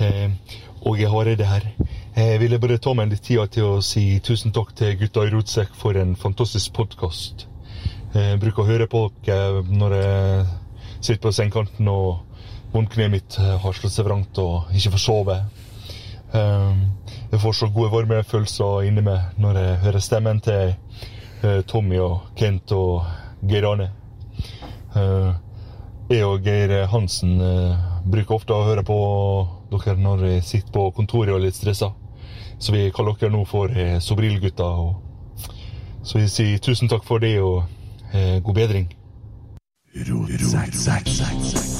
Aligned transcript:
Eh, 0.00 0.30
og 0.88 0.96
jeg 0.98 1.10
har 1.12 1.24
det 1.36 1.46
her. 1.46 1.66
Jeg 2.16 2.40
ville 2.40 2.58
bare 2.58 2.78
ta 2.80 2.94
meg 2.96 3.10
litt 3.12 3.22
tid 3.26 3.52
til 3.52 3.66
å 3.68 3.82
si 3.84 4.18
tusen 4.24 4.52
takk 4.52 4.72
til 4.76 4.96
gutta 5.00 5.26
i 5.26 5.32
Rotsekk 5.34 5.74
for 5.76 5.96
en 6.00 6.14
fantastisk 6.16 6.72
podkast. 6.76 7.46
Jeg 8.14 8.40
bruker 8.42 8.64
å 8.64 8.66
høre 8.70 8.86
på 8.90 9.04
dere 9.26 9.60
når 9.68 9.94
jeg 9.98 10.46
sitter 11.00 11.20
på 11.28 11.32
sengekanten 11.36 11.88
og 11.92 12.24
vondkneet 12.72 13.12
mitt 13.12 13.36
har 13.38 13.76
slått 13.76 13.94
seg 13.94 14.08
vrangt 14.08 14.40
og 14.42 14.72
ikke 14.74 14.94
får 14.96 15.04
sove. 15.04 15.36
Eh, 16.32 16.74
Jeg 17.30 17.40
får 17.40 17.52
så 17.54 17.68
gode 17.70 17.92
varme 17.92 18.22
følelser 18.26 18.88
inni 18.88 19.02
meg 19.06 19.38
når 19.38 19.58
jeg 19.60 19.78
hører 19.84 20.02
stemmen 20.02 20.40
til 20.42 20.72
eh, 21.44 21.60
Tommy 21.70 22.00
og 22.02 22.32
Kent 22.38 22.72
og 22.74 23.04
Geir 23.46 23.68
Arne. 23.68 23.90
Eh, 24.96 25.30
Jeg 26.10 26.24
og 26.26 26.42
Geir 26.42 26.86
Hansen 26.90 27.36
eh, 27.40 27.76
bruker 28.10 28.34
ofte 28.40 28.54
å 28.56 28.64
høre 28.66 28.82
på 28.82 28.96
dere 29.70 29.96
når 29.96 30.24
jeg 30.26 30.44
sitter 30.44 30.72
på 30.74 30.90
kontoret 30.96 31.32
og 31.32 31.40
er 31.40 31.46
litt 31.48 31.58
stressa. 31.58 31.92
Så 32.60 32.72
vi 32.74 32.90
kaller 32.94 33.16
dere 33.20 33.32
nå 33.32 33.44
for 33.48 33.72
eh, 33.72 33.98
Sobril-gutta. 34.00 34.70
Så 36.02 36.18
vi 36.18 36.28
sier 36.28 36.58
tusen 36.58 36.88
takk 36.88 37.04
for 37.08 37.22
det 37.22 37.36
og 37.40 37.62
eh, 38.12 38.40
god 38.44 38.54
bedring. 38.54 38.90
Oi, 39.96 41.79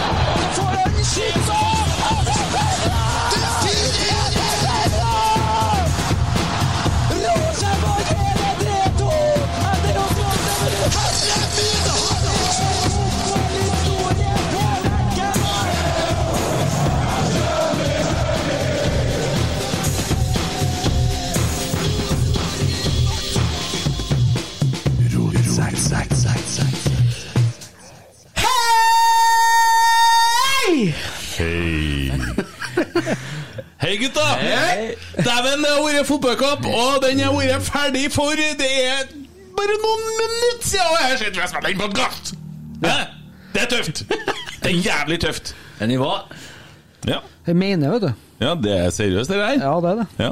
Hei, 33.81 33.95
gutta! 33.97 34.23
Dæven, 35.25 35.63
det 35.63 35.71
har 35.71 35.81
vært 35.81 36.05
fotballkamp, 36.09 36.67
og 36.69 36.99
den 37.01 37.21
har 37.23 37.33
vært 37.33 37.63
ferdig 37.65 38.03
for 38.13 38.37
Det 38.37 38.67
er 38.69 39.07
bare 39.57 39.77
noen 39.81 40.03
minutter 40.19 40.67
siden 40.69 40.93
jeg 40.99 41.07
har 41.09 41.17
sett 41.21 41.35
vi 41.37 41.41
har 41.41 41.49
spilt 41.49 41.71
en 41.71 41.81
podkast! 41.81 42.31
Det 43.51 43.63
er 43.63 43.71
tøft! 43.71 44.03
Det 44.61 44.69
er 44.69 44.77
jævlig 44.85 45.17
tøft. 45.23 45.51
Det 45.79 45.87
er 45.87 45.89
nivå. 45.89 46.11
Ja. 47.09 47.17
Jeg 47.47 47.57
mener, 47.57 47.95
vet 47.95 48.05
du. 48.05 48.11
ja, 48.43 48.53
det 48.61 48.75
er 48.77 48.93
seriøst, 48.93 49.31
det 49.33 49.39
der. 49.41 49.57
Ja, 49.65 49.73
det 49.81 49.91
er 49.91 50.01
det. 50.03 50.07
Ja. 50.21 50.31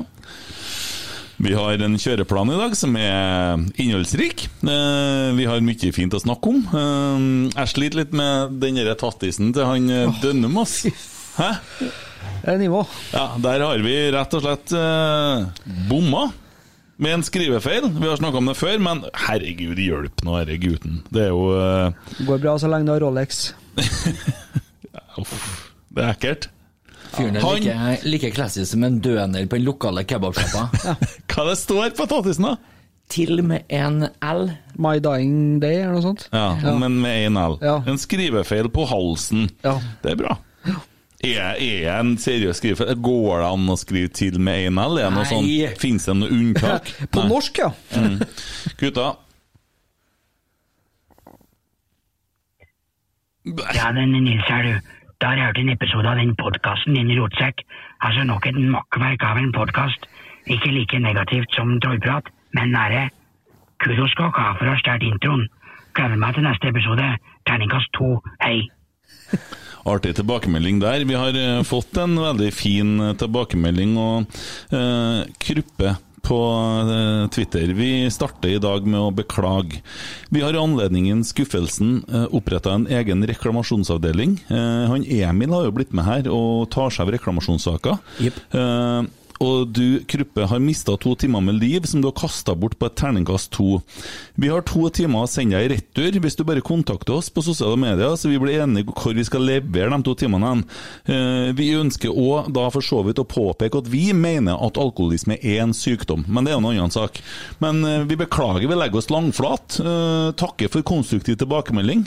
Vi 1.40 1.54
har 1.56 1.82
en 1.88 1.96
kjøreplan 2.00 2.52
i 2.54 2.58
dag 2.60 2.76
som 2.78 2.96
er 3.00 3.64
innholdsrik. 3.82 4.46
Eh, 4.62 5.30
Vi 5.40 5.46
har 5.50 5.62
mye 5.66 5.92
fint 5.96 6.14
å 6.14 6.22
snakke 6.22 6.52
om. 6.54 6.62
Eh, 6.70 7.26
Jeg 7.58 7.72
sliter 7.74 8.02
litt 8.04 8.14
med 8.14 8.60
den 8.62 8.78
der 8.78 8.94
tattisen 9.00 9.50
til 9.56 9.66
han 9.66 9.90
eh, 9.90 10.22
Dønnum, 10.22 10.60
ass. 10.62 10.84
Hæ? 11.40 11.50
Det 12.44 12.54
er 12.54 12.62
nivå. 12.62 12.84
Ja, 13.14 13.26
der 13.44 13.66
har 13.66 13.82
vi 13.84 13.96
rett 14.16 14.36
og 14.38 14.46
slett 14.46 14.72
eh, 14.76 15.66
bomma 15.90 16.30
med 17.00 17.14
en 17.14 17.24
skrivefeil. 17.24 17.90
Vi 17.96 18.08
har 18.08 18.20
snakka 18.20 18.42
om 18.42 18.50
det 18.52 18.58
før, 18.60 18.80
men 18.84 19.04
herregud, 19.28 19.80
hjelp 19.80 20.24
nå 20.28 20.38
denne 20.42 20.58
gutten. 20.60 21.02
Det 21.14 21.28
er 21.28 21.34
jo 21.34 21.46
eh, 21.56 22.24
Går 22.28 22.42
bra 22.44 22.56
så 22.60 22.72
lenge 22.72 22.90
du 22.90 22.96
har 22.96 23.04
Rolex. 23.06 23.54
Uff, 25.20 25.36
det 25.96 26.04
er 26.04 26.12
ekkelt. 26.16 26.50
Fyren 27.10 27.40
er 27.40 27.46
like, 27.58 27.78
like 28.06 28.32
klassisk 28.36 28.72
som 28.74 28.84
en 28.86 29.00
døner 29.04 29.48
på 29.50 29.58
den 29.58 29.66
lokale 29.66 30.04
kebabsjappa. 30.08 30.68
Hva 31.32 31.48
det 31.50 31.56
står 31.62 31.96
på 31.98 32.06
tattisen, 32.12 32.50
da? 32.52 32.58
Til 33.10 33.42
med 33.42 33.66
en 33.74 34.04
L. 34.22 34.44
My 34.78 35.00
Dying 35.02 35.58
Day, 35.64 35.80
eller 35.82 35.96
noe 35.98 36.06
sånt. 36.06 36.28
Ja, 36.36 36.52
men 36.78 37.00
med 37.02 37.24
én 37.26 37.40
L. 37.42 37.58
Ja. 37.66 37.80
En 37.90 37.98
skrivefeil 37.98 38.70
på 38.72 38.86
halsen. 38.92 39.48
Ja. 39.66 39.80
Det 40.04 40.14
er 40.14 40.20
bra. 40.20 40.36
Er, 41.20 41.58
er 41.60 42.00
en 42.00 42.14
seriøs 42.18 42.62
skriver? 42.62 42.94
Går 42.96 43.42
det 43.42 43.48
an 43.50 43.72
å 43.74 43.76
skrive 43.80 44.08
til 44.16 44.38
med 44.40 44.70
én 44.70 44.78
L? 44.80 45.00
Er 45.02 45.10
det 45.10 45.16
noe 45.18 45.28
sånn, 45.28 45.50
Fins 45.82 46.06
det 46.08 46.16
noe 46.16 46.32
unntak? 46.32 46.88
På 47.12 47.26
Nei. 47.26 47.32
norsk, 47.34 47.60
ja. 47.60 47.74
Mm. 47.98 48.22
Gutta, 48.80 49.10
Ja, 53.76 53.92
den 53.96 54.12
Nils 54.12 54.46
her, 54.48 54.64
du. 54.64 54.90
Da 55.22 55.28
har 55.32 55.36
jeg 55.40 55.46
hørt 55.46 55.58
en 55.58 55.70
episode 55.74 56.08
av 56.08 56.20
den 56.20 56.36
podkasten 56.40 56.96
din, 56.96 57.10
Rotsekk. 57.18 57.64
Altså 58.06 58.24
nok 58.28 58.46
et 58.48 58.56
makkverk 58.60 59.24
av 59.26 59.40
en 59.42 59.52
podkast. 59.56 60.06
Ikke 60.48 60.72
like 60.72 61.00
negativt 61.00 61.56
som 61.56 61.80
trollprat, 61.84 62.30
men 62.56 62.72
nære. 62.76 63.10
Kudos 63.84 64.12
skal 64.12 64.30
dere 64.30 64.44
ha 64.46 64.54
for 64.60 64.68
å 64.70 64.76
ha 64.76 64.80
stjålet 64.80 65.08
introen. 65.10 65.48
Gleder 65.98 66.20
meg 66.22 66.36
til 66.38 66.46
neste 66.48 66.72
episode. 66.72 67.10
Terningkast 67.50 67.92
to, 67.98 68.20
hei. 68.44 68.68
Artig 69.90 70.16
tilbakemelding 70.18 70.82
der. 70.82 71.06
Vi 71.08 71.18
har 71.18 71.36
eh, 71.38 71.64
fått 71.68 71.98
en 71.98 72.18
veldig 72.20 72.52
fin 72.56 73.00
eh, 73.00 73.16
tilbakemelding 73.20 73.98
og 74.00 74.40
eh, 74.76 75.26
Kruppe 75.42 75.98
på 76.30 76.38
Twitter. 77.34 77.72
Vi 77.74 78.10
starter 78.12 78.52
i 78.52 78.60
dag 78.62 78.84
med 78.86 79.00
å 79.00 79.14
beklage. 79.16 79.80
Vi 80.30 80.44
har 80.44 80.54
i 80.54 80.60
anledningen 80.60 81.24
skuffelsen 81.26 82.04
oppretta 82.36 82.74
en 82.76 82.84
egen 82.92 83.24
reklamasjonsavdeling. 83.26 84.36
Han 84.52 85.08
Emil 85.08 85.56
har 85.56 85.64
jo 85.66 85.74
blitt 85.80 85.96
med 85.96 86.06
her 86.06 86.28
og 86.30 86.68
tar 86.76 86.92
seg 86.94 87.08
av 87.08 87.14
reklamasjonssaker. 87.16 88.04
Jepp. 88.28 88.44
Og 89.40 89.70
du, 89.72 90.02
Kruppe, 90.10 90.44
har 90.52 90.60
mista 90.60 90.98
to 91.00 91.14
timer 91.16 91.40
med 91.42 91.56
liv 91.62 91.86
som 91.88 92.02
du 92.04 92.10
har 92.10 92.16
kasta 92.20 92.52
bort 92.60 92.74
på 92.80 92.90
et 92.90 92.96
terningkast 93.00 93.52
to. 93.56 93.78
Vi 94.36 94.50
har 94.52 94.66
to 94.68 94.90
timer 94.92 95.24
å 95.24 95.30
sende 95.32 95.56
deg 95.56 95.70
i 95.70 95.78
retur 95.78 96.20
hvis 96.20 96.36
du 96.36 96.44
bare 96.44 96.64
kontakter 96.66 97.16
oss 97.16 97.30
på 97.32 97.44
sosiale 97.46 97.80
medier, 97.80 98.18
så 98.20 98.28
vi 98.32 98.40
blir 98.42 98.60
enige 98.66 98.92
hvor 98.92 99.16
vi 99.16 99.24
skal 99.24 99.46
levere 99.48 99.94
de 99.96 100.02
to 100.04 100.16
timene. 100.20 100.50
hen. 100.52 100.66
Eh, 101.08 101.54
Vi 101.56 101.70
ønsker 101.80 102.12
òg 102.12 102.52
da 102.54 102.68
for 102.70 102.84
så 102.84 103.00
vidt 103.08 103.22
å 103.24 103.28
påpeke 103.28 103.80
at 103.80 103.88
vi 103.88 104.12
mener 104.14 104.60
at 104.60 104.78
alkoholisme 104.78 105.40
er 105.40 105.64
en 105.64 105.74
sykdom, 105.74 106.26
men 106.28 106.44
det 106.44 106.54
er 106.54 106.60
en 106.60 106.70
annen 106.74 106.92
sak. 106.92 107.22
Men 107.64 107.84
eh, 107.86 108.04
vi 108.04 108.20
beklager, 108.20 108.68
vi 108.68 108.76
legger 108.76 109.00
oss 109.00 109.10
langflat. 109.10 109.80
Eh, 109.80 110.32
Takker 110.40 110.68
for 110.70 110.84
konstruktiv 110.84 111.40
tilbakemelding. 111.40 112.04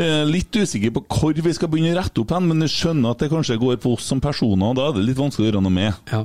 Eh, 0.00 0.24
Litt 0.24 0.56
usikker 0.56 0.94
på 0.96 1.02
hvor 1.12 1.36
vi 1.44 1.52
skal 1.52 1.68
begynne 1.68 1.92
å 1.92 2.00
rette 2.00 2.22
opp 2.22 2.32
hen, 2.32 2.48
men 2.48 2.64
jeg 2.64 2.72
skjønner 2.72 3.12
at 3.12 3.20
det 3.20 3.30
kanskje 3.32 3.58
går 3.60 3.80
på 3.82 3.94
oss 3.98 4.08
som 4.08 4.22
personer, 4.24 4.70
og 4.72 4.78
da 4.78 4.88
er 4.88 4.96
det 4.96 5.04
litt 5.10 5.20
vanskelig 5.20 5.48
å 5.48 5.50
gjøre 5.50 5.64
noe 5.66 5.76
med. 5.76 6.12
Ja. 6.12 6.24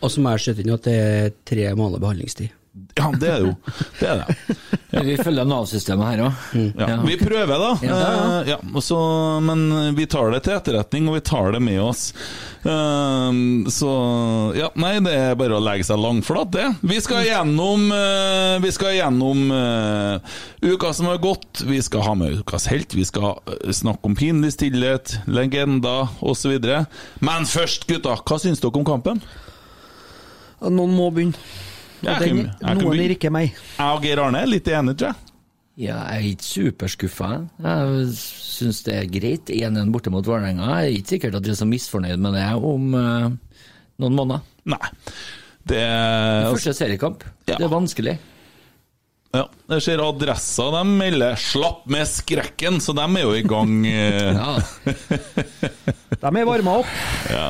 Og 0.00 0.12
så 0.12 0.22
må 0.22 0.32
jeg 0.36 0.44
skyte 0.44 0.62
inn 0.64 0.74
at 0.76 0.86
det 0.86 0.96
er 0.96 1.32
tre 1.48 1.66
måneder 1.74 2.04
behandlingstid. 2.04 2.54
Ja, 2.96 3.10
det 3.16 3.28
er 3.30 3.40
det 3.40 3.48
jo. 3.50 3.54
Det 4.00 4.08
er 4.10 4.22
det. 4.22 4.56
Vi 5.06 5.16
følger 5.22 5.46
Nav-systemet 5.46 6.08
her 6.10 6.22
òg. 6.26 6.46
Ja. 6.78 6.96
Vi 7.06 7.16
prøver, 7.20 7.54
da. 7.62 7.70
Ja, 7.86 7.96
ja. 7.96 8.14
Eh, 8.40 8.48
ja, 8.50 8.56
og 8.74 8.82
så, 8.82 8.98
men 9.44 9.94
vi 9.96 10.06
tar 10.10 10.32
det 10.34 10.42
til 10.46 10.56
etterretning, 10.56 11.06
og 11.08 11.14
vi 11.18 11.22
tar 11.24 11.52
det 11.54 11.60
med 11.62 11.78
oss. 11.84 12.08
Eh, 12.66 13.38
så 13.72 13.92
Ja, 14.58 14.70
nei, 14.82 14.96
det 15.04 15.14
er 15.14 15.38
bare 15.38 15.60
å 15.60 15.62
legge 15.62 15.86
seg 15.86 16.00
langflat, 16.02 16.50
det. 16.56 16.66
Vi 16.82 16.98
skal 17.02 17.22
gjennom 17.28 17.86
eh, 17.94 18.56
Vi 18.64 18.72
skal 18.74 18.96
gjennom 18.98 19.46
uka 20.60 20.92
som 20.96 21.08
har 21.12 21.22
gått. 21.22 21.62
Vi 21.70 21.78
skal 21.86 22.04
ha 22.08 22.16
med 22.18 22.40
ukas 22.42 22.66
helt. 22.72 22.94
Vi 22.98 23.06
skal 23.06 23.38
snakke 23.70 24.10
om 24.10 24.18
pinlig 24.18 24.56
stillhet, 24.58 25.20
legender 25.30 26.10
osv. 26.20 26.58
Men 27.22 27.48
først, 27.48 27.86
gutta, 27.88 28.18
hva 28.18 28.42
syns 28.42 28.60
dere 28.62 28.82
om 28.82 28.86
kampen? 28.88 29.22
Noen 30.60 30.92
må 30.92 31.08
begynne. 31.14 31.38
Og 32.00 32.22
den, 32.22 32.38
kan- 32.46 32.68
jeg 32.68 32.78
noen 32.80 33.00
er 33.04 33.14
ikke 33.16 33.30
meg. 33.34 33.52
Jeg 33.78 33.96
og 33.96 34.02
Geir 34.06 34.22
Arne 34.22 34.40
er 34.44 34.46
litt 34.50 34.68
enige, 34.68 34.96
tror 35.00 35.12
jeg. 35.12 35.16
Ja, 35.80 35.96
jeg 36.12 36.16
er 36.20 36.28
ikke 36.34 36.44
superskuffa. 36.44 37.28
Jeg 37.64 38.08
syns 38.16 38.82
det 38.84 38.94
er 38.98 39.06
greit. 39.08 39.52
1-1 39.54 39.92
borte 39.94 40.10
mot 40.12 40.26
Vålerenga. 40.26 40.66
Jeg 40.82 40.90
er 40.90 40.98
ikke 40.98 41.14
sikkert 41.14 41.38
at 41.38 41.44
dere 41.46 41.54
er 41.56 41.60
så 41.62 41.68
misfornøyd 41.68 42.18
med 42.20 42.34
det 42.36 42.46
om 42.56 42.90
uh, 42.94 43.30
noen 44.02 44.18
måneder. 44.18 44.42
Nei. 44.68 44.90
Det 45.70 45.78
er 45.80 46.50
Første 46.50 46.74
seriekamp. 46.76 47.24
Ja. 47.48 47.56
Det 47.56 47.64
er 47.64 47.72
vanskelig. 47.72 48.18
Ja, 49.30 49.44
jeg 49.70 49.82
ser 49.86 50.00
adressa, 50.02 50.64
de 50.74 50.82
melder 50.90 51.36
'slapp 51.38 51.84
med 51.86 52.02
skrekken', 52.10 52.80
så 52.82 52.90
de 52.98 53.04
er 53.06 53.22
jo 53.22 53.32
i 53.38 53.42
gang. 53.46 53.86
eh, 53.86 54.34
Ja. 54.34 54.58
De 56.20 56.26
er 56.36 56.44
varma 56.44 56.72
opp. 56.82 56.86
ja, 57.30 57.44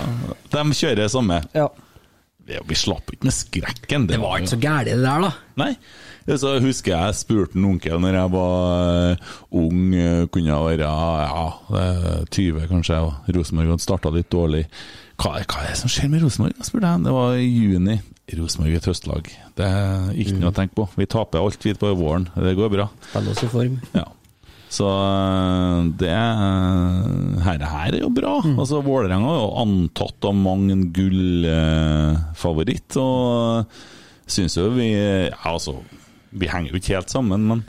de 0.53 0.63
kjører 0.77 1.09
samme. 1.11 1.41
Ja. 1.57 1.67
Ja, 2.51 2.63
vi 2.67 2.79
slapp 2.79 3.13
ikke 3.15 3.29
med 3.29 3.35
skrekken. 3.37 4.07
Det 4.11 4.19
var 4.21 4.41
ikke 4.41 4.55
så 4.55 4.61
gærent 4.61 4.91
det 4.91 4.97
der, 5.05 5.27
da. 5.27 5.31
Nei. 5.61 5.75
Så 6.39 6.53
husker 6.63 6.93
jeg 6.93 7.19
spurte 7.19 7.59
en 7.59 7.67
onkel 7.73 7.99
når 8.03 8.17
jeg 8.19 8.31
var 8.35 8.81
eh, 9.11 9.31
ung, 9.57 9.81
eh, 9.97 10.27
kunne 10.31 10.51
jeg 10.51 10.67
være 10.67 10.91
ja, 11.25 11.47
eh, 11.81 12.25
20 12.31 12.69
kanskje, 12.71 13.01
og 13.07 13.31
Rosenborg 13.35 13.73
hadde 13.75 13.87
starta 13.87 14.13
litt 14.15 14.31
dårlig. 14.31 14.67
Hva, 15.21 15.39
hva 15.41 15.65
er 15.65 15.73
det 15.73 15.81
som 15.81 15.91
skjer 15.93 16.11
med 16.13 16.25
Rosenborg? 16.25 16.61
spurte 16.65 16.93
jeg. 16.93 17.05
Det 17.07 17.17
var 17.17 17.35
i 17.41 17.49
juni. 17.49 17.99
Rosenborg 18.39 18.77
er 18.77 18.83
et 18.83 18.89
høstlag. 18.93 19.33
Det 19.59 19.67
er 19.67 20.15
ikke 20.23 20.39
noe 20.39 20.53
å 20.53 20.57
tenke 20.57 20.77
på. 20.79 20.87
Vi 21.01 21.09
taper 21.11 21.43
alt 21.43 21.67
vi 21.67 21.75
på 21.77 21.91
våren. 21.99 22.29
Det 22.37 22.55
går 22.59 22.73
bra. 22.73 22.89
Spiller 23.11 23.35
oss 23.35 23.45
i 23.45 23.51
form. 23.51 23.81
Ja. 23.97 24.07
Så 24.71 24.87
øh, 24.87 25.89
det 25.99 26.09
øh, 26.09 27.41
her, 27.43 27.65
her 27.67 27.97
er 27.97 28.05
jo 28.05 28.11
bra. 28.15 28.37
Altså 28.55 28.79
Vålerenga 28.87 29.33
er 29.33 29.41
jo 29.43 29.49
antatt 29.65 30.29
av 30.31 30.37
mange 30.39 30.71
en 30.77 30.85
gullfavoritt, 30.95 32.95
og 33.03 33.67
syns 34.31 34.55
jo 34.61 34.69
vi 34.77 34.93
ja, 34.95 35.33
altså, 35.51 35.75
vi 36.31 36.47
henger 36.53 36.71
jo 36.71 36.79
ikke 36.79 36.95
helt 36.95 37.11
sammen, 37.11 37.49
men 37.51 37.65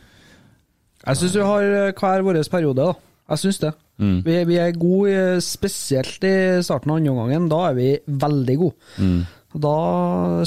Jeg 1.07 1.18
syns 1.18 1.39
vi 1.39 1.50
har 1.50 1.65
eh, 1.88 1.95
hver 1.98 2.27
vår 2.27 2.38
periode, 2.53 2.86
da. 2.86 2.94
Jeg 3.31 3.48
syns 3.48 3.63
det. 3.63 3.74
Vi, 4.01 4.33
vi 4.50 4.56
er 4.57 4.74
gode, 4.81 5.13
spesielt 5.45 6.24
i 6.25 6.33
starten 6.65 6.89
av 6.89 6.98
andre 6.98 7.12
omgangen. 7.13 7.44
Da 7.51 7.59
er 7.68 7.75
vi 7.77 7.89
veldig 8.09 8.56
gode. 8.57 8.74
Mm. 8.98 9.19
Da 9.62 9.74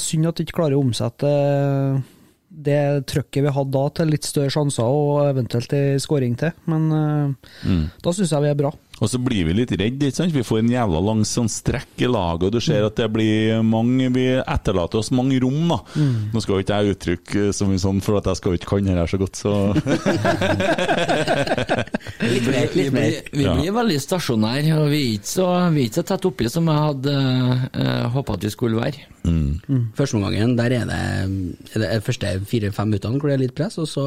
synd 0.02 0.26
at 0.26 0.40
vi 0.40 0.46
ikke 0.46 0.56
klarer 0.58 0.78
å 0.78 0.82
omsette 0.82 1.30
det 2.54 3.06
trøkket 3.10 3.44
vi 3.44 3.52
hadde 3.56 3.74
da, 3.74 3.84
til 3.98 4.12
litt 4.14 4.28
større 4.28 4.52
sjanser 4.54 4.86
og 4.86 5.24
eventuelt 5.26 5.74
en 5.76 6.02
skåring 6.02 6.36
til. 6.38 6.54
Men 6.70 6.86
mm. 6.90 7.84
da 8.04 8.14
syns 8.14 8.34
jeg 8.34 8.44
vi 8.44 8.52
er 8.52 8.60
bra. 8.60 8.70
Og 9.02 9.08
så 9.10 9.18
blir 9.18 9.42
vi 9.48 9.52
litt 9.58 9.72
redde, 9.74 10.06
ikke 10.06 10.14
sant? 10.20 10.30
Vi 10.32 10.44
får 10.46 10.60
en 10.62 10.68
jævla 10.70 11.00
lang 11.02 11.24
sånn 11.26 11.48
strekk 11.50 11.98
i 12.06 12.06
laget, 12.06 12.44
og 12.46 12.52
du 12.54 12.60
ser 12.62 12.84
at 12.86 12.94
det 13.00 13.08
blir 13.12 13.58
mange 13.66 14.06
Vi 14.14 14.26
etterlater 14.38 15.00
oss 15.00 15.10
mange 15.10 15.40
rom, 15.42 15.64
da. 15.72 15.80
Nå 16.32 16.40
skal 16.40 16.54
jo 16.54 16.62
ikke 16.62 16.78
jeg 16.78 16.94
uttrykke 16.94 17.48
så 17.58 17.66
mye 17.66 17.82
sånn, 17.82 17.98
for 18.06 18.20
at 18.20 18.28
jeg 18.30 18.38
skal 18.38 18.54
jo 18.54 18.60
ikke 18.60 18.70
kan 18.70 18.86
det 18.86 18.94
her 18.94 19.10
så 19.10 19.18
godt, 19.18 19.40
så 19.42 19.52
Litt 22.24 22.46
mer. 22.48 22.70
Litt 22.78 22.92
mer. 22.94 23.10
blir, 23.10 23.28
vi 23.34 23.44
Ja. 23.44 23.54
blir 23.58 23.72
veldig 23.76 23.98
stasjonære, 24.00 24.72
og 24.78 24.88
vi 24.92 25.00
er 25.02 25.12
ikke 25.18 25.32
så, 25.34 25.48
vi 25.74 25.82
er 25.82 25.88
ikke 25.90 26.00
så 26.00 26.06
tett 26.12 26.24
oppi 26.30 26.48
som 26.50 26.70
jeg 26.70 26.86
hadde 26.86 27.14
uh, 27.74 28.08
håpa 28.14 28.38
at 28.38 28.44
vi 28.46 28.50
skulle 28.54 28.80
være. 28.80 29.04
Første 29.98 30.20
gangen, 30.22 30.56
der 30.56 30.70
er 30.78 30.86
det, 30.86 31.02
er 31.74 31.78
det 31.98 32.04
første 32.06 32.34
fire-fem 32.46 32.88
minuttene 32.94 33.18
hvor 33.18 33.28
det 33.32 33.38
er 33.38 33.44
litt 33.46 33.54
press, 33.58 33.78
og 33.80 33.88
så 33.88 34.06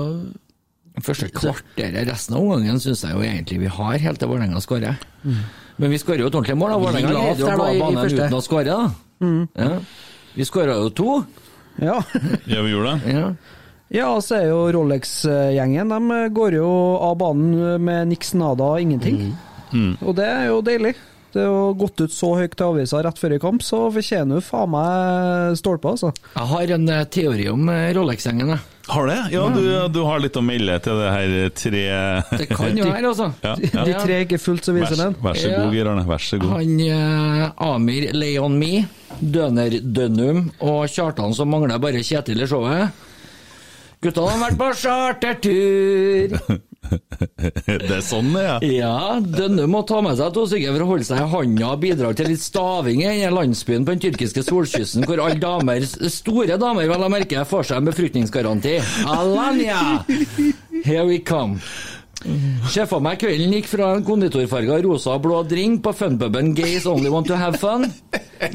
Første 1.05 1.27
kvarteret, 1.29 2.07
resten 2.09 2.35
av 2.37 2.41
omgangen 2.41 2.79
syns 2.81 3.03
jeg 3.05 3.13
jo 3.13 3.21
egentlig 3.21 3.59
vi 3.61 3.67
har, 3.69 3.97
helt 4.01 4.19
til 4.21 4.29
Vålerenga 4.31 4.61
skårer. 4.63 4.95
Men 5.77 5.91
vi 5.93 5.99
skårer 6.01 6.23
jo 6.23 6.29
et 6.31 6.37
ordentlig 6.39 6.57
mål. 6.57 6.71
da. 6.73 6.77
Vålerenga 6.81 7.11
leder 7.13 7.43
jo 7.43 7.57
banen 7.59 7.99
første. 8.01 8.23
uten 8.23 8.37
å 8.37 8.41
skåre, 8.41 8.65
da. 8.71 9.27
Ja. 9.61 9.77
Vi 10.37 10.45
skåra 10.49 10.77
jo 10.81 10.89
to. 10.97 11.19
Ja. 11.81 11.99
Ja, 12.49 12.61
vi 12.65 12.71
gjorde 12.73 12.95
det. 13.03 13.13
Ja. 13.13 13.27
Ja, 13.93 14.07
så 14.19 14.35
er 14.41 14.49
jo 14.49 14.63
Rolex-gjengen 14.75 15.87
De 15.93 16.17
går 16.35 16.57
jo 16.57 16.69
av 17.07 17.13
banen 17.21 17.77
med 17.85 18.09
niks 18.09 18.33
nada 18.35 18.73
ingenting. 18.83 19.29
Og 20.01 20.15
det 20.17 20.25
er 20.27 20.49
jo 20.49 20.57
deilig. 20.65 20.95
Det 21.31 21.43
er 21.43 21.47
jo 21.51 21.73
gått 21.77 22.01
ut 22.01 22.11
så 22.15 22.33
høyt 22.39 22.55
til 22.57 22.65
avisa 22.71 22.99
rett 23.05 23.19
før 23.19 23.35
i 23.35 23.39
kamp, 23.43 23.61
så 23.63 23.85
fortjener 23.93 24.39
du 24.39 24.43
faen 24.43 24.71
meg 24.73 25.57
stolper, 25.59 25.93
altså. 25.93 26.11
Jeg 26.33 26.49
har 26.51 26.73
en 26.77 26.89
eh, 26.89 27.03
teori 27.13 27.45
om 27.51 27.67
eh, 27.69 27.91
Rolex-gjengen. 27.93 28.53
jeg. 28.55 28.76
Har 28.87 29.07
det? 29.09 29.17
Ja, 29.33 29.41
du, 29.51 29.63
du 29.91 29.99
har 30.07 30.21
litt 30.23 30.37
å 30.39 30.43
melde 30.45 30.77
til 30.85 30.99
det 31.01 31.09
her 31.11 31.33
tre 31.59 31.81
Det 32.39 32.47
kan 32.51 32.77
jo 32.77 32.85
være, 32.93 33.09
altså. 33.09 33.27
Ja, 33.43 33.55
ja. 33.63 33.83
De 33.87 33.95
tre 33.99 34.15
er 34.19 34.23
ikke 34.27 34.39
fullt 34.39 34.67
så 34.69 34.75
viser 34.77 34.95
den. 35.01 35.17
vær 35.23 35.39
så 35.39 35.51
god, 35.51 35.73
Geir 35.75 35.89
Arne. 35.91 36.05
Vær 36.07 36.23
så 36.23 36.39
god. 36.41 36.53
Han 36.55 36.79
eh, 36.85 37.43
Amir 37.67 38.07
Leon 38.15 38.55
Me, 38.61 38.85
Døner 39.19 39.75
Dønum 39.83 40.45
og 40.63 40.85
Kjartan 40.93 41.35
som 41.35 41.51
mangler 41.51 41.79
bare 41.83 42.03
Kjetil 42.05 42.43
i 42.45 42.47
showet. 42.47 43.03
Gutta 44.03 44.23
har 44.29 44.39
vært 44.43 44.59
på 44.59 44.71
chartertur! 44.83 46.37
Det 47.67 47.91
er 47.97 48.03
sånn 48.05 48.29
det 48.35 48.43
er. 48.43 48.65
Ja, 48.77 49.17
Dønne 49.21 49.67
må 49.69 49.81
ta 49.87 49.99
med 50.05 50.17
seg 50.19 50.33
to 50.35 50.45
stykker 50.49 50.75
for 50.75 50.85
å 50.85 50.89
holde 50.91 51.07
seg 51.07 51.21
i 51.23 51.27
handa 51.33 51.71
og 51.73 51.81
bidra 51.83 52.13
til 52.17 52.31
litt 52.31 52.43
staving 52.43 53.03
i 53.03 53.09
denne 53.09 53.33
landsbyen 53.35 53.85
på 53.87 53.95
den 53.95 54.03
tyrkiske 54.07 54.43
solkysten, 54.47 55.05
hvor 55.07 55.21
alle 55.23 55.39
damer, 55.41 55.85
store 56.13 56.57
damer 56.61 56.89
vel 56.89 57.05
å 57.07 57.11
merke, 57.11 57.43
får 57.49 57.69
seg 57.71 57.81
en 57.81 57.91
befruktningsgaranti. 57.91 58.77
Alanya! 59.09 60.03
Here 60.85 61.05
we 61.07 61.19
come. 61.19 61.59
Se 62.73 62.83
for 62.89 63.03
meg 63.03 63.19
kvelden 63.21 63.53
gikk 63.53 63.67
fra 63.69 63.91
en 63.95 64.03
konditorfarga 64.05 64.79
rosa 64.83 65.13
og 65.15 65.23
blå 65.27 65.41
drink 65.47 65.83
på 65.85 65.93
funpuben 65.95 66.49
Gays 66.57 66.87
Only 66.89 67.11
Want 67.13 67.29
To 67.29 67.37
Have 67.37 67.61
Fun, 67.61 67.85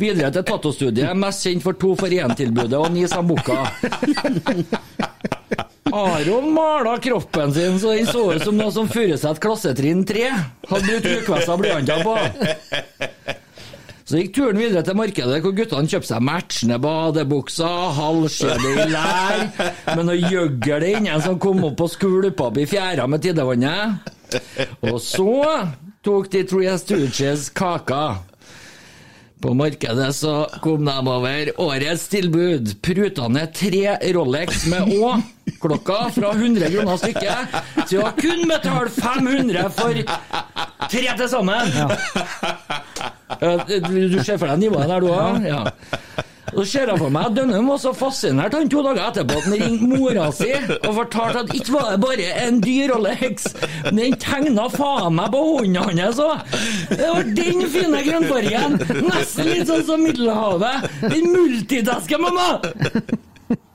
videre 0.00 0.32
til 0.34 0.44
Tattostudiet, 0.49 1.14
mest 1.17 1.46
kjent 1.46 1.62
for 1.64 1.79
to 1.79 1.94
for 1.99 2.11
én-tilbudet 2.12 2.81
og 2.81 2.90
ni 2.94 3.06
sambuca. 3.11 3.62
Aron 5.90 6.52
mala 6.55 6.99
kroppen 7.02 7.52
sin 7.55 7.79
så 7.81 7.93
den 7.96 8.06
så 8.06 8.23
ut 8.32 8.44
som 8.44 8.56
noe 8.56 8.70
som 8.73 8.88
Furuset 8.88 9.40
klassetrinn 9.43 10.05
3 10.06 10.29
hadde 10.70 10.87
brukt 10.87 11.08
ukvessa 11.11 11.56
blyanter 11.58 12.05
på. 12.06 12.14
Så 14.05 14.19
gikk 14.19 14.32
turen 14.37 14.58
videre 14.61 14.82
til 14.84 14.96
markedet, 14.99 15.38
hvor 15.44 15.55
guttene 15.56 15.88
kjøpte 15.88 16.11
seg 16.11 16.25
matchende 16.26 16.79
badebukser, 16.82 17.93
halvskjede 17.96 18.73
i 18.73 18.87
lær, 18.90 19.44
med 19.94 20.02
noe 20.08 20.19
gjøgl 20.19 20.88
inni 20.90 21.14
som 21.23 21.38
kom 21.43 21.62
opp 21.70 21.81
og 21.87 21.93
skvulpa 21.93 22.50
opp 22.50 22.58
i 22.61 22.67
fjæra 22.69 23.06
med 23.08 23.23
tidevannet. 23.25 24.11
Og 24.90 24.99
så 25.02 25.38
tok 26.05 26.29
de 26.34 26.43
Three 26.50 26.75
Stooges 26.82 27.49
kaka. 27.56 28.05
På 29.43 29.55
markedet 29.59 30.15
så 30.15 30.47
kom 30.62 30.85
de 30.87 30.94
over 31.11 31.49
årets 31.61 32.05
tilbud. 32.12 32.77
Prutende 32.83 33.47
tre 33.50 33.97
Rolex 34.15 34.67
med 34.71 34.93
Å-klokka 34.94 35.97
fra 36.15 36.31
100 36.37 36.71
kroner 36.71 37.00
stykket 37.00 37.56
til 37.91 38.05
å 38.05 38.12
kun 38.21 38.44
betale 38.47 38.93
500 38.94 39.67
for 39.75 39.99
tre 40.93 41.09
til 41.19 41.29
sammen. 41.33 41.75
Ja, 43.43 43.56
Du 43.67 44.21
ser 44.23 44.39
for 44.39 44.47
deg 44.47 44.62
nivået 44.62 44.87
der, 44.93 45.00
du 45.03 45.11
òg? 45.11 45.43
Ja. 45.49 45.65
Så 46.53 46.65
ser 46.69 46.91
jeg 46.91 47.01
for 47.01 47.13
meg 47.13 47.31
at 47.31 47.37
Dønnum 47.39 47.71
var 47.73 47.79
så 47.81 47.95
fascinert 47.97 48.53
han 48.57 48.69
to 48.73 48.83
dager 48.85 49.07
etterpå 49.07 49.39
at 49.41 49.47
han 49.49 49.57
ringte 49.63 49.89
mora 49.89 50.27
si 50.37 50.51
og 50.53 50.91
fortalte 50.99 51.45
at 51.47 51.55
ikke 51.57 51.73
var 51.73 51.89
det 51.95 52.01
bare 52.03 52.29
en 52.45 52.61
dyr 52.61 52.93
Rolex, 52.93 53.49
men 53.87 54.03
den 54.03 54.17
tegna 54.21 54.69
faen 54.73 55.17
meg 55.17 55.33
på 55.33 55.41
hånda 55.49 55.87
hans 55.89 56.21
òg! 56.21 56.55
Det 56.93 57.09
var 57.09 57.33
den 57.41 57.65
fine 57.73 58.05
grønnfargen! 58.05 58.79
Nesten 59.09 59.49
litt 59.49 59.71
sånn 59.71 59.85
som 59.89 60.05
Middelhavet! 60.05 60.89
Den 61.07 61.31
multitasker, 61.33 62.21
mamma! 62.21 62.49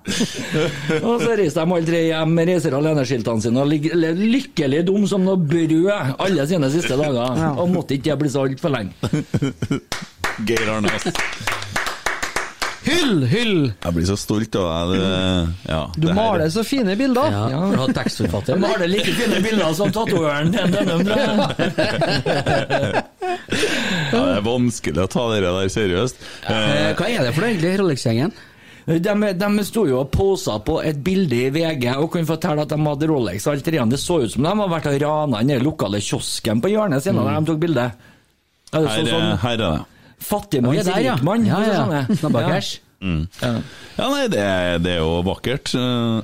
Og 0.07 1.19
så 1.19 1.33
reiser 1.35 1.65
de 1.65 1.73
alle 1.75 1.87
tre 1.89 2.01
hjem 2.05 2.37
reiser 2.47 2.77
aleneskiltene 2.77 3.43
sine 3.43 3.63
og 3.63 3.71
ligger 3.73 3.97
lykkelig 4.15 4.85
dum 4.87 5.07
som 5.09 5.25
noe 5.27 5.39
brød 5.41 5.89
alle 5.91 6.45
sine 6.47 6.69
siste 6.71 6.95
dager. 6.99 7.41
Og 7.57 7.73
måtte 7.73 7.97
ikke 7.97 8.13
det 8.13 8.19
bli 8.21 8.31
så 8.31 8.45
altfor 8.47 8.71
lenge. 8.77 8.93
Geir 10.47 10.69
Arne. 10.77 10.93
Hyll, 12.87 13.23
hyll! 13.27 13.57
Jeg 13.83 13.93
blir 13.97 14.05
så 14.07 14.15
stolt 14.19 14.55
av 14.59 14.93
deg. 14.93 15.01
Ja, 15.67 15.79
Du 15.95 16.07
det 16.07 16.13
her- 16.13 16.15
maler 16.17 16.49
så 16.53 16.63
fine 16.65 16.95
bilder. 16.99 17.31
Ja, 17.35 17.47
for 17.67 17.75
å 17.75 17.85
ha 17.85 17.87
tekstforfatter. 17.99 18.55
Jeg 18.55 18.71
har 18.71 18.79
det 18.83 18.89
like 18.93 19.13
fine 19.17 19.41
bilder 19.43 19.73
som 19.75 19.91
tatoveren 19.91 20.51
til 20.55 20.71
den 20.71 21.05
tror. 21.07 21.27
Ja, 24.07 24.19
det 24.23 24.35
er 24.37 24.43
vanskelig 24.45 25.01
å 25.03 25.07
ta 25.11 25.23
det 25.33 25.41
der 25.43 25.67
seriøst. 25.71 26.21
Eh, 26.47 26.93
Hva 26.97 27.07
er 27.11 27.25
det 27.27 27.33
for 27.35 27.43
noe 27.43 27.49
egentlig, 27.51 27.73
Rolex-gjengen? 27.81 28.31
De, 28.87 29.13
de 29.35 29.63
sto 29.67 29.83
jo 29.89 29.97
og 29.99 30.11
posa 30.13 30.53
på 30.63 30.77
et 30.87 31.01
bilde 31.03 31.35
i 31.35 31.49
VG 31.51 31.89
og 31.97 32.07
kunne 32.13 32.29
fortelle 32.29 32.63
at 32.63 32.71
de 32.71 32.77
hadde 32.79 33.09
Rolex. 33.11 33.47
Alt 33.51 33.65
det, 33.67 33.81
det 33.91 33.99
så 33.99 34.21
ut 34.23 34.31
som 34.31 34.45
de 34.47 34.53
hadde 34.53 34.69
vært 34.71 34.87
og 34.93 35.01
rana 35.03 35.41
den 35.43 35.65
lokale 35.65 35.99
kiosken 35.99 36.61
på 36.63 36.71
hjørnet 36.71 37.03
siden 37.03 37.19
da 37.19 37.35
de 37.35 37.49
tok 37.51 37.59
bilde. 37.65 37.89
Ja, 38.71 38.79
det 38.79 38.87
så 38.87 38.93
her, 38.95 39.01
er- 39.03 39.11
sånn 39.11 39.37
her 39.43 39.57
er 39.57 39.61
det. 39.65 39.73
Fattigmanns 40.19 40.85
der, 40.85 40.99
ja. 41.03 41.15
rikmann. 41.15 41.45
Ja, 41.45 41.59
ja. 41.61 42.05
sånn 42.17 42.33
Ja. 42.33 42.47
cash. 42.49 42.79
Ja. 42.99 43.51
Ja, 43.97 44.07
nei, 44.09 44.23
det, 44.27 44.39
er- 44.41 44.79
det 44.81 44.91
er 44.95 45.01
jo 45.03 45.21
vakkert. 45.21 45.73
Eh, 45.77 46.21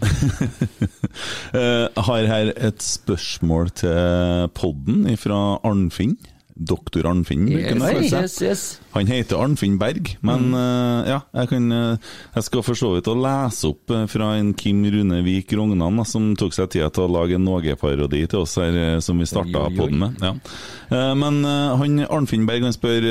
Jeg 1.54 2.04
har 2.08 2.26
her 2.28 2.52
et 2.58 2.82
spørsmål 2.82 3.70
til 3.78 4.50
podden 4.58 5.06
fra 5.22 5.60
Arnfinn. 5.64 6.18
Doktor 6.56 7.08
Arnfinn. 7.10 7.46
bruker 7.50 7.80
han 7.80 8.04
Yes, 8.04 8.14
yes, 8.14 8.42
yes. 8.42 8.64
Han 8.94 9.08
heter 9.10 9.40
Arnfinn 9.42 9.80
Berg, 9.82 10.12
men 10.22 10.54
eh, 10.54 11.10
ja, 11.10 11.20
jeg 11.34 11.50
kan 11.50 11.72
uh, 11.74 12.12
Jeg 12.36 12.46
skal 12.46 12.66
for 12.66 12.78
så 12.78 12.92
vidt 12.94 13.10
å 13.10 13.16
lese 13.18 13.72
opp 13.72 13.90
uh, 13.94 14.04
fra 14.12 14.34
en 14.38 14.52
Kim 14.58 14.84
Rune 14.86 15.24
Vik 15.26 15.54
Rognan, 15.58 16.04
som 16.06 16.36
tok 16.38 16.54
seg 16.54 16.70
tida 16.76 16.92
til 16.94 17.08
å 17.08 17.14
lage 17.16 17.40
en 17.40 17.46
Någe-parodi 17.48 18.22
til 18.30 18.44
oss 18.44 18.54
her, 18.62 19.00
som 19.04 19.18
vi 19.20 19.28
starta 19.30 19.66
podden 19.74 20.00
med. 20.00 20.22
Ja. 20.24 20.34
Men 21.18 21.42
han 21.44 22.04
Arnfinn 22.06 22.46
Berg 22.48 22.68
han 22.68 22.76
spør 22.76 23.08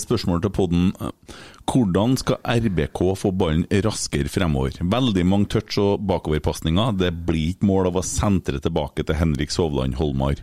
spørsmål 0.00 0.40
til 0.44 0.54
podden. 0.54 0.86
eh, 1.00 1.34
Hvordan 1.64 2.16
skal 2.20 2.40
RBK 2.44 3.02
få 3.18 3.32
ballen 3.32 3.66
raskere 3.84 4.30
fremover? 4.30 4.78
Veldig 4.80 5.26
mange 5.26 5.50
touch 5.52 5.78
og 5.82 6.02
bakoverpasninger. 6.06 6.98
Det 7.00 7.12
blir 7.26 7.54
ikke 7.54 7.68
mål 7.68 7.90
av 7.90 8.00
å 8.00 8.06
sentre 8.06 8.60
tilbake 8.62 9.04
til 9.04 9.18
Henrik 9.18 9.50
Sovland 9.54 9.96
Holmar. 9.98 10.42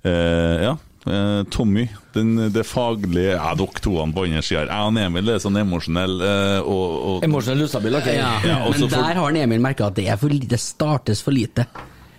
Ja, 0.00 0.78
Eh, 1.08 1.42
Tommy, 1.48 1.86
den, 2.12 2.34
det 2.52 2.66
faglige 2.68 3.32
Ja, 3.32 3.54
dere 3.56 3.80
to 3.80 3.94
på 4.12 4.24
andre 4.26 4.42
sida. 4.44 4.66
Jeg 4.68 4.84
og 4.84 4.98
Emil 5.00 5.30
er 5.32 5.38
sånn 5.40 5.56
emosjonell 5.56 6.18
eh, 6.20 6.58
og, 6.60 6.96
og 7.14 7.24
Emosjonell 7.24 7.64
ustabil, 7.64 7.96
ok? 7.96 8.10
Ja, 8.18 8.32
Ja, 8.44 8.58
også 8.68 8.82
men 8.84 8.90
for- 8.90 8.96
der 8.98 9.14
har 9.16 9.24
han 9.30 9.38
Emil 9.40 9.62
merka 9.64 9.86
at 9.88 9.96
det, 9.96 10.08
er 10.12 10.20
for, 10.20 10.28
det 10.28 10.60
startes 10.60 11.22
for 11.24 11.32
lite, 11.32 11.64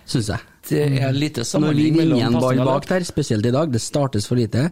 syns 0.04 0.32
jeg. 0.34 0.48
Det 0.68 0.82
er 1.02 1.14
lite 1.14 1.42
Når 1.58 1.74
vi 1.74 1.86
vinner 1.90 2.04
mellom 2.16 2.36
en 2.36 2.40
ball 2.42 2.60
bak 2.66 2.86
der, 2.90 3.04
spesielt 3.06 3.46
i 3.46 3.54
dag, 3.54 3.70
det 3.74 3.80
startes 3.82 4.26
for 4.30 4.38
lite. 4.38 4.68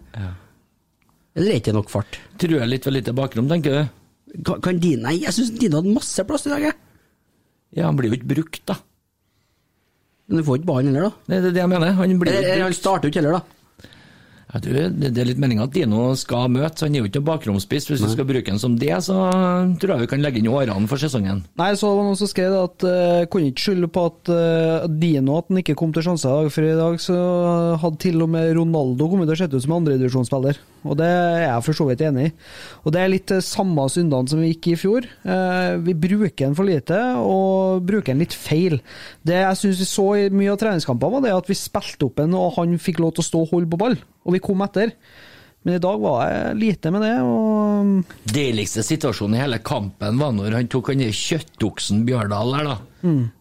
Eller 1.34 1.46
er 1.50 1.54
det 1.54 1.60
ikke 1.62 1.74
nok 1.78 1.90
fart? 1.90 2.18
Tror 2.38 2.58
jeg 2.58 2.68
litt 2.70 2.86
for 2.86 2.94
lite 2.94 3.14
bakrom, 3.14 3.46
tenker 3.50 3.74
du? 3.78 4.42
Kan, 4.46 4.60
kan 4.62 4.78
Dino 4.82 5.02
Nei, 5.08 5.16
jeg 5.24 5.34
syns 5.34 5.50
Dine 5.58 5.78
hadde 5.80 5.90
masse 5.94 6.22
plass 6.26 6.46
i 6.46 6.50
dag, 6.52 6.62
jeg. 6.68 6.74
Ja, 7.78 7.86
han 7.86 7.96
blir 7.98 8.10
jo 8.10 8.18
ikke 8.18 8.30
brukt, 8.34 8.60
da. 8.66 8.76
Men 10.30 10.38
du 10.42 10.46
får 10.46 10.60
ikke 10.60 10.70
ballen 10.70 10.90
heller, 10.94 11.10
da. 11.10 11.26
Det 11.30 11.38
er 11.38 11.54
det 11.54 11.62
jeg 11.62 11.70
mener. 11.70 11.94
Han 11.98 12.18
blir 12.18 12.32
Eller, 12.34 12.52
eller 12.56 12.64
han 12.68 12.74
starter 12.78 13.06
jo 13.06 13.14
ikke 13.14 13.22
heller, 13.22 13.38
da. 13.38 13.59
Jeg 14.50 14.64
tror 14.64 14.76
det, 14.76 15.10
det 15.14 15.20
er 15.22 15.28
litt 15.28 15.40
meninga 15.40 15.68
at 15.68 15.74
Dino 15.74 16.08
skal 16.18 16.48
møte, 16.50 16.74
så 16.74 16.88
han 16.88 16.96
er 16.96 17.04
jo 17.04 17.08
ikke 17.08 17.20
noen 17.20 17.28
bakromspiss. 17.28 17.86
Hvis 17.90 18.02
vi 18.02 18.10
skal 18.10 18.26
bruke 18.26 18.50
han 18.50 18.58
som 18.62 18.74
det, 18.80 18.92
så 19.06 19.16
tror 19.78 19.94
jeg 19.94 20.02
vi 20.02 20.10
kan 20.10 20.24
legge 20.24 20.40
inn 20.40 20.50
årene 20.50 20.90
for 20.90 20.98
sesongen. 20.98 21.44
Nei, 21.60 21.70
så 21.78 21.86
var 21.86 22.00
det 22.00 22.08
noen 22.08 22.18
som 22.18 22.30
skrev 22.30 22.56
at 22.58 22.86
uh, 22.86 23.28
kunne 23.30 23.52
ikke 23.52 23.68
skylde 23.68 23.90
på 23.94 24.08
at 24.10 24.32
uh, 24.34 24.88
Dino 24.90 25.38
at 25.38 25.52
han 25.52 25.62
ikke 25.62 25.78
kom 25.78 25.94
til 25.94 26.08
sjanser 26.08 26.32
i 26.32 26.40
dag, 26.40 26.50
for 26.56 26.66
i 26.66 26.74
dag 26.80 26.98
så 27.04 27.20
hadde 27.84 28.02
til 28.02 28.26
og 28.26 28.32
med 28.34 28.50
Ronaldo 28.58 29.10
kommet 29.12 29.30
til 29.30 29.38
å 29.38 29.40
se 29.44 29.50
ut 29.54 29.66
som 29.68 29.78
andredivisjonsspiller. 29.78 30.60
Og 30.88 30.96
det 30.96 31.06
er 31.06 31.42
jeg 31.44 31.64
for 31.66 31.76
så 31.76 31.86
vidt 31.90 32.04
enig 32.06 32.30
i. 32.30 32.32
Og 32.86 32.94
det 32.94 33.00
er 33.02 33.12
litt 33.12 33.32
eh, 33.34 33.42
samme 33.44 33.84
syndene 33.92 34.30
som 34.30 34.40
vi 34.40 34.52
gikk 34.54 34.70
i 34.72 34.78
fjor. 34.80 35.08
Uh, 35.26 35.76
vi 35.84 35.94
bruker 35.94 36.46
den 36.46 36.56
for 36.56 36.68
lite, 36.68 36.98
og 37.20 37.84
bruker 37.88 38.14
den 38.14 38.24
litt 38.24 38.36
feil. 38.36 38.78
Det 39.26 39.42
jeg 39.42 39.60
syns 39.60 39.82
vi 39.82 39.88
så 39.90 40.06
i 40.16 40.28
mye 40.32 40.54
av 40.54 40.60
treningskampene, 40.62 41.18
var 41.18 41.26
det 41.26 41.36
at 41.36 41.50
vi 41.50 41.58
spilte 41.58 42.08
opp 42.08 42.22
en, 42.24 42.36
og 42.38 42.56
han 42.56 42.80
fikk 42.80 43.02
lov 43.04 43.14
til 43.16 43.24
å 43.24 43.28
stå 43.28 43.44
og 43.44 43.54
holde 43.54 43.70
på 43.72 43.80
ball. 43.80 43.98
Og 44.26 44.36
vi 44.36 44.42
kom 44.44 44.62
etter. 44.66 44.94
Men 45.62 45.76
i 45.76 45.82
dag 45.82 45.98
var 46.00 46.22
jeg 46.24 46.56
lite 46.56 46.90
med 46.92 47.02
det, 47.04 47.16
og 47.20 48.30
Deiligste 48.32 48.80
situasjonen 48.84 49.36
i 49.36 49.42
hele 49.42 49.58
kampen 49.60 50.16
var 50.20 50.32
når 50.32 50.56
han 50.56 50.70
tok 50.72 50.94
han 50.94 51.02
kjøttoksen 51.04 52.06
Bjørdal 52.08 52.54
der, 52.56 52.70
da. 52.70 52.76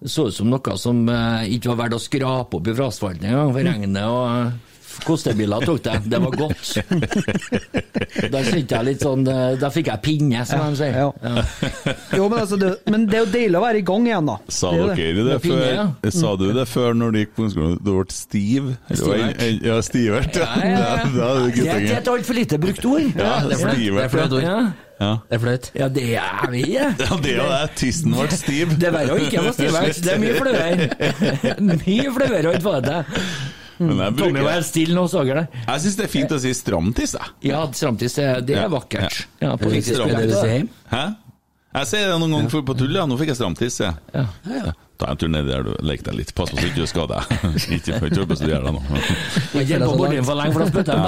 Det 0.03 0.11
så 0.11 0.25
ut 0.27 0.35
som 0.35 0.49
noe 0.51 0.75
som 0.79 0.99
eh, 1.11 1.47
ikke 1.55 1.71
var 1.71 1.85
verdt 1.85 1.95
å 1.95 2.01
skrape 2.03 2.59
opp 2.59 2.67
i 2.67 2.75
fra 2.75 2.89
asfalten 2.91 3.29
engang, 3.29 3.53
for 3.55 3.69
regnet 3.71 4.03
og 4.03 4.25
eh, 4.33 4.68
kostebiler 5.05 5.65
tok 5.65 5.81
det. 5.85 5.97
Det 6.11 6.19
var 6.23 6.37
godt. 6.39 6.77
Da 8.29 8.41
kjente 8.45 8.75
jeg 8.75 8.85
litt 8.87 9.03
sånn 9.03 9.23
eh, 9.29 9.53
Da 9.59 9.69
fikk 9.73 9.89
jeg 9.91 10.01
pinne, 10.03 10.41
som 10.47 10.61
de 10.71 10.77
sier. 10.79 10.95
Ja. 10.99 11.43
Jo, 12.17 12.27
men, 12.31 12.37
altså, 12.41 12.57
det, 12.59 12.71
men 12.89 13.05
det 13.09 13.19
er 13.19 13.23
jo 13.25 13.29
deilig 13.33 13.59
å 13.59 13.63
være 13.63 13.81
i 13.81 13.85
gang 13.85 14.07
igjen, 14.09 14.29
da. 14.29 14.35
Sa 14.51 14.71
Det 14.75 14.87
dere 14.99 15.25
det, 15.27 15.37
før, 15.37 15.45
pinne, 15.45 15.69
ja. 15.75 16.13
Sa 16.15 16.33
du 16.39 16.45
det 16.55 16.65
før 16.69 16.97
når 16.99 17.15
du 17.15 17.19
gikk 17.21 17.33
på 17.35 17.45
ungdomsskolen? 17.45 17.79
Du 17.85 17.91
ble 17.95 18.15
stiv? 18.15 18.69
Stivert. 18.89 19.43
Ja, 19.69 19.79
stivert. 19.85 20.39
Ja, 20.39 20.49
Ja, 20.69 20.75
ja, 20.75 21.31
Det 21.59 21.65
er 21.69 21.81
det 21.85 21.97
et 22.01 22.11
altfor 22.11 22.37
lite 22.37 22.59
brukt 22.61 22.85
ord. 22.89 23.09
Ja, 23.15 23.33
det 23.47 23.57
er 23.57 23.63
flaut. 23.63 23.79
Det 23.79 24.05
er 24.05 24.37
ord. 24.39 24.43
Ja, 24.45 24.59
Ja. 24.99 25.11
Det 25.29 25.37
er 25.37 25.39
flaut. 25.45 25.69
ja 25.79 25.87
det 25.95 26.01
er 26.19 26.49
vi, 26.51 26.63
ja. 26.73 26.89
det 26.99 27.35
er 27.37 27.47
det. 27.53 27.61
Tissen 27.79 28.15
ble 28.15 28.27
stiv. 28.35 28.75
Det 28.79 28.89
er 28.89 28.95
verre 28.97 29.15
å 29.15 29.21
ikke 29.23 29.45
være 29.45 29.55
stivert. 29.55 30.03
Det 30.03 30.15
er 30.15 30.19
mye 30.25 30.35
flauere. 30.41 31.55
Mye 31.69 32.11
flauere 32.17 32.51
å 32.51 32.57
ikke 32.57 32.67
få 32.67 32.77
det 32.83 32.99
Men 33.79 34.01
jeg, 34.03 34.15
Tommy 34.19 34.43
vær 34.43 34.65
stille 34.67 34.95
nå, 34.97 35.05
sager 35.11 35.39
jeg 35.45 35.83
syns 35.85 35.95
det 35.99 36.05
er 36.05 36.11
fint 36.11 36.35
å 36.35 36.39
si 36.43 36.51
stramtiss, 36.57 37.15
jeg. 37.15 37.33
Ja, 37.51 37.61
stramtiss, 37.71 38.17
det 38.19 38.27
det 38.49 38.57
er 38.59 38.69
vakkert. 38.73 39.21
Ja, 39.39 39.55
på? 39.55 39.71
Jeg 41.69 41.85
sier 41.85 42.09
det 42.09 42.19
noen 42.19 42.33
ganger 42.33 42.63
på 42.65 42.75
tull, 42.79 42.95
ja. 42.97 43.05
Nå 43.07 43.17
fikk 43.19 43.31
jeg 43.31 43.39
stramtiss, 43.39 43.79
jeg. 43.83 43.93
Ja. 44.15 44.25
Ja. 44.49 44.73
Ta 44.99 45.13
en 45.13 45.19
tur 45.19 45.29
ned 45.31 45.47
der 45.47 45.63
du 45.63 45.71
leker 45.85 46.09
deg 46.09 46.17
litt. 46.19 46.31
Pass 46.35 46.51
på 46.51 46.59
så 46.59 46.67
ikke 46.67 46.83
du 46.83 46.89
skader 46.89 47.21
deg. 47.23 47.23
Ikke 47.77 47.99
hør 48.01 48.25
på 48.29 48.35
så 48.35 48.43
du 48.43 48.51
gjør 48.51 48.65
det 48.65 48.73
nå. 48.75 48.81
Ikke 49.61 49.77
for 49.87 50.35
lenge, 50.35 50.51
for 50.51 50.59
da 50.59 50.67
spytter 50.67 50.93
jeg. 50.99 51.03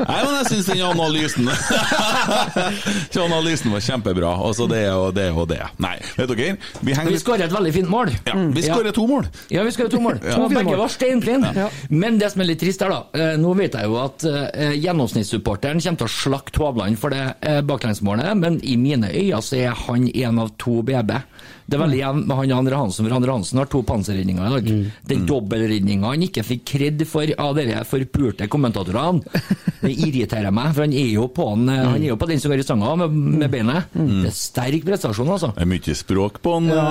Nei, 0.00 0.20
men 0.22 0.36
jeg 0.38 0.46
syns 0.48 0.70
den 0.70 0.84
analysen 0.86 1.50
analysen 3.42 3.74
var 3.74 3.84
kjempebra. 3.84 4.32
Altså, 4.46 4.66
det 4.70 4.82
og 4.94 5.12
det. 5.16 5.28
og 5.36 5.48
det. 5.50 5.60
Nei, 5.82 5.94
vet 6.16 6.32
dere, 6.32 6.56
vi 6.80 6.96
henger 6.96 7.12
Vi 7.12 7.20
skårer 7.20 7.46
et 7.46 7.54
veldig 7.54 7.74
fint 7.76 7.92
mål. 7.92 8.12
ja, 8.26 8.36
Vi 8.56 8.64
skårer 8.64 8.96
to 8.96 9.06
mål. 9.10 9.28
Ja, 9.52 9.66
vi 9.66 9.74
skårer 9.76 9.92
to 9.92 10.00
mål. 10.00 10.20
Ja. 10.24 10.40
Begge 10.52 10.76
var 10.80 10.92
steinfine. 10.92 11.68
Men 11.92 12.18
det 12.20 12.32
som 12.32 12.44
er 12.44 12.48
litt 12.52 12.62
trist 12.62 12.82
her, 12.84 12.92
da 12.92 13.02
eh, 13.18 13.34
Nå 13.40 13.52
vet 13.58 13.76
jeg 13.76 13.88
jo 13.88 13.98
at 14.00 14.24
eh, 14.28 14.74
gjennomsnittssupporteren 14.80 15.82
kommer 15.82 16.02
til 16.04 16.08
å 16.08 16.14
slakte 16.16 16.62
Hovland 16.62 16.98
for 17.00 17.14
det 17.14 17.24
eh, 17.40 17.60
baklengsmålet, 17.66 18.32
men 18.38 18.60
i 18.64 18.76
mine 18.80 19.10
øyne 19.12 19.42
så 19.44 19.58
er 19.60 19.76
han 19.86 20.08
en 20.08 20.42
av 20.42 20.52
to 20.62 20.80
BB. 20.86 21.16
Det 21.72 21.78
er 21.78 21.84
veldig 21.86 22.00
jevnt 22.02 22.26
med 22.28 22.36
han 22.36 22.52
Andre 22.58 22.80
Hansen, 22.82 23.06
for 23.06 23.16
Andre 23.16 23.32
Hansen 23.32 23.60
har 23.62 23.68
to 23.72 23.80
panserredninger 23.88 24.44
i 24.44 24.52
dag. 24.52 24.66
Den 25.08 25.22
dobbeltredninga 25.28 26.10
han 26.12 26.26
ikke 26.26 26.44
fikk 26.44 26.66
kred 26.74 27.04
for 27.08 27.32
av 27.40 27.54
dere 27.56 27.80
forpulte 27.88 28.48
kommentatorene, 28.52 29.22
det 29.86 29.94
irriterer 29.94 30.52
meg, 30.52 30.74
for 30.76 30.84
han 30.84 30.96
er 30.96 31.08
jo 31.14 31.28
på, 31.32 31.46
han, 31.54 31.64
mm. 31.64 31.86
han 31.94 31.96
er 32.02 32.10
jo 32.10 32.18
på 32.20 32.28
den 32.28 32.42
som 32.42 32.52
går 32.52 32.60
i 32.60 32.66
stanga 32.66 32.92
med, 33.00 33.16
med 33.40 33.52
beinet. 33.52 33.96
Det 33.96 34.28
er 34.28 34.36
sterk 34.36 34.84
prestasjon, 34.86 35.32
altså. 35.32 35.52
Det 35.56 35.64
er 35.64 35.70
mye 35.72 35.96
språk 35.96 36.42
på 36.44 36.58
han, 36.58 36.68
ja. 36.72 36.84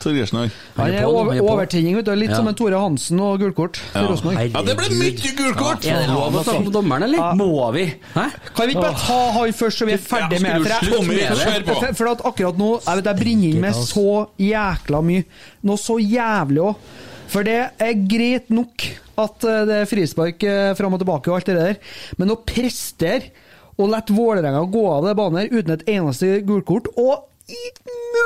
Torgersen 0.00 0.42
her. 0.44 0.54
Han 0.78 0.94
er 0.94 0.98
er 1.02 1.10
over, 1.10 1.32
er 1.34 1.42
overtenning, 1.42 1.98
vet 1.98 2.06
du. 2.06 2.14
Litt 2.18 2.30
Ja. 2.30 2.38
som 2.38 2.48
en 2.48 2.54
Tore 2.58 2.78
Hansen 2.78 3.20
og 3.24 3.42
gullkort 3.42 3.80
for 3.92 4.12
Rosenborg. 4.12 4.38
Ja, 4.54 4.62
det 4.62 4.76
ble 4.78 4.88
mye 4.94 5.34
gulkort! 5.42 5.86
Er 5.88 6.04
det 6.04 6.14
lov 6.14 6.38
å 6.38 6.44
snakke 6.44 6.66
om 6.66 6.72
dommeren, 6.78 7.08
eller? 7.08 7.34
Må 7.38 7.70
vi? 7.74 7.86
Hæ? 8.14 8.26
Kan 8.54 8.70
vi 8.70 8.76
ikke 8.76 8.86
bare 8.86 9.02
ta 9.02 9.18
han 9.38 9.52
først, 9.58 9.82
så 9.82 9.88
vi 9.88 9.96
er 9.96 10.02
ferdig 10.02 10.38
Ja, 10.38 10.46
med 10.46 10.68
det? 10.68 10.78
For, 10.78 11.86
jeg, 11.86 11.96
for 11.98 12.12
at 12.12 12.24
akkurat 12.28 12.58
nå 12.58 12.70
jeg 12.78 13.00
vet, 13.00 13.10
jeg 13.10 13.20
brenner 13.22 13.48
inn 13.48 13.62
med 13.62 13.78
så 13.78 14.27
jækla 14.40 15.02
mye. 15.04 15.26
Noe 15.66 15.80
så 15.80 15.98
jævlig 16.02 16.64
òg. 16.68 16.88
For 17.28 17.44
det 17.44 17.58
er 17.76 18.06
greit 18.08 18.48
nok 18.52 18.86
at 19.18 19.44
eh, 19.44 19.64
det 19.68 19.82
er 19.82 19.90
frispark 19.90 20.44
eh, 20.48 20.74
fram 20.78 20.96
og 20.96 21.02
tilbake 21.02 21.30
og 21.30 21.38
alt 21.38 21.50
det 21.50 21.58
der, 21.58 21.80
men 22.20 22.32
å 22.32 22.40
prestere 22.40 23.34
og 23.78 23.92
la 23.92 24.00
Vålerenga 24.02 24.64
gå 24.72 24.84
av 24.90 25.04
det 25.06 25.16
banen 25.18 25.52
uten 25.52 25.76
et 25.76 25.84
eneste 25.92 26.40
gulkort, 26.46 26.88
og 26.98 27.28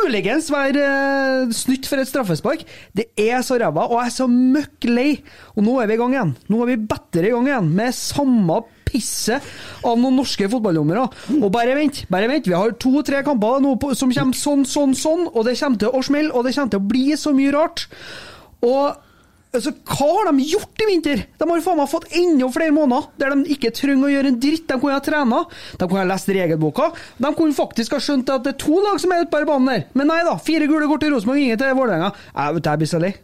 muligens 0.02 0.48
være 0.50 0.82
eh, 0.82 1.52
snytt 1.54 1.86
for 1.90 2.00
et 2.00 2.08
straffespark. 2.08 2.64
Det 2.96 3.10
er 3.20 3.42
så 3.44 3.58
ræva, 3.60 3.84
og 3.88 4.00
jeg 4.00 4.10
er 4.10 4.14
så 4.16 4.28
møkk 4.30 4.88
lei. 4.88 5.10
Og 5.54 5.66
nå 5.66 5.76
er 5.80 5.90
vi 5.90 5.98
i 5.98 6.00
gang 6.00 6.16
igjen. 6.16 6.32
Nå 6.50 6.62
er 6.62 6.72
vi 6.72 6.78
bedre 6.94 7.28
i 7.28 7.34
gang 7.34 7.50
igjen, 7.50 7.68
med 7.78 7.98
samme 7.98 8.62
pisset 8.92 9.52
av 9.82 9.98
noen 9.98 10.18
norske 10.20 10.48
fotballdommere. 10.52 11.06
Og 11.40 11.48
bare 11.54 11.76
vent, 11.78 12.04
bare 12.12 12.28
vent. 12.30 12.48
Vi 12.48 12.56
har 12.56 12.76
to-tre 12.82 13.22
kamper 13.26 13.62
nå 13.64 13.76
på, 13.80 13.94
som 13.98 14.12
kommer 14.12 14.36
sånn, 14.38 14.66
sånn, 14.68 14.96
sånn, 14.98 15.28
og 15.32 15.46
det 15.48 15.56
kommer 15.60 15.80
til 15.80 15.94
å 15.94 16.02
smelle, 16.04 16.32
og 16.32 16.44
det 16.46 16.54
kommer 16.56 16.76
til 16.76 16.82
å 16.82 16.90
bli 16.92 17.16
så 17.18 17.32
mye 17.36 17.54
rart. 17.54 17.86
Og 18.62 19.00
altså, 19.52 19.72
hva 19.88 20.08
har 20.08 20.30
de 20.30 20.46
gjort 20.52 20.84
i 20.84 20.88
vinter? 20.88 21.24
De 21.40 21.48
har 21.48 21.64
faen 21.64 21.80
meg 21.80 21.90
fått 21.90 22.08
enda 22.18 22.48
flere 22.54 22.74
måneder 22.76 23.08
der 23.20 23.34
de 23.34 23.56
ikke 23.56 23.72
trenger 23.76 24.08
å 24.08 24.12
gjøre 24.12 24.32
en 24.32 24.38
dritt. 24.44 24.68
De 24.68 24.78
kunne 24.78 24.96
ha 24.96 25.02
trena, 25.04 25.42
de 25.78 25.88
kunne 25.88 26.04
ha 26.04 26.08
lest 26.12 26.30
regelboka. 26.32 26.92
De 27.18 27.34
kunne 27.38 27.58
faktisk 27.58 27.96
ha 27.96 28.00
skjønt 28.02 28.32
at 28.32 28.46
det 28.46 28.54
er 28.54 28.62
to 28.62 28.78
lag 28.84 29.02
som 29.02 29.14
er 29.14 29.24
ute 29.24 29.32
på 29.34 29.44
banen 29.48 29.72
der. 29.72 29.84
Men 29.98 30.12
nei 30.12 30.22
da, 30.28 30.38
fire 30.42 30.70
gule 30.70 30.88
kort 30.90 31.04
til 31.04 31.14
Rosenborg, 31.16 31.42
ingen 31.42 31.60
til 31.60 31.76
Vålerenga. 31.78 32.14
Jeg 32.36 32.62
jeg 32.62 32.82
blir 32.84 32.92
så 32.94 33.02
lei. 33.02 33.14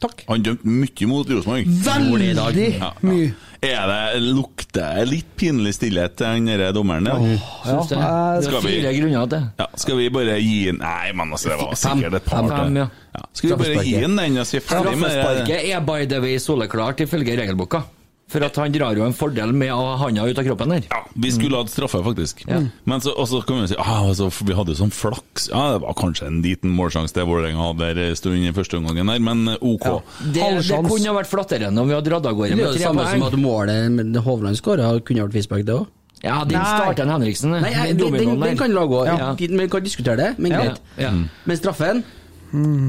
Takk. 0.00 0.22
Han 0.30 0.42
dømte 0.42 0.64
mye 0.64 1.06
mot 1.10 1.28
Rosenborg. 1.28 1.66
Veldig 1.84 2.28
Ja, 2.34 2.46
ja. 2.78 2.90
mye. 3.04 3.34
Er 3.60 3.82
det 3.90 4.22
lukter 4.24 5.02
litt 5.04 5.34
pinlig 5.36 5.74
stillhet 5.76 6.14
til 6.16 6.24
han 6.26 6.46
derre 6.48 6.70
dommeren 6.72 7.04
der? 7.04 7.18
Det. 7.20 7.34
Ja, 7.66 7.74
Det 7.76 8.44
skal 8.46 8.56
er 8.56 8.60
vi- 8.64 8.80
fire 8.80 8.94
grunner 8.96 9.26
til 9.26 9.34
det. 9.34 9.42
Ja, 9.60 9.66
skal 9.76 9.96
vi 9.98 10.08
bare 10.08 10.38
gi 10.40 10.68
en 10.70 10.78
Nei, 10.80 11.12
men 11.12 11.30
altså, 11.36 11.48
det 11.52 11.58
var 11.60 11.74
sikkert 11.76 12.14
et 12.14 12.24
par 12.24 12.48
Fem, 12.48 12.76
ja. 12.80 12.86
Ja. 13.14 13.20
Skal 13.34 13.50
vi 13.50 13.56
bare 13.74 13.84
gi 13.84 13.94
en 14.04 14.16
den 14.16 14.38
og 14.38 14.46
si 14.46 14.58
ferdig 14.60 14.96
med 14.96 15.10
det? 15.10 15.20
Straffesparket 15.20 15.74
er 15.74 15.80
by 15.80 16.06
the 16.06 16.20
way 16.20 16.38
soleklart 16.38 17.00
ifølge 17.04 17.36
regelboka. 17.36 17.82
For 18.30 18.44
at 18.46 18.58
han 18.62 18.70
drar 18.74 18.94
jo 18.94 19.02
en 19.02 19.14
fordel 19.16 19.50
med 19.56 19.72
å 19.74 19.78
ha 19.88 19.94
handa 20.04 20.22
ut 20.28 20.38
av 20.38 20.46
kroppen 20.46 20.70
der. 20.70 20.84
Ja, 20.90 21.00
vi 21.18 21.32
skulle 21.34 21.58
hatt 21.58 21.72
straffe, 21.72 21.98
faktisk. 22.06 22.44
Men 22.86 23.02
så, 23.02 23.10
og 23.18 23.26
så 23.26 23.40
kan 23.46 23.64
vi 23.64 23.72
si 23.72 23.78
ah, 23.80 24.04
altså, 24.06 24.28
vi 24.46 24.54
hadde 24.54 24.76
jo 24.76 24.80
sånn 24.84 24.94
flaks. 24.94 25.48
Ja, 25.50 25.64
det 25.74 25.80
var 25.82 25.96
kanskje 25.98 26.28
en 26.30 26.40
liten 26.44 26.70
målsjanse 26.76 27.16
til 27.16 27.26
Vålerenga 27.26 27.70
hadde 27.72 27.88
der 27.90 28.02
en 28.12 28.18
stund 28.20 28.38
i 28.38 28.52
første 28.54 28.78
omgangen 28.78 29.10
der, 29.10 29.22
men 29.26 29.56
OK. 29.58 29.86
OK. 29.96 30.12
Det, 30.30 30.46
det 30.68 30.82
kunne 30.86 31.10
ha 31.10 31.16
vært 31.18 31.30
flatterende 31.32 31.82
om 31.82 31.90
vi 31.90 31.96
hadde 31.98 32.10
dratt 32.12 32.28
av 32.30 32.38
gårde 32.38 32.52
Det 32.52 32.54
er 32.54 32.60
med 32.60 32.68
jo 32.68 32.70
det 32.70 32.78
tre 32.78 32.86
samme 32.86 33.08
som 33.10 33.26
at 33.26 33.40
målet 33.42 33.96
med 33.98 34.20
Hovland 34.26 34.60
skåra, 34.60 34.92
kunne 35.02 35.26
vært 35.26 35.40
frispark, 35.40 35.66
det 35.66 35.80
òg. 35.80 35.88
Ja, 36.20 36.44
den 36.44 36.60
starter 36.60 37.06
en 37.06 37.14
Henriksen. 37.14 37.54
Nei, 37.56 37.70
jeg, 37.72 37.96
den, 37.96 38.12
den, 38.12 38.40
den 38.42 38.58
kan 38.60 38.74
la 38.76 38.84
gå. 38.84 39.02
Ja. 39.08 39.32
Vi 39.40 39.68
kan 39.72 39.84
diskutere 39.84 40.16
det, 40.20 40.30
men 40.38 40.52
Ja, 40.52 40.62
greit. 40.66 40.80
ja. 41.00 41.12
Men 41.48 41.56
straffen 41.56 42.02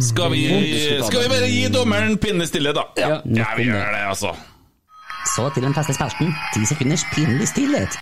Skal 0.04 0.32
vi, 0.34 0.44
skal 1.06 1.22
vi 1.22 1.28
bare 1.32 1.48
gi 1.48 1.68
dommeren 1.72 2.18
pinne 2.20 2.48
stille, 2.50 2.74
da? 2.76 2.88
Ja. 3.00 3.22
ja, 3.24 3.52
vi 3.58 3.70
gjør 3.70 3.94
det, 3.94 4.02
altså. 4.10 4.34
Så 5.26 5.50
til 5.54 5.64
den 5.64 5.74
faste 5.74 5.94
spalten. 5.94 6.34
Ti 6.54 6.66
sekunders 6.66 7.06
pinlig 7.14 7.48
stillhet. 7.48 8.00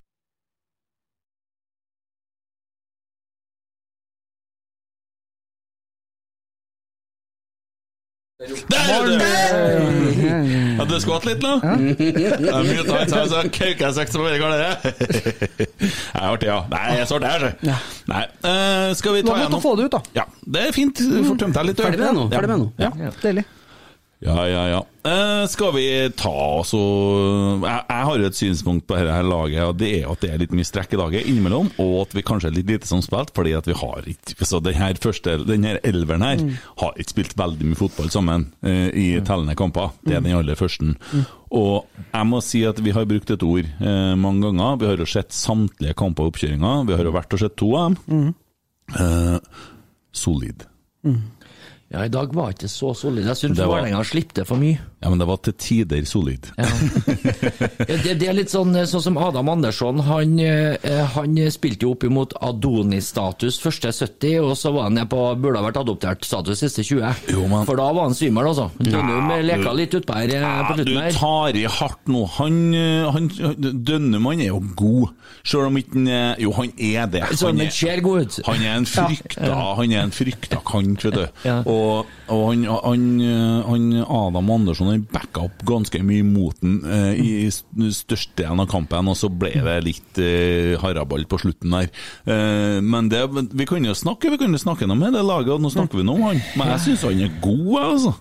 Der 8.39 8.79
er 8.95 9.05
du! 9.05 9.13
Hadde 10.79 10.93
du 10.93 10.99
skvatt 11.03 11.25
litt 11.27 11.41
nå? 11.43 11.57
Ja. 11.59 11.73
Mye 12.63 12.85
tatt, 12.87 13.11
så 13.11 13.25
så 13.27 13.41
kauker 13.51 13.83
jeg 13.83 13.95
seks 13.97 14.15
på 14.15 14.23
bare 14.23 14.37
går 14.39 14.53
det. 14.55 14.93
er 16.15 16.23
artig, 16.23 16.47
ja. 16.47 16.61
Nei, 16.71 16.85
jeg 17.01 17.09
står 17.11 17.25
der, 17.25 17.43
så. 17.43 17.75
Nei, 18.13 18.23
Uh, 18.39 18.95
skal 18.95 19.17
vi 19.17 19.19
Det 19.19 19.27
ta 19.27 19.33
var 19.35 19.41
Nå 19.43 19.49
måtte 19.49 19.59
du 19.59 19.65
få 19.65 19.75
det 19.75 19.89
ut, 19.89 19.91
da. 19.97 19.99
Ja, 20.15 20.23
det 20.55 20.61
er 20.69 20.71
fint. 20.71 20.95
Du 21.03 21.19
får 21.27 21.41
tømt 21.43 21.59
deg 21.59 21.67
litt. 21.67 21.81
Ferdig 21.83 21.99
med 21.99 22.07
det 22.07 22.15
nå, 22.15 22.27
ferdig 22.31 22.47
med 22.47 22.55
det 22.55 22.61
nå. 22.63 22.69
Ja. 22.79 22.91
Ja, 23.03 23.11
deilig. 23.25 23.43
Ja, 24.19 24.35
ja, 24.51 24.63
ja. 24.67 24.79
Eh, 25.07 25.45
skal 25.47 25.71
vi 25.77 25.83
ta 26.19 26.31
altså 26.59 26.79
jeg, 27.63 27.83
jeg 27.87 28.07
har 28.09 28.17
jo 28.19 28.25
et 28.27 28.35
synspunkt 28.35 28.83
på 28.89 28.97
dette 28.97 29.13
her 29.15 29.23
laget, 29.23 29.61
og 29.63 29.77
det 29.79 29.91
er 29.95 30.09
at 30.11 30.19
det 30.19 30.31
er 30.33 30.41
litt 30.41 30.55
mye 30.57 30.67
strekk 30.67 30.91
i 30.91 30.99
laget 30.99 31.29
innimellom, 31.29 31.69
og 31.79 31.93
at 32.01 32.15
vi 32.17 32.23
kanskje 32.27 32.49
er 32.49 32.57
litt 32.57 32.67
lite 32.67 32.89
som 32.89 32.99
spilt, 33.05 33.31
fordi 33.37 33.53
at 33.55 33.69
vi 33.69 33.77
har 33.79 34.09
ikke 34.11 34.43
Så 34.49 34.59
den 34.65 34.75
her 34.75 34.99
første, 34.99 35.37
den 35.47 35.63
her 35.63 35.79
elveren 35.87 36.25
her 36.25 36.43
har 36.81 36.99
ikke 36.99 37.13
spilt 37.15 37.37
veldig 37.39 37.69
mye 37.69 37.79
fotball 37.79 38.11
sammen 38.11 38.49
eh, 38.59 38.89
i 38.91 39.07
tellende 39.23 39.55
kamper. 39.55 39.95
Det 40.03 40.17
er 40.17 40.25
den 40.25 40.35
aller 40.35 40.59
første. 40.59 40.91
Og 41.55 41.87
jeg 42.11 42.27
må 42.27 42.41
si 42.43 42.65
at 42.67 42.83
vi 42.83 42.91
har 42.91 43.07
brukt 43.07 43.31
et 43.31 43.43
ord 43.47 43.65
eh, 43.71 44.13
mange 44.19 44.43
ganger. 44.49 44.79
Vi 44.83 44.89
har 44.91 44.99
jo 44.99 45.07
sett 45.07 45.31
samtlige 45.35 45.95
kamper 45.97 46.27
og 46.27 46.33
oppkjøringer. 46.33 46.83
Vi 46.91 46.99
har 46.99 47.07
jo 47.07 47.15
vært 47.15 47.33
og 47.39 47.39
sett 47.45 47.55
to 47.59 47.71
av 47.79 47.95
dem. 47.95 48.33
Eh, 48.99 49.39
solid. 50.11 50.67
Ja, 51.91 52.03
i 52.05 52.09
dag 52.13 52.33
var 52.35 52.51
det 52.51 52.59
ikke 52.59 52.69
så 52.71 52.93
solid. 52.95 53.25
Jeg 53.25 53.35
syns 53.37 53.57
var- 53.57 53.65
Vålerenga 53.81 54.03
slapp 54.05 54.33
til 54.33 54.45
for 54.45 54.55
mye. 54.61 54.79
Ja, 55.01 55.07
men 55.09 55.19
det 55.21 55.27
var 55.29 55.37
til 55.39 55.53
tider 55.55 56.03
solid. 56.09 56.49
Ja. 56.59 56.65
Ja, 57.87 57.95
det, 58.03 58.17
det 58.19 58.27
er 58.27 58.33
litt 58.35 58.51
sånn, 58.51 58.73
sånn 58.89 59.03
som 59.03 59.17
Adam 59.21 59.47
Andersson. 59.53 60.01
Han, 60.03 60.33
eh, 60.43 60.75
han 61.15 61.37
spilte 61.55 61.85
jo 61.87 61.93
opp 61.95 62.03
imot 62.03 62.33
Adonis-status 62.43 63.59
første 63.63 63.93
70, 63.95 64.39
og 64.43 64.57
så 64.59 64.73
var 64.75 64.89
han 64.89 64.99
på 65.09 65.21
burde 65.39 65.61
ha 65.61 65.65
vært 65.69 65.79
adoptert-status 65.81 66.59
siste 66.65 66.83
20. 66.83 67.31
Jo, 67.31 67.45
men- 67.47 67.65
For 67.69 67.79
da 67.79 67.87
var 67.95 68.09
han 68.09 68.17
svimmel, 68.17 68.49
altså. 68.51 68.67
Dønnum 68.79 69.29
Ja, 69.31 69.37
leka 69.45 69.73
litt 69.77 69.95
utpå 69.95 70.17
her 70.19 70.33
eh, 70.35 70.43
på 70.67 70.75
Ja, 70.75 70.75
du 70.75 70.83
slutten 70.83 71.01
her. 71.01 71.11
tar 71.11 71.55
i 71.55 71.63
hardt 71.79 72.11
nå. 72.11 72.25
Han, 72.35 72.59
eh, 72.73 73.09
han 73.09 74.41
er 74.41 74.47
jo 74.49 74.59
god, 74.75 75.15
sjøl 75.43 75.67
om 75.69 75.77
ikke 75.79 75.95
han 75.95 76.35
Jo, 76.43 76.51
han 76.59 76.73
er 76.77 77.07
det. 77.07 77.23
Han 77.23 77.37
han 77.39 77.61
er, 77.63 78.43
han 78.45 78.61
er 78.67 78.75
en 78.75 78.85
frykta 78.85 79.55
Han 79.79 79.91
er 79.95 80.03
en 80.03 80.11
frykta 80.11 80.59
kant, 80.67 81.03
vet 81.07 81.13
du. 81.13 81.25
Ja. 81.45 81.61
Og, 81.65 82.05
og 82.27 82.43
han, 82.51 82.63
han, 82.67 83.07
han 83.69 83.89
Adam 84.03 84.51
Andersson 84.51 84.88
han 84.93 85.07
backa 85.09 85.47
opp 85.47 85.65
ganske 85.67 86.01
mye 86.05 86.25
mot 86.27 86.57
den 86.61 86.79
eh, 86.85 87.13
i 87.19 87.31
største 87.49 88.19
størstedelen 88.19 88.63
av 88.63 88.69
kampen, 88.69 89.09
og 89.09 89.17
så 89.17 89.29
ble 89.31 89.51
det 89.53 89.77
litt 89.85 90.19
eh, 90.21 90.75
haraball 90.81 91.25
på 91.29 91.39
slutten 91.41 91.75
der. 91.75 91.91
Eh, 92.25 92.79
men 92.81 93.09
det, 93.11 93.23
vi 93.53 93.67
kan 93.69 93.85
jo 93.85 93.95
snakke 93.95 94.31
Vi 94.33 94.39
kan 94.41 94.57
snakke 94.59 94.87
noe 94.87 94.99
med 94.99 95.13
det 95.15 95.23
laget, 95.25 95.53
og 95.55 95.61
nå 95.63 95.71
snakker 95.73 95.99
vi 95.99 96.07
nå 96.07 96.17
om 96.17 96.27
han. 96.29 96.41
Men 96.59 96.73
jeg 96.75 96.85
syns 96.87 97.07
han 97.07 97.23
er 97.25 97.39
god, 97.43 97.77
altså. 97.83 98.15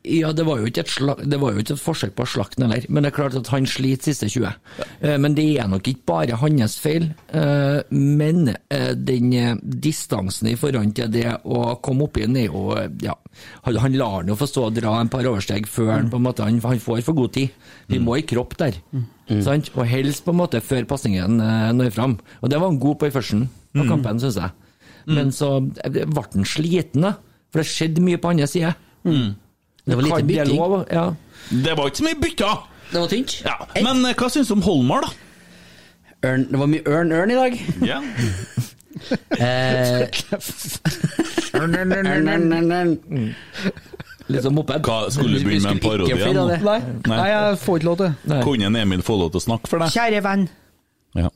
Ja, 0.00 0.30
det 0.32 0.46
var 0.48 0.56
jo 0.56 0.64
ikke 0.70 0.80
et, 0.80 0.88
slag, 0.88 1.18
det 1.28 1.36
var 1.42 1.52
jo 1.52 1.60
ikke 1.60 1.74
et 1.74 1.82
forsøk 1.82 2.14
på 2.16 2.24
å 2.24 2.28
slakte 2.32 2.62
heller, 2.64 2.86
men 2.88 3.04
det 3.04 3.10
er 3.10 3.16
klart 3.18 3.34
at 3.36 3.50
han 3.52 3.66
sliter 3.68 4.08
siste 4.08 4.30
20. 4.32 4.46
Ja. 4.80 5.16
Men 5.20 5.34
det 5.36 5.44
er 5.60 5.68
nok 5.68 5.90
ikke 5.90 6.06
bare 6.08 6.38
hans 6.40 6.78
feil, 6.80 7.10
eh, 7.36 7.82
men 7.92 8.54
eh, 8.72 8.94
den 8.96 9.26
eh, 9.36 9.58
distansen 9.60 10.48
i 10.48 10.54
forhold 10.56 10.94
til 10.96 11.10
det 11.12 11.26
å 11.44 11.74
komme 11.84 12.06
opp 12.06 12.16
igjen 12.16 12.38
er 12.40 12.46
jo 12.46 12.62
eh, 12.80 12.88
ja, 13.04 13.12
Han, 13.68 13.92
lar 14.00 14.14
han 14.22 14.32
jo 14.32 14.38
få 14.40 14.48
stå 14.48 14.64
og 14.70 14.78
dra 14.78 14.94
en 15.02 15.12
par 15.12 15.28
oversteg 15.28 15.68
før 15.68 15.92
han 15.92 16.08
på 16.12 16.16
en 16.16 16.24
måte, 16.30 16.48
han, 16.48 16.62
han 16.64 16.80
får 16.80 17.04
for 17.04 17.18
god 17.20 17.36
tid. 17.36 17.52
Vi 17.92 18.00
må 18.00 18.16
i 18.16 18.24
kropp 18.24 18.56
der, 18.56 18.80
sant? 19.44 19.68
og 19.76 19.84
helst 19.86 20.24
på 20.24 20.32
en 20.32 20.40
måte 20.40 20.62
før 20.64 20.88
pasningen 20.88 21.40
eh, 21.44 21.68
når 21.76 21.92
fram. 21.92 22.16
Og 22.40 22.48
det 22.48 22.56
var 22.56 22.72
han 22.72 22.80
god 22.80 23.02
på 23.04 23.10
i 23.10 23.14
førsten 23.14 23.44
av 23.76 23.84
kampen, 23.92 24.18
syns 24.24 24.40
jeg. 24.40 24.56
Men 25.12 25.30
så 25.36 25.52
eh, 25.84 25.92
ble 26.08 26.24
han 26.32 26.48
sliten, 26.48 27.04
da. 27.04 27.14
For 27.52 27.60
det 27.60 27.68
skjedde 27.68 28.00
mye 28.08 28.16
på 28.22 28.32
andre 28.32 28.48
side. 28.48 28.72
Det 29.90 29.98
var 29.98 30.06
lite 30.06 30.20
det 30.22 30.28
bytting. 30.30 30.60
lov, 30.60 30.86
Ja. 30.94 31.06
Det 31.50 31.72
var 31.76 31.90
ikke 31.90 31.98
så 32.02 32.06
mye 32.06 32.20
bytter! 32.22 32.58
Det 32.90 32.98
var 33.00 33.10
tynt. 33.10 33.32
Ja. 33.46 33.56
Men 33.82 34.04
eh, 34.06 34.14
hva 34.18 34.28
syns 34.30 34.48
du 34.50 34.54
om 34.56 34.62
Holmar, 34.66 35.04
da? 35.06 35.10
Ørn, 36.30 36.44
det 36.50 36.58
var 36.60 36.68
mye 36.70 36.82
ørn-ørn 36.90 37.30
i 37.32 37.38
dag. 37.38 37.56
Ja. 37.86 38.00
Eh. 39.40 40.04
Litt 44.30 44.44
som 44.44 44.54
moped. 44.54 44.84
Hva, 44.86 44.98
skulle 45.10 45.40
du 45.40 45.46
begynne 45.46 45.72
med 45.72 45.78
en 45.78 45.82
parodi. 45.82 46.14
Nei, 46.14 46.52
Nei. 46.68 46.78
nei, 47.10 47.28
jeg 47.32 47.58
får 47.64 47.80
ikke 47.80 47.88
lov 47.88 47.96
til 48.00 48.12
det. 48.30 48.40
Kunne 48.46 48.68
en 48.70 48.78
Emil 48.78 49.02
få 49.06 49.16
lov 49.18 49.32
til 49.34 49.40
å 49.42 49.44
snakke 49.48 49.70
for 49.70 49.82
deg? 49.82 49.94
Kjære 49.96 50.20
venn. 50.26 50.44
Ja. 51.18 51.30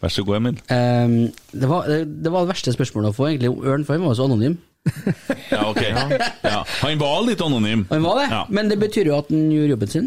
Vær 0.00 0.14
så 0.14 0.24
god, 0.26 0.38
Emil. 0.40 0.56
Um, 0.72 1.14
det, 1.52 1.68
var, 1.68 1.86
det, 1.90 1.98
det 2.24 2.32
var 2.32 2.46
det 2.46 2.50
verste 2.54 2.72
spørsmålet 2.74 3.12
å 3.12 3.16
få, 3.18 3.28
egentlig, 3.30 3.52
ørn, 3.68 3.84
for 3.86 3.94
han 3.98 4.06
var 4.06 4.14
jo 4.14 4.18
så 4.22 4.26
anonym. 4.30 4.56
Ja, 5.50 5.66
ok. 5.70 5.80
Ja. 6.42 6.64
Han 6.80 6.98
var 6.98 7.22
litt 7.26 7.40
anonym. 7.44 7.82
Han 7.90 8.02
var 8.02 8.16
det, 8.20 8.28
Ja. 8.30 8.38
Mm. 8.48 8.54
men 8.56 8.68
det 8.72 8.78
betyr 8.80 9.10
jo 9.10 9.18
at 9.18 9.28
han 9.28 9.50
gjorde 9.52 9.74
jobben 9.74 9.90
sin. 9.92 10.06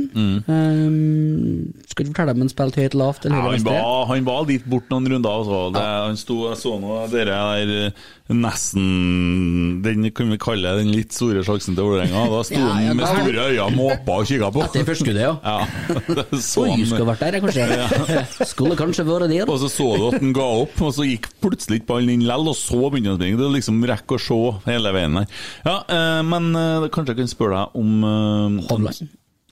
Ehm, 0.50 1.74
skal 1.90 2.06
ikke 2.06 2.14
fortelle 2.14 2.34
om 2.34 2.42
han 2.44 2.50
spilte 2.52 2.82
høyt, 2.82 2.96
lavt 2.98 3.26
eller 3.28 3.38
Ja, 3.38 3.52
han, 3.54 3.64
var, 3.68 4.06
han 4.10 4.26
var 4.26 4.48
litt 4.50 4.66
bort 4.66 4.90
noen 4.90 5.08
runder. 5.14 5.30
Altså. 5.30 5.60
Det, 5.76 5.84
Han 6.08 6.18
sto, 6.18 6.40
jeg 6.50 6.58
så 6.64 6.74
nå 6.82 6.98
dere 7.14 7.38
der 7.38 7.74
eh, 7.86 7.92
nesten 8.32 9.82
Den 9.84 10.06
kan 10.16 10.30
vi 10.32 10.38
kalle 10.40 10.76
den 10.80 10.92
litt 10.94 11.12
store 11.16 11.42
sjansen 11.44 11.76
til 11.76 11.88
Vålerenga. 11.90 12.24
Da 12.32 12.42
sto 12.48 12.60
Ja, 12.64 12.70
ja, 12.80 12.92
han 12.92 13.00
med 13.00 13.10
store 13.10 13.48
øyne 13.52 13.68
måpa 13.76 14.20
og 14.22 14.30
kikka 14.30 14.52
på. 14.56 14.64
Etter 14.64 14.86
førsteskuddet, 14.88 15.26
ja. 15.26 15.34
Ja, 15.44 15.58
så 16.52 16.64
Oi, 16.68 16.78
skulle 16.88 17.10
vært 17.12 17.26
der, 17.26 17.40
kanskje. 17.44 18.48
Skulle 18.54 18.78
kanskje 18.80 19.08
vært 19.08 19.28
der. 19.34 19.50
Og 19.50 19.60
så 19.64 19.72
så 19.72 19.90
du 20.00 20.08
at 20.12 20.20
han 20.22 20.36
ga 20.36 20.48
opp, 20.64 20.78
og 20.80 20.94
så 20.96 21.08
gikk 21.08 21.30
plutselig 21.44 21.82
ikke 21.82 21.92
ballen 21.94 22.14
inn 22.16 22.24
likevel, 22.28 22.54
og 22.54 22.60
så 22.60 22.80
begynte 22.86 23.12
han 23.12 23.18
å 23.18 23.22
springe. 23.24 23.50
Er 23.50 23.58
liksom 23.58 23.84
rekke 23.92 24.18
å 24.20 24.24
se 24.30 24.40
hele 24.70 24.96
veien 24.96 25.20
der. 25.20 25.44
Ja, 25.68 25.76
eh, 25.98 26.22
men 26.30 26.54
eh, 26.60 26.88
kanskje 26.94 27.18
jeg 27.18 27.24
kan 27.24 27.36
spørre 27.36 27.60
deg 27.66 27.84
om 27.84 28.08
eh, 28.08 28.64
Hovland. 28.72 29.04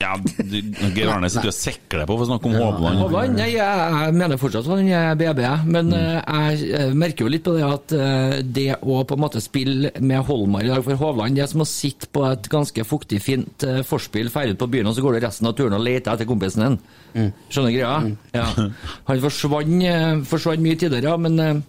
Ja, 0.02 0.16
Geir 0.96 1.12
Arne 1.14 1.30
sitter 1.30 1.52
og 1.52 1.56
sekler 1.56 2.08
på 2.10 2.16
for 2.18 2.26
å 2.26 2.30
snakke 2.32 2.50
om 2.50 2.56
Hovland. 2.58 3.02
Hovland, 3.04 3.38
nei, 3.38 3.50
jeg, 3.54 4.16
mener 4.18 4.40
fortsatt 4.42 4.66
at 4.66 4.74
han 4.74 4.90
er 4.90 5.20
BB, 5.20 5.42
men 5.72 5.92
eh, 5.98 6.18
jeg 6.18 6.72
eh, 6.80 6.94
merker 6.98 7.28
jo 7.28 7.34
litt 7.34 7.46
på 7.46 7.56
det 7.58 7.66
at 7.68 7.96
eh, 7.98 8.38
det 8.42 8.68
å 8.82 9.02
på 9.08 9.18
en 9.18 9.24
måte 9.24 9.44
spille 9.44 9.94
med 10.02 10.26
Holmar 10.28 10.66
i 10.66 10.72
dag 10.72 10.84
for 10.86 11.00
Hovland, 11.02 11.38
det 11.38 11.46
er 11.46 11.52
som 11.52 11.66
å 11.66 11.70
sitte 11.70 12.10
på 12.14 12.26
et 12.30 12.50
ganske 12.52 12.86
fuktig, 12.88 13.22
fint 13.24 13.68
forspill, 13.88 14.32
ferdig 14.34 14.58
på 14.60 14.70
byen, 14.72 14.90
og 14.90 14.98
så 14.98 15.06
går 15.06 15.18
du 15.18 15.26
resten 15.28 15.50
av 15.50 15.58
turen 15.58 15.78
og 15.78 15.86
leter 15.86 16.16
etter 16.16 16.30
kompisen 16.30 16.66
din. 16.66 17.32
Skjønner 17.52 17.76
greia? 17.76 17.96
Ja. 18.34 18.48
Han 19.10 19.26
forsvant, 19.28 20.26
forsvant 20.30 20.66
mye 20.66 20.80
tidligere, 20.80 21.14
ja, 21.14 21.20
men 21.22 21.64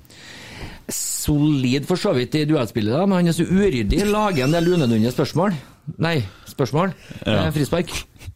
Solid 0.92 1.86
for 1.86 2.00
så 2.00 2.12
vidt 2.16 2.34
i 2.34 2.46
duellspillet, 2.48 2.94
da, 2.94 3.04
men 3.06 3.20
han 3.20 3.30
er 3.30 3.36
så 3.36 3.46
uryddig. 3.46 4.00
Lager 4.10 4.48
en 4.48 4.56
del 4.56 4.72
unødvendige 4.74 5.14
spørsmål. 5.14 5.54
Nei, 6.02 6.16
spørsmål. 6.50 6.92
Ja. 7.26 7.46
Eh, 7.46 7.52
frispark. 7.54 7.92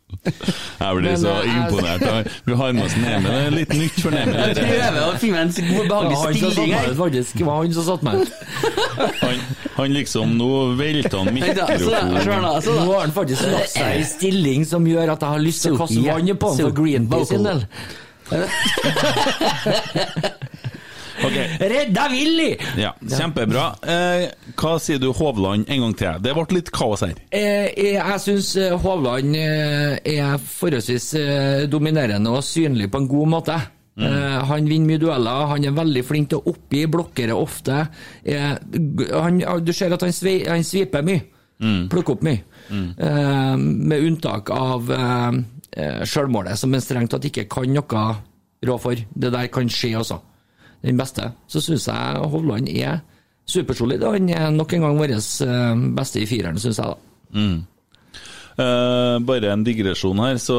Jeg 0.81 0.97
blir 0.97 1.11
Men, 1.11 1.19
så 1.19 1.33
eh, 1.43 1.57
imponert. 1.57 2.29
Vi 2.47 2.55
har 2.55 2.73
med 2.73 2.85
oss 2.85 2.95
Emil. 2.97 3.25
Det 3.27 3.33
er 3.47 3.51
litt 3.55 3.73
nytt 3.75 3.97
for 4.01 4.11
Emil. 4.15 4.37
Jeg 4.39 4.55
prøver 4.57 5.01
å 5.03 5.13
finne 5.23 5.41
en 5.43 5.51
god, 5.51 5.63
Det 5.67 5.73
var 5.91 6.05
behagelig 6.07 6.17
han 6.17 6.35
som 6.37 6.41
satte 6.41 6.53
stilling 6.55 6.71
meg 6.71 6.79
her. 6.79 6.91
ut, 6.91 6.97
faktisk. 7.01 7.31
Det 7.37 7.45
var 7.49 7.55
han 7.63 7.73
som 7.77 7.85
satte 7.91 8.05
meg 8.07 8.15
ut. 8.21 8.31
Han, 8.97 9.37
han 9.77 9.89
liksom 9.93 10.31
Nå 10.39 10.47
velta 10.79 11.19
han 11.21 11.35
mikrofonen. 11.37 12.15
Nå 12.65 12.85
har 12.87 13.01
han 13.03 13.13
faktisk 13.13 13.43
lagt 13.53 13.73
seg 13.75 13.89
i 14.01 14.05
stilling 14.09 14.65
som 14.69 14.87
gjør 14.89 15.13
at 15.13 15.21
jeg 15.27 15.31
har 15.35 15.43
lyst 15.43 15.67
til 15.67 15.77
å 15.77 15.79
kaste 15.83 16.01
vannet 16.01 16.33
vann 16.33 16.41
på 16.41 16.47
han 16.53 16.59
for 16.63 16.73
Greenpeace 16.81 17.29
sin 17.35 17.45
del. 17.45 17.61
Ok, 21.25 21.37
Redda 21.61 22.09
Willy! 22.13 22.51
ja, 22.77 22.91
Kjempebra. 23.09 23.67
Eh, 23.89 24.27
hva 24.59 24.75
sier 24.83 24.99
du 25.01 25.09
Hovland 25.17 25.65
en 25.73 25.81
gang 25.87 25.95
til? 25.97 26.19
Det 26.25 26.35
ble 26.37 26.45
litt 26.59 26.71
kaos 26.75 27.01
her. 27.07 27.15
Eh, 27.31 27.71
Jeg 27.97 28.21
syns 28.21 28.51
Hovland 28.83 29.37
eh, 29.39 29.97
er 30.17 30.37
forholdsvis 30.43 31.09
eh, 31.21 31.65
dominerende 31.73 32.31
og 32.37 32.45
synlig 32.45 32.91
på 32.93 33.01
en 33.03 33.09
god 33.09 33.33
måte. 33.33 33.57
Eh, 33.97 34.39
Han 34.51 34.69
vinner 34.69 34.91
mye 34.93 35.01
dueller, 35.01 35.47
han 35.55 35.65
er 35.65 35.73
veldig 35.79 36.05
flink 36.05 36.29
til 36.35 36.43
å 36.43 36.53
oppgi, 36.53 36.83
blokkere 36.93 37.33
ofte. 37.33 37.87
Uh, 38.29 38.53
Han, 39.23 39.41
du 39.65 39.73
ser 39.73 39.95
at 39.97 40.03
han, 40.05 40.13
svei, 40.13 40.43
han 40.45 40.65
sviper 40.67 41.03
mye. 41.07 41.23
Plukker 41.89 42.19
opp 42.19 42.25
mye. 42.27 42.43
Eh, 42.69 43.57
Med 43.57 44.03
unntak 44.05 44.51
av 44.53 44.91
eh, 44.93 45.39
eh, 45.81 46.03
sjølmålet, 46.05 46.59
som 46.61 46.75
en 46.77 46.85
strengt 46.85 47.15
tatt 47.15 47.25
ikke 47.31 47.47
kan 47.49 47.73
noe 47.73 48.07
rå 48.67 48.77
for. 48.83 49.01
Det 49.17 49.31
der 49.33 49.49
kan 49.53 49.69
skje 49.73 49.95
også. 49.97 50.21
Den 50.87 50.99
beste. 50.99 51.33
Så 51.51 51.63
syns 51.65 51.89
jeg 51.91 52.27
Hovland 52.33 52.71
er 52.71 53.01
supersolid. 53.47 54.05
og 54.07 54.17
Han 54.17 54.29
er 54.31 54.51
nok 54.55 54.75
en 54.77 54.87
gang 54.87 55.01
vår 55.01 55.17
eh, 55.17 55.87
beste 55.97 56.23
i 56.23 56.29
fireren, 56.29 56.61
syns 56.63 56.79
jeg. 56.83 56.95
da. 56.95 56.97
Eh, 58.57 59.19
bare 59.29 59.53
en 59.53 59.65
digresjon 59.67 60.21
her, 60.25 60.39
så 60.41 60.57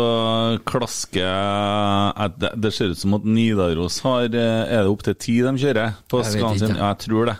klasker 0.70 1.24
jeg 1.24 2.34
det, 2.38 2.52
det 2.62 2.72
ser 2.76 2.94
ut 2.94 3.00
som 3.02 3.16
at 3.18 3.26
Nidaros 3.26 3.98
har 4.06 4.28
eh, 4.30 4.70
Er 4.70 4.86
det 4.86 4.92
opptil 4.92 5.18
ti 5.18 5.40
de 5.42 5.56
kjører 5.58 5.96
på 6.06 6.22
ikke. 6.22 6.76
Ja, 6.76 6.92
jeg 6.92 7.04
tror 7.08 7.32
det. 7.32 7.38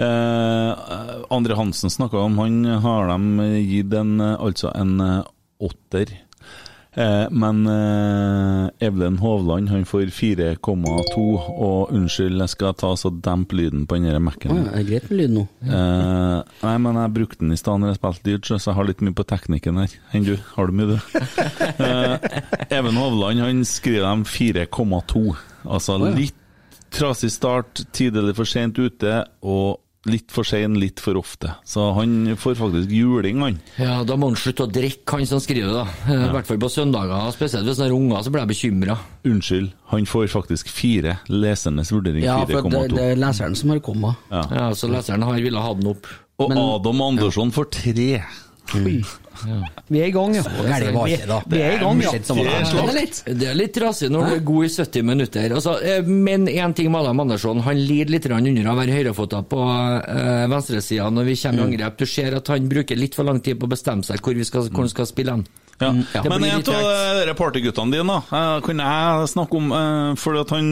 Uh, 0.00 1.26
Andre 1.34 1.58
Hansen 1.58 1.92
snakka 1.92 2.22
om 2.22 2.38
Han 2.40 2.64
har 2.84 3.10
de 3.10 3.48
gitt 3.68 3.92
en, 3.92 4.14
altså 4.20 4.70
en 4.72 4.94
åtter. 5.60 6.14
Eh, 6.98 7.26
men 7.30 7.66
eh, 7.70 8.86
Evelyn 8.86 9.18
Hovland 9.22 9.68
han 9.70 9.84
får 9.86 10.10
4,2, 10.10 11.22
og 11.54 11.92
unnskyld, 11.94 12.40
jeg 12.42 12.52
skal 12.54 12.74
ta 12.78 12.90
så 12.98 13.12
dempe 13.14 13.54
lyden 13.58 13.84
på 13.86 14.00
den 14.00 14.22
Mac-en. 14.24 14.56
Ja, 14.56 14.72
er 14.74 14.88
greit 14.88 15.06
med 15.10 15.20
lyd 15.20 15.36
nå? 15.36 15.44
Eh, 15.62 16.56
nei, 16.64 16.74
men 16.82 16.98
jeg 16.98 17.14
brukte 17.20 17.44
den 17.44 17.54
i 17.54 17.60
stad 17.60 17.78
når 17.82 17.92
jeg 17.92 18.00
spilte 18.00 18.26
dyrt, 18.26 18.50
så 18.50 18.58
jeg 18.72 18.78
har 18.80 18.90
litt 18.90 19.04
mye 19.06 19.16
på 19.20 19.26
teknikken 19.30 19.78
her. 19.82 19.94
Enn 20.16 20.26
du? 20.26 20.34
Har 20.56 20.70
du 20.70 20.78
mye, 20.80 20.96
du? 20.96 20.98
Eh, 21.80 22.16
Even 22.74 22.98
Hovland 22.98 23.40
han 23.40 23.62
skriver 23.64 24.04
dem 24.04 24.24
4,2. 24.28 25.22
Altså 25.70 25.96
litt 26.02 26.36
trasig 26.92 27.30
start, 27.32 27.84
tidlig 27.94 28.34
for 28.36 28.48
sent 28.48 28.78
ute, 28.82 29.22
og 29.40 29.78
litt 30.08 30.30
for 30.32 30.46
sein 30.48 30.78
litt 30.80 31.00
for 31.02 31.18
ofte. 31.20 31.50
Så 31.68 31.90
han 31.96 32.36
får 32.40 32.54
faktisk 32.56 32.90
juling, 32.94 33.40
han. 33.44 33.58
Ja, 33.76 34.02
Da 34.04 34.16
må 34.16 34.30
han 34.30 34.36
slutte 34.40 34.64
å 34.64 34.70
drikke, 34.72 35.18
han 35.18 35.26
som 35.28 35.40
skriver 35.40 35.68
det. 35.68 35.74
da. 35.74 36.14
Eh, 36.14 36.24
I 36.28 36.32
hvert 36.32 36.46
fall 36.48 36.58
på 36.62 36.70
søndager. 36.72 37.32
Spesielt 37.36 37.66
hvis 37.68 37.78
han 37.82 37.90
har 37.90 37.96
unger, 37.96 38.22
så 38.24 38.30
blir 38.32 38.44
jeg 38.46 38.52
bekymra. 38.54 38.98
Unnskyld, 39.28 39.72
han 39.92 40.06
får 40.06 40.28
faktisk 40.32 40.68
fire. 40.72 41.18
Lesernes 41.28 41.92
vurdering 41.92 42.24
Ja, 42.24 42.38
for 42.46 42.62
det, 42.70 42.86
det 42.96 43.06
er 43.12 43.16
leseren 43.20 43.56
som 43.56 43.70
har 43.74 43.80
kommet. 43.84 44.16
Ja, 44.30 44.70
så 44.72 44.88
leseren 44.88 45.22
har 45.22 45.34
ville 45.40 45.60
ha 45.60 45.74
den 45.74 45.92
opp. 45.92 46.06
Og 46.40 46.52
Adam 46.56 47.02
Andersson 47.02 47.50
får 47.52 47.70
tre. 47.70 48.22
Oi. 48.78 49.00
Vi 49.88 50.00
er 50.00 50.10
i 50.10 50.12
gang, 50.12 50.34
ja. 50.36 50.42
gærent 50.44 50.94
var 50.94 51.08
ikke 51.08 51.22
det, 51.22 51.28
da. 51.30 51.38
vi 51.48 51.60
er 51.64 51.74
i 51.74 51.78
gang, 51.80 52.02
ja. 52.04 52.10
Det. 52.12 52.44
Er 52.44 52.66
Det 52.68 52.82
er 52.82 52.96
litt. 52.96 53.20
Det 53.40 53.48
er 53.48 53.56
litt 53.56 53.72
trasig 53.74 54.10
når 54.12 54.26
du 54.26 54.34
er 54.36 54.42
god 54.50 54.66
i 54.66 54.70
70 54.74 55.06
minutter. 55.08 55.54
Altså, 55.56 55.76
eh, 55.80 56.10
men 56.28 56.46
én 56.50 56.74
ting 56.76 56.90
med 56.92 57.00
Adam 57.00 57.24
Andersson, 57.24 57.62
han 57.64 57.80
lider 57.80 58.12
litt 58.14 58.28
under 58.30 58.70
å 58.70 58.76
være 58.78 58.98
høyrefota 58.98 59.42
på 59.48 59.62
uh, 59.64 60.44
venstresida 60.52 61.08
når 61.10 61.30
vi 61.30 61.38
kommer 61.40 61.64
i 61.64 61.66
angrep. 61.70 61.98
Du 62.02 62.06
ser 62.06 62.36
at 62.36 62.52
han 62.52 62.68
bruker 62.70 63.00
litt 63.00 63.16
for 63.16 63.28
lang 63.28 63.40
tid 63.40 63.58
på 63.60 63.68
å 63.68 63.72
bestemme 63.72 64.06
seg 64.06 64.20
hvor, 64.20 64.36
vi 64.36 64.46
skal, 64.46 64.68
hvor 64.68 64.84
han 64.84 64.92
skal 64.92 65.08
spille 65.08 65.38
hen. 65.38 65.46
Ja. 65.80 65.90
Ja. 66.14 66.22
Men 66.28 66.44
en 66.44 66.60
av 66.60 66.64
reporterguttene 67.26 67.26
de 67.30 67.34
partyguttene 67.38 67.94
dine, 67.94 68.16
da, 68.30 68.38
eh, 68.38 68.60
kan 68.66 68.82
jeg 68.84 69.28
snakke 69.32 69.56
om 69.56 69.70
eh, 69.72 70.14
Fordi 70.20 70.40
at 70.42 70.52
han 70.54 70.68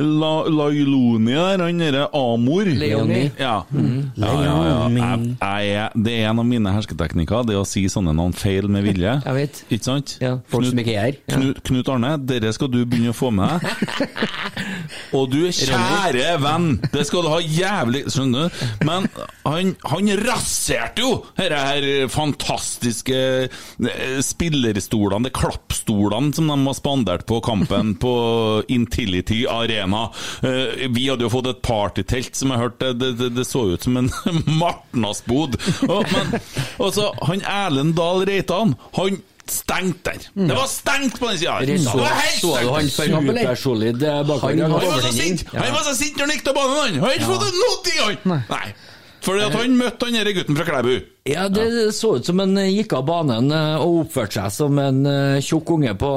La, 0.00 0.32
Lailoni 0.48 1.34
der, 1.36 1.62
han 1.64 1.80
derre 1.82 2.06
Amor 2.16 2.64
Leoni. 2.66 3.30
Ja. 3.38 3.58
ja, 3.70 4.32
ja, 4.46 4.54
ja. 4.66 4.88
Jeg, 4.88 5.68
jeg, 5.70 6.04
det 6.06 6.14
er 6.16 6.30
en 6.30 6.40
av 6.42 6.46
mine 6.48 6.72
hersketeknikker, 6.74 7.46
det 7.48 7.56
å 7.58 7.64
si 7.68 7.84
sånne 7.92 8.14
navn 8.16 8.34
feil 8.36 8.68
med 8.72 8.84
vilje. 8.86 9.16
Jeg 9.26 9.36
vet. 9.36 9.60
Ikke 9.72 9.84
sant? 9.84 10.16
Ja. 10.22 10.36
Folk 10.50 10.64
Knut- 10.64 10.72
som 10.72 10.80
ikke 10.82 10.94
er 10.96 11.04
her. 11.06 11.18
Knut, 11.30 11.60
Knut 11.66 11.90
Arne, 11.92 12.12
dere 12.28 12.52
skal 12.56 12.70
du 12.72 12.80
begynne 12.84 13.12
å 13.12 13.16
få 13.16 13.30
med 13.34 13.56
deg. 13.56 14.16
Og 15.16 15.28
du, 15.32 15.40
kjære 15.54 16.36
venn, 16.42 16.68
det 16.92 17.06
skal 17.08 17.24
du 17.26 17.30
ha 17.32 17.38
jævlig 17.42 18.04
Skjønner 18.12 18.48
du? 18.50 18.64
Men 18.86 19.06
han, 19.46 19.72
han 19.90 20.10
raserte 20.22 21.02
jo 21.04 21.12
dette 21.38 21.58
her 21.66 21.86
fantastiske 22.12 23.16
eh, 23.16 24.20
spillerstolene, 24.46 25.26
de 25.28 25.30
klappstolene 25.34 26.34
som 26.34 26.46
de 26.50 26.56
har 26.66 26.74
spandert 26.76 27.26
på 27.26 27.40
kampen 27.44 27.94
på 28.00 28.12
Intility 28.68 29.46
Arena. 29.50 30.10
Eh, 30.42 30.86
Vi 30.90 31.08
hadde 31.08 31.26
jo 31.26 31.30
fått 31.32 31.48
et 31.50 31.62
partytelt 31.62 32.34
som 32.36 32.50
jeg 32.54 32.58
hørte, 32.62 32.92
det, 32.94 33.12
det, 33.18 33.30
det 33.36 33.46
så 33.46 33.64
ut 33.74 33.82
som 33.82 33.96
en 33.96 34.10
martnasbod. 34.60 35.56
Og, 35.88 36.04
men, 36.12 36.36
så 36.92 37.10
han 37.26 37.42
Erlend 37.42 37.96
Dahl 37.98 38.24
Reitan, 38.28 38.76
han 38.96 39.18
stengte 39.46 40.10
der. 40.16 40.24
Det 40.34 40.54
var 40.58 40.66
stengt 40.66 41.18
på 41.22 41.28
den 41.30 41.38
sida! 41.38 41.58
Det 41.62 41.76
Så, 41.84 41.98
var 41.98 42.14
helt 42.18 42.40
så 42.40 42.54
du 42.58 42.70
han 42.74 42.88
stengt! 42.90 43.28
Supersolid 43.30 44.02
eh, 44.02 44.22
bakover. 44.26 44.62
Han 44.62 44.72
Han 44.74 44.88
var 44.90 45.04
så 45.04 45.12
sint 45.14 45.44
Han 45.54 45.70
var 45.74 45.84
så 45.86 45.94
sint 45.94 46.16
når 46.18 46.26
han 46.26 46.34
gikk 46.34 46.46
til 46.48 46.56
banen, 46.56 46.78
han! 46.80 46.94
Han 46.96 47.04
har 47.06 47.18
ikke 47.20 47.28
fått 47.30 47.60
noe 47.60 47.76
ting, 47.86 48.00
han! 48.02 48.40
Nei. 48.50 48.66
Fordi 49.26 49.44
at 49.46 49.54
han 49.58 49.78
møtte 49.78 50.06
han 50.08 50.18
derre 50.18 50.32
gutten 50.36 50.58
fra 50.58 50.66
Klæbu. 50.66 50.96
Ja, 51.26 51.48
det 51.50 51.92
så 51.96 52.12
ut 52.16 52.26
som 52.28 52.38
han 52.38 52.52
eh, 52.60 52.68
gikk 52.70 52.92
av 52.94 53.04
banen 53.08 53.48
eh, 53.50 53.80
og 53.82 54.04
oppførte 54.04 54.36
seg 54.38 54.52
som 54.54 54.78
en 54.78 55.00
eh, 55.10 55.38
tjukk 55.42 55.72
unge 55.74 55.94
på, 55.98 56.10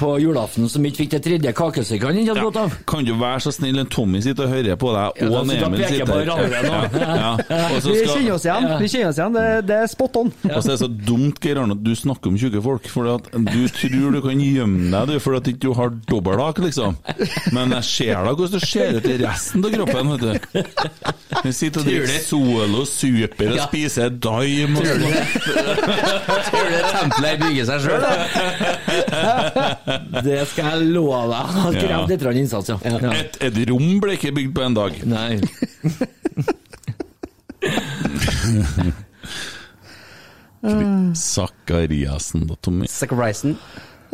på 0.00 0.08
julaften 0.22 0.66
som 0.70 0.84
ikke 0.88 1.04
fikk 1.04 1.12
det 1.14 1.20
tredje 1.26 1.52
kakestykket 1.54 2.08
han 2.10 2.18
ikke 2.18 2.32
hadde 2.34 2.42
Ja. 2.42 2.48
godt 2.48 2.58
av. 2.64 2.74
Kan 2.90 3.06
du 3.06 3.12
være 3.20 3.40
så 3.44 3.52
snill, 3.54 3.78
en 3.78 3.90
Tommy 3.94 4.20
sitter 4.24 4.48
og 4.48 4.54
hører 4.56 4.78
på 4.80 4.90
deg, 4.94 5.22
og 5.28 5.36
ja, 5.54 5.66
Emil 5.68 5.84
sitter 5.86 6.12
her. 6.14 6.24
Ja, 7.04 7.30
ja. 7.48 7.68
Vi 7.84 7.94
kjenner 8.08 8.34
oss 8.34 8.46
igjen. 8.48 8.66
Vi 8.82 8.88
kjenner 8.90 9.12
oss 9.12 9.20
igjen. 9.20 9.36
Det, 9.38 9.46
det 9.70 9.78
er 9.84 9.90
spot 9.92 10.18
on. 10.20 10.32
Og 10.48 10.58
så 10.58 10.64
er 10.64 10.72
det 10.72 10.78
så 10.82 10.90
dumt, 11.12 11.38
Geir 11.44 11.60
Arne, 11.62 11.76
at 11.78 11.84
du 11.86 11.92
snakker 11.98 12.32
om 12.32 12.38
tjukke 12.40 12.62
folk. 12.64 12.88
For 12.90 13.08
at 13.14 13.30
du 13.34 13.62
tror 13.78 14.16
du 14.16 14.20
kan 14.24 14.42
gjemme 14.42 14.90
deg, 14.94 15.14
du, 15.14 15.20
for 15.22 15.38
at 15.38 15.46
du 15.46 15.52
ikke 15.54 15.74
har 15.78 15.94
dobbelthake, 16.10 16.64
liksom. 16.66 16.98
Men 17.54 17.74
jeg 17.78 17.86
ser 17.92 18.26
da 18.26 18.34
hvordan 18.34 18.58
du 18.58 18.66
ser 18.66 18.98
ut 18.98 19.08
i 19.14 19.16
resten 19.22 19.64
av 19.68 19.74
kroppen, 19.78 20.12
vet 20.14 20.24
du. 20.24 20.60
Du 21.44 21.50
sitter 21.52 21.82
og 21.82 21.88
drikker 21.88 22.20
Solo 22.24 22.84
Super 22.88 23.52
og 23.54 23.58
Ja. 23.60 23.66
spiser 23.70 24.10
Daim 24.24 24.76
og 24.80 24.84
sånn. 24.88 25.02
Tror 26.48 26.64
du 26.64 26.72
det 26.72 26.82
tempelet 26.88 27.36
bygger 27.42 27.64
seg 27.70 27.78
sjøl, 27.84 28.00
da? 28.04 28.12
Det 30.24 30.40
skal 30.50 30.64
jeg 30.72 30.78
love 30.94 31.22
deg. 31.30 31.46
Ja. 31.84 32.00
litt 32.08 32.22
innsats, 32.42 32.68
ja. 32.72 32.76
ja. 32.82 33.12
Et, 33.20 33.32
et 33.48 33.54
rom 33.70 33.90
ble 34.02 34.10
ikke 34.18 34.32
bygd 34.36 34.52
på 34.56 34.62
en 34.64 34.74
dag. 34.78 34.92
Nei. 35.08 35.32
Sakariassen 41.14 42.46
da, 42.48 42.54
Tommy. 42.60 42.86
Sacrificen. 42.88 43.58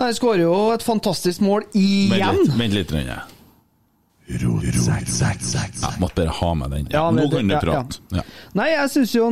Han 0.00 0.14
skårer 0.16 0.46
jo 0.46 0.54
et 0.74 0.82
fantastisk 0.84 1.42
mål 1.44 1.66
igjen. 1.76 2.40
Vent 2.56 2.74
litt, 2.74 2.92
vent 2.92 3.10
litt. 3.10 3.39
Jeg 4.30 5.98
måtte 5.98 6.14
bare 6.14 6.34
ha 6.40 6.54
med 6.54 6.70
den. 6.70 6.86
Ja, 6.92 7.10
Nå 7.10 7.26
kan 7.32 7.48
du 7.48 7.54
ja, 7.54 7.60
prate. 7.60 7.98
Ja. 8.14 8.22
Nei, 8.54 8.68
jeg 8.70 8.90
syns 8.92 9.14
jo 9.14 9.26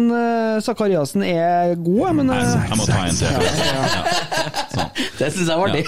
Sakariassen 0.65 1.23
er 1.23 1.75
god, 1.79 2.15
men 2.19 2.27
Nei, 2.33 2.39
eh, 2.43 2.67
jeg 2.67 2.79
må 2.81 2.85
ta 2.89 2.99
en 3.07 3.15
til. 3.15 3.27
Sånn. 4.75 4.91
Det 5.19 5.29
syns 5.35 5.49
jeg 5.49 5.59
var 5.59 5.69
artig. 5.69 5.85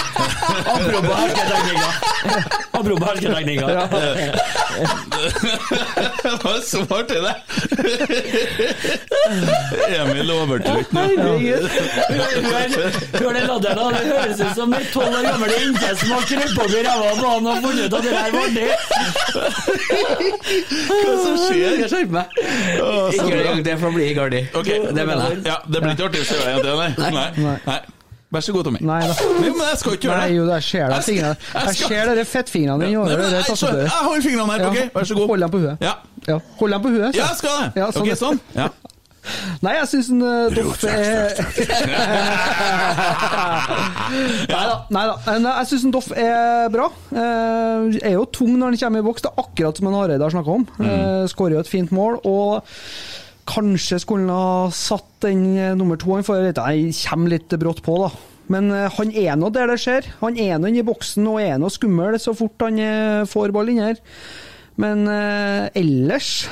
Apropos 0.74 1.14
hersketekninger. 1.20 1.92
Apropos 2.80 3.06
hersketekninger. 3.10 3.68
Det 6.22 6.32
var 6.44 6.58
så 6.64 6.80
artig, 6.96 7.20
det! 7.26 7.34
Emil 10.00 10.30
overtrykk 10.32 10.92
nå. 10.96 11.04
Hør 13.20 13.32
den 13.36 13.46
latteren. 13.50 13.94
Det 13.94 14.04
høres 14.08 14.40
ut 14.40 14.54
som 14.56 14.74
en 14.74 14.86
tolv 14.94 15.18
år 15.18 15.24
gammel 15.28 15.50
jente 15.56 15.88
som 16.00 16.14
har 16.14 16.24
krøpet 16.30 16.62
opp 16.64 16.72
i 16.72 16.82
ræva 16.86 17.10
på 17.20 17.26
han 17.34 17.50
og 17.50 17.56
funnet 17.66 17.84
ut 17.84 17.98
at 17.98 18.06
det 18.06 18.12
der 18.30 18.38
var 18.38 18.48
det. 18.54 18.70
Hva 20.88 21.14
som 21.24 21.38
skjer? 21.44 21.78
Jeg 21.82 21.88
skjerper 21.90 22.12
meg. 22.14 22.26
Ikke 22.40 23.28
gjør 23.28 23.38
det 23.38 23.46
en 23.46 23.54
gang 23.54 23.64
til, 23.66 23.78
for 23.78 23.86
da 23.86 23.94
blir 23.96 24.04
jeg 24.06 24.16
gardig. 24.18 24.42
Ok, 24.60 24.68
Det 24.90 25.06
mener 25.06 25.24
jeg. 25.30 25.40
Ja, 25.46 25.56
det 25.66 25.82
blir 25.84 25.94
ikke 25.96 26.10
artig 26.10 26.20
å 26.20 26.28
se 26.28 26.36
deg 26.40 26.46
igjen 26.50 26.62
til, 26.66 26.74
nei. 26.80 26.90
Nei. 27.16 27.56
Nei. 27.66 27.80
Vær 28.30 28.44
så 28.46 28.52
god, 28.54 28.62
Tommy. 28.68 28.78
Nei 28.86 29.00
da. 29.10 29.14
Nei, 29.40 29.48
men 29.50 29.64
jeg 29.66 29.78
skal 29.80 29.94
ikke 29.96 30.06
gjøre 30.06 30.18
Nei, 30.20 30.26
det. 30.30 30.34
jo, 30.36 30.42
jeg 30.52 30.62
ser 30.62 30.92
deg 30.92 31.00
fingrene. 31.02 31.36
jeg 31.56 31.78
ser 31.80 32.10
dere 32.12 32.24
fettfingrene 32.30 32.84
dine 32.86 33.00
over 33.00 33.08
det 33.10 33.30
jeg, 33.40 33.88
har 33.90 34.20
fingrene 34.22 34.52
her, 34.52 34.66
ok? 34.68 34.78
Vær 34.94 35.08
så 35.10 35.16
god. 35.18 35.26
Hold 35.32 35.42
dem 35.46 35.50
på 35.56 35.62
huet. 35.64 35.82
Ja, 35.82 35.94
Ja, 36.28 36.36
hold 36.60 36.70
dem 36.76 36.84
på 36.84 36.92
huet. 36.94 37.16
ja 37.18 37.26
jeg 37.26 37.40
skal 37.40 37.56
det. 37.58 37.80
Ja, 37.82 37.88
sånn, 37.90 38.06
Ok, 38.06 38.14
sånn. 38.20 38.38
Ja. 38.54 38.68
Nei, 39.60 39.74
jeg 39.76 39.88
syns 39.90 40.08
Doff 40.56 40.84
er 40.88 41.36
Nei 44.90 45.04
da. 45.10 45.16
Jeg 45.26 45.68
syns 45.70 45.86
Doff 45.92 46.10
er 46.16 46.70
bra. 46.72 46.88
Uh, 47.12 47.90
Er 48.00 48.14
jo 48.16 48.24
tung 48.32 48.56
når 48.56 48.72
han 48.72 48.80
kommer 48.84 49.02
i 49.02 49.06
boks. 49.06 49.24
Det 49.26 49.30
er 49.32 49.42
akkurat 49.44 49.80
som 49.80 49.90
en 49.90 49.98
Hareide 49.98 50.24
har 50.24 50.34
snakka 50.34 50.56
om. 50.56 50.66
Uh, 50.80 51.24
Skårer 51.30 51.58
jo 51.58 51.64
et 51.64 51.70
fint 51.70 51.92
mål. 51.94 52.20
Og 52.28 52.64
kanskje 53.50 54.00
skulle 54.02 54.24
han 54.26 54.34
ha 54.34 54.72
satt 54.74 55.08
den 55.24 55.44
eh, 55.58 55.72
nummer 55.76 55.98
to. 56.00 56.12
Han 56.14 56.26
får 56.26 56.50
jeg 56.50 56.92
kommer 57.02 57.32
litt 57.34 57.56
brått 57.60 57.80
på, 57.82 57.96
da. 58.04 58.10
Men 58.50 58.70
han 58.70 59.10
er 59.14 59.36
nå 59.38 59.50
der 59.54 59.70
det 59.70 59.78
skjer. 59.82 60.06
Han 60.20 60.38
er 60.38 60.58
nå 60.58 60.70
inne 60.70 60.82
i 60.82 60.86
boksen 60.86 61.26
og 61.30 61.38
er 61.42 61.58
nå 61.58 61.68
skummel 61.70 62.16
så 62.22 62.32
fort 62.34 62.62
han 62.66 62.78
får 63.30 63.52
ball 63.54 63.70
inn 63.70 63.82
her. 63.82 63.98
Men 64.80 65.04
eh, 65.10 65.68
ellers 65.80 66.48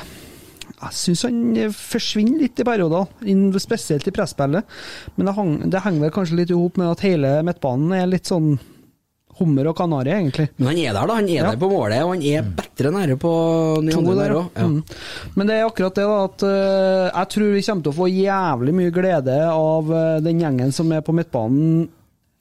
jeg 0.78 0.94
syns 0.94 1.26
han 1.26 1.38
eh, 1.58 1.74
forsvinner 1.74 2.44
litt 2.44 2.62
i 2.62 2.66
perioder, 2.66 3.08
spesielt 3.58 4.08
i 4.08 4.14
presspillet. 4.14 4.80
Men 5.16 5.28
det, 5.28 5.36
hang, 5.36 5.54
det 5.70 5.84
henger 5.84 6.06
vel 6.06 6.14
kanskje 6.14 6.40
litt 6.40 6.52
i 6.54 6.58
hop 6.58 6.78
med 6.80 6.92
at 6.92 7.04
hele 7.06 7.38
midtbanen 7.46 7.94
er 7.98 8.10
litt 8.10 8.30
sånn 8.30 8.56
hummer 9.38 9.68
og 9.70 9.76
kanari, 9.78 10.10
egentlig. 10.10 10.48
Men 10.56 10.72
han 10.72 10.80
er 10.82 10.94
der, 10.96 11.06
da. 11.06 11.16
Han 11.20 11.28
er 11.28 11.36
Ja. 11.36 11.50
der 11.50 11.60
på 11.60 11.70
målet, 11.70 12.00
og 12.02 12.14
han 12.14 12.22
er 12.26 12.48
bedre 12.58 12.90
nære 12.94 13.18
på 13.22 13.32
de 13.86 13.94
andre 13.94 14.16
der, 14.18 14.34
òg. 14.34 14.48
Ja. 14.56 14.66
Mm. 14.66 14.82
Men 15.36 15.46
det 15.46 15.54
er 15.54 15.68
akkurat 15.68 15.94
det 15.94 16.06
da, 16.08 16.16
at 16.24 16.42
uh, 16.42 17.04
jeg 17.12 17.28
tror 17.34 17.54
vi 17.54 17.62
kommer 17.62 17.86
til 17.86 17.92
å 17.92 17.98
få 18.00 18.08
jævlig 18.10 18.74
mye 18.74 18.94
glede 18.94 19.38
av 19.52 19.94
uh, 19.94 20.18
den 20.24 20.42
gjengen 20.42 20.74
som 20.74 20.90
er 20.90 21.06
på 21.06 21.14
midtbanen 21.14 21.86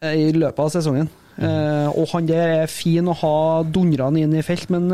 uh, 0.03 0.13
i 0.13 0.31
løpet 0.33 0.63
av 0.65 0.73
sesongen. 0.73 1.09
Eh, 1.37 1.87
og 1.93 2.07
han 2.15 2.25
der 2.25 2.63
er 2.63 2.71
fin 2.71 3.05
å 3.05 3.13
ha 3.13 3.61
dundrende 3.61 4.23
inn 4.23 4.31
i 4.33 4.41
felt, 4.41 4.71
men 4.73 4.89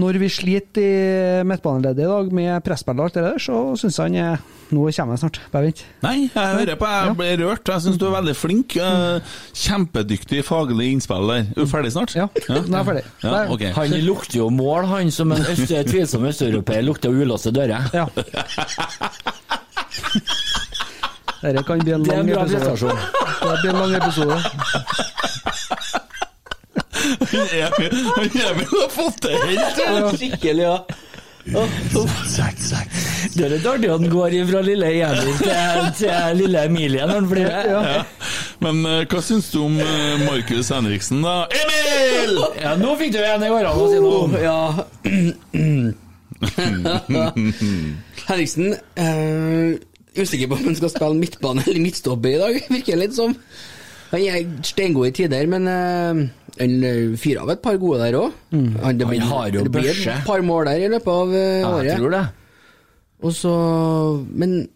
når 0.00 0.16
vi 0.22 0.28
sliter 0.32 0.80
i 0.80 1.42
midtbaneleddet 1.44 2.00
i 2.06 2.08
dag 2.08 2.30
med 2.32 2.62
presspill 2.64 2.96
og 2.96 3.04
alt 3.10 3.16
det 3.18 3.24
der, 3.26 3.38
så 3.42 3.58
syns 3.76 3.98
han 4.00 4.14
er 4.16 4.38
Nå 4.72 4.86
kommer 4.88 5.12
jeg 5.12 5.20
snart, 5.20 5.36
bare 5.52 5.66
vent. 5.66 5.80
Nei, 6.00 6.14
jeg 6.32 6.32
hører 6.56 6.78
på. 6.80 6.86
Jeg 6.88 7.16
ble 7.18 7.26
rørt. 7.42 7.68
Jeg 7.68 7.82
syns 7.84 7.98
du 8.00 8.06
er 8.08 8.14
veldig 8.14 8.32
flink. 8.38 8.72
Eh, 8.80 9.34
Kjempedyktig 9.66 10.40
faglig 10.48 10.86
innspill 10.94 11.28
der. 11.28 11.42
Er 11.52 11.58
du 11.58 11.68
ferdig 11.68 11.90
snart? 11.92 12.14
Ja, 12.16 12.24
nå 12.48 12.56
er 12.56 12.72
jeg 12.78 12.86
ferdig. 12.88 13.02
Ja, 13.20 13.42
okay. 13.52 13.68
Han 13.76 13.92
lukter 14.06 14.38
jo 14.40 14.46
mål, 14.48 14.88
han 14.88 15.12
som 15.12 15.28
en 15.36 15.44
øst, 15.44 15.68
tvilsom 15.90 16.24
østeuropeer. 16.30 16.80
Lukter 16.88 17.12
ulåste 17.12 17.52
dører. 17.52 17.84
Ja. 17.92 18.08
Dette 21.42 21.62
kan 21.66 21.80
bli 21.82 21.92
en 21.92 22.04
er 22.06 22.22
lang 22.22 22.28
episode. 22.30 22.64
prestasjon. 22.64 22.96
Det 23.42 23.56
blir 23.60 23.70
en 23.74 23.80
lang 23.82 23.92
episode. 24.00 25.51
Emil 27.32 27.94
Emil 28.42 28.74
har 28.74 28.90
fått 28.92 29.22
det 29.26 29.34
helt 29.46 29.76
Skikkelig, 30.18 30.62
ja. 30.62 30.76
Det 31.42 31.58
er 33.42 33.50
litt 33.50 33.64
artig 33.66 33.88
at 33.90 33.98
han 33.98 34.06
går 34.12 34.30
fra 34.46 34.60
lille 34.62 34.86
Emil 34.94 35.32
til, 35.40 35.88
til 35.98 36.36
lille 36.38 36.62
Emilie 36.68 37.02
når 37.08 37.16
han 37.18 37.26
blir 37.32 37.48
Ja. 37.72 37.80
Men 38.62 38.76
eh, 38.86 39.02
hva 39.10 39.20
syns 39.24 39.50
du 39.50 39.58
om 39.64 39.74
uh, 39.80 39.86
Markus 40.22 40.70
Henriksen, 40.70 41.22
da? 41.24 41.46
Emil! 41.50 42.38
Ja, 42.62 42.76
nå 42.78 42.94
fikk 43.00 43.12
du 43.16 43.20
en 43.24 43.42
i 43.42 43.50
årene 43.50 43.72
å 43.74 43.88
si 43.90 43.98
noe 43.98 44.22
om. 44.22 44.32
Ja. 44.38 44.86
Henriksen 48.28 48.74
øh, 48.74 49.78
Usikker 50.12 50.50
på 50.50 50.58
om 50.58 50.66
han 50.68 50.76
skal 50.76 50.90
spille 50.92 51.16
midtbane 51.16 51.62
eller 51.64 51.80
midtstopper 51.82 52.34
i 52.34 52.40
dag, 52.40 52.56
virker 52.68 52.98
litt 53.00 53.14
som. 53.16 53.32
Han 54.12 54.20
er 54.28 54.44
steingod 54.68 55.08
i 55.08 55.14
tider, 55.16 55.46
men 55.48 55.64
eh, 55.72 56.18
han 56.60 56.84
eh, 56.84 57.16
av 57.42 57.50
et 57.50 57.62
par 57.62 57.76
gode 57.80 57.98
der 58.04 58.18
òg. 58.18 58.32
Han, 58.52 58.98
det 58.98 59.06
Han 59.06 59.14
blir- 59.14 59.20
har 59.30 59.48
jo 59.50 59.62
det 59.64 59.72
blir 59.72 59.90
et 60.08 60.26
par 60.26 60.42
mål 60.42 60.64
der 60.66 60.84
i 60.84 60.88
løpet 60.92 61.08
av 61.08 61.34
eh, 61.34 61.60
Ja, 61.60 61.70
året. 61.72 61.84
jeg 61.90 61.98
tror 61.98 62.10
det. 62.18 62.26
Og 63.22 63.32
så 63.38 64.26
Men 64.34 64.68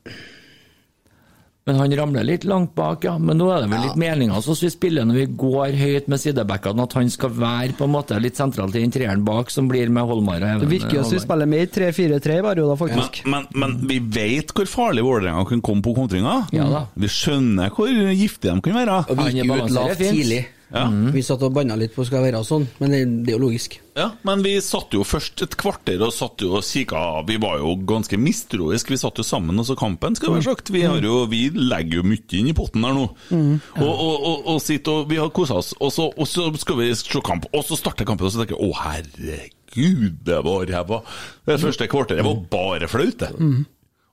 Men 1.67 1.75
han 1.81 1.91
ramler 1.99 2.23
litt 2.23 2.45
langt 2.47 2.77
bak, 2.79 3.03
ja. 3.03 3.17
Men 3.19 3.39
nå 3.41 3.49
er 3.51 3.65
det 3.65 3.71
vel 3.73 3.81
litt 3.89 3.97
meninga 3.99 4.39
sånn 4.39 4.55
vi 4.63 4.69
spiller 4.71 5.03
når 5.05 5.17
vi 5.19 5.25
går 5.35 5.73
høyt 5.75 6.07
med 6.13 6.21
sidebackene, 6.23 6.85
at 6.87 6.93
han 6.95 7.11
skal 7.11 7.33
være 7.35 7.75
på 7.75 7.89
en 7.89 7.91
måte 7.91 8.21
litt 8.23 8.39
sentralt 8.39 8.77
i 8.79 8.85
den 8.85 8.93
treeren 8.95 9.25
bak, 9.27 9.51
som 9.51 9.67
blir 9.67 9.91
med 9.91 10.07
Holmar 10.07 10.37
og 10.39 10.47
Even. 10.47 10.61
Det 10.63 10.69
virker 10.71 10.95
jo 11.01 11.03
som 11.03 11.17
vi 11.19 11.25
spiller 11.25 11.47
med 11.51 11.65
i 11.65 11.67
3-4-3 11.75 12.37
i 12.39 12.55
jo 12.61 12.69
Men, 12.69 12.77
faktisk. 12.85 13.27
men, 13.27 13.49
men 13.59 13.75
vi 13.91 13.99
vet 13.99 14.55
hvor 14.55 14.71
farlig 14.71 15.03
Vålerenga 15.03 15.43
kan 15.51 15.61
komme 15.61 15.83
på 15.83 15.97
kontringer. 15.99 16.47
Ja 16.55 16.69
da. 16.71 16.85
Vi 16.95 17.09
skjønner 17.11 17.75
hvor 17.75 17.91
giftige 17.91 18.55
de 18.55 18.63
kan 18.63 18.79
være. 18.79 19.01
Og 19.11 19.17
vi 19.19 19.23
Han 19.27 19.33
gikk 19.41 19.51
ut 19.67 19.75
lavt 19.75 19.97
fint. 19.99 20.15
tidlig. 20.21 20.47
Ja. 20.77 21.11
Vi 21.15 21.23
satt 21.25 21.43
og 21.47 21.55
banna 21.57 21.77
litt 21.79 21.95
på 21.97 22.05
skal 22.05 22.25
være 22.27 22.43
sånn, 22.45 22.67
men 22.83 22.93
det, 22.93 23.01
det 23.25 23.33
er 23.33 23.39
jo 23.39 23.45
logisk. 23.47 23.79
Ja, 23.97 24.11
men 24.29 24.43
vi 24.45 24.53
satt 24.61 24.93
jo 24.93 25.01
først 25.09 25.41
et 25.47 25.55
kvarter 25.57 26.03
og 26.05 26.13
satt 26.13 26.43
jo 26.45 26.51
og 26.59 26.67
kikka. 26.67 27.03
Vi 27.29 27.39
var 27.41 27.63
jo 27.63 27.73
ganske 27.89 28.19
mistroiske. 28.21 28.93
Vi 28.93 28.99
satt 29.01 29.17
jo 29.17 29.25
sammen 29.25 29.57
og 29.63 29.65
så 29.69 29.77
kampen, 29.79 30.19
skal 30.19 30.35
være 30.35 30.45
sagt. 30.51 30.73
Vi, 30.75 30.83
har 30.85 31.01
jo, 31.01 31.23
vi 31.33 31.47
legger 31.57 32.03
jo 32.03 32.07
mye 32.11 32.37
inn 32.37 32.51
i 32.53 32.57
potten 32.57 32.85
her 32.85 32.93
nå. 32.97 33.07
Og, 33.33 33.87
og, 33.87 34.17
og, 34.17 34.43
og 34.53 34.61
sitt, 34.61 34.89
og 34.93 35.09
Vi 35.09 35.17
har 35.21 35.33
kosa 35.33 35.57
oss, 35.63 35.73
og 35.81 35.95
så, 35.95 36.11
og 36.13 36.29
så 36.29 36.51
skal 36.61 36.83
vi 36.83 36.91
se 36.99 37.23
kamp. 37.25 37.49
Og 37.57 37.65
så 37.65 37.79
starter 37.81 38.05
kampen, 38.09 38.29
og 38.29 38.35
så 38.35 38.43
tenker 38.43 38.59
jeg 38.59 38.69
å 38.69 38.77
herregud, 38.83 40.21
det 40.29 40.43
var 40.45 40.69
ræva. 40.69 41.01
Det 41.49 41.57
første 41.63 41.89
kvarteret 41.89 42.27
var 42.27 42.45
bare 42.53 42.91
flaut, 42.93 43.17
det. 43.25 43.33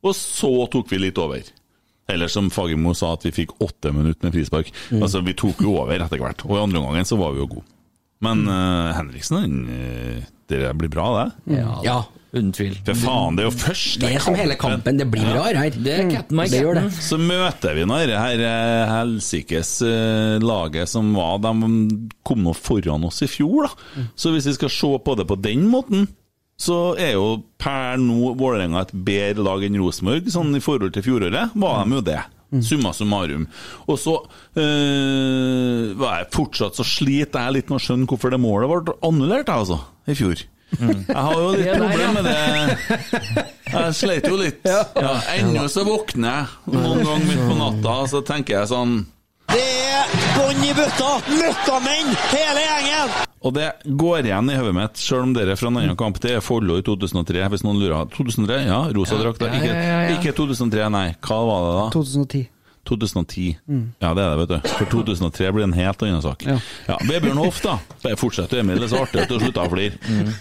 Og 0.03 0.15
så 0.15 0.53
tok 0.71 0.89
vi 0.91 1.01
litt 1.05 1.19
over. 1.19 1.43
Eller 2.11 2.27
som 2.27 2.49
Fagermo 2.51 2.91
sa, 2.97 3.13
at 3.15 3.23
vi 3.23 3.31
fikk 3.31 3.53
åtte 3.63 3.93
minutter 3.95 4.27
med 4.27 4.35
frispark. 4.35 4.71
Altså, 4.99 5.21
Vi 5.23 5.33
tok 5.39 5.61
jo 5.63 5.77
over 5.79 5.95
etter 6.03 6.19
hvert, 6.19 6.43
og 6.45 6.57
i 6.57 6.63
andre 6.63 6.81
omgangen 6.81 7.07
så 7.07 7.17
var 7.19 7.31
vi 7.35 7.39
jo 7.43 7.47
gode. 7.57 7.69
Men 8.23 8.45
uh, 8.47 8.91
Henriksen, 8.95 9.55
eh, 9.67 10.19
det 10.51 10.59
blir 10.79 10.91
bra, 10.91 11.07
det. 11.17 11.57
Ja, 11.59 11.79
Ja. 11.83 11.95
uten 12.33 12.51
tvil. 12.55 12.77
For 12.87 12.95
faen, 12.97 13.35
det 13.35 13.43
er 13.43 13.49
jo 13.49 13.55
første 13.55 13.99
Det 14.01 14.11
er 14.15 14.23
som 14.23 14.35
hele 14.35 14.55
kampen. 14.59 14.97
Det 14.97 15.07
blir 15.11 15.27
rar 15.35 15.53
her. 15.59 15.69
Det 15.75 15.93
er 15.99 16.31
my 16.31 16.45
Det 16.47 16.61
gjør 16.63 16.79
det. 16.79 16.85
Så 17.03 17.19
møter 17.19 17.75
vi 17.75 17.83
nå 17.85 17.99
dette 17.99 18.47
eh, 18.47 18.87
helsikes 18.89 19.73
eh, 19.85 20.39
laget 20.43 20.89
som 20.89 21.11
var 21.13 21.39
De 21.43 21.53
kom 22.25 22.43
nå 22.47 22.55
foran 22.55 23.03
oss 23.05 23.21
i 23.23 23.29
fjor, 23.31 23.67
da. 23.67 24.07
Så 24.15 24.31
hvis 24.33 24.47
vi 24.49 24.55
skal 24.57 24.71
se 24.71 24.91
på 25.03 25.15
det 25.19 25.27
på 25.29 25.39
den 25.39 25.67
måten, 25.71 26.07
så 26.59 26.93
er 27.01 27.15
jo 27.15 27.41
per 27.59 27.97
nå 27.99 28.33
Vålerenga 28.39 28.83
et 28.85 28.93
bedre 28.93 29.43
lag 29.45 29.63
enn 29.65 29.79
Rosenborg, 29.81 30.29
sånn 30.31 30.53
i 30.55 30.61
forhold 30.63 30.93
til 30.95 31.05
fjoråret. 31.05 31.55
Var 31.57 31.83
de 31.83 31.97
jo 31.97 32.05
det. 32.05 32.21
Summa 32.61 32.91
summarum. 32.93 33.47
Og 33.89 33.97
så 33.97 34.13
øh, 34.61 35.93
var 35.97 36.19
jeg 36.19 36.27
fortsatt 36.35 36.77
så 36.77 36.85
sliter 36.85 37.47
jeg 37.47 37.55
litt 37.57 37.71
med 37.71 37.79
å 37.79 37.83
skjønne 37.83 38.09
hvorfor 38.09 38.33
det 38.33 38.41
målet 38.43 38.69
ble 38.69 38.97
annullert, 39.09 39.49
jeg, 39.49 39.63
altså, 39.65 39.79
i 40.05 40.17
fjor. 40.17 40.43
Jeg 40.73 41.17
har 41.17 41.33
jo 41.37 41.49
litt 41.53 41.75
problem 41.77 42.15
med 42.17 42.29
det. 42.29 42.37
Jeg 43.73 43.97
sleit 43.97 44.29
jo 44.29 44.37
litt. 44.39 44.61
Ja, 45.03 45.17
Ennå 45.35 45.67
så 45.69 45.85
våkner 45.85 46.45
jeg 46.69 46.77
noen 46.77 47.03
ganger 47.05 47.27
midt 47.27 47.43
på 47.49 47.57
natta, 47.59 47.97
og 48.05 48.09
så 48.13 48.23
tenker 48.25 48.59
jeg 48.59 48.71
sånn 48.71 48.95
Det 49.53 49.61
er 49.89 50.15
bånn 50.37 50.65
i 50.65 50.73
bøtta! 50.77 51.11
Møkkamenn, 51.29 52.17
hele 52.33 52.65
gjengen! 52.65 53.32
Og 53.43 53.51
det 53.57 53.67
går 53.99 54.23
igjen 54.29 54.49
i 54.53 54.55
hodet 54.55 54.73
mitt, 54.77 54.99
selv 55.03 55.25
om 55.27 55.33
dere 55.35 55.51
er 55.51 55.59
fra 55.59 55.67
en 55.67 55.79
annen 55.81 55.97
kamp. 55.99 56.19
Det 56.23 56.31
er 56.37 56.43
Follo 56.43 56.77
i 56.79 56.83
2003, 56.85 57.41
hvis 57.51 57.63
noen 57.65 57.81
lurer. 57.81 58.05
2003, 58.15 58.59
ja, 58.69 58.79
rosa 58.95 59.17
drakt. 59.19 59.41
da. 59.43 59.49
ja, 59.51 59.59
Ikke, 59.59 59.73
ja, 59.73 59.83
ja, 59.83 60.01
ja. 60.07 60.17
ikke 60.17 60.35
2003, 60.37 60.89
nei. 60.95 61.05
Hva 61.27 61.39
var 61.49 61.65
det 61.67 61.73
da? 61.79 61.85
2010. 61.97 62.43
2010. 62.87 63.45
Ja, 64.03 64.13
det 64.15 64.23
er 64.23 64.33
det, 64.33 64.39
vet 64.41 64.49
du. 64.51 64.69
For 64.79 64.91
2003 64.91 65.51
blir 65.55 65.63
en 65.67 65.75
helt 65.75 66.03
annen 66.03 66.23
sak. 66.23 66.43
Ja. 66.47 66.57
Ja, 66.87 66.97
Vebjørn 67.07 67.39
Hoff, 67.39 67.61
da. 67.63 67.77
Bare 68.03 68.19
fortsett, 68.19 68.51
Emil. 68.59 68.79
Det 68.79 68.89
er 68.89 68.95
så 68.95 69.03
artig 69.05 69.23
at 69.23 69.31
du 69.31 69.37
slutter 69.39 69.63
å 69.63 69.71
flire. 69.71 69.99
Mm. 70.07 70.33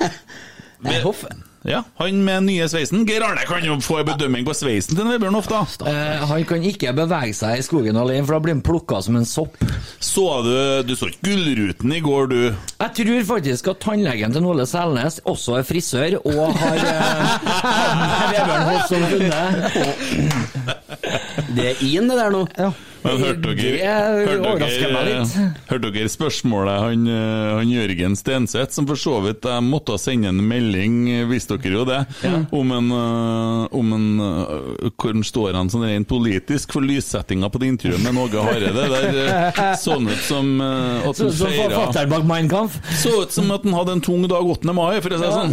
Ja, 1.64 1.85
han 2.01 2.25
med 2.27 2.42
nye 2.48 2.66
sveisen. 2.66 3.05
Geir 3.07 3.22
Arne 3.22 3.44
kan 3.46 3.62
jo 3.62 3.77
få 3.83 4.01
en 4.01 4.09
bedømming 4.09 4.42
på 4.46 4.55
sveisen 4.57 4.98
til 4.98 5.07
Vebjørn 5.07 5.37
Hoff, 5.38 5.46
da. 5.51 5.61
Eh, 5.87 6.25
han 6.27 6.42
kan 6.48 6.64
ikke 6.66 6.90
bevege 6.96 7.35
seg 7.38 7.61
i 7.61 7.62
skogen 7.62 7.98
alene, 8.01 8.25
for 8.27 8.35
da 8.35 8.40
blir 8.42 8.57
han 8.57 8.64
plukka 8.66 8.98
som 9.07 9.18
en 9.20 9.29
sopp. 9.29 9.55
Så 10.03 10.25
du 10.42 10.51
Du 10.88 10.94
så 10.98 11.07
ikke 11.12 11.31
Gullruten 11.31 11.92
i 11.94 12.01
går, 12.03 12.27
du? 12.33 12.40
Jeg 12.83 12.94
tror 12.98 13.22
faktisk 13.37 13.68
at 13.70 13.81
tannlegen 13.85 14.35
til 14.35 14.46
Ole 14.51 14.66
Selnes 14.66 15.20
også 15.25 15.61
er 15.61 15.68
frisør, 15.68 16.18
og 16.27 16.51
har 16.59 16.79
eh, 16.83 17.22
Vebjørn 18.35 18.66
Hoff 18.70 18.90
som 18.90 19.03
kunde. 19.12 19.42
Det 21.57 21.68
er 21.72 21.85
in, 21.85 22.09
det 22.09 22.16
der 22.18 22.33
nå. 22.33 22.46
Ja. 22.59 22.72
Men 23.02 23.18
hørte 23.18 23.52
dere, 23.59 23.94
hørte 24.14 24.46
overrasker 24.46 24.92
meg 24.94 25.09
dere, 25.09 25.22
litt. 25.24 25.62
hørte 25.72 25.88
dere 25.96 26.11
spørsmålet 26.12 26.76
han, 26.85 27.07
eh, 27.11 27.48
han 27.59 27.70
Jørgen 27.72 28.14
Stenseth, 28.18 28.76
som 28.76 28.87
for 28.87 29.00
så 29.00 29.16
vidt 29.24 29.48
jeg 29.48 29.64
måtte 29.66 29.96
sende 29.98 30.31
en 30.31 30.38
melding, 30.46 31.11
eh, 31.11 31.24
visste 31.26 31.59
dere 31.59 31.81
jo 31.81 31.85
det, 31.88 31.98
om 32.55 32.72
en, 32.76 32.88
eh, 32.94 33.66
om 33.78 33.92
en 33.96 34.07
Hvor 35.02 35.22
står 35.26 35.55
han 35.59 35.70
sånn 35.72 35.87
rent 35.88 36.09
politisk 36.09 36.72
for 36.76 36.83
lyssettinga 36.87 37.50
på 37.50 37.59
det 37.62 37.68
intervjuet 37.72 38.02
med 38.07 38.22
Åge 38.22 38.38
Hareide? 38.46 38.70
Der 38.92 39.74
så 39.81 39.90
han 39.98 40.07
ut 40.09 40.22
som 40.22 40.61
at 40.62 41.05
han 41.05 41.14
så 41.33 41.46
feira 41.48 41.68
forfatteren 41.72 42.11
bak 42.12 42.24
Mein 42.28 42.48
Kampf. 42.48 42.78
Så 43.02 43.22
ut 43.24 43.33
som 43.35 43.50
at 43.50 43.66
han 43.66 43.74
hadde 43.81 43.92
en 43.98 44.05
tung 44.05 44.22
dag 44.31 44.46
8. 44.46 44.72
mai, 44.72 45.00
for 45.02 45.11
å 45.11 45.18
si 45.18 45.24
det 45.26 45.33
sånn. 45.35 45.52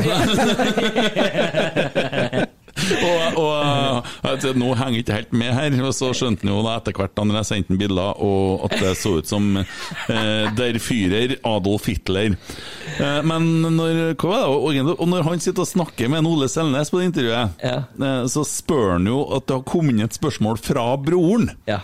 og, 2.79 3.37
og 3.39 4.05
jeg 4.23 4.39
tenkte, 4.41 4.53
Nå 4.59 4.69
henger 4.79 4.99
ikke 5.03 5.17
helt 5.19 5.33
med 5.41 5.53
her, 5.55 5.75
og 5.85 5.93
så 5.97 6.09
skjønte 6.17 6.45
han 6.45 6.51
jo 6.53 6.63
da 6.65 6.77
etter 6.79 6.95
hvert 6.97 7.13
da 7.17 7.25
når 7.27 7.39
jeg 7.41 7.49
sendte 7.49 7.73
han 7.73 7.81
bilder, 7.81 8.21
og 8.25 8.65
at 8.69 8.75
det 8.81 8.93
så 8.99 9.13
ut 9.19 9.29
som 9.29 9.49
eh, 9.59 10.45
Der 10.59 10.79
fyrer 10.83 11.35
Adolf 11.47 11.87
Hitler. 11.89 12.35
Eh, 12.99 13.19
men 13.27 13.49
når, 13.77 14.01
hva 14.19 14.33
var 14.45 14.73
det, 14.75 14.95
og 14.95 15.07
når 15.11 15.27
han 15.29 15.43
sitter 15.43 15.65
og 15.65 15.71
snakker 15.71 16.09
med 16.11 16.23
en 16.23 16.31
Ole 16.31 16.49
Selnes 16.51 16.91
på 16.93 17.01
det 17.01 17.09
intervjuet, 17.11 17.55
Ja. 17.63 17.77
eh, 17.99 18.23
så 18.31 18.43
spør 18.47 18.95
han 18.97 19.07
jo 19.09 19.21
at 19.37 19.47
det 19.49 19.59
har 19.59 19.67
kommet 19.69 19.95
inn 19.95 20.05
et 20.07 20.17
spørsmål 20.17 20.59
fra 20.61 20.89
broren. 21.01 21.49
Ja. 21.69 21.79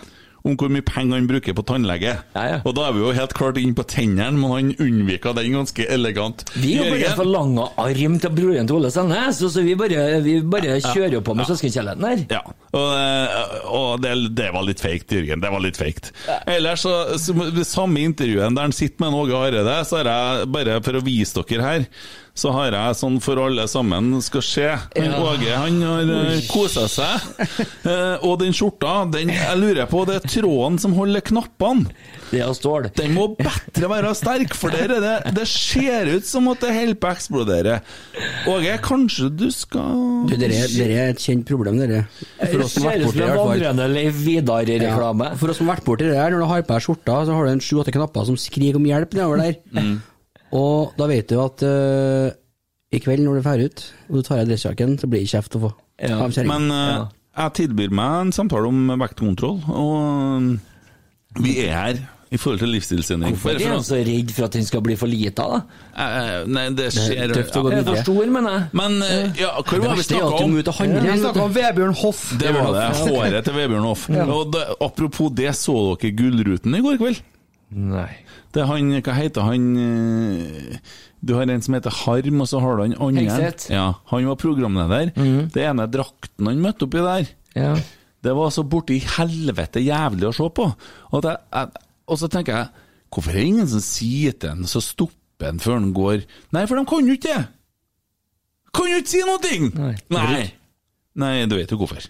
Om 0.46 0.54
hvor 0.60 0.70
mye 0.70 0.84
penger 0.86 1.18
han 1.18 1.26
bruker 1.26 1.56
på 1.56 1.64
tannlege. 1.66 2.12
Ja, 2.36 2.44
ja. 2.46 2.58
Og 2.62 2.76
da 2.78 2.86
er 2.86 2.96
vi 2.96 3.02
jo 3.02 3.12
helt 3.16 3.34
klart 3.36 3.58
inn 3.60 3.74
på 3.76 3.84
tennene, 3.90 4.38
men 4.38 4.52
han 4.52 4.72
unnvika 4.82 5.32
den 5.36 5.56
ganske 5.56 5.86
elegant. 5.90 6.44
Vi 6.54 6.76
har 6.78 6.90
bare 6.92 7.10
for 7.10 7.24
forlanga 7.24 7.66
arm 7.82 8.18
til 8.22 8.34
broren 8.36 8.70
til 8.70 8.78
Ole 8.78 8.92
Sandnes, 8.94 9.40
så 9.40 9.50
så 9.52 9.64
vi 9.66 9.74
bare, 9.78 10.20
vi 10.24 10.38
bare 10.46 10.78
kjører 10.84 11.18
jo 11.18 11.22
på 11.26 11.34
med 11.36 11.48
søskenkjærligheten 11.50 12.06
her. 12.06 12.24
Ja, 12.36 12.42
og, 12.76 12.90
eh, 12.94 13.56
og 13.72 13.88
det, 14.04 14.14
det 14.38 14.50
var 14.54 14.66
litt 14.68 14.82
fake, 14.84 15.08
Jørgen. 15.18 15.42
Det 15.42 15.52
var 15.56 15.64
litt 15.64 15.80
fake. 15.80 16.12
Ellers, 16.50 16.86
så, 16.86 16.94
så, 17.20 17.34
samme 17.66 18.04
intervjuet 18.06 18.54
der 18.56 18.68
han 18.68 18.76
sitter 18.76 19.06
med 19.06 19.18
Åge 19.18 19.40
Hareide, 19.40 19.80
så 19.88 20.00
har 20.00 20.12
jeg, 20.12 20.52
bare 20.54 20.78
for 20.84 20.98
å 20.98 21.04
vise 21.06 21.42
dere 21.50 21.66
her, 21.66 21.88
så 22.36 22.52
har 22.52 22.74
jeg 22.76 22.96
sånn 23.00 23.16
for 23.24 23.40
alle 23.40 23.64
sammen 23.70 24.10
skal 24.24 24.44
se. 24.44 24.66
Men 24.96 25.10
Ja. 25.16 25.20
Åge 25.32 25.54
han 25.56 25.78
har 25.82 26.10
uh, 26.12 26.40
kosa 26.50 26.86
seg, 26.92 27.32
Eh, 27.86 28.24
og 28.26 28.40
den 28.40 28.54
skjorta, 28.56 29.04
den, 29.12 29.30
jeg 29.30 29.58
lurer 29.60 29.86
på, 29.90 30.00
det 30.08 30.16
er 30.18 30.24
tråden 30.26 30.78
som 30.82 30.94
holder 30.96 31.22
knappene. 31.24 31.86
Det 32.32 32.40
er 32.42 32.50
stål. 32.56 32.88
Den 32.98 33.12
må 33.14 33.28
bedre 33.38 33.90
være 33.90 34.10
sterk, 34.18 34.54
for 34.58 34.74
der 34.74 34.96
er 34.96 35.04
det, 35.04 35.34
det 35.36 35.44
ser 35.50 36.10
ut 36.10 36.26
som 36.26 36.48
at 36.50 36.64
det 36.64 36.72
holder 36.74 36.98
på 36.98 37.06
å 37.08 37.14
eksplodere. 37.14 37.76
Åge, 38.50 38.74
kanskje 38.82 39.30
du 39.38 39.46
skal 39.54 40.26
Du, 40.26 40.34
dere 40.40 40.64
er 40.66 41.12
et 41.12 41.22
kjent 41.22 41.46
problem, 41.48 41.78
dere. 41.78 42.02
For 42.40 42.64
oss 42.66 42.74
som 42.74 42.88
har 42.88 42.96
vært 42.98 43.06
borti 43.06 43.22
det, 43.22 43.30
vandrende 43.38 43.88
Leif 43.94 44.18
Vidar-reklame. 44.26 45.30
For 45.38 45.52
oss 45.52 45.62
som 45.62 45.70
har 45.70 45.78
vært 45.78 45.86
borti 45.86 46.08
det 46.10 46.18
der, 46.18 46.34
når 46.34 46.42
du 46.42 46.50
har 46.50 46.66
på 46.66 46.74
deg 46.74 46.86
skjorta, 46.88 47.22
så 47.28 47.38
har 47.38 47.46
du 47.46 47.54
en 47.54 47.64
sju-åtte 47.68 47.94
knapper 47.94 48.28
som 48.32 48.40
skriker 48.40 48.80
om 48.80 48.90
hjelp 48.90 49.14
nedover 49.16 49.44
der. 49.44 49.58
Mm. 49.76 49.96
Og 50.54 50.92
da 50.98 51.06
vet 51.10 51.28
du 51.32 51.40
at 51.42 51.62
eh, 51.66 52.30
i 52.94 53.00
kveld 53.02 53.24
når 53.26 53.40
du 53.40 53.42
drar 53.46 53.62
ut, 53.66 53.84
og 54.08 54.16
du 54.20 54.22
tar 54.26 54.42
av 54.44 54.48
dressjakken, 54.50 54.98
så 55.00 55.08
blir 55.10 55.24
det 55.24 55.30
kjeft 55.32 55.56
å 55.58 55.64
få. 55.66 55.72
Ja. 56.06 56.20
Men 56.46 56.70
eh, 56.70 56.90
Ja. 56.94 57.06
jeg 57.42 57.56
tilbyr 57.62 57.90
meg 57.90 58.20
en 58.26 58.32
samtale 58.36 58.68
om 58.70 58.92
vektkontroll, 59.00 59.58
og 59.66 59.96
eh, 60.02 61.40
vi 61.42 61.56
er 61.66 61.72
her 61.74 61.98
i 62.30 62.38
forhold 62.42 62.58
til 62.58 62.72
livsstilsendring. 62.74 63.36
Hvorfor 63.36 63.54
er 63.60 63.70
han 63.70 63.84
så 63.86 63.98
redd 64.02 64.32
for 64.34 64.46
at 64.48 64.56
den 64.56 64.64
skal 64.66 64.80
bli 64.82 64.96
for 64.98 65.06
lita, 65.10 65.44
da? 65.46 65.60
Eh, 65.94 66.48
Nei, 66.50 66.64
det 66.74 66.88
skjer 66.94 67.30
tøft 67.36 67.54
å 67.58 67.62
gå 67.66 67.70
ja. 67.70 67.78
Er 67.82 67.86
for 67.86 68.00
stor, 68.02 68.32
mener 68.34 68.56
jeg? 68.56 68.64
Men 68.80 68.96
ja, 69.38 69.52
hva 69.60 69.62
Det 69.70 69.78
var 69.82 69.92
det 69.94 70.00
vi 70.00 70.06
snakka 70.08 70.40
om? 70.42 70.56
Vi 70.56 70.64
snakka 71.22 71.44
om 71.44 71.54
Vebjørn 71.54 71.94
Hoff. 72.02 72.24
Det 72.40 72.54
var 72.56 72.72
det. 72.74 72.86
Håret 73.02 73.46
til 73.46 73.58
Vebjørn 73.60 73.86
Hoff. 73.86 74.08
Og 74.10 74.52
det, 74.56 74.64
apropos 74.88 75.30
det, 75.38 75.52
så 75.58 75.76
dere 75.94 76.14
Gullruten 76.18 76.74
i 76.78 76.82
går 76.86 76.98
kveld? 77.02 77.22
Nei. 77.70 78.10
Det 78.56 78.62
er 78.64 78.68
han, 78.70 78.88
hva 79.04 79.14
heter 79.18 79.44
han 79.44 79.64
eh, 79.76 80.78
Du 81.20 81.34
har 81.36 81.44
en 81.52 81.60
som 81.64 81.74
heter 81.76 81.92
Harm, 81.92 82.40
og 82.40 82.48
så 82.48 82.60
har 82.64 82.78
du 82.78 82.82
han 82.86 82.94
andre. 83.04 83.26
Ja, 83.72 83.86
han 84.12 84.28
var 84.30 84.38
programleder. 84.40 85.12
Det 85.52 85.66
ene 85.66 85.84
drakten 85.92 86.48
han 86.48 86.62
møtte 86.64 86.88
oppi 86.88 87.02
der, 87.04 87.28
Ja. 87.56 87.74
det 88.24 88.32
var 88.38 88.50
så 88.54 88.64
borti 88.64 88.96
helvete 89.16 89.82
jævlig 89.84 90.30
å 90.30 90.34
se 90.34 90.48
på. 90.56 90.70
Og, 91.12 91.22
det, 91.26 91.36
jeg, 91.52 91.84
og 92.08 92.18
så 92.22 92.30
tenker 92.32 92.56
jeg, 92.62 92.84
hvorfor 93.12 93.30
er 93.36 93.40
det 93.42 93.46
ingen 93.52 93.68
som 93.70 93.84
sier 93.84 94.32
til 94.40 94.54
han, 94.54 94.64
så 94.68 94.80
stopper 94.84 95.50
han 95.52 95.60
før 95.62 95.76
han 95.78 95.92
går? 95.96 96.24
Nei, 96.56 96.64
for 96.66 96.80
de 96.80 96.88
kan 96.88 97.06
jo 97.12 97.16
ikke 97.20 97.36
det! 97.36 97.44
kan 98.76 98.90
jo 98.90 98.98
ikke 99.00 99.08
si 99.08 99.22
noe! 99.24 99.70
Nei. 99.76 99.94
Nei. 100.12 100.42
Nei, 101.16 101.34
du 101.48 101.54
vet 101.56 101.70
jo 101.72 101.78
hvorfor. 101.80 102.04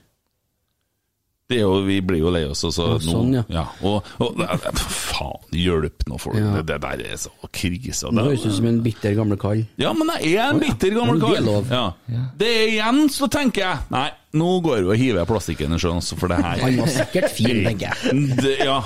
Det 1.46 1.60
er 1.60 1.62
jo, 1.62 1.76
vi 1.86 2.00
blir 2.02 2.18
jo 2.24 2.30
lei 2.34 2.40
oss, 2.50 2.64
og 2.66 2.72
så 2.74 2.84
Ja, 2.90 2.94
sånn, 3.04 3.34
ja. 3.54 3.62
og, 3.86 4.02
og, 4.18 4.40
Faen, 4.82 5.44
hjelp 5.54 6.02
nå, 6.10 6.16
folk. 6.18 6.34
Ja. 6.40 6.56
Det, 6.56 6.64
det 6.72 6.78
der 6.82 7.02
er 7.06 7.20
så 7.22 7.30
krise. 7.54 8.10
Det- 8.10 8.24
høres 8.26 8.46
ut 8.48 8.56
som 8.56 8.66
en 8.66 8.80
bitter 8.82 9.14
gammel 9.14 9.38
kall. 9.38 9.62
Ja, 9.78 9.92
men 9.94 10.10
jeg 10.18 10.34
er 10.42 10.50
en 10.50 10.58
bitter 10.58 10.90
gammel 10.96 11.20
kall. 11.22 11.46
det 11.46 11.70
Ja. 11.70 11.84
Det 12.36 12.48
er 12.50 12.66
igjen, 12.72 12.98
så 13.14 13.28
tenker 13.30 13.62
jeg 13.62 13.78
Nei, 13.94 14.08
nå 14.34 14.48
går 14.60 14.82
vi 14.82 14.90
og 14.90 14.98
hiver 14.98 15.24
plastikken 15.30 15.72
i 15.72 15.78
sjøen, 15.78 16.00
altså, 16.02 16.18
for 16.18 16.34
det 16.34 16.40
her 16.42 16.64
Han 16.64 16.80
var 16.82 16.90
sikkert 16.96 17.30
fin, 17.30 17.62
tenker 17.62 17.94
jeg. 17.94 18.26
det, 18.42 18.56
ja, 18.66 18.80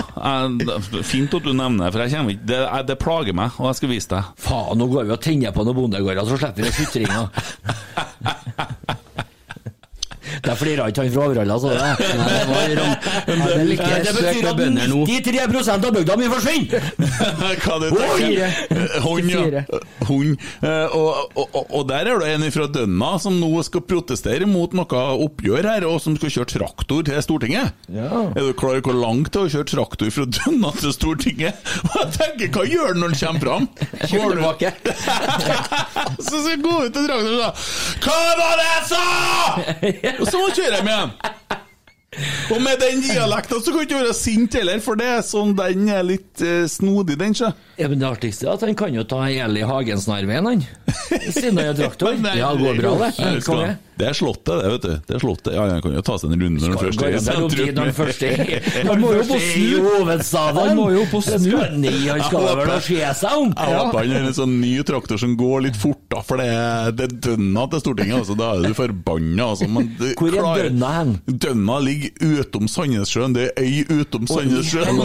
fint 1.00 1.32
at 1.40 1.42
du 1.48 1.52
nevner 1.56 1.86
det, 1.88 1.92
for 1.96 2.04
jeg 2.04 2.12
kommer 2.12 2.36
ikke 2.36 2.50
det, 2.52 2.60
det 2.92 2.98
plager 3.00 3.40
meg, 3.40 3.56
og 3.56 3.70
jeg 3.72 3.80
skal 3.80 3.94
vise 3.96 4.12
deg. 4.12 4.30
Faen, 4.36 4.76
nå 4.76 4.90
går 4.92 5.08
vi 5.08 5.16
og 5.16 5.24
tenner 5.24 5.56
på 5.56 5.64
noen 5.64 5.80
bondegårder, 5.80 6.28
så 6.28 6.36
slipper 6.44 6.68
vi 6.68 6.76
sutringa. 6.76 7.24
Der 10.50 10.56
flirer 10.58 10.90
ikke 10.90 11.04
han 11.04 11.12
fra 11.14 11.26
Overhalla, 11.28 11.56
så 11.62 11.70
det. 11.70 11.78
Nei, 12.20 12.38
det 12.40 12.48
var 12.50 12.64
rom... 12.80 12.94
Ja, 13.30 13.90
det 13.94 14.06
Det 14.08 14.14
betyr 14.16 14.48
at 14.50 14.56
bønder 14.58 14.88
nå. 14.90 15.02
93 15.06 15.68
av 15.70 15.84
bygda 15.94 16.16
mi 16.18 16.30
forsvinner! 16.32 16.88
Hva 17.62 17.76
du 17.78 17.86
tenker? 17.94 18.56
Hund, 19.04 19.30
ja. 19.30 19.62
Hund. 20.08 20.46
Eh, 20.66 20.96
Og, 20.96 21.36
og, 21.38 21.54
og, 21.60 21.84
der 21.86 22.08
er 22.10 22.18
det 22.22 22.32
en 22.34 22.46
fra 22.50 22.66
Dønna 22.72 23.12
som 23.22 23.36
nå 23.38 23.50
skal 23.66 23.84
protestere 23.86 24.48
mot 24.48 24.74
noe 24.74 25.02
oppgjør 25.26 25.68
her, 25.70 25.86
og 25.86 26.00
som 26.02 26.16
skal 26.18 26.32
kjøre 26.34 26.50
traktor 26.56 27.06
til 27.06 27.22
Stortinget. 27.22 27.76
Er 27.94 28.34
du 28.34 28.50
klar 28.58 28.74
over 28.80 28.84
hvor 28.90 28.98
langt 28.98 29.30
det 29.30 29.40
er 29.44 29.46
å 29.46 29.52
kjøre 29.54 29.70
traktor 29.70 30.10
fra 30.16 30.26
Dønna 30.40 30.74
til 30.80 30.94
Stortinget? 30.96 31.62
Og 31.90 31.96
jeg 32.00 32.10
tenker, 32.16 32.50
hva 32.56 32.66
gjør 32.66 32.90
han 32.90 33.00
når 33.04 33.14
han 33.14 33.20
kommer 33.20 33.42
fram? 33.46 33.64
Kjør 34.10 34.34
tilbake. 34.34 34.68
Så 36.18 36.42
skal 36.42 36.50
han 36.50 36.66
gå 36.66 36.74
ut 36.80 36.92
til 36.96 37.06
traktoren 37.06 37.30
og 37.30 37.40
sa 37.40 37.50
Hva 38.00 38.18
var 38.40 38.54
det 38.58 38.68
jeg 38.70 38.84
sa?! 38.90 39.04
Og 40.20 40.26
så 40.26 40.39
kjører 40.48 40.81
jeg 40.81 40.87
med. 40.88 41.31
Og 42.50 42.59
med 42.59 42.81
den 42.83 42.98
dialekta 43.05 43.61
så 43.62 43.70
kan 43.70 43.79
du 43.79 43.85
ikke 43.85 44.00
være 44.00 44.14
sint 44.18 44.55
heller, 44.59 44.81
for 44.83 44.98
det 44.98 45.07
er 45.07 45.20
sånn 45.22 45.53
den 45.59 45.85
er 45.94 46.03
litt 46.07 46.42
eh, 46.42 46.64
snodig, 46.70 47.14
den, 47.20 47.37
sjø. 47.38 47.53
Ja, 47.79 47.87
men 47.90 48.03
Det 48.03 48.09
artigste 48.09 48.48
er 48.48 48.57
at 48.57 48.64
han 48.66 48.74
kan 48.79 48.96
jo 48.96 49.05
ta 49.07 49.22
Eli 49.31 49.62
Hagen-snarveien, 49.66 50.48
han. 50.50 50.64
Siden 51.37 51.61
han 51.61 51.70
er 51.70 51.79
traktor. 51.79 52.18
Ja, 52.35 52.50
går 52.59 52.83
bra, 52.83 52.96
det. 53.07 53.31
Konge. 53.46 53.76
Det 54.00 54.06
er 54.08 54.16
slottet, 54.16 54.54
det, 54.62 54.70
vet 54.72 54.84
du. 54.86 54.92
Det 55.10 55.14
er 55.16 55.22
slottet. 55.22 55.52
Ja, 55.54 55.66
Han 55.70 55.82
kan 55.84 55.92
jo 55.98 56.02
ta 56.06 56.14
seg 56.20 56.32
en 56.32 56.40
runde 56.40 56.60
når 56.60 56.70
han 56.70 56.80
først 56.80 57.00
er 57.00 57.08
i 57.10 57.14
er 57.14 57.20
sentrum. 57.20 58.88
han 58.90 59.00
må 59.02 59.10
jo 59.14 59.24
på 59.28 59.36
er 59.36 59.44
snu. 59.44 59.76
hovedstaden. 59.86 60.60
Han 60.60 60.76
må 60.78 60.86
jo 60.94 61.02
på 61.10 61.20
snu. 61.24 61.56
Nei, 61.82 61.92
han 62.08 62.22
skal 62.26 62.46
vel 62.60 62.72
se 62.86 63.00
seg 63.20 63.36
om. 63.42 63.52
Jeg 63.56 63.76
håper 63.76 63.98
han 64.00 64.14
har 64.16 64.28
en 64.30 64.36
sånn 64.40 64.54
ny 64.62 64.72
traktor 64.88 65.20
som 65.20 65.34
går 65.38 65.66
litt 65.68 65.76
fort, 65.80 66.00
da, 66.10 66.22
for 66.26 66.40
det 66.40 66.46
er, 66.50 66.90
det 66.96 67.06
er 67.10 67.14
dønna 67.28 67.66
til 67.74 67.82
Stortinget. 67.84 68.18
Altså, 68.22 68.36
da 68.40 68.50
er 68.56 68.66
du 68.70 68.74
forbanna. 68.78 69.50
Altså, 69.52 69.68
men 69.70 69.90
det 70.00 70.14
Hvor 70.18 70.28
er 70.32 70.38
klarer- 70.40 70.70
dønna 70.70 70.92
hen? 70.96 71.12
Dønna 71.46 71.78
ligger 71.84 72.40
utom 72.40 72.68
Sandnessjøen. 72.70 73.34
Det 73.36 73.48
er 73.50 73.62
øy 73.62 74.00
utom 74.00 74.26
Sandnessjøen. 74.30 74.96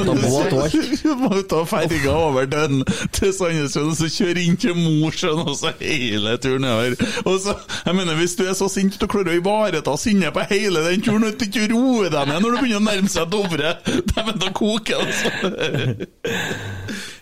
Du 1.05 1.11
må 1.19 1.41
ta 1.49 1.61
ferga 1.67 2.13
over 2.15 2.45
den 2.49 2.83
til 3.15 3.33
Sandnessjøen, 3.35 3.91
og 3.91 3.97
så 3.99 4.09
kjøre 4.11 4.43
inn 4.45 4.57
til 4.61 4.75
Mosjøen, 4.77 5.43
og 5.45 5.55
så 5.59 5.71
hele 5.79 6.35
turen 6.41 6.61
nedover. 6.65 6.95
Og 7.25 7.39
så, 7.43 7.55
jeg 7.85 7.95
mener, 7.95 8.13
Hvis 8.15 8.35
du 8.39 8.43
er 8.47 8.53
så 8.55 8.69
sint 8.71 8.84
at 8.93 9.03
å 9.05 9.07
klarer 9.09 9.31
å 9.33 9.35
ivareta 9.39 9.93
sinnet 9.99 10.33
på 10.35 10.41
hele 10.49 10.79
den 10.85 11.01
turen, 11.05 11.25
og 11.27 11.31
ikke 11.45 11.67
roe 11.71 12.09
deg 12.13 12.23
ned 12.29 12.39
når 12.43 12.49
du 12.55 12.57
begynner 12.61 12.81
å 12.81 12.85
nærme 12.85 13.09
seg 13.11 13.25
Dovre 13.33 13.69
Dæven, 14.11 14.37
da 14.41 14.47
koker 14.55 14.95
det, 15.01 15.05
altså. 15.05 15.29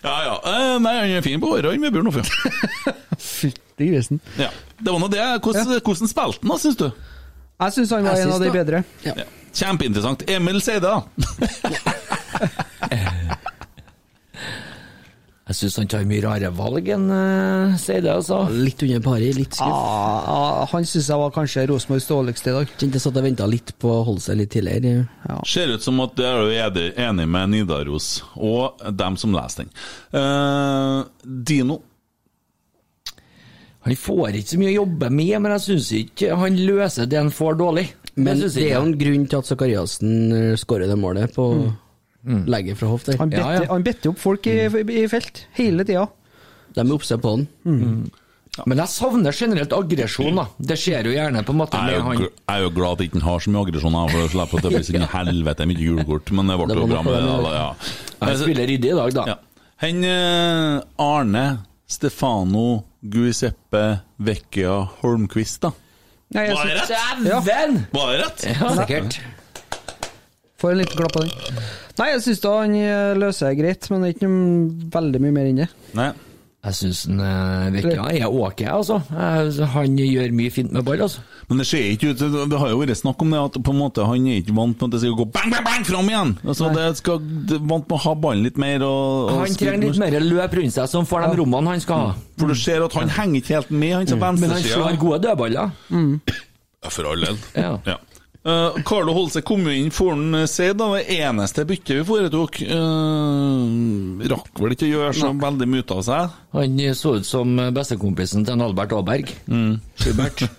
Ja, 0.04 0.16
ja. 0.26 0.34
Eh, 0.50 0.74
Nei, 0.84 0.94
han 1.00 1.10
er 1.18 1.22
fin 1.24 1.40
på 1.42 1.48
håret, 1.54 1.70
han 1.72 1.84
Vebjørn 1.88 2.10
Offjord. 2.12 2.30
Fytti 3.24 3.84
grisen. 3.90 4.18
Ja. 4.40 4.50
Det 4.80 4.90
var 4.92 5.00
nå 5.00 5.08
det. 5.12 5.24
Hvordan, 5.40 5.66
hvordan 5.80 6.08
spilte 6.10 6.38
han, 6.42 6.50
da, 6.52 6.56
syns 6.60 6.78
du? 6.80 6.88
Jeg 7.64 7.70
syns 7.78 7.90
han 7.94 8.08
var 8.08 8.14
en 8.20 8.34
av 8.34 8.40
de 8.42 8.48
bedre. 8.52 8.78
Ja. 9.06 9.14
Kjempeinteressant. 9.54 10.20
Emil 10.30 10.58
Seide, 10.64 10.88
da? 10.90 10.98
Jeg 15.44 15.56
syns 15.58 15.74
han 15.76 15.88
tar 15.92 16.06
mye 16.08 16.22
rare 16.24 16.48
valg, 16.56 16.86
enn 16.94 17.02
uh, 17.12 17.74
sier 17.76 18.00
det, 18.00 18.14
altså. 18.14 18.38
Litt 18.48 18.80
under 18.86 19.02
paret, 19.04 19.36
litt 19.36 19.52
skuff. 19.52 19.68
Ah, 19.68 20.28
ah, 20.32 20.60
han 20.70 20.86
syns 20.88 21.10
jeg 21.12 21.20
var 21.20 21.34
kanskje 21.34 21.66
Rosenborgs 21.68 22.08
dårligste 22.08 22.48
i 22.48 22.54
dag. 22.56 22.72
Kjente 22.80 22.96
jeg 22.96 23.04
satt 23.04 23.18
og 23.20 23.26
venta 23.26 23.48
litt 23.50 23.74
på 23.76 23.90
å 23.92 23.98
holde 24.08 24.24
seg 24.24 24.38
litt 24.40 24.54
tidligere. 24.56 25.04
Ser 25.44 25.74
ut 25.74 25.84
som 25.84 26.00
at 26.00 26.16
det 26.16 26.30
er 26.30 26.72
du 26.72 26.80
enig- 26.96 27.28
med 27.28 27.52
Nidaros 27.52 28.22
og 28.36 28.80
dem 28.96 29.20
som 29.20 29.36
leser 29.36 29.66
den. 29.66 29.74
Uh, 30.16 31.04
Dino. 31.22 31.82
Han 33.84 34.00
får 34.00 34.40
ikke 34.40 34.54
så 34.54 34.62
mye 34.62 34.72
å 34.72 34.78
jobbe 34.80 35.12
med, 35.12 35.36
men 35.44 35.52
jeg 35.58 35.66
syns 35.66 35.92
ikke 36.00 36.40
han 36.40 36.56
løser 36.56 37.04
det 37.04 37.20
han 37.20 37.32
får 37.34 37.60
dårlig. 37.60 37.90
Men 38.16 38.40
det 38.40 38.54
er 38.62 38.78
jo 38.78 38.84
en 38.86 38.96
grunn 38.96 39.26
til 39.28 39.42
at 39.42 39.48
Sakariassen 39.50 40.12
eh, 40.32 40.52
skårer 40.56 40.88
det 40.88 40.96
målet 40.96 41.34
på 41.34 41.50
legget 42.24 42.78
fra 42.80 42.88
hofta. 42.88 43.16
Han 43.20 43.30
Ja, 43.32 43.46
better, 43.48 43.64
ja. 43.64 43.72
han 43.72 44.12
opp 44.12 44.18
folk 44.22 44.46
i, 44.46 44.58
i 45.02 45.06
felt 45.12 45.46
hele 45.58 45.84
tida. 45.84 46.06
De 46.74 46.80
er 46.80 46.92
oppsett 46.94 47.20
på 47.22 47.36
den. 47.36 47.48
Men 48.66 48.78
jeg 48.78 48.86
savner 48.92 49.34
generelt 49.34 49.72
aggresjon, 49.74 50.36
da. 50.38 50.44
Det 50.62 50.76
skjer 50.78 51.08
jo 51.08 51.14
gjerne 51.16 51.40
på 51.42 51.50
en 51.50 51.58
måte 51.58 51.74
Jeg 51.74 51.82
er 51.82 51.90
med 51.90 51.98
jo, 51.98 52.04
han. 52.06 52.20
jeg 52.22 52.54
er 52.54 52.62
jo 52.62 52.70
glad 52.76 52.92
at 52.92 53.00
jeg 53.02 53.10
ikke 53.10 53.22
har 53.26 53.40
så 53.42 53.50
mye 53.50 53.62
aggresjon, 53.66 53.96
for 54.12 54.20
å 54.22 54.28
slippe 54.30 54.58
at 54.60 54.62
det 54.62 54.70
blir 54.76 54.84
så 54.86 54.94
inn 54.94 55.06
helvete 55.10 55.66
mye 55.66 55.82
julekort. 55.88 56.30
Men 56.38 56.52
det 56.52 56.58
ble 56.60 56.68
Det 56.70 56.76
jo 56.78 56.86
bra 56.92 57.02
med 57.02 57.16
det. 57.18 57.22
da. 57.48 57.52
Ja. 57.58 58.28
Jeg 58.28 58.38
spiller 58.44 58.70
ryddig 58.70 58.92
i 58.92 58.98
dag, 59.00 59.14
da. 59.18 59.24
Ja. 59.32 59.36
Han 59.82 60.04
eh, 60.06 60.80
Arne 61.02 61.44
Stefano 61.90 62.84
Guiseppe 63.02 63.82
Vecchia 64.22 64.76
Holmquist, 65.02 65.60
da. 65.66 65.72
Nei, 66.34 66.46
jeg 66.48 66.54
Var 66.56 66.66
det 66.66 66.76
rett? 66.78 67.92
Var 67.92 68.12
det 68.12 68.20
rett? 68.22 68.46
Ja, 68.54 68.70
sikkert. 68.78 69.18
Får 70.62 70.74
en 70.74 70.78
liten 70.82 71.00
klapp 71.00 71.16
på 71.16 71.24
den. 71.24 71.32
Nei, 71.98 72.10
jeg 72.14 72.22
syns 72.28 72.44
han 72.46 72.76
eh, 72.78 73.16
løser 73.18 73.50
det 73.50 73.58
greit, 73.62 73.90
men 73.90 74.02
det 74.04 74.12
er 74.12 74.16
ikke 74.16 74.30
noe 74.30 74.92
veldig 74.94 75.24
mye 75.24 75.34
mer 75.34 75.50
enn 75.50 75.60
det. 75.64 75.72
Nei. 75.98 76.12
Jeg 76.64 76.76
syns 76.78 77.00
han 77.04 77.74
er 77.76 78.24
ok, 78.24 78.62
altså. 78.72 78.96
Han 79.74 79.98
gjør 80.00 80.30
mye 80.32 80.52
fint 80.52 80.72
med 80.72 80.86
ball, 80.86 81.02
altså. 81.04 81.20
Men 81.50 81.60
det 81.60 81.66
ser 81.68 81.90
ikke 81.92 82.14
ut 82.14 82.22
Det 82.48 82.56
har 82.60 82.70
jo 82.72 82.78
vært 82.80 82.96
snakk 82.96 83.20
om 83.20 83.34
det 83.34 83.40
at 83.50 83.58
på 83.66 83.74
en 83.74 83.80
måte 83.82 84.06
han 84.08 84.28
er 84.32 84.38
ikke 84.40 84.54
vant 84.56 84.78
med 84.80 84.86
at 84.86 84.94
det 84.94 85.00
skal 85.02 85.18
gå 85.18 85.26
bang, 85.34 85.52
bang, 85.52 85.66
bang 85.66 85.84
fram 85.84 86.08
igjen. 86.08 86.32
Altså 86.40 86.70
det 86.72 86.86
skal 87.02 87.20
det 87.20 87.60
Vant 87.60 87.84
med 87.84 87.96
å 87.98 88.00
ha 88.06 88.14
ballen 88.24 88.46
litt 88.48 88.56
mer 88.60 88.86
og, 88.86 89.28
og 89.34 89.42
Han 89.42 89.58
trenger 89.60 89.84
litt 89.84 90.00
mer 90.00 90.16
løp 90.24 90.56
rundt 90.56 90.76
seg, 90.78 90.88
som 90.88 91.04
får 91.08 91.26
de 91.26 91.42
rommene 91.42 91.74
han 91.74 91.84
skal 91.84 92.06
ha. 92.06 92.16
For 92.40 92.48
du 92.48 92.56
ser 92.56 92.86
at 92.86 92.96
han 92.96 93.12
henger 93.12 93.42
ikke 93.42 93.58
helt 93.58 93.74
med, 93.74 93.94
han 93.98 94.08
som 94.14 94.24
Men 94.24 94.56
han 94.56 94.64
slår 94.64 94.98
gode 95.04 95.20
dødballer. 95.26 95.76
Mm. 95.92 96.16
For 96.88 97.12
all 97.12 97.28
del. 97.28 97.38
Ja. 97.60 97.76
Ja. 97.92 98.00
Eh, 98.44 98.82
Carlo 98.84 99.14
Holse 99.16 99.40
kom 99.40 99.62
jo 99.64 99.72
inn 99.72 99.92
for 99.94 100.12
han 100.12 100.44
Seid, 100.50 100.76
da. 100.76 100.90
Det 100.98 101.16
eneste 101.16 101.64
byttet 101.64 101.96
vi 101.96 102.04
foretok. 102.04 102.58
Uh, 102.68 104.20
rakk 104.28 104.60
vel 104.60 104.74
ikke 104.74 104.84
å 104.84 104.90
gjøre 104.90 105.14
så 105.16 105.30
veldig 105.40 105.68
mye 105.72 105.84
ut 105.84 105.94
av 105.94 106.02
seg. 106.04 106.34
Han 106.52 106.82
så 106.98 107.14
ut 107.16 107.28
som 107.28 107.54
bestekompisen 107.74 108.44
til 108.44 108.58
en 108.58 108.66
Albert 108.66 108.92
Aaberg. 108.96 109.32
Schubert. 110.00 110.44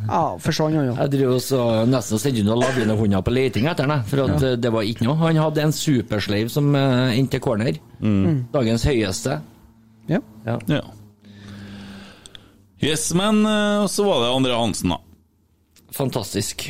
Ja, 0.00 0.38
forsvant 0.40 0.78
han, 0.78 0.86
ja. 0.88 0.94
Jeg 1.02 1.12
driver 1.12 1.34
også 1.36 1.58
nesten 1.84 2.16
og 2.16 2.22
sendte 2.22 2.42
noen 2.46 2.62
lavlinehunder 2.62 3.20
på 3.20 3.34
leting 3.36 3.66
etter 3.68 3.84
ham, 3.84 4.00
for 4.08 4.22
at 4.24 4.46
ja. 4.46 4.54
det 4.56 4.70
var 4.72 4.86
ikke 4.88 5.04
noe. 5.04 5.18
Han 5.20 5.36
hadde 5.36 5.66
en 5.66 5.74
supersleiv 5.76 6.48
som 6.50 6.70
uh, 6.72 7.12
endte 7.12 7.38
corner. 7.44 7.76
Dagens 8.00 8.86
høyeste. 8.88 9.36
ja. 10.08 10.22
Ja. 10.48 10.56
Ja. 10.72 10.80
Yes, 12.80 13.10
men 13.12 13.44
uh, 13.44 13.84
så 13.92 14.06
var 14.08 14.22
det 14.24 14.32
André 14.32 14.56
Hansen, 14.56 14.94
da. 14.94 15.02
Fantastisk. 15.96 16.68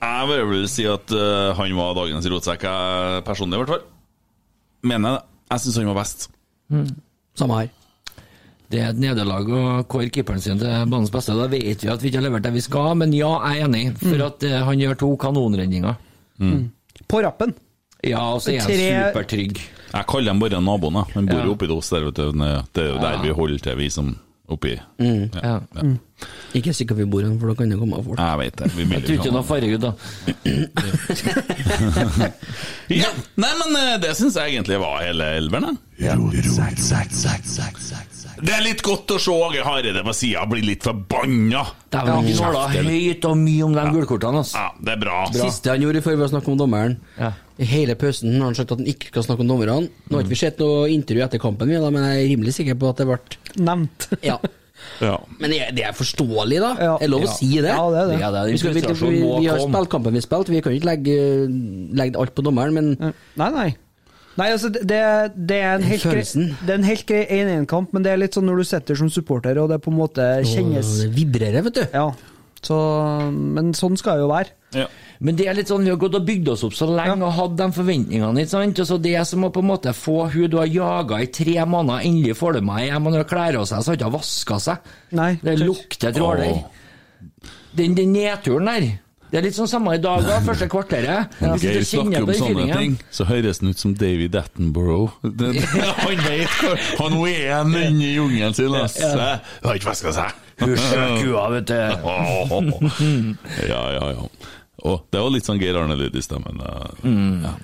Jeg 0.00 0.28
vil 0.30 0.44
vel 0.48 0.68
si 0.70 0.86
at 0.88 1.12
uh, 1.12 1.50
han 1.58 1.74
var 1.76 1.96
dagens 1.98 2.26
rotsekk, 2.32 2.62
jeg 2.64 3.24
personlig 3.26 3.58
i 3.58 3.62
hvert 3.62 3.72
fall. 3.74 3.82
Mener 4.88 5.10
jeg 5.10 5.18
det. 5.18 5.26
Jeg 5.50 5.60
syns 5.64 5.76
han 5.80 5.90
var 5.90 5.98
best. 6.00 6.28
Samme 7.36 7.58
her. 7.60 7.70
Det 8.70 8.78
er 8.78 8.92
et 8.92 9.00
nederlag 9.02 9.48
å 9.50 9.62
kåre 9.90 10.06
keeperen 10.14 10.40
sin 10.40 10.60
til 10.60 10.70
banens 10.88 11.10
beste. 11.10 11.34
Da 11.34 11.48
vet 11.50 11.82
vi 11.82 11.90
at 11.90 12.00
vi 12.04 12.08
ikke 12.12 12.20
har 12.20 12.26
levert 12.28 12.44
det 12.46 12.52
vi 12.54 12.62
skal, 12.62 12.94
men 13.00 13.12
ja, 13.16 13.32
jeg 13.50 13.60
er 13.64 13.66
enig. 13.66 13.82
For 13.98 14.22
at 14.28 14.46
uh, 14.46 14.60
han 14.68 14.80
gjør 14.84 15.00
to 15.02 15.10
kanonredninger. 15.26 15.98
På 17.10 17.20
rappen. 17.26 17.52
Ja, 18.06 18.22
og 18.32 18.40
så 18.40 18.54
er 18.54 18.62
han 18.62 18.70
Tre- 18.70 18.88
supertrygg. 19.10 19.58
Jeg 19.90 20.06
kaller 20.08 20.30
dem 20.30 20.40
bare 20.40 20.60
naboene. 20.64 21.02
Han 21.12 21.26
bor 21.28 21.40
Ja. 21.42 21.44
jo 21.50 21.52
oppi 21.58 21.66
oss 21.74 21.90
der, 21.92 22.06
vet 22.06 22.16
du. 22.16 22.30
Det 22.32 22.84
er 22.86 22.92
jo 22.94 23.00
der 23.02 23.18
Ja. 23.18 23.22
vi 23.26 23.34
holder 23.36 23.58
til, 23.58 23.76
vi 23.76 23.90
som 23.90 24.14
oppi 24.50 24.74
Ja. 24.98 25.60
Ikke 26.54 26.72
sikkert 26.76 26.98
vi 27.00 27.06
bor 27.08 27.22
her, 27.24 27.32
for 27.40 27.48
da 27.48 27.54
kan 27.56 27.70
det 27.72 27.78
komme 27.80 27.96
fort 28.04 28.18
folk. 28.18 28.20
Jeg 28.20 28.38
vet 28.42 28.56
det. 28.60 28.66
Vi 28.76 28.82
Jeg 28.90 29.02
tror 29.06 29.14
ikke 29.16 29.32
noe 29.32 29.46
fargeud, 29.48 29.80
da. 29.80 29.90
Ja. 32.90 33.10
Nei, 33.40 33.50
men 33.60 33.76
eh, 33.78 33.96
det 34.02 34.16
syns 34.18 34.34
jeg 34.36 34.56
egentlig 34.56 34.80
var 34.82 35.00
hele 35.04 35.24
elveren. 35.38 35.78
jeg. 36.00 36.18
Det 38.40 38.54
er 38.56 38.62
litt 38.64 38.80
godt 38.84 39.12
å 39.14 39.18
se 39.20 39.32
Åge 39.34 39.62
Hareide 39.64 40.02
på 40.04 40.14
sida 40.16 40.46
bli 40.48 40.62
litt 40.64 40.84
forbanna. 40.86 41.62
Dæven, 41.92 42.10
han 42.14 42.28
gnåla 42.28 42.62
høyt 42.72 43.26
og 43.28 43.36
mye 43.40 43.66
om 43.66 43.74
de 43.76 43.84
gulkortene. 43.94 44.42
Altså. 44.42 44.56
Ja, 44.58 44.68
det 44.80 44.94
er 44.96 45.00
bra. 45.02 45.16
Siste 45.34 45.74
han 45.74 45.84
gjorde 45.84 46.02
før 46.04 46.18
vi 46.20 46.28
snakket 46.34 46.52
om 46.54 46.60
dommeren 46.60 46.98
Ja. 47.18 47.32
I 47.60 47.66
hele 47.68 47.94
pausen 48.00 48.38
har 48.38 48.46
han 48.48 48.56
sagt 48.56 48.72
at 48.72 48.80
han 48.80 48.88
ikke 48.88 49.10
skal 49.12 49.26
snakke 49.26 49.44
om 49.44 49.50
dommerne. 49.52 49.90
Nå 50.08 50.16
har 50.16 50.24
ikke 50.24 50.32
vi 50.32 50.38
sett 50.40 50.62
noe 50.62 50.86
intervju 50.92 51.26
etter 51.26 51.42
kampen, 51.42 51.68
vi, 51.68 51.76
men 51.76 52.06
jeg 52.08 52.22
er 52.24 52.30
rimelig 52.32 52.54
sikker 52.56 52.78
på 52.80 52.88
at 52.94 53.02
det 53.02 53.08
ble 53.10 53.18
Nevnt. 53.60 54.08
Ja. 54.30 54.38
Ja. 55.04 55.18
Men 55.36 55.52
det 55.76 55.82
er, 55.84 55.92
forståelig, 55.92 56.56
da. 56.62 56.70
Ja. 56.80 56.94
Er 57.04 57.10
lov 57.12 57.26
å 57.26 57.28
Ja. 57.28 57.34
si 57.36 57.50
det. 57.60 57.68
Ja, 57.68 57.82
det 57.92 57.98
er 58.00 58.06
det. 58.08 58.16
Ja, 58.22 58.30
det 58.32 58.40
er 58.40 58.48
Vi, 58.48 58.60
skal, 58.62 58.72
vi, 58.72 59.10
vi, 59.12 59.20
vi 59.44 59.50
har 59.52 59.60
spilt 59.60 59.90
kampen 59.92 60.14
vi 60.16 60.22
har 60.22 60.24
spilt, 60.24 60.48
vi 60.48 60.62
kan 60.64 60.72
ikke 60.72 60.88
legge, 60.88 61.16
legge 62.00 62.16
alt 62.22 62.32
på 62.34 62.44
dommeren, 62.46 62.72
men 62.78 63.12
Nei, 63.36 63.50
nei. 63.58 63.68
Nei, 64.40 64.46
altså, 64.54 64.70
det, 64.72 65.00
det 65.36 65.58
er 65.60 65.74
en 65.74 65.84
helt 65.84 66.04
grei 66.06 66.22
Det 66.24 66.70
er 66.70 66.78
en 66.78 66.86
helt 66.86 67.04
grei 67.04 67.22
1-1-kamp, 67.28 67.92
men 67.92 68.06
det 68.06 68.12
er 68.14 68.20
litt 68.22 68.36
sånn 68.38 68.46
når 68.48 68.62
du 68.62 68.68
sitter 68.70 68.96
som 69.02 69.10
supporter, 69.12 69.58
og 69.60 69.68
det 69.72 69.80
på 69.84 69.92
en 69.92 69.98
måte 70.00 70.28
kjennes 70.48 70.94
det 71.02 71.10
vibrerer, 71.18 71.60
vet 71.66 71.76
du. 71.76 71.82
Ja. 71.92 72.06
Så, 72.64 72.76
men 73.32 73.72
sånn 73.76 73.96
skal 73.96 74.18
det 74.18 74.24
jo 74.26 74.30
være. 74.30 74.52
Ja. 74.76 74.86
Men 75.20 75.36
det 75.36 75.46
er 75.50 75.56
litt 75.56 75.68
sånn, 75.68 75.84
vi 75.84 75.92
har 75.92 76.00
gått 76.00 76.16
og 76.16 76.26
bygd 76.28 76.48
oss 76.52 76.62
opp 76.64 76.74
så 76.76 76.86
lenge 76.88 77.24
og 77.26 77.34
hatt 77.36 77.56
de 77.58 77.68
forventningene. 77.76 78.44
ikke 78.44 78.52
sant? 78.52 78.80
Og 78.80 78.88
så 78.88 78.98
det 79.00 79.16
som 79.28 79.44
å 79.44 79.52
på 79.52 79.62
en 79.64 79.70
måte 79.70 79.94
få 79.96 80.18
hun 80.32 80.48
du 80.52 80.56
har 80.60 80.70
jaga 80.70 81.20
i 81.24 81.28
tre 81.32 81.56
måneder, 81.64 82.06
endelig 82.08 82.36
får 82.38 82.56
du 82.56 82.60
meg 82.68 82.86
hjem, 82.86 83.08
og 83.10 83.18
og 83.20 83.28
kler 83.32 83.60
av 83.60 83.68
seg, 83.68 83.82
så 83.82 83.92
har 83.92 83.96
hun 83.96 84.00
ikke 84.00 84.16
vaska 84.16 84.60
seg. 84.66 84.92
Nei. 85.20 85.30
Det 85.42 85.56
lukter 85.60 86.16
tråler. 86.16 86.60
Den, 87.76 87.94
den 87.98 88.12
nedturen 88.16 88.70
der. 88.72 88.88
Det 89.30 89.38
er 89.38 89.44
litt 89.46 89.54
sånn 89.54 89.68
samme 89.70 89.94
i 89.94 90.00
dag, 90.02 90.24
da, 90.26 90.40
første 90.42 90.66
kvarteret. 90.70 91.36
Ja. 91.38 91.52
Hvis 91.54 91.62
Geir 91.68 91.84
snakker 91.86 92.24
om 92.26 92.32
sånne 92.34 92.64
ting, 92.76 92.96
så 93.14 93.26
høres 93.28 93.60
han 93.62 93.70
ut 93.70 93.78
som 93.78 93.92
David 93.94 94.34
Attenborough. 94.40 95.12
Det, 95.40 95.52
det, 95.54 95.64
han 96.02 96.22
vet 96.24 96.56
hvor 96.58 96.80
Han 96.98 97.14
er 97.30 97.52
en 97.60 97.74
inni 97.78 98.14
jungelen 98.16 98.54
sin, 98.56 98.74
ass. 98.74 98.96
Har 99.00 99.78
ikke 99.78 99.90
vaska 99.92 100.12
seg. 100.16 100.40
Kua, 100.60 101.44
vet 101.54 101.70
du. 101.70 101.78
Ja, 103.70 103.82
ja, 103.94 104.06
ja. 104.16 104.26
Og 104.80 105.04
det 105.12 105.20
var 105.20 105.30
litt 105.34 105.46
sånn 105.46 105.60
Geir 105.60 105.76
Arne 105.76 105.96
Lyd 105.98 106.16
i 106.16 106.22
stemmen. 106.24 106.58
Mm. 107.04 107.44
Ja. 107.44 107.54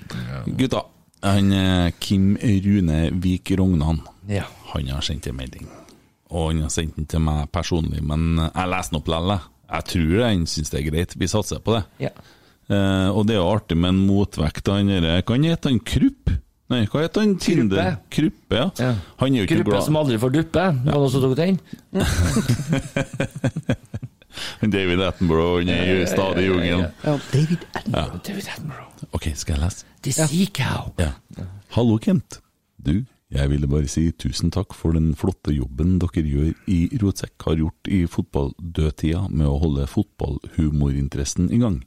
Gutta, 0.59 0.83
han 1.25 1.51
eh, 1.51 1.89
Kim 1.99 2.35
Rune 2.37 3.09
Vik 3.23 3.51
Rognan, 3.57 4.03
Ja. 4.29 4.45
han 4.73 4.87
har 4.93 5.01
sendt 5.05 5.27
en 5.27 5.35
melding. 5.39 5.67
Og 6.29 6.51
han 6.51 6.61
har 6.67 6.69
sendt 6.73 6.95
den 6.99 7.07
til 7.09 7.23
meg 7.23 7.47
personlig, 7.55 8.03
men 8.05 8.37
eh, 8.39 8.51
jeg 8.53 8.71
leser 8.73 8.93
den 8.93 8.99
opp 9.01 9.09
likevel. 9.13 9.47
Jeg. 9.67 9.87
Tror 9.93 10.25
han 10.25 10.47
syns 10.49 10.73
det 10.73 10.81
er 10.81 10.89
greit. 10.89 11.15
Vi 11.19 11.29
satser 11.31 11.61
på 11.63 11.77
det. 11.77 11.83
Ja. 12.07 12.11
Eh, 12.67 13.09
og 13.13 13.27
det 13.27 13.37
er 13.37 13.41
jo 13.41 13.47
artig 13.51 13.77
med 13.79 13.93
en 13.93 14.01
motvekt 14.09 14.65
til 14.67 14.75
han 14.75 14.89
derre 14.91 15.21
Hva 15.23 15.37
heter 15.39 15.71
han? 15.71 15.79
Krupp? 15.87 16.33
Nei, 16.67 16.81
hva 16.91 17.03
heter 17.05 17.23
han? 17.23 17.37
Tinder? 17.39 17.93
Kruppe, 18.11 18.57
ja. 18.57 18.65
Ja. 18.83 18.89
Han 19.21 19.31
er 19.31 19.39
jo 19.39 19.47
ikke 19.47 19.61
Kruppe 19.61 19.71
glad 19.71 19.85
som 19.85 19.99
aldri 20.01 20.17
får 20.19 20.33
duppe. 20.35 20.65
Det 20.83 20.91
noen 20.97 21.13
som 21.13 21.23
tok 21.23 21.37
den? 21.39 21.59
Han 24.61 24.69
David 24.69 25.01
Attenborough, 25.01 25.63
han 25.63 25.69
er 25.73 25.87
jo 25.87 26.07
stadig 26.11 26.43
i 26.43 26.49
jungelen. 26.51 26.91
David 27.31 27.63
David 27.89 28.49
Attenborough. 28.51 29.07
Ok, 29.15 29.31
skal 29.33 29.55
jeg 29.55 29.63
lese? 29.63 29.87
The 30.05 30.11
Sea 30.13 30.49
Cow. 30.53 30.91
Ja. 31.01 31.11
Hallo, 31.73 31.97
Kent. 31.97 32.37
Du, 32.77 32.99
jeg 33.27 33.49
ville 33.51 33.67
bare 33.67 33.89
si 33.91 34.05
tusen 34.15 34.53
takk 34.55 34.71
for 34.77 34.95
den 34.95 35.09
flotte 35.19 35.51
jobben 35.51 35.97
dere 35.99 36.23
gjør 36.23 36.53
i 36.71 36.77
Rotsekk 37.01 37.43
har 37.49 37.57
gjort 37.59 37.89
i 37.91 38.05
fotballdødtida 38.07 39.25
med 39.27 39.49
å 39.49 39.57
holde 39.59 39.87
fotballhumorinteressen 39.91 41.49
i 41.51 41.59
gang. 41.59 41.81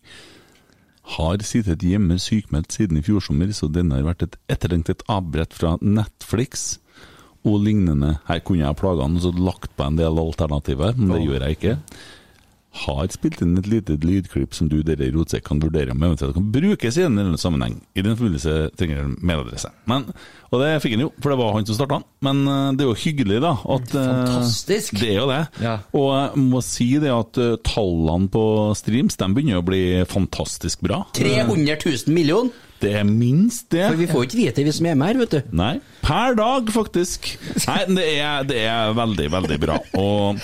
Har 1.17 1.41
sittet 1.41 1.83
hjemme 1.83 2.19
sykmeldt 2.21 2.77
siden 2.77 3.01
i 3.01 3.05
fjor 3.07 3.25
sommer, 3.25 3.49
så 3.57 3.71
denne 3.73 3.97
har 3.97 4.05
vært 4.11 4.27
et 4.27 4.37
etterlengtet 4.53 5.01
avbrett 5.09 5.57
fra 5.57 5.79
Netflix 5.81 6.77
og 7.49 7.63
lignende. 7.65 8.19
Her 8.29 8.45
kunne 8.45 8.67
jeg 8.67 8.79
plaga 8.79 9.09
han 9.09 9.17
og 9.17 9.25
så 9.25 9.33
lagt 9.33 9.73
på 9.79 9.87
en 9.87 9.97
del 9.97 10.21
alternativer, 10.21 10.93
men 10.99 11.17
det 11.17 11.25
gjør 11.25 11.47
jeg 11.47 11.57
ikke. 11.57 11.77
Har 12.71 13.09
spilt 13.11 13.41
inn 13.43 13.59
et 13.59 13.67
lite 13.67 13.97
lydklipp 13.99 14.55
som 14.55 14.69
du 14.71 14.77
dere 14.87 15.09
i 15.09 15.11
Rotsekk 15.11 15.43
kan 15.49 15.59
vurdere 15.63 15.91
om 15.91 16.05
eventuelt 16.07 16.37
kan 16.37 16.51
brukes 16.55 16.99
i 16.99 17.03
en 17.03 17.17
eller 17.17 17.33
annen 17.33 17.41
sammenheng. 17.43 17.81
I 17.99 18.05
den 18.07 18.15
forbindelse 18.15 18.71
trenger 18.79 19.03
en 19.03 19.17
mailadresse. 19.27 19.73
Men, 19.91 20.07
og 20.53 20.63
det 20.63 20.71
fikk 20.85 20.95
han 20.95 21.05
jo, 21.09 21.11
for 21.19 21.35
det 21.35 21.41
var 21.43 21.57
han 21.57 21.67
som 21.67 21.79
starta. 21.81 22.01
Men 22.23 22.45
eh, 22.47 22.71
det 22.79 22.87
er 22.87 22.93
jo 22.93 22.97
hyggelig, 23.03 23.41
da. 23.43 23.53
At, 23.75 23.91
eh, 23.91 24.09
Fantastisk. 24.23 25.01
Det 25.03 25.11
er 25.11 25.19
jo 25.19 25.29
det. 25.33 25.43
Ja. 25.67 25.77
Og 25.99 26.09
jeg 26.15 26.47
må 26.47 26.63
si 26.65 26.89
det 27.03 27.11
at 27.15 27.43
eh, 27.43 27.59
tallene 27.67 28.31
på 28.31 28.47
streams 28.79 29.19
de 29.19 29.31
begynner 29.35 29.61
å 29.61 29.67
bli 29.67 29.85
fantastisk 30.11 30.87
bra. 30.87 31.03
300 31.19 31.81
000 31.83 32.15
millioner! 32.15 32.67
Det 32.81 32.95
er 32.97 33.05
minst 33.05 33.67
det. 33.75 33.83
For 33.91 33.99
vi 34.01 34.07
får 34.09 34.23
ikke 34.25 34.39
vite 34.39 34.63
vi 34.65 34.73
som 34.73 34.87
er 34.89 34.97
med 34.97 35.11
her, 35.11 35.19
vet 35.21 35.35
du. 35.35 35.57
Nei, 35.59 35.75
per 36.01 36.33
dag 36.39 36.71
faktisk. 36.73 37.29
Nei, 37.67 37.81
det 37.93 38.07
er, 38.15 38.47
det 38.49 38.63
er 38.65 38.95
veldig, 38.97 39.27
veldig 39.35 39.59
bra. 39.61 39.77
Og 40.01 40.41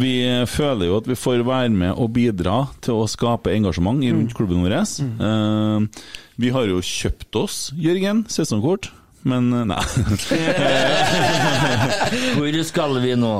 vi 0.00 0.14
føler 0.50 0.90
jo 0.90 0.98
at 0.98 1.08
vi 1.10 1.18
får 1.18 1.44
være 1.46 1.70
med 1.74 1.94
og 1.94 2.12
bidra 2.16 2.64
til 2.84 3.02
å 3.02 3.08
skape 3.10 3.54
engasjement 3.54 4.02
i 4.04 4.12
rundt 4.14 4.34
klubben 4.36 4.64
vår. 4.64 4.76
Eh, 4.80 6.04
vi 6.42 6.52
har 6.54 6.68
jo 6.70 6.82
kjøpt 6.82 7.42
oss, 7.44 7.64
Jørgen, 7.78 8.26
sesongkort. 8.32 8.92
Men 9.24 9.46
eh, 9.56 9.64
nei. 9.64 9.80
Hvor 12.36 12.58
skal 12.68 12.98
vi 13.02 13.14
nå? 13.18 13.32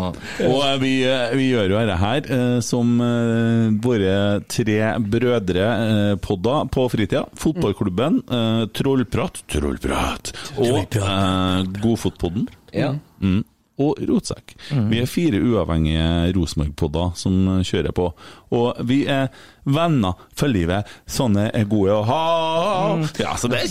Og 0.48 0.60
eh, 0.64 0.76
vi, 0.80 0.92
vi 1.36 1.48
gjør 1.50 1.74
jo 1.74 1.80
dette 1.80 1.98
her 2.00 2.20
som 2.64 2.94
våre 3.84 4.14
tre 4.50 4.78
brødre-podder 5.14 6.68
på 6.74 6.86
fritida. 6.92 7.24
Fotballklubben, 7.40 8.14
Trollprat, 8.76 9.34
Trollprat 9.52 10.32
og 10.56 10.96
eh, 11.00 11.58
Godfotpodden. 11.82 12.48
Ja. 12.74 12.94
Mm. 13.20 13.42
Og 13.82 13.98
Rotsekk. 14.06 14.54
Vi 14.90 15.00
er 15.02 15.08
fire 15.10 15.40
uavhengige 15.42 16.32
Rosenborg-podder 16.36 17.16
som 17.18 17.60
kjører 17.66 17.90
på. 17.96 18.04
Og 18.54 18.78
vi 18.86 19.00
er 19.10 19.32
venner 19.66 20.14
for 20.36 20.46
livet. 20.52 20.86
Sånne 21.10 21.48
er 21.50 21.64
gode 21.66 21.96
å 21.96 22.04
ha. 22.06 22.20
Ja, 23.18 23.34
så 23.40 23.50
det 23.50 23.64
er 23.64 23.66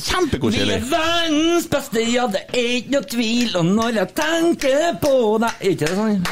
Vi 0.52 0.60
er 0.76 0.84
verdens 0.92 1.70
beste, 1.72 2.04
ja, 2.12 2.28
det 2.28 2.44
er 2.52 2.70
ikke 2.82 2.96
noe 2.98 3.10
tvil. 3.14 3.56
Og 3.62 3.66
når 3.72 4.00
jeg 4.02 4.14
tenker 4.20 5.00
på 5.04 5.14
deg 5.44 5.64
Er 5.64 5.72
ikke 5.72 5.88
det 5.88 5.96
sånn? 5.96 6.24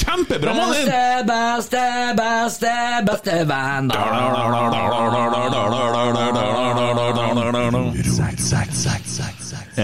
Kjempebra, 0.00 0.56
Malin! 0.60 0.92
Beste, 0.92 1.00
beste, 1.32 1.84
beste, 2.20 2.74
beste 3.08 3.40
venn. 3.48 3.92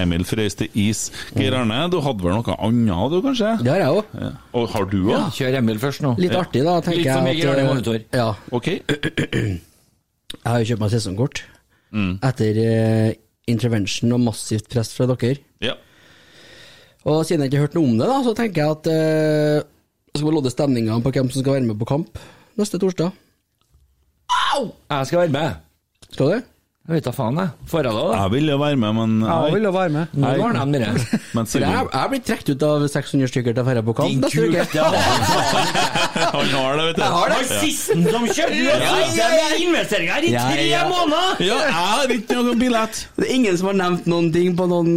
Emil 0.03 0.25
frøys 0.29 0.55
til 0.59 0.69
is. 0.79 1.01
Geir 1.37 1.55
Arne, 1.59 1.79
du 1.93 1.99
hadde 2.05 2.25
vel 2.25 2.37
noe 2.39 2.57
annet 2.69 3.13
du, 3.15 3.19
kanskje? 3.25 3.53
Det 3.65 3.73
har 3.73 3.81
jeg 3.83 3.95
òg. 4.01 4.15
Ja. 4.23 4.31
Og 4.61 4.69
har 4.75 4.89
du 4.93 4.99
òg? 5.11 5.29
Kjør 5.37 5.59
Emil 5.61 5.81
først 5.83 6.03
nå. 6.05 6.15
Litt 6.23 6.35
artig, 6.39 6.63
da, 6.67 6.77
tenker 6.85 7.03
Litt 7.03 7.13
for 7.13 7.27
mye 7.27 7.35
jeg. 7.35 7.43
Geir 7.43 7.53
Arne 7.55 7.65
eh, 7.65 7.71
monitor. 7.73 7.99
Ja. 8.17 8.29
Ok. 8.57 8.73
Jeg 10.37 10.51
har 10.51 10.59
jo 10.63 10.67
kjøpt 10.73 10.83
meg 10.83 10.91
sesongkort 10.97 11.45
Mm. 11.97 12.17
etter 12.27 12.57
eh, 12.61 13.13
intervention 13.49 14.11
og 14.17 14.19
massivt 14.25 14.67
press 14.73 14.91
fra 14.93 15.07
dere. 15.09 15.39
Ja. 15.63 15.77
Og 17.07 17.21
siden 17.25 17.45
jeg 17.45 17.53
ikke 17.53 17.61
har 17.61 17.69
hørt 17.69 17.77
noe 17.79 17.87
om 17.87 17.95
det, 18.01 18.09
da, 18.11 18.17
så 18.27 18.33
tenker 18.37 18.59
jeg 18.65 18.75
at 18.75 18.89
eh, 18.91 19.61
jeg 20.11 20.19
skal 20.21 20.35
lodde 20.35 20.51
stemninga 20.53 20.99
på 21.05 21.13
hvem 21.15 21.31
som 21.31 21.45
skal 21.45 21.55
være 21.57 21.69
med 21.69 21.79
på 21.79 21.87
kamp 21.89 22.19
neste 22.59 22.81
torsdag. 22.83 23.15
Au! 24.51 24.67
Jeg 24.91 25.07
skal 25.13 25.23
være 25.23 25.35
med. 25.39 25.63
Skal 26.11 26.33
du? 26.35 26.51
Jeg 26.87 27.01
vet 27.01 27.07
da 27.09 27.11
faen, 27.11 27.39
jeg. 27.41 27.51
Får 27.67 27.83
jeg 27.83 27.95
det, 27.97 28.03
da? 28.07 28.19
Jeg 28.21 28.31
ville 28.31 28.57
være 28.63 28.77
med, 28.79 28.93
men 28.95 29.15
Jeg 29.27 29.55
vil 29.57 29.65
jo 29.67 29.71
være 29.75 29.91
med. 29.91 30.13
Nå 30.23 30.29
var 30.39 30.53
de 30.55 30.79
det. 30.79 30.91
Jeg, 31.57 31.67
har 31.67 31.89
jeg 31.91 32.11
blir 32.13 32.21
trukket 32.29 32.51
ut 32.53 32.63
av 32.67 32.85
600 32.93 33.31
stykker 33.33 33.57
til 33.57 33.63
å 33.65 33.73
dra 33.75 33.83
på 33.89 33.95
kamp 33.99 34.13
Din 34.13 34.21
neste 34.23 34.45
uke. 34.47 34.85
han. 34.87 36.53
har 36.53 36.79
det, 36.79 36.85
vet 36.87 36.97
du. 36.97 37.03
Jeg 37.03 37.11
har 37.17 37.33
det. 37.33 37.41
Sisten 37.51 38.05
som 38.07 38.27
kjøpte 38.31 38.77
har 38.87 39.57
investeringer 39.65 40.27
i 40.29 40.31
Ja, 40.31 40.45
tre 40.53 40.67
ja. 40.69 40.83
måneder! 40.93 41.43
Ja, 41.43 41.57
jeg 41.65 41.75
har 41.75 42.15
ikke 42.17 42.37
noen 42.39 42.61
billett. 42.63 43.01
Det 43.19 43.27
er 43.27 43.33
ingen 43.35 43.59
som 43.59 43.71
har 43.73 43.79
nevnt 43.81 44.07
noen 44.11 44.29
ting 44.37 44.55
på 44.59 44.69
noen 44.71 44.93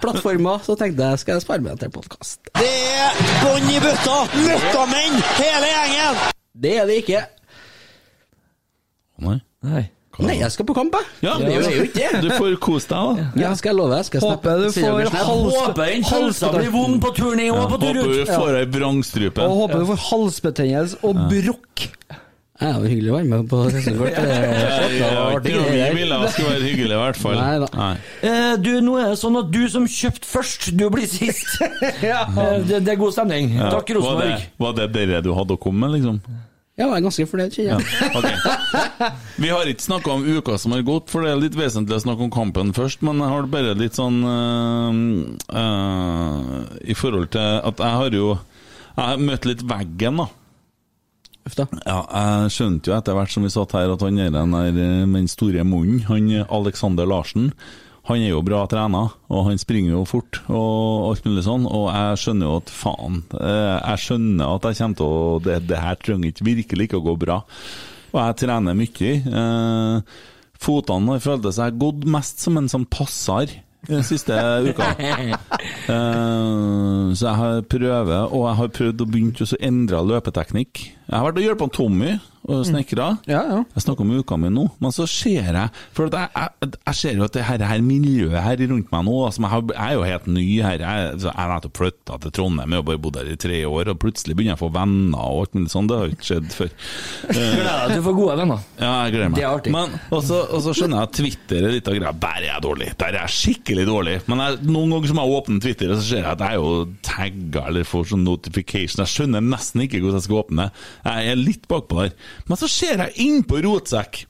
plattformer, 0.00 0.64
så 0.64 0.76
tenkte 0.80 1.10
jeg 1.12 1.20
skal 1.20 1.36
jeg 1.36 1.44
spare 1.44 1.66
meg 1.66 1.76
til 1.82 1.92
podkast. 1.92 2.40
Det 2.56 2.70
er 2.96 3.20
bånn 3.44 3.68
i 3.74 3.82
bøtta! 3.84 4.16
Møkkamenn, 4.40 5.20
hele 5.36 5.68
gjengen! 5.74 6.24
Det 6.56 6.72
er 6.80 6.88
det 6.88 6.96
ikke. 7.04 7.22
Nei. 9.20 9.84
Nei. 10.18 10.38
Jeg 10.40 10.52
skal 10.54 10.64
på 10.68 10.74
kamp, 10.76 10.94
jeg. 10.96 11.08
Ja, 11.26 11.34
det 11.38 11.50
er 11.52 11.76
jo 11.76 11.86
ikke. 11.88 12.10
Du 12.24 12.28
får 12.32 12.54
kose 12.64 12.88
deg, 12.88 13.18
da. 13.20 13.26
Ja, 13.42 13.54
skal 13.58 13.72
jeg 13.74 13.78
love. 13.80 13.96
Jeg 14.00 14.08
skal 14.08 14.24
Håper 14.24 14.62
du 14.62 14.68
får 14.72 15.10
hals- 15.12 15.56
Håper 15.60 15.90
den 15.92 16.06
pølsa 16.08 16.52
blir 16.56 16.70
vond 16.72 17.00
på 17.04 17.10
tur 17.18 17.34
ned 17.36 17.50
og 17.52 17.66
på 17.74 17.80
tur 17.82 18.00
Håper 18.00 18.12
du 18.12 18.30
får 18.32 18.60
ei 18.62 18.68
vrangstrupe. 18.78 19.44
Og 19.44 19.58
håper 19.64 19.82
du 19.84 19.90
får 19.92 20.04
halsbetennelse 20.10 21.02
og 21.04 21.20
brokk. 21.32 21.88
Ja, 22.56 22.70
det 22.72 22.76
var 22.80 22.88
hyggelig 22.88 23.10
å 23.12 23.16
være 23.18 23.28
med 23.28 23.48
på 23.50 23.58
sesongkort. 23.68 24.14
Ja, 24.96 25.24
vi 25.44 25.96
ville 25.98 26.16
det 26.22 26.30
skulle 26.32 26.54
være 26.54 26.62
hyggelig, 26.64 26.94
i 26.96 27.00
hvert 27.02 27.18
fall. 27.20 27.36
Nei 27.36 27.58
da. 27.60 27.68
Nei. 27.76 27.90
Eh, 28.24 28.54
du, 28.64 28.70
nå 28.80 28.94
er 29.02 29.10
det 29.12 29.18
sånn 29.20 29.36
at 29.42 29.50
du 29.52 29.60
som 29.68 29.84
kjøpte 29.84 30.24
først, 30.30 30.70
du 30.72 30.86
blir 30.92 31.04
sist. 31.10 31.58
Eh, 32.06 32.58
det, 32.64 32.80
det 32.86 32.92
er 32.94 32.98
god 33.00 33.12
stemning. 33.12 33.52
Ja. 33.58 33.68
Takk, 33.74 33.90
Var 34.00 34.20
det, 34.22 34.34
var 34.60 34.72
det 34.76 34.86
dere 34.94 35.20
du 35.24 35.30
hadde 35.36 35.56
å 35.56 35.60
komme 35.60 35.84
med, 35.86 35.98
liksom? 35.98 36.18
Ja, 36.76 36.90
jeg 36.90 36.98
er 36.98 37.04
ganske 37.06 37.24
fornøyd, 37.24 37.54
kjenner 37.56 37.80
jeg. 37.80 38.08
Ok. 38.18 38.26
Vi 39.42 39.48
har 39.48 39.68
ikke 39.70 39.84
snakka 39.86 40.12
om 40.12 40.26
uka 40.28 40.58
som 40.60 40.74
har 40.76 40.82
gått, 40.84 41.08
for 41.08 41.24
det 41.24 41.30
er 41.32 41.38
litt 41.40 41.54
vesentlig 41.56 41.96
å 41.96 42.02
snakke 42.04 42.26
om 42.26 42.32
kampen 42.34 42.74
først. 42.76 43.00
Men 43.06 43.22
jeg 43.24 43.32
har 43.32 43.48
bare 43.48 43.76
litt 43.80 43.96
sånn 43.96 44.18
øh, 44.28 44.98
øh, 45.56 46.50
I 46.84 46.96
forhold 47.00 47.30
til 47.32 47.62
at 47.70 47.80
jeg 47.80 48.00
har 48.02 48.18
jo 48.18 48.26
Jeg 48.36 49.00
har 49.00 49.24
møtt 49.24 49.48
litt 49.48 49.64
veggen, 49.64 50.20
da. 50.20 50.28
Uff 51.46 51.56
da. 51.56 51.66
Ja, 51.86 51.96
jeg 52.10 52.52
skjønte 52.58 52.92
jo 52.92 52.98
etter 52.98 53.16
hvert 53.16 53.32
som 53.32 53.48
vi 53.48 53.54
satt 53.56 53.72
her, 53.78 53.96
at 53.96 54.04
han 54.04 54.20
er 54.20 54.36
den 54.36 54.52
der 54.58 54.68
øh, 54.76 55.02
med 55.08 55.22
den 55.22 55.32
store 55.32 55.64
munnen, 55.64 56.04
han 56.10 56.28
Alexander 56.44 57.08
Larsen, 57.08 57.54
Han 58.06 58.22
er 58.22 58.30
jo 58.30 58.44
bra 58.46 58.60
trena, 58.70 59.02
og 59.34 59.48
han 59.48 59.58
springer 59.58 59.96
jo 59.96 60.04
fort 60.06 60.38
og 60.46 61.08
alt 61.08 61.26
mulig 61.26 61.42
sånn, 61.42 61.66
og 61.66 61.88
jeg 61.90 62.20
skjønner 62.22 62.46
jo 62.46 62.58
at 62.60 62.70
faen 62.70 63.18
eh, 63.34 63.74
Jeg 63.80 64.02
skjønner 64.04 64.52
at 64.52 64.68
jeg 64.68 64.78
kommer 64.78 65.00
til 65.00 65.10
å 65.10 65.36
Det, 65.42 65.58
det 65.66 65.82
her 65.82 65.98
trenger 65.98 66.30
ikke 66.30 66.46
virkelig 66.46 66.86
ikke 66.86 67.00
å 67.00 67.06
gå 67.08 67.16
bra. 67.26 67.40
Og 68.12 68.18
jeg 68.20 68.38
trener 68.44 68.78
mye. 68.78 69.12
Eh, 69.42 70.18
fotene 70.62 71.16
har 71.16 71.24
føltes 71.24 71.58
jeg 71.58 71.72
har 71.72 71.80
gått 71.82 72.06
mest 72.16 72.44
som 72.46 72.60
en 72.60 72.70
sånn 72.70 72.86
passer 72.88 73.58
den 73.86 74.06
siste 74.06 74.34
uka. 74.66 74.92
Eh, 75.86 77.12
så 77.14 77.26
jeg 77.28 77.38
har 77.38 77.60
prøver, 77.70 78.32
og 78.34 78.40
jeg 78.48 78.58
har 78.58 78.70
prøvd 78.74 79.02
å 79.02 79.06
begynne 79.06 79.46
å 79.46 79.58
endre 79.62 80.00
løpeteknikk. 80.10 80.80
Jeg 81.06 81.14
har 81.14 81.22
vært 81.28 81.38
og 81.38 81.44
hjulpet 81.44 81.74
Tommy 81.76 82.16
og 82.46 82.62
snekra. 82.66 83.08
Ja, 83.26 83.40
ja. 83.50 83.60
Jeg 83.74 83.82
snakker 83.82 84.06
om 84.06 84.12
uka 84.20 84.36
mi 84.38 84.50
nå, 84.52 84.66
men 84.82 84.94
så 84.94 85.06
ser 85.10 85.50
jeg 85.50 85.80
For 85.96 86.06
jeg, 86.06 86.30
jeg, 86.30 86.70
jeg 86.76 86.98
ser 86.98 87.18
jo 87.18 87.26
at 87.26 87.34
det 87.34 87.44
her, 87.46 87.64
her 87.66 87.82
miljøet 87.84 88.38
her 88.42 88.60
rundt 88.70 88.92
meg 88.92 89.04
nå 89.06 89.16
altså, 89.26 89.42
jeg, 89.42 89.50
har, 89.52 89.64
jeg 89.72 89.82
er 89.86 89.96
jo 89.96 90.04
helt 90.06 90.28
ny 90.30 90.46
her. 90.62 90.84
Jeg, 90.84 91.08
så 91.22 91.30
jeg 91.30 91.38
har 91.40 91.52
nettopp 91.52 91.80
flytta 91.80 92.18
til 92.22 92.34
Trondheim, 92.38 92.74
jeg 92.74 92.82
har 92.82 92.86
bare 92.90 93.02
bodd 93.02 93.18
her 93.20 93.32
i 93.32 93.38
tre 93.40 93.60
år, 93.66 93.90
og 93.92 94.00
plutselig 94.02 94.36
begynner 94.36 94.54
jeg 94.54 94.60
å 94.60 94.62
få 94.62 94.70
venner 94.76 95.22
og 95.22 95.42
alt 95.42 95.58
mulig 95.58 95.72
sånt. 95.72 95.90
Det 95.90 95.98
har 95.98 96.10
jo 96.10 96.16
ikke 96.16 96.28
skjedd 96.30 96.48
før. 96.54 96.72
Gleder 97.36 97.66
deg 97.66 97.96
du 97.96 98.04
får 98.06 98.16
gode 98.20 98.38
venner. 98.42 98.64
Ja, 98.76 98.92
jeg 99.06 99.16
gleder 99.16 99.32
meg. 99.32 99.38
Det 99.38 99.44
er 99.46 99.58
artig. 99.58 99.74
Men, 99.74 99.98
og, 100.10 100.22
så, 100.26 100.40
og 100.46 100.64
så 100.64 100.74
skjønner 100.76 101.00
jeg 101.00 101.10
at 101.10 101.16
Twitter 101.20 101.66
er 101.66 101.76
litt 101.76 101.90
av 101.90 101.98
greia. 101.98 102.14
Der 102.26 102.40
er 102.42 102.48
jeg 102.48 102.64
dårlig. 102.66 102.90
Der 103.00 103.12
er 103.12 103.26
jeg 103.26 103.36
skikkelig 103.36 103.86
dårlig. 103.88 104.16
Men 104.30 104.44
noen 104.66 104.94
ganger 104.94 105.12
som 105.12 105.22
jeg 105.22 105.36
åpner 105.40 105.62
Twitter, 105.66 105.94
så 105.96 106.04
ser 106.04 106.22
jeg 106.22 106.30
at 106.30 106.44
jeg 106.46 106.56
er 106.56 106.62
jo 106.62 106.86
tagga 107.06 107.66
eller 107.70 107.88
får 107.88 108.10
sånn 108.12 108.26
notification. 108.26 109.02
Jeg 109.04 109.14
skjønner 109.14 109.44
nesten 109.44 109.84
ikke 109.86 110.02
hvordan 110.02 110.20
jeg 110.20 110.28
skal 110.28 110.42
åpne. 110.42 110.68
Jeg 111.06 111.32
er 111.32 111.40
litt 111.40 111.68
bakpå 111.70 112.02
der. 112.02 112.14
Men 112.46 112.60
så 112.60 112.68
ser 112.70 113.04
jeg 113.06 113.16
inn 113.26 113.44
på 113.48 113.60
rotsekk. 113.64 114.26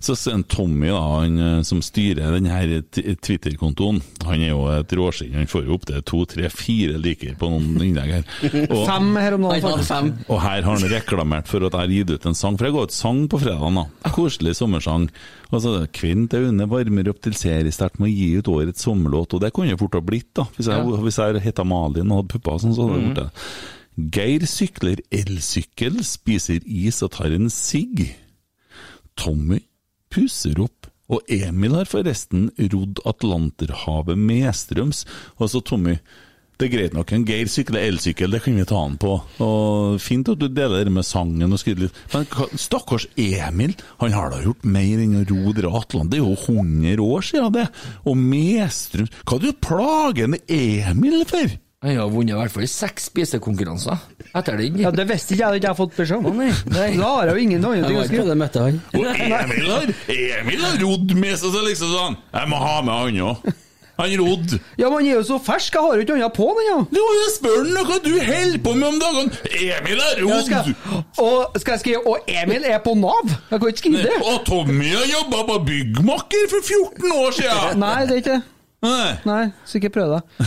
Så 0.00 0.14
ser 0.16 0.36
en 0.36 0.44
Tommy, 0.46 0.86
da, 0.92 0.98
han 1.00 1.38
eh, 1.42 1.62
som 1.66 1.80
styrer 1.82 2.36
denne 2.36 2.82
Twitter-kontoen, 2.94 3.96
han 4.28 4.42
er 4.44 4.52
jo 4.52 4.60
et 4.70 4.92
råskinn. 4.94 5.34
Han 5.34 5.48
får 5.50 5.64
jo 5.66 5.74
opp 5.74 5.88
til 5.88 6.04
to, 6.06 6.20
tre, 6.30 6.46
fire 6.54 7.00
liker 7.02 7.34
på 7.40 7.48
noen 7.50 7.80
innlegg 7.82 8.12
her. 8.14 8.28
Og, 8.70 8.84
Fem 8.86 9.08
her 9.18 9.34
om 9.34 9.48
dagen, 9.48 10.12
og 10.28 10.38
her 10.44 10.62
har 10.62 10.68
han 10.68 10.86
reklamert 10.92 11.50
for 11.50 11.66
at 11.66 11.74
jeg 11.74 11.82
har 11.82 11.94
gitt 11.96 12.12
ut 12.14 12.28
en 12.30 12.38
sang, 12.38 12.58
for 12.60 12.68
jeg 12.68 12.76
ga 12.76 12.84
ut 12.86 12.94
sang 12.94 13.24
på 13.32 13.40
fredagen. 13.42 13.80
da 13.80 14.12
Koselig 14.14 14.54
sommersang. 14.60 15.08
Og 15.48 15.64
så 15.64 15.74
det 15.74 15.90
'Kvinn 15.96 16.28
til 16.30 16.46
Une 16.46 16.68
varmer 16.70 17.10
opp 17.10 17.18
til 17.24 17.34
seriestart 17.34 17.98
med 17.98 18.12
å 18.12 18.14
gi 18.14 18.28
ut 18.38 18.52
årets 18.54 18.86
sommerlåt', 18.86 19.34
og 19.34 19.42
det 19.42 19.50
kunne 19.56 19.72
jo 19.72 19.80
fort 19.82 19.98
ha 19.98 20.04
blitt, 20.04 20.30
da. 20.36 20.46
Hvis 20.54 20.70
jeg, 20.70 20.78
ja. 20.78 21.32
jeg 21.32 21.42
heta 21.48 21.66
Malin 21.66 22.12
og 22.12 22.22
hadde 22.22 22.32
pupper 22.36 22.54
og 22.54 22.62
sånn, 22.62 22.76
så 22.76 22.86
hadde 22.86 23.00
det 23.00 23.08
blitt 23.08 23.20
det. 23.24 23.30
Geir 23.98 24.44
sykler 24.46 25.00
elsykkel, 25.10 26.04
spiser 26.06 26.62
is 26.62 27.00
og 27.02 27.16
tar 27.16 27.32
en 27.34 27.50
sigg. 27.50 28.04
Tommy 29.18 29.64
pusser 30.14 30.60
opp, 30.62 30.86
og 31.10 31.26
Emil 31.26 31.74
har 31.74 31.90
forresten 31.90 32.46
rodd 32.60 33.02
Atlanterhavet 33.08 34.20
medstrøms. 34.22 35.02
Så 35.42 35.64
Tommy, 35.66 35.96
det 36.62 36.68
er 36.68 36.74
greit 36.76 36.94
nok, 36.94 37.10
en 37.10 37.26
Geir 37.26 37.50
sykler 37.50 37.88
elsykkel, 37.88 38.30
det 38.30 38.44
kan 38.46 38.54
vi 38.60 38.70
ta 38.70 38.78
han 38.84 38.94
på. 39.02 39.18
Og 39.42 39.98
Fint 40.02 40.30
at 40.30 40.38
du 40.38 40.46
deler 40.46 40.86
det 40.86 40.94
med 40.94 41.06
sangen 41.08 41.50
og 41.50 41.58
skriver 41.58 41.88
litt, 41.88 42.02
men 42.14 42.30
stakkars 42.54 43.10
Emil, 43.18 43.74
han 43.98 44.14
har 44.14 44.30
da 44.30 44.44
gjort 44.46 44.62
mer 44.78 45.02
enn 45.02 45.24
å 45.24 45.26
ro 45.26 45.58
dere 45.58 45.74
Atlant. 45.74 46.14
Det 46.14 46.22
er 46.22 46.28
jo 46.28 46.38
100 46.38 47.02
år 47.02 47.32
siden 47.34 47.54
det. 47.58 47.70
Og 48.06 48.14
medstrøms 48.14 49.24
Hva 49.26 49.42
du 49.42 49.50
plager 49.58 50.38
Emil 50.46 51.24
for? 51.26 51.58
Han 51.78 51.94
har 51.94 52.08
vunnet 52.10 52.34
i 52.34 52.38
hvert 52.40 52.50
fall 52.50 52.64
seks 52.66 53.04
spisekonkurranser 53.06 54.00
etter 54.34 54.56
den. 54.58 54.80
Ja, 54.82 54.90
Det 54.90 55.04
visste 55.06 55.36
ikke 55.36 55.44
jeg, 55.52 55.60
at 55.60 55.66
jeg 55.68 55.78
fått 55.78 55.92
beskjed 55.94 56.26
om. 56.26 56.40
Da 56.74 56.88
har 57.04 57.28
jeg 57.30 57.36
jo 57.36 57.42
ingen 57.44 57.62
andre 57.62 57.78
Jeg 57.78 57.86
ting 57.86 58.00
å 58.00 58.06
skrive. 58.08 58.24
det 58.32 58.36
møtet, 58.40 58.64
han. 58.66 58.80
Og 58.98 59.06
Emil 59.06 59.70
har, 59.70 59.92
Emil 60.16 60.64
har 60.66 60.74
rodd 60.82 61.14
med 61.22 61.36
seg 61.38 61.54
så 61.54 61.62
liksom 61.68 61.92
sånn 61.94 62.16
Jeg 62.34 62.50
må 62.50 62.58
ha 62.64 62.74
med 62.82 62.98
han 62.98 63.20
òg. 63.28 63.46
Han 63.98 64.12
rodd. 64.18 64.56
Ja, 64.78 64.90
men 64.90 64.98
han 64.98 65.06
er 65.06 65.14
jo 65.20 65.22
så 65.26 65.38
fersk, 65.42 65.74
jeg 65.78 65.82
har 65.86 65.94
jo 65.98 66.02
ikke 66.04 66.18
annet 66.18 66.34
på 66.34 66.44
den, 66.58 66.66
ja. 66.66 66.76
Du 66.90 66.98
må 67.02 67.14
jo 67.20 67.30
spørre 67.36 67.62
han 67.62 67.88
hva 67.92 67.96
du 68.02 68.10
holder 68.26 68.60
på 68.66 68.74
med 68.78 68.88
om 68.90 69.00
dagene! 69.02 69.40
Emil 69.62 70.02
har 70.02 70.20
Ja, 70.26 70.42
skal, 70.50 70.74
og 71.22 71.58
skal 71.62 71.74
jeg 71.76 71.82
skrive 71.86 72.02
Og 72.10 72.30
Emil 72.42 72.66
er 72.74 72.78
på 72.82 72.94
Nav? 72.98 73.34
Jeg 73.50 73.58
kan 73.62 73.70
ikke 73.72 73.82
skrive 73.86 74.02
det. 74.06 74.18
Og 74.22 74.42
Tommy 74.50 74.92
har 74.98 75.06
jobba 75.14 75.46
på 75.54 75.62
byggmakker 75.70 76.46
for 76.50 76.70
14 76.74 77.18
år 77.22 77.38
siden! 77.42 77.82
Nei, 77.86 77.98
det 78.06 78.18
er 78.18 78.24
ikke 78.26 78.36
det. 78.40 78.46
Nei. 78.78 79.16
Nei, 79.26 79.44
så 79.66 79.80
ikke 79.80 79.90
prøv 79.90 80.12
deg. 80.12 80.42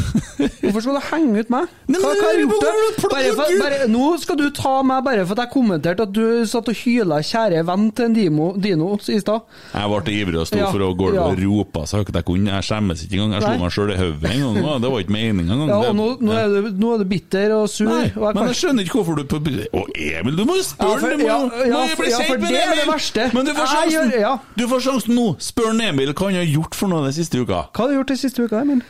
Hvorfor 0.63 0.83
skal 0.85 0.95
du 0.95 1.01
henge 1.09 1.41
ut 1.43 1.49
meg? 1.51 1.71
Hva, 1.91 1.99
hva 1.99 2.11
har 2.15 2.37
jeg 2.37 2.45
gjort? 2.45 2.61
det? 2.63 3.09
Bare 3.11 3.31
for, 3.35 3.49
bare, 3.59 3.79
nå 3.91 4.05
skal 4.21 4.37
du 4.39 4.45
ta 4.55 4.71
meg 4.87 5.01
bare 5.03 5.25
for 5.27 5.35
at 5.35 5.41
jeg 5.43 5.51
kommenterte 5.51 6.05
at 6.07 6.13
du 6.15 6.45
satt 6.47 6.69
og 6.71 6.77
hyla 6.79 7.17
'kjære 7.27 7.65
venn' 7.67 7.89
til 7.97 8.05
en 8.07 8.13
Dimo, 8.15 8.45
Dino 8.55 8.87
i 8.95 9.17
stad. 9.19 9.43
Jeg 9.75 9.89
ble 9.91 10.13
ivrig 10.15 10.39
og 10.39 10.47
sto 10.47 10.61
Ja, 10.61 10.69
for 10.71 10.85
å 10.85 10.93
gå 10.95 11.09
ja. 11.11 11.25
og 11.27 11.41
rope 11.43 11.83
så 11.91 11.99
høyt 11.99 12.13
jeg 12.15 12.25
kunne. 12.29 12.53
Jeg 12.55 12.67
skjemmes 12.69 13.03
ikke 13.03 13.19
engang. 13.19 13.33
Jeg 13.35 13.43
slo 13.43 13.65
meg 13.65 13.75
sjøl 13.75 13.91
i 13.91 13.97
hodet 13.99 14.31
en 14.31 14.61
gang. 14.61 14.79
Det 14.85 14.93
var 14.95 15.03
ikke 15.03 15.15
meninga 15.17 15.57
engang. 15.57 15.73
Ja, 15.73 15.81
og 15.91 15.99
nå, 15.99 16.07
nå, 16.23 16.31
er 16.39 16.47
du, 16.55 16.71
nå 16.85 16.93
er 16.95 17.03
du 17.03 17.05
bitter 17.11 17.55
og 17.57 17.67
sur. 17.73 17.91
Nei, 17.91 18.07
og 18.15 18.25
jeg 18.29 18.39
men 18.39 18.47
jeg 18.53 18.59
skjønner 18.61 18.87
ikke 18.87 18.97
hvorfor 19.01 19.19
du 19.19 19.27
på 19.27 19.41
Å, 19.41 19.83
Emil, 20.07 20.39
du 20.39 20.45
må 20.47 20.55
jo 20.55 20.63
spørre 20.69 21.03
for- 21.03 21.17
du 21.19 21.25
ja, 21.27 21.37
må 21.43 21.67
ja, 21.67 21.83
for- 21.99 22.07
ja, 22.07 22.23
for 22.31 22.39
det 22.47 22.55
er 22.63 22.75
det 22.79 22.87
verste. 22.87 23.27
Men 23.35 23.45
du 23.45 23.51
får 23.59 23.67
sjansen. 23.75 24.39
Du 24.55 24.65
får 24.71 24.85
sjansen 24.87 25.15
nå. 25.19 25.27
Spør 25.51 25.75
Emil 25.91 26.15
hva 26.15 26.31
han 26.31 26.39
har 26.39 26.47
gjort 26.47 26.79
for 26.79 26.87
noe 26.95 27.03
den 27.09 27.15
siste 27.19 27.43
uka. 27.43 27.67
Hva 27.75 27.83
har 27.83 27.91
du 27.91 27.99
gjort 27.99 28.15
siste 28.21 28.45
uka, 28.45 28.61
Emil? 28.61 28.83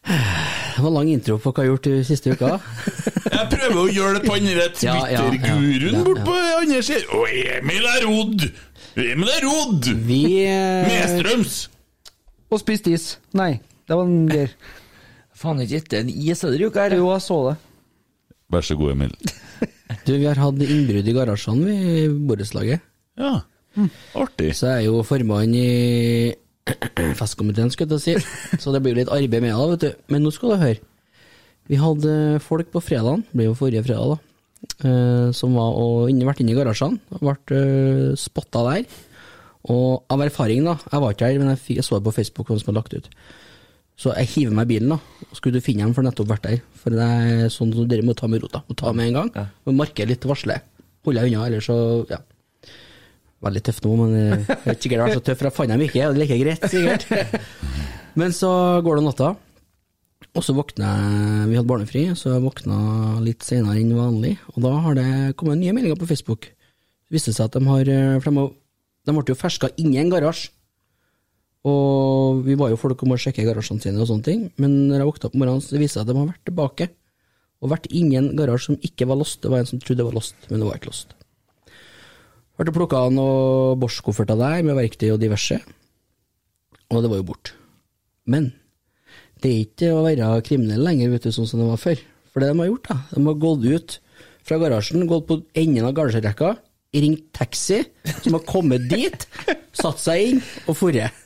Det 0.00 0.80
var 0.80 0.92
lang 0.94 1.10
intro 1.12 1.36
på 1.36 1.52
hva 1.52 1.64
jeg 1.64 1.68
har 1.68 1.74
gjort 1.74 1.86
de 1.90 2.04
siste 2.08 2.32
uka. 2.32 2.54
Jeg 3.30 3.48
prøver 3.52 3.78
å 3.78 3.88
gjøre 3.92 4.12
det 4.16 4.22
på 4.24 4.36
den 4.38 4.48
der 4.48 4.70
Ja, 4.86 4.94
ja, 4.96 5.10
ja, 5.12 5.24
Twitter-guruen 5.28 5.98
ja, 5.98 6.04
bort 6.06 6.20
ja. 6.20 6.26
på 6.26 6.36
andre 6.60 6.82
siden. 6.86 7.10
Og 7.16 7.34
Emil 7.56 7.88
er 7.90 8.06
rodd! 8.08 8.46
Emil 9.00 9.32
er 9.32 9.46
rodd! 9.46 9.90
Vi 10.08 10.20
eh, 10.46 10.88
Medstrøms! 10.88 11.58
Og 12.50 12.62
spist 12.62 12.88
is. 12.90 13.06
Nei, 13.38 13.52
det 13.86 13.98
var 13.98 14.08
en 14.08 14.24
Geir. 14.30 14.56
Faen 15.40 15.62
ikke 15.62 15.80
etter 15.80 16.02
en 16.02 16.10
is 16.10 16.42
denne 16.42 16.68
uka 16.68 16.86
her. 16.86 16.96
Jo, 16.98 17.12
jeg 17.14 17.24
så 17.24 17.38
det. 17.50 17.56
Vær 18.50 18.66
så 18.66 18.76
god, 18.80 18.96
Emil. 18.96 19.14
Du, 20.06 20.12
vi 20.14 20.24
har 20.24 20.38
hatt 20.38 20.60
innbrudd 20.62 21.08
i 21.10 21.12
garasjene, 21.12 21.64
vi, 21.66 21.74
i 22.04 22.26
borettslaget. 22.28 22.82
Ja, 23.18 23.40
artig. 24.16 24.52
Så 24.56 24.68
jeg 24.70 24.84
er 24.84 24.84
jo 24.86 25.00
formann 25.06 25.54
i 25.58 26.30
festkomiteen, 27.20 27.72
skulle 27.72 27.98
jeg 27.98 28.20
si. 28.20 28.60
Så 28.62 28.72
det 28.74 28.82
blir 28.84 28.96
litt 28.98 29.12
arbeid 29.12 29.42
med 29.42 29.52
det, 29.52 29.68
vet 29.74 29.84
du. 29.84 30.06
Men 30.12 30.24
nå 30.24 30.32
skal 30.34 30.54
du 30.54 30.62
høre. 30.62 30.80
Vi 31.70 31.78
hadde 31.78 32.40
folk 32.42 32.72
på 32.72 32.82
fredagen, 32.82 33.22
det 33.28 33.38
ble 33.38 33.46
jo 33.46 33.58
forrige 33.58 33.84
fredag, 33.86 34.16
da, 34.16 34.70
eh, 34.88 35.28
som 35.36 35.54
var 35.54 35.76
og 35.78 36.08
inne, 36.10 36.26
vært 36.26 36.40
inne 36.42 36.50
i 36.50 36.58
garasjene. 36.58 36.98
Ble 37.20 37.36
uh, 37.36 38.16
spotta 38.18 38.64
der. 38.66 38.88
Og 39.70 40.08
av 40.10 40.24
erfaring, 40.24 40.64
da, 40.66 40.74
jeg 40.90 41.04
var 41.04 41.14
ikke 41.14 41.28
her, 41.28 41.38
men 41.38 41.52
jeg, 41.52 41.62
jeg 41.76 41.86
så 41.86 42.00
det 42.00 42.08
på 42.08 42.16
Facebook 42.16 42.50
hvem 42.50 42.58
som 42.58 42.72
hadde 42.72 42.80
lagt 42.80 42.96
ut. 42.96 43.08
Så 44.00 44.14
jeg 44.16 44.32
hiver 44.32 44.56
meg 44.56 44.66
i 44.66 44.72
bilen, 44.72 44.94
da. 44.94 45.26
Og 45.28 45.36
skulle 45.36 45.60
du 45.60 45.64
finne 45.64 45.84
dem, 45.84 45.94
for 45.94 46.06
nettopp 46.06 46.30
vært 46.32 46.46
der. 46.48 46.62
For 46.80 46.96
det 46.96 47.06
er 47.06 47.52
sånn 47.52 47.74
som 47.76 47.88
dere 47.88 48.06
må 48.06 48.16
ta 48.16 48.30
med 48.32 48.42
rota. 48.42 48.62
Må 48.66 48.76
ta 48.80 48.94
med 48.96 49.10
en 49.10 49.18
gang. 49.18 49.50
Og 49.68 49.76
markere 49.76 50.08
litt 50.10 50.24
varsle. 50.26 50.56
Holde 51.04 51.22
deg 51.22 51.34
unna, 51.34 51.46
ellers 51.50 51.68
så 51.68 51.76
ja. 52.08 52.22
Veldig 53.40 53.62
tøff 53.64 53.78
nå, 53.84 53.92
men 53.96 54.16
eh, 54.18 54.42
jeg 54.50 54.66
vet 54.66 54.86
ikke 54.86 54.96
det 54.98 55.04
var 55.04 55.14
så 55.16 55.22
tøff, 55.24 55.38
for 55.40 55.48
jeg 55.48 55.56
fant 55.56 55.72
dem 55.72 55.84
ikke. 55.86 56.02
og 56.06 56.16
Det 56.16 56.20
er 56.20 56.24
like 56.26 56.40
greit, 56.42 56.66
sikkert. 56.72 57.06
Men 58.18 58.34
så 58.34 58.50
går 58.82 58.98
det 58.98 59.04
natta, 59.06 59.28
og 60.34 60.42
så 60.44 60.54
våkner 60.54 60.86
jeg 60.86 61.44
Vi 61.48 61.56
hadde 61.56 61.70
barnefri, 61.70 62.00
så 62.18 62.32
jeg 62.34 62.42
våkna 62.42 62.78
litt 63.22 63.46
senere 63.46 63.78
enn 63.80 63.92
vanlig. 63.96 64.34
Og 64.54 64.64
da 64.64 64.72
har 64.84 64.98
det 64.98 65.10
kommet 65.40 65.60
nye 65.60 65.74
meldinger 65.76 65.98
på 66.00 66.08
Facebook. 66.10 66.48
Det 66.50 67.16
viste 67.16 67.34
seg 67.34 67.48
at 67.48 67.58
de 67.58 67.62
har 67.70 67.90
eh, 67.90 68.16
For 68.22 68.34
de, 68.34 68.48
de 69.06 69.14
ble 69.16 69.24
jo 69.30 69.38
ferska 69.38 69.70
inni 69.80 70.02
en 70.02 70.10
garasje. 70.12 70.50
Og 71.70 72.40
vi 72.46 72.56
var 72.56 72.70
jo 72.72 72.78
folk 72.80 73.02
om 73.04 73.12
å 73.12 73.20
sjekke 73.20 73.44
garasjene 73.44 73.82
sine 73.84 74.00
og 74.00 74.08
sånne 74.08 74.24
ting, 74.24 74.44
men 74.56 74.88
når 74.88 75.02
jeg 75.02 75.08
våkna 75.10 75.28
opp 75.28 75.34
om 75.36 75.42
morgenen, 75.42 75.60
så 75.60 75.76
viste 75.76 75.84
det 75.84 75.92
seg 75.98 76.06
at 76.06 76.08
de 76.08 76.16
har 76.16 76.30
vært 76.30 76.46
tilbake. 76.48 76.86
Og 77.60 77.72
vært 77.74 77.90
inni 77.92 78.16
en 78.16 78.30
garasje 78.38 78.70
som 78.70 78.78
ikke 78.88 79.08
var 79.10 79.20
låst. 79.20 79.42
Det 79.42 79.52
var 79.52 79.60
en 79.60 79.68
som 79.68 79.82
trodde 79.82 80.00
det 80.00 80.06
var 80.08 80.16
låst, 80.16 80.38
men 80.48 80.62
det 80.62 80.70
var 80.70 80.78
ikke 80.80 80.88
låst. 80.88 81.12
Ble 82.60 82.74
plukka 82.76 83.06
noen 83.08 83.78
Bosch-kofferter 83.80 84.36
der 84.36 84.64
med 84.66 84.76
verktøy 84.76 85.14
og 85.14 85.20
diverse, 85.22 85.56
og 86.92 86.98
det 87.00 87.08
var 87.08 87.20
jo 87.22 87.28
borte. 87.30 87.54
Men 88.28 88.50
det 89.40 89.48
er 89.48 89.62
ikke 89.62 89.92
å 89.96 90.02
være 90.04 90.28
kriminell 90.44 90.84
lenger, 90.84 91.14
vet 91.14 91.24
du, 91.24 91.32
sånn 91.32 91.48
som 91.48 91.62
det 91.62 91.70
var 91.70 91.80
før. 91.80 92.02
For 92.28 92.44
det 92.44 92.50
de 92.50 92.60
har 92.60 92.68
gjort, 92.68 92.90
da, 92.90 92.98
de 93.14 93.22
har 93.24 93.38
gått 93.46 93.64
ut 93.64 93.96
fra 94.44 94.60
garasjen, 94.60 95.08
gått 95.08 95.26
på 95.30 95.40
enden 95.56 95.88
av 95.88 95.96
garasjerekka, 95.96 96.52
ringt 97.00 97.24
taxi, 97.32 97.80
som 98.20 98.36
har 98.36 98.44
kommet 98.44 98.84
dit, 98.92 99.24
satt 99.80 100.04
seg 100.04 100.26
inn 100.26 100.44
og 100.66 100.76
forret. 100.76 101.16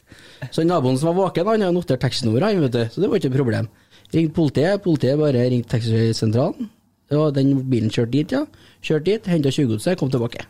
Så 0.55 0.63
naboen 0.63 1.01
som 1.01 1.11
var 1.11 1.19
våken, 1.19 1.51
han 1.51 1.67
har 1.67 1.75
notert 1.75 2.05
taxinummeret, 2.05 2.63
vet 2.63 2.79
du, 2.79 2.83
så 2.95 3.03
det 3.03 3.11
var 3.11 3.19
ikke 3.19 3.33
et 3.33 3.39
problem. 3.41 3.71
Ringt 4.15 4.37
politiet, 4.37 4.83
politiet 4.87 5.19
bare 5.19 5.49
ringte 5.51 5.75
taxisentralen, 5.75 6.71
og 7.19 7.31
den 7.35 7.57
bilen 7.67 7.91
kjørte 7.91 8.15
dit, 8.15 8.39
ja. 8.39 8.47
Kjørte 8.85 9.09
dit, 9.11 9.33
henta 9.35 9.51
tjuvgodset, 9.51 9.99
kom 9.99 10.15
tilbake. 10.15 10.47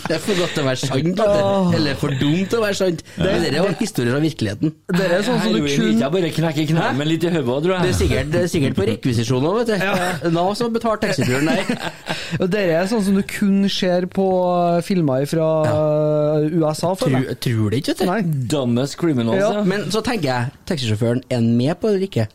Det 0.00 0.16
er 0.16 0.20
for 0.22 0.38
godt 0.38 0.52
til 0.56 0.62
å 0.62 0.66
være 0.66 0.80
sant, 0.80 1.20
vet 1.20 1.74
eller 1.76 1.98
for 2.00 2.14
dumt 2.20 2.48
til 2.50 2.58
å 2.58 2.62
være 2.64 2.76
sant. 2.78 3.02
Det, 3.16 3.32
det 3.44 3.50
er 3.50 3.58
jo 3.60 3.74
historier 3.78 4.16
av 4.16 4.24
virkeligheten. 4.24 4.72
Det 4.96 5.06
er 5.06 5.24
sånn 5.26 5.40
som 5.44 5.54
du 5.54 5.60
kun 5.68 6.00
bare 6.14 6.30
knekke 6.34 6.64
knærne, 6.70 6.96
med 6.98 7.10
litt 7.10 7.26
i 7.26 7.30
hodet, 7.34 7.58
tror 7.66 7.84
Det 7.84 7.92
er 7.92 7.98
sikkert, 7.98 8.30
det 8.32 8.40
er 8.44 8.50
sikkert 8.52 8.78
på 8.78 8.86
rekvisisjonen 8.88 9.48
òg, 9.50 9.60
vet 9.60 9.68
du. 9.70 10.32
Nav 10.34 10.50
som 10.58 10.68
har 10.68 10.74
betalt 10.78 11.04
taxituren 11.04 11.50
der. 11.50 11.62
Det 12.56 12.64
er 12.78 12.90
sånn 12.90 13.04
som 13.06 13.14
du 13.18 13.22
kun 13.28 13.68
ser 13.70 14.08
på 14.10 14.26
filmer 14.86 15.26
fra 15.30 15.48
USA, 16.50 16.94
føler 16.98 17.20
Tror, 17.20 17.30
jeg. 17.30 17.40
tror 17.46 17.70
det 17.74 17.82
ikke, 17.84 17.96
vet 18.00 18.26
du. 18.26 18.34
Dumbest 18.56 18.98
criminals, 19.00 19.40
Ja. 19.40 19.52
ja. 19.60 19.64
Men 19.70 19.88
så 19.94 20.02
tenker 20.06 20.28
jeg, 20.32 20.52
taxisjåføren, 20.70 21.24
er 21.30 21.40
han 21.42 21.52
med 21.58 21.76
på 21.80 21.90
det 21.90 22.00
eller 22.00 22.08
ikke? 22.10 22.28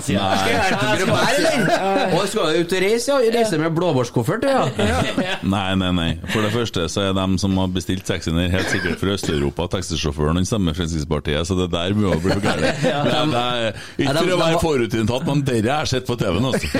hjelpe 0.09 0.86
dere 0.96 1.16
her, 1.18 1.34
eller? 1.36 2.26
Skal 2.30 2.46
du 2.48 2.61
ut 2.62 2.72
og 2.72 2.84
reise, 2.84 3.11
ja? 3.12 3.32
Reise 3.34 3.59
med 3.61 3.74
blåbårskoffert, 3.76 4.46
ja? 4.48 4.62
Nei, 5.55 5.74
nei, 5.80 5.90
nei. 5.96 6.09
For 6.30 6.40
det 6.46 6.52
første 6.55 6.86
så 6.92 7.05
er 7.11 7.16
dem 7.16 7.36
som 7.40 7.57
har 7.61 7.68
bestilt 7.74 8.07
taxien 8.09 8.38
her 8.40 8.48
helt 8.55 8.72
sikkert 8.72 9.02
fra 9.02 9.16
Øst-Europa. 9.18 9.68
Taxisjåføren 9.76 10.40
han 10.40 10.48
stemmer 10.48 10.76
Fremskrittspartiet, 10.78 11.44
så 11.48 11.59
det 11.59 11.68
der 11.74 11.96
må 11.98 12.09
jo 12.09 12.16
bli 12.24 12.38
for 12.38 12.46
gærent. 12.48 12.84
Er 13.44 13.74
Ikke 14.00 14.14
for 14.16 14.34
å 14.34 14.40
være 14.40 14.62
forutinntatt, 14.62 15.26
men 15.28 15.44
dere 15.46 15.74
har 15.74 15.84
jeg 15.84 15.98
sett 15.98 16.09
på 16.09 16.16
TV-en. 16.20 16.48
Altså. 16.48 16.70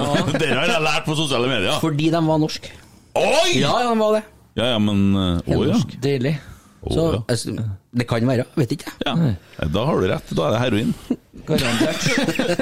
Dere 0.41 0.57
har 0.63 0.73
jeg 0.73 0.85
lært 0.85 1.07
på 1.09 1.17
sosiale 1.19 1.51
medier. 1.51 1.77
Fordi 1.83 2.09
de 2.15 2.25
var 2.25 2.41
norske. 2.41 2.73
Oi! 3.19 3.61
Ja, 3.61 3.77
ja, 3.85 3.93
de 3.93 4.01
var 4.01 4.17
det. 4.17 4.25
Ja, 4.55 4.73
ja, 4.73 4.81
men 4.83 5.07
eh, 5.19 5.55
Å 5.57 5.65
ja. 5.67 5.79
deilig. 6.03 6.37
Så 6.85 7.05
ja. 7.15 7.21
altså, 7.33 7.55
det 7.95 8.07
kan 8.11 8.27
være, 8.27 8.45
vet 8.59 8.73
ikke 8.75 8.91
jeg. 8.91 9.05
ja. 9.07 9.67
Da 9.71 9.85
har 9.87 10.01
du 10.01 10.07
rett. 10.11 10.33
Da 10.35 10.47
er 10.49 10.55
det 10.57 10.61
heroin. 10.65 10.95
Garantert. 11.49 12.07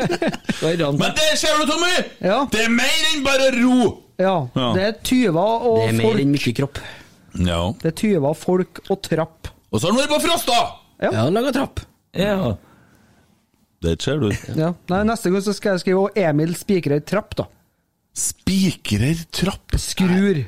Garantert. 0.62 0.98
Men 1.00 1.14
det 1.18 1.28
ser 1.40 1.60
du, 1.60 1.64
Tommy! 1.70 1.92
Ja. 2.20 2.38
Det 2.52 2.64
er 2.66 2.72
mer 2.74 3.06
enn 3.12 3.22
bare 3.26 3.48
ro! 3.56 3.92
Ja, 4.20 4.34
Ja. 4.54 4.66
det 4.76 4.82
er 4.90 4.98
tyver 5.02 5.38
og 5.40 5.62
folk. 5.62 5.80
Det 5.80 5.88
er 5.88 5.96
mer 5.98 6.08
folk. 6.10 6.20
enn 6.26 6.34
mye 6.36 6.54
kropp. 6.60 6.82
Ja. 7.48 7.60
Det 7.80 7.88
er 7.92 7.96
tyver, 8.02 8.34
folk 8.36 8.82
og 8.92 9.00
trapp. 9.06 9.48
Og 9.72 9.80
så 9.80 9.88
har 9.88 9.94
han 9.94 10.02
vært 10.02 10.12
på 10.12 10.20
Frosta! 10.26 10.58
Ja, 11.02 11.24
laga 11.32 11.50
trapp. 11.56 11.80
Ja. 12.14 12.52
Det 13.82 13.96
ser 14.04 14.20
du. 14.22 14.28
Ja. 14.54 14.68
Nei, 14.92 15.00
neste 15.08 15.32
gang 15.32 15.42
så 15.42 15.54
skal 15.56 15.74
jeg 15.78 15.82
skrive 15.86 16.10
Emil 16.28 16.52
spikrer 16.60 17.00
trapp, 17.08 17.32
da. 17.40 17.48
Spikrer 18.14 19.24
trapp. 19.32 19.74
Skrur. 19.80 20.42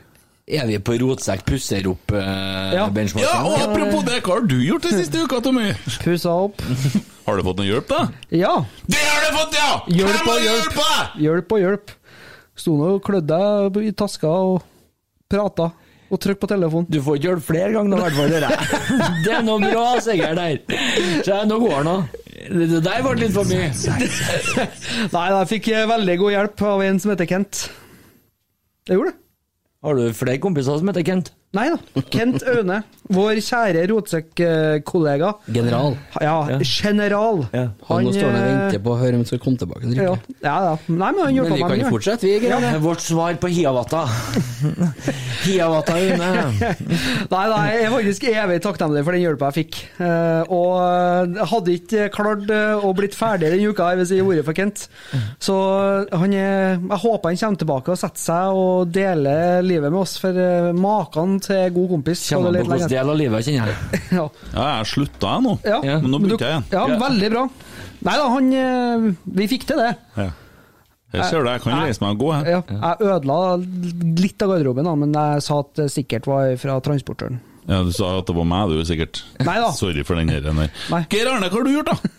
Er 0.45 0.67
vi 0.69 0.77
på 0.85 0.93
rotsekk 1.01 1.45
pusser 1.49 1.87
opp 1.89 2.13
eh, 2.13 2.75
Ja. 2.77 2.85
benchmarken? 2.93 3.31
Ja, 3.31 3.45
og 3.49 3.63
apropos 3.65 4.03
det, 4.05 4.19
hva 4.27 4.35
har 4.37 4.43
du 4.51 4.59
gjort 4.61 4.85
den 4.85 4.99
siste 5.01 5.23
uka, 5.25 5.39
Tommy? 5.41 5.71
Pussa 6.05 6.35
opp. 6.49 6.61
Har 7.25 7.39
du 7.41 7.47
fått 7.47 7.57
noe 7.63 7.65
hjelp, 7.65 7.87
da? 7.89 8.03
Ja. 8.37 8.51
Det 8.85 9.01
har 9.01 9.23
du 9.25 9.37
fått, 9.39 9.55
ja! 9.57 9.69
Hjelp 9.89 10.27
og 10.29 10.43
hjelp. 10.45 10.75
Hjelp 11.25 11.55
og 11.57 11.63
hjelp. 11.63 11.95
Sto 12.61 12.75
nå 12.77 12.91
og 12.99 13.01
klødde 13.07 13.39
i 13.81 13.95
taska 13.97 14.29
og 14.29 14.59
prata. 15.33 15.71
Og 16.13 16.21
trykk 16.21 16.43
på 16.43 16.51
telefonen. 16.53 16.85
Du 16.93 16.99
får 17.01 17.17
ikke 17.17 17.31
hjelp 17.31 17.47
flere 17.47 17.71
ganger, 17.73 17.97
i 17.97 18.05
hvert 18.05 18.19
fall. 18.19 18.35
dere. 18.37 18.51
Det 19.25 19.33
er 19.39 19.47
noe 19.49 19.57
bra 19.65 19.87
sikkert 20.05 20.37
der. 20.37 20.61
Så 21.25 21.41
nå 21.49 21.57
går 21.65 21.79
det 21.79 21.87
nå. 21.89 21.97
Det 22.69 22.83
der 22.85 23.01
ble 23.09 23.17
litt 23.25 23.33
for 23.41 23.49
mye. 23.49 23.73
Nei, 25.17 25.27
jeg 25.33 25.51
fikk 25.57 25.73
eh, 25.73 25.87
veldig 25.97 26.19
god 26.27 26.37
hjelp 26.37 26.67
av 26.75 26.85
en 26.91 27.01
som 27.01 27.15
heter 27.15 27.31
Kent. 27.33 27.65
Jeg 28.85 29.01
gjorde 29.01 29.15
det. 29.15 29.21
Har 29.85 29.99
du 29.99 30.07
flere 30.17 30.41
kompiser 30.41 30.79
som 30.81 30.89
heter 30.89 31.05
Kent? 31.05 31.27
Nei 31.53 31.67
da. 31.69 32.03
Kent 32.09 32.41
Aune. 32.49 32.79
Vår 33.13 33.37
kjære 33.45 33.83
rotsekk-kollega. 33.91 35.31
General. 35.53 35.97
Ja, 36.25 36.37
general. 36.65 37.43
Ja. 37.53 37.67
Han, 37.91 38.07
nå 38.07 38.15
står 38.15 38.31
og 38.31 38.37
eh, 38.39 38.45
venter 38.49 38.81
på 38.81 38.95
å 38.95 38.97
høre 38.97 39.19
om 39.19 39.21
han 39.21 39.29
skal 39.29 39.41
komme 39.43 39.61
tilbake. 39.61 39.91
Ja, 39.93 40.15
ja, 40.41 40.55
ja. 40.71 40.71
Nei, 40.89 41.11
men 41.13 41.21
han 41.21 41.37
Men 41.37 41.53
vi 41.53 41.67
kan 41.69 41.83
jo 41.83 41.91
fortsette, 41.93 42.25
vi. 42.25 42.49
Ja. 42.49 42.79
Vårt 42.81 43.05
svar 43.05 43.37
på 43.43 43.51
Hiawata. 43.53 44.07
Hiawata 45.45 45.99
Une. 46.01 46.31
Nei, 47.35 47.45
nei, 47.51 47.61
jeg 47.75 47.85
er 47.85 47.93
faktisk 47.93 48.27
evig 48.31 48.57
takknemlig 48.65 49.03
for 49.05 49.17
den 49.17 49.25
hjelpa 49.25 49.51
jeg 49.51 49.59
fikk. 49.59 49.81
Eh, 50.01 50.55
og 50.55 50.73
eh, 50.81 51.45
hadde 51.53 51.77
ikke 51.77 52.09
klart 52.15 52.49
å 52.55 52.95
blitt 52.97 53.17
ferdig 53.19 53.53
denne 53.53 53.69
uka 53.69 53.91
hvis 53.99 54.15
jeg 54.15 54.23
gjorde 54.23 54.41
det 54.41 54.47
for 54.49 54.57
Kent. 54.57 54.87
Så 55.43 55.59
han 56.09 56.33
er, 56.33 56.79
jeg 56.79 57.01
håper 57.05 57.35
han 57.35 57.41
kommer 57.43 57.61
tilbake 57.61 57.93
og 57.93 58.01
setter 58.01 58.25
seg 58.25 58.63
og 58.65 58.95
deler 58.95 59.61
livet 59.67 59.93
med 59.93 60.01
oss, 60.01 60.17
for 60.23 60.41
maken 60.79 61.37
til 61.45 61.69
god 61.77 61.97
kompis. 61.99 62.25
Kommer 62.33 62.63
på 62.65 62.73
lenger. 62.73 62.94
Del 62.95 63.11
av 63.13 63.19
livet, 63.21 63.45
kjenner 63.47 63.73
jeg. 63.75 64.01
Ja. 64.19 64.25
Ja, 64.55 64.65
jeg 64.79 64.89
slutta 64.93 65.35
jeg 65.37 65.45
nå. 65.49 65.53
Ja, 65.67 65.81
men 65.83 66.09
nå 66.13 66.21
begynte 66.23 66.47
jeg 66.49 66.57
igjen. 66.63 66.67
Ja, 66.75 66.87
veldig 67.03 67.31
bra. 67.35 67.45
Nei 68.05 68.15
da, 68.21 68.25
han 68.35 68.49
eh, 68.61 69.05
Vi 69.39 69.47
fikk 69.51 69.67
til 69.71 69.81
det. 69.81 69.93
Ja. 70.19 70.31
Jeg 71.15 71.29
ser 71.31 71.45
det, 71.47 71.53
jeg 71.55 71.63
kan 71.63 71.77
reise 71.79 72.03
meg 72.03 72.17
og 72.17 72.23
gå. 72.25 72.31
Jeg. 72.35 72.55
Ja, 72.57 72.61
jeg 72.75 73.07
ødela 73.07 73.37
litt 74.19 74.43
av 74.43 74.51
garderoben, 74.51 74.89
da, 74.89 74.95
men 74.99 75.13
jeg 75.15 75.45
sa 75.47 75.61
at 75.63 75.71
det 75.79 75.87
sikkert 75.95 76.27
var 76.27 76.55
fra 76.59 76.79
transportøren. 76.83 77.39
Ja, 77.69 77.79
Du 77.87 77.93
sa 77.95 78.11
at 78.19 78.27
det 78.29 78.35
var 78.37 78.49
meg, 78.51 78.73
du, 78.75 78.83
sikkert. 78.85 79.23
Neida. 79.39 79.71
Sorry 79.79 80.03
for 80.05 80.19
den 80.19 80.33
her. 80.35 80.43
der. 80.45 81.07
Geir 81.13 81.31
Arne, 81.31 81.49
hva 81.53 81.61
har 81.61 81.69
du 81.69 81.71
gjort, 81.73 81.93
da? 81.93 82.11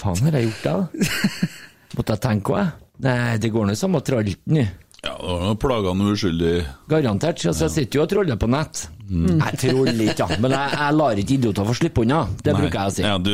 Faen 0.00 0.22
har 0.28 0.38
jeg 0.38 0.46
gjort 0.48 0.62
det, 0.62 0.76
da? 0.78 1.50
Måtte 1.98 2.14
jeg 2.16 2.22
tenke 2.24 2.54
òg, 2.54 2.62
jeg. 2.62 2.86
Nei, 3.00 3.18
det 3.42 3.50
går 3.52 3.66
nå 3.66 3.74
samme 3.80 4.00
tralten 4.04 4.56
nå. 4.60 4.64
Ja, 5.00 5.14
det 5.16 5.36
var 5.40 5.54
plaga 5.56 5.92
noe 5.96 6.12
uskyldig. 6.12 6.54
Garantert. 6.90 7.40
Så 7.40 7.54
jeg 7.54 7.72
sitter 7.72 8.00
jo 8.00 8.02
og 8.04 8.10
troller 8.12 8.36
på 8.40 8.48
nett. 8.52 8.82
Jeg 9.10 9.58
troller 9.62 10.02
ikke, 10.04 10.26
ja. 10.28 10.36
Men 10.42 10.52
jeg, 10.54 10.74
jeg 10.76 10.96
lar 10.98 11.22
ikke 11.22 11.34
idioter 11.38 11.66
få 11.66 11.76
slippe 11.78 12.04
unna. 12.04 12.18
Det 12.44 12.52
Nei. 12.52 12.60
bruker 12.60 12.76
jeg 12.76 12.90
å 12.90 12.94
si. 12.94 13.06
Ja, 13.06 13.14
du... 13.18 13.32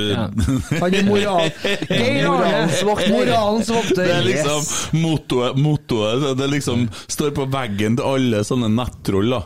Han 0.79 0.95
er 1.01 1.09
moral. 1.09 1.51
Moralens 1.91 2.79
vokter. 2.87 3.11
moralens 3.17 3.73
vokter. 3.75 4.01
Det 4.05 4.15
er 4.15 4.25
liksom 4.31 5.03
mottoet, 5.03 5.59
mottoet 5.61 6.31
Det 6.39 6.49
liksom 6.55 6.87
står 7.11 7.35
på 7.37 7.49
veggen 7.53 7.99
til 7.99 8.09
alle 8.15 8.45
sånne 8.47 8.71
nettroll, 8.73 9.35
da. 9.35 9.43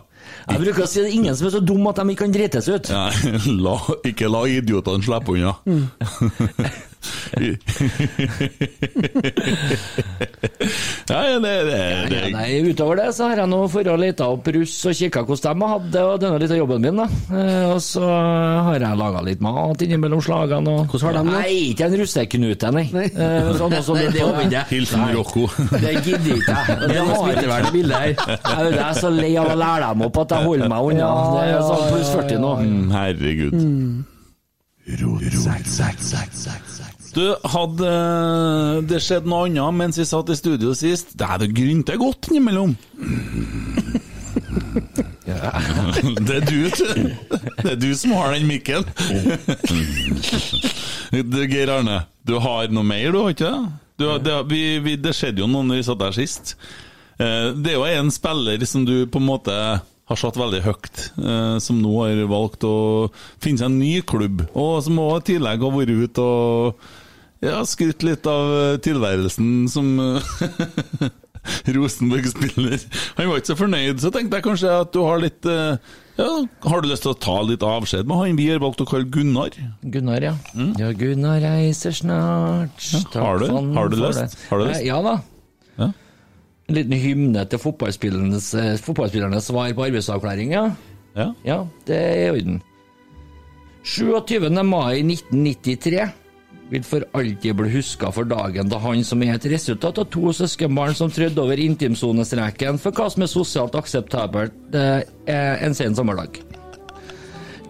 Jeg 0.50 0.62
bruker 0.62 0.84
å 0.84 0.88
si 0.90 1.00
det 1.00 1.08
er 1.08 1.16
ingen 1.16 1.36
som 1.36 1.48
er 1.48 1.56
så 1.56 1.60
dum 1.64 1.88
at 1.90 1.98
de 1.98 2.12
ikke 2.12 2.24
kan 2.26 2.36
drites 2.36 2.68
ut. 2.70 2.92
Ja, 2.92 3.08
la, 3.66 3.74
ikke 4.06 4.30
la 4.30 4.44
idiotene 4.50 5.02
slippe 5.08 5.34
unna. 5.38 5.56
ja, 5.64 6.70
ja, 11.08 11.38
det, 11.40 11.40
det, 11.40 11.76
det, 12.10 12.20
Ja, 12.20 12.28
nei, 12.34 12.60
utover 12.70 12.98
det 13.00 13.06
så 13.16 13.28
har 13.30 13.40
jeg 13.42 13.48
nå 13.50 13.60
vært 13.72 13.88
og 13.92 14.00
leta 14.02 14.26
opp 14.34 14.46
russ 14.54 14.74
og 14.88 14.96
kikka 14.98 15.22
hvordan 15.28 15.62
de 15.62 15.68
hadde 15.72 15.90
det, 15.94 16.02
og 16.04 16.20
denne 16.22 16.36
er 16.38 16.42
litt 16.44 16.54
av 16.54 16.60
jobben 16.60 16.84
min, 16.84 17.00
da. 17.00 17.06
Eh, 17.32 17.64
Og 17.70 17.80
så 17.84 18.04
har 18.04 18.78
jeg 18.84 19.00
laga 19.00 19.22
litt 19.26 19.40
mat 19.44 19.82
innimellom 19.86 20.22
slagene. 20.24 20.68
Og... 20.70 20.92
Hvordan 20.92 21.06
har 21.08 21.14
de 21.16 21.22
det? 21.30 21.36
Nei, 21.38 21.54
ikke 21.72 21.88
en 21.88 21.96
russeknute, 22.02 22.72
nei. 22.76 22.86
Eh, 23.10 23.50
Sånn, 23.60 23.72
og 23.74 23.84
sånn, 23.86 23.98
Nei, 24.00 24.10
det 24.14 24.22
håper 24.26 24.44
jeg. 24.54 24.64
Hilsen 24.74 25.00
Nei. 25.04 25.10
Rocco. 25.16 25.42
Det 25.72 25.94
gidder 26.04 26.32
ikke 26.36 26.54
jeg. 26.54 26.78
Det 26.84 26.96
er 27.00 27.10
har 27.10 27.32
ikke 27.34 27.50
vært 27.50 27.70
bilde 27.74 27.94
her. 28.04 28.10
Jeg 28.14 28.80
er 28.84 28.94
så 29.00 29.10
lei 29.14 29.32
av 29.40 29.50
å 29.50 29.56
lære 29.60 29.90
dem 29.90 30.06
opp 30.06 30.16
at 30.24 30.36
jeg 30.36 30.48
holder 30.50 30.68
meg 30.72 30.80
unna. 30.92 31.10
Det 31.34 31.42
er 31.48 31.60
sånn 31.66 31.84
pluss 31.90 32.10
40 32.16 32.42
nå. 32.44 32.52
Herregud. 32.94 33.56
Mm, 33.56 34.04
Herregud. 34.90 35.38
Du, 37.14 37.24
hadde 37.52 37.90
det 38.90 39.00
skjedd 39.02 39.26
noe 39.28 39.48
annet 39.48 39.74
mens 39.80 39.98
vi 39.98 40.06
satt 40.06 40.30
i 40.30 40.36
studio 40.38 40.74
sist? 40.78 41.16
Det 41.18 41.26
hadde 41.26 41.48
grynta 41.54 41.96
godt 42.00 42.30
innimellom. 42.30 42.76
Det 45.30 46.34
er 46.34 46.44
du. 46.44 46.64
Det 46.70 47.70
er 47.70 47.76
du 47.78 47.90
som 47.96 48.12
har 48.18 48.34
den 48.34 48.48
mikken. 48.48 48.84
Du, 51.10 51.38
Geir 51.46 51.70
Arne, 51.74 52.00
du 52.26 52.34
har 52.42 52.70
noe 52.72 52.86
mer, 52.86 53.10
du 53.14 53.20
har 53.22 53.34
ikke 53.34 53.50
det? 53.50 53.70
Du, 54.00 54.06
det, 54.24 54.34
vi, 54.50 54.62
vi, 54.84 54.96
det 55.00 55.12
skjedde 55.16 55.42
jo 55.44 55.48
noe 55.50 55.66
når 55.68 55.80
vi 55.80 55.86
satt 55.86 56.00
der 56.02 56.16
sist. 56.16 56.54
Eh, 57.20 57.50
Det 57.56 57.72
er 57.74 57.78
jo 57.78 57.86
en 57.88 58.10
spiller 58.14 58.64
som 58.68 58.84
du 58.88 59.04
på 59.12 59.20
en 59.22 59.28
måte 59.28 59.56
har 60.10 60.18
satt 60.18 60.38
veldig 60.40 60.62
høyt, 60.66 61.02
eh, 61.22 61.56
som 61.62 61.78
nå 61.82 61.92
har 62.02 62.22
valgt 62.30 62.66
å 62.66 62.74
finne 63.42 63.60
seg 63.60 63.68
en 63.70 63.78
ny 63.78 64.00
klubb, 64.02 64.42
og 64.58 64.80
som 64.86 64.98
også 65.04 65.20
i 65.22 65.28
tillegg 65.34 65.62
har 65.66 65.76
vært 65.76 65.94
ute 66.08 66.24
og 66.26 66.88
ja, 67.40 67.62
skrytt 67.64 68.04
litt 68.04 68.26
av 68.28 68.52
eh, 68.52 68.76
tilværelsen 68.84 69.64
som 69.72 69.88
eh, 70.02 71.08
Rosenborg-spiller. 71.76 72.82
Han 73.16 73.30
var 73.30 73.40
ikke 73.40 73.52
så 73.52 73.56
fornøyd, 73.56 74.02
så 74.02 74.12
tenkte 74.12 74.38
jeg 74.40 74.46
kanskje 74.46 74.74
at 74.82 74.92
du 74.92 75.00
har 75.06 75.22
litt 75.22 75.48
eh, 75.48 75.96
ja, 76.20 76.28
Har 76.68 76.84
du 76.84 76.90
lyst 76.90 77.06
til 77.06 77.14
å 77.14 77.16
ta 77.16 77.38
litt 77.48 77.64
avskjed 77.64 78.08
med 78.10 78.20
han 78.20 78.36
vi 78.36 78.50
har 78.50 78.60
valgt 78.60 78.84
å 78.84 78.88
kalle 78.88 79.08
Gunnar? 79.08 79.56
Gunnar, 79.80 80.20
ja. 80.20 80.34
Ja, 80.76 80.92
Gunnar 80.92 81.40
reiser 81.40 81.96
snart. 81.96 82.76
Ja, 82.92 83.24
har 83.24 83.40
du? 83.40 83.48
Har 83.78 83.88
du 83.88 83.96
lyst? 84.02 84.36
Har 84.50 84.60
du 84.60 84.68
lyst? 84.68 84.84
Ja 84.84 85.00
da. 85.06 85.16
Ja. 85.80 85.90
En 86.68 86.76
liten 86.76 86.92
hymne 87.02 87.48
til 87.50 87.58
fotballspillernes, 87.58 88.52
fotballspillernes 88.84 89.48
svar 89.48 89.72
på 89.74 89.88
arbeidsavklaring, 89.88 90.52
ja. 90.54 90.68
Ja. 91.16 91.32
Ja, 91.42 91.62
det 91.88 91.96
er 91.96 92.20
i 92.20 92.28
orden. 92.36 92.60
27. 93.82 94.44
mai 94.68 95.00
1993 95.00 96.04
vil 96.70 96.84
for 96.86 97.04
alltid 97.18 97.56
bli 97.58 97.70
huska 97.72 98.12
for 98.14 98.28
dagen 98.30 98.70
da 98.70 98.78
han 98.82 99.02
som 99.06 99.22
er 99.26 99.34
et 99.34 99.48
resultat 99.50 99.98
av 99.98 100.06
to 100.14 100.32
søskenbarn 100.36 100.94
som 100.94 101.10
trødde 101.12 101.42
over 101.42 101.60
intimsonestreken 101.60 102.78
for 102.78 102.94
hva 102.94 103.08
som 103.10 103.26
er 103.26 103.32
sosialt 103.32 103.74
akseptabelt 103.78 104.76
eh, 104.78 105.02
en 105.66 105.74
sen 105.74 105.96
sommerdag. 105.98 106.38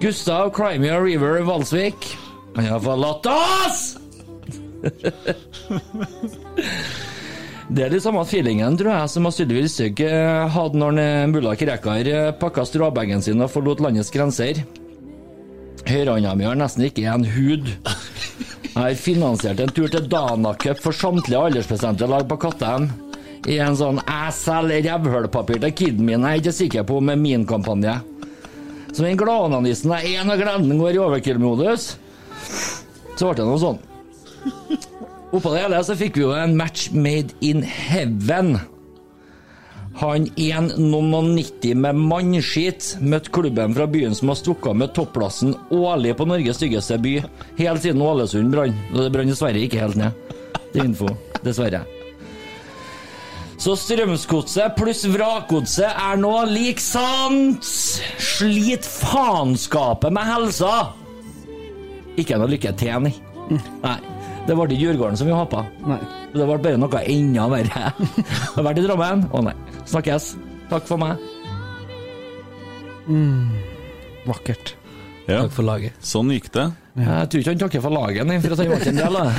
Gustav 0.00 0.52
Crimea 0.56 1.00
River 1.00 1.42
Valsvik 1.44 2.06
Han 2.56 2.64
har 2.66 2.80
forlatt 2.80 3.26
oss! 3.30 3.82
Det 7.70 7.84
er 7.84 7.92
litt 7.92 8.02
samme 8.02 8.24
feelingen, 8.26 8.74
tror 8.74 8.90
jeg, 8.90 9.10
som 9.12 9.28
Sylvi 9.30 9.60
Listhaug 9.62 10.00
hadde 10.50 10.80
når 10.80 10.96
mulla 11.30 11.52
Krekar 11.54 12.08
eh, 12.10 12.32
pakka 12.34 12.64
stråbagen 12.66 13.22
sin 13.22 13.44
og 13.44 13.52
forlot 13.52 13.78
landets 13.84 14.10
grenser. 14.10 14.64
Høyrehånda 15.86 16.34
mi 16.34 16.48
har 16.48 16.58
nesten 16.58 16.88
ikke 16.88 17.06
en 17.12 17.28
hud. 17.36 17.70
Jeg 18.70 18.82
har 18.82 18.98
finansiert 19.02 19.60
en 19.60 19.72
tur 19.74 19.88
til 19.90 20.04
Dana 20.06 20.52
Cup 20.54 20.78
for 20.78 20.94
samtlige 20.94 21.40
aldersbestemte 21.42 22.06
lag 22.06 22.28
på 22.30 22.36
Kattem. 22.38 22.86
I 23.50 23.58
en 23.58 23.74
sånn 23.74 23.98
'jeg 23.98 24.32
selger 24.36 24.84
rævhølpapir 24.86 25.60
til 25.60 25.72
kiden 25.72 26.04
min', 26.06 26.22
jeg 26.22 26.30
er 26.30 26.40
ikke 26.40 26.52
sikker 26.52 26.82
på 26.84 27.00
med 27.00 27.18
min 27.18 27.46
kampanje. 27.46 28.00
Så 28.92 29.02
den 29.02 29.16
gladonanisten 29.16 29.90
er 29.92 30.06
en 30.20 30.30
av 30.30 30.38
gleden 30.38 30.78
går 30.78 30.94
i 30.94 30.98
overkill-modus. 30.98 31.96
Så 33.16 33.26
ble 33.26 33.34
det 33.34 33.46
noe 33.46 33.58
sånn. 33.58 33.78
Oppå 35.32 35.52
det 35.52 35.62
hele 35.62 35.82
så 35.84 35.96
fikk 35.96 36.16
vi 36.16 36.22
jo 36.22 36.32
en 36.32 36.56
match 36.56 36.90
made 36.92 37.34
in 37.40 37.62
heaven. 37.62 38.60
Han 40.00 40.26
1,90 40.40 41.74
med 41.76 41.98
mannskitt 42.08 42.94
møtte 43.04 43.32
klubben 43.36 43.74
fra 43.76 43.84
byen 43.90 44.14
som 44.16 44.30
har 44.32 44.38
stukket 44.40 44.78
med 44.80 44.94
topplassen 44.96 45.52
årlig 45.76 46.14
på 46.16 46.24
Norges 46.24 46.56
styggeste 46.56 46.96
by, 47.04 47.18
helt 47.58 47.84
siden 47.84 48.00
Ålesund 48.00 48.54
brann. 48.54 48.78
Det 48.94 49.10
brant 49.12 49.28
dessverre 49.28 49.60
ikke 49.60 49.82
helt 49.82 50.00
ned. 50.00 50.16
Det 50.72 50.80
er 50.80 50.86
info. 50.88 51.12
Dessverre. 51.44 51.82
Så 53.60 53.74
Strømsgodset 53.76 54.72
pluss 54.78 55.02
Vrakgodset 55.12 55.90
er 55.90 56.16
nå 56.16 56.32
lik 56.48 56.80
sant! 56.80 57.60
Slit 57.60 58.88
faenskapet 58.88 60.16
med 60.16 60.24
helsa! 60.32 60.72
Ikke 62.16 62.40
noe 62.40 62.48
lykke 62.54 62.72
til, 62.80 63.04
nei. 63.04 63.12
Nei. 63.84 63.98
Det 64.46 64.56
ble 64.56 64.66
ikke 64.66 64.80
Djurgården 64.80 65.18
som 65.20 65.28
vi 65.28 65.34
håpa. 65.36 65.64
Det 66.32 66.46
ble 66.46 66.58
bare 66.64 66.80
noe 66.80 67.02
enda 67.12 67.46
verre. 67.52 67.92
Har 68.56 68.66
vært 68.66 68.80
i 68.80 68.86
Drammen? 68.86 69.26
Å 69.30 69.42
nei. 69.46 69.54
Snakkes. 69.90 70.32
Takk 70.70 70.86
for 70.88 71.00
meg. 71.02 71.20
Vakkert. 74.28 74.74
Ja. 75.26 75.44
Takk 75.44 75.54
for 75.54 75.66
laget. 75.66 75.96
Sånn 76.04 76.30
gikk 76.34 76.50
det. 76.54 76.68
Jeg 77.00 77.30
tror 77.30 77.42
ikke 77.42 77.52
han 77.52 77.60
takker 77.62 77.82
for 77.84 77.94
laget, 77.94 78.26
nei, 78.26 78.38
for 78.42 78.54
at 78.54 78.60
han 78.60 78.70
var 78.72 78.82
ikke 78.82 78.92
en 78.92 79.00
del 79.00 79.18
av 79.20 79.28
det. 79.30 79.34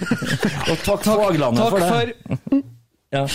Og 0.72 0.82
takk 0.82 1.04
Faglandet 1.06 1.62
Takk 1.62 1.72
for 1.72 1.78
det. 1.78 1.90
Takk 2.26 2.46
for 2.50 2.70
Ja. 3.12 3.26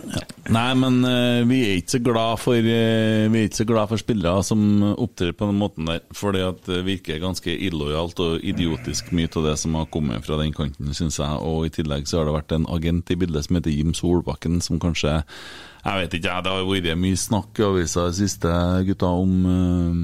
Nei, 0.56 0.70
men 0.74 0.96
uh, 1.06 1.46
vi 1.46 1.60
er 1.62 1.76
ikke 1.78 1.94
så 1.94 2.00
glad 2.02 2.40
for 2.42 2.58
uh, 2.58 3.26
Vi 3.30 3.38
er 3.38 3.46
ikke 3.46 3.60
så 3.60 3.66
glad 3.68 3.90
for 3.92 4.02
spillere 4.02 4.42
som 4.42 4.62
opptrer 4.90 5.36
på 5.36 5.46
den 5.46 5.60
måten 5.60 5.86
der. 5.86 6.02
Fordi 6.16 6.42
at 6.42 6.64
det 6.66 6.80
virker 6.88 7.22
ganske 7.22 7.54
illojalt 7.54 8.18
og 8.24 8.42
idiotisk 8.42 9.12
mye 9.14 9.30
av 9.30 9.46
det 9.46 9.56
som 9.62 9.76
har 9.78 9.86
kommet 9.94 10.26
fra 10.26 10.40
den 10.40 10.54
kanten, 10.56 10.90
syns 10.96 11.20
jeg. 11.22 11.42
Og 11.46 11.68
i 11.68 11.74
tillegg 11.78 12.10
så 12.10 12.20
har 12.20 12.26
det 12.26 12.38
vært 12.40 12.56
en 12.56 12.66
agent 12.74 13.12
i 13.14 13.18
bildet 13.20 13.46
som 13.46 13.58
heter 13.60 13.74
Jim 13.74 13.94
Solbakken, 13.94 14.58
som 14.64 14.82
kanskje 14.82 15.20
Jeg 15.20 16.00
vet 16.02 16.16
ikke, 16.18 16.32
jeg, 16.32 16.44
det 16.44 16.56
har 16.56 16.66
vært 16.66 17.04
mye 17.04 17.20
snakk 17.20 17.60
i 17.60 17.68
avisa 17.68 18.08
de 18.10 18.18
siste 18.18 18.56
gutta 18.88 19.12
om 19.20 19.36
uh, 19.46 20.00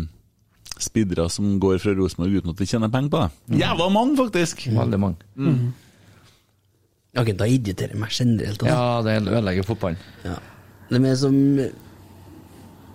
spillere 0.78 1.26
som 1.32 1.56
går 1.60 1.80
fra 1.82 1.96
Rosenborg 1.98 2.38
uten 2.38 2.54
at 2.54 2.62
de 2.62 2.68
tjener 2.70 2.92
penger 2.94 3.10
på 3.10 3.24
det. 3.24 3.58
Jævla 3.64 3.90
mange, 3.90 4.14
faktisk! 4.22 4.68
Veldig 4.70 5.02
mange. 5.02 5.18
Agenter 7.16 7.50
irriterer 7.50 7.98
meg 7.98 8.12
generelt. 8.12 8.62
Altså. 8.62 8.70
Ja, 8.70 9.02
det 9.06 9.16
ødelegger 9.24 9.66
fotballen. 9.66 10.00
Ja. 10.24 10.36
Det 10.90 11.00
er 11.10 11.16
som 11.18 11.36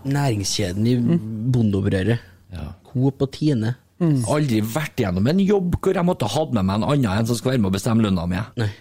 næringskjeden 0.07 0.87
i 0.87 0.95
bondeopprøret. 1.53 2.19
Ja. 2.51 2.67
Coop 2.91 3.23
og 3.25 3.31
Tine. 3.35 3.75
Aldri 4.01 4.61
vært 4.65 4.97
gjennom 4.97 5.27
en 5.29 5.41
jobb 5.43 5.75
hvor 5.77 5.93
jeg 5.97 6.07
måtte 6.07 6.29
ha 6.33 6.45
med 6.49 6.65
meg 6.65 6.79
en 6.79 6.87
annen 6.87 7.11
en 7.11 7.27
som 7.29 7.37
skal 7.37 7.53
være 7.53 7.61
med 7.61 7.69
å 7.69 7.75
bestemme 7.75 8.05
lønna 8.05 8.23
mi. 8.29 8.39
Nei, 8.57 8.71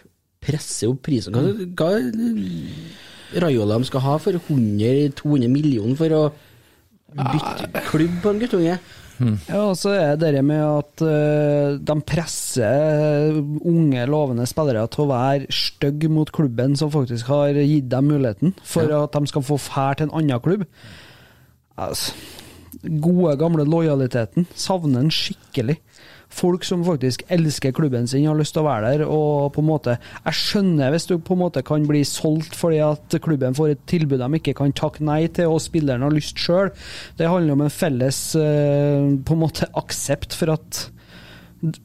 presser 0.40 0.94
opp 0.94 1.02
prisen. 1.04 1.36
Hva, 1.36 1.42
hva 1.76 3.40
Raiola 3.44 3.76
de 3.78 3.86
skal 3.86 4.02
ha 4.02 4.14
for 4.22 4.38
100-200 4.40 5.52
millioner 5.52 5.98
for 5.98 6.16
å 6.16 6.22
bytte 7.20 7.84
klubb 7.90 8.16
på 8.24 8.32
en 8.32 8.40
guttunge? 8.42 8.78
Ja, 9.48 9.62
og 9.68 9.76
så 9.78 9.92
er 9.96 10.16
det 10.20 10.32
det 10.36 10.42
med 10.46 10.62
at 10.64 11.04
uh, 11.04 11.76
de 11.76 11.96
presser 12.08 13.36
unge, 13.60 14.06
lovende 14.08 14.46
spillere 14.48 14.86
til 14.92 15.04
å 15.04 15.10
være 15.10 15.50
stygge 15.54 16.10
mot 16.12 16.32
klubben 16.32 16.76
som 16.78 16.92
faktisk 16.94 17.28
har 17.32 17.58
gitt 17.58 17.90
dem 17.92 18.08
muligheten, 18.10 18.54
for 18.64 18.90
at 19.02 19.16
de 19.16 19.30
skal 19.30 19.44
få 19.44 19.60
fære 19.60 20.00
til 20.00 20.08
en 20.08 20.16
annen 20.22 20.44
klubb. 20.44 20.64
Altså, 21.80 22.14
gode, 23.04 23.36
gamle 23.40 23.64
lojaliteten. 23.68 24.48
Savner 24.56 25.02
den 25.02 25.12
skikkelig. 25.14 25.78
Folk 26.30 26.62
som 26.64 26.84
faktisk 26.86 27.24
elsker 27.32 27.72
klubben 27.74 28.06
sin, 28.06 28.26
har 28.28 28.38
lyst 28.38 28.54
til 28.54 28.62
å 28.62 28.68
være 28.68 28.92
der. 28.92 29.06
og 29.06 29.52
på 29.52 29.60
en 29.60 29.66
måte, 29.66 29.98
Jeg 30.24 30.38
skjønner 30.38 30.90
hvis 30.90 31.06
du 31.06 31.18
på 31.18 31.34
en 31.34 31.42
måte 31.42 31.62
kan 31.66 31.86
bli 31.86 32.04
solgt 32.04 32.54
fordi 32.54 32.78
at 32.78 33.16
klubben 33.20 33.54
får 33.54 33.70
et 33.74 33.86
tilbud 33.86 34.18
de 34.20 34.38
ikke 34.38 34.54
kan 34.54 34.72
takke 34.72 35.02
nei 35.02 35.26
til, 35.26 35.50
og 35.50 35.60
spilleren 35.60 36.02
har 36.02 36.14
lyst 36.14 36.38
sjøl. 36.38 36.70
Det 37.18 37.28
handler 37.28 37.52
om 37.52 37.66
en 37.66 37.70
felles 37.74 38.36
eh, 38.36 39.10
på 39.26 39.34
en 39.34 39.42
måte 39.42 39.66
aksept 39.74 40.36
for 40.38 40.54
at, 40.54 40.86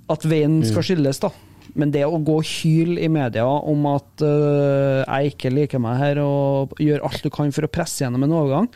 at 0.09 0.29
veien 0.29 0.61
skal 0.63 0.85
skilles. 0.85 1.19
da. 1.19 1.33
Men 1.75 1.91
det 1.91 2.05
å 2.07 2.21
gå 2.23 2.37
og 2.39 2.47
hyle 2.47 3.01
i 3.03 3.09
media 3.11 3.45
om 3.45 3.87
at 3.91 4.23
eh, 4.23 5.01
jeg 5.03 5.33
ikke 5.33 5.51
liker 5.51 5.81
meg 5.83 5.97
her, 5.99 6.21
og 6.23 6.77
gjør 6.79 7.03
alt 7.09 7.25
du 7.25 7.31
kan 7.33 7.51
for 7.55 7.67
å 7.67 7.71
presse 7.71 8.05
gjennom 8.05 8.23
en 8.23 8.37
overgang, 8.37 8.69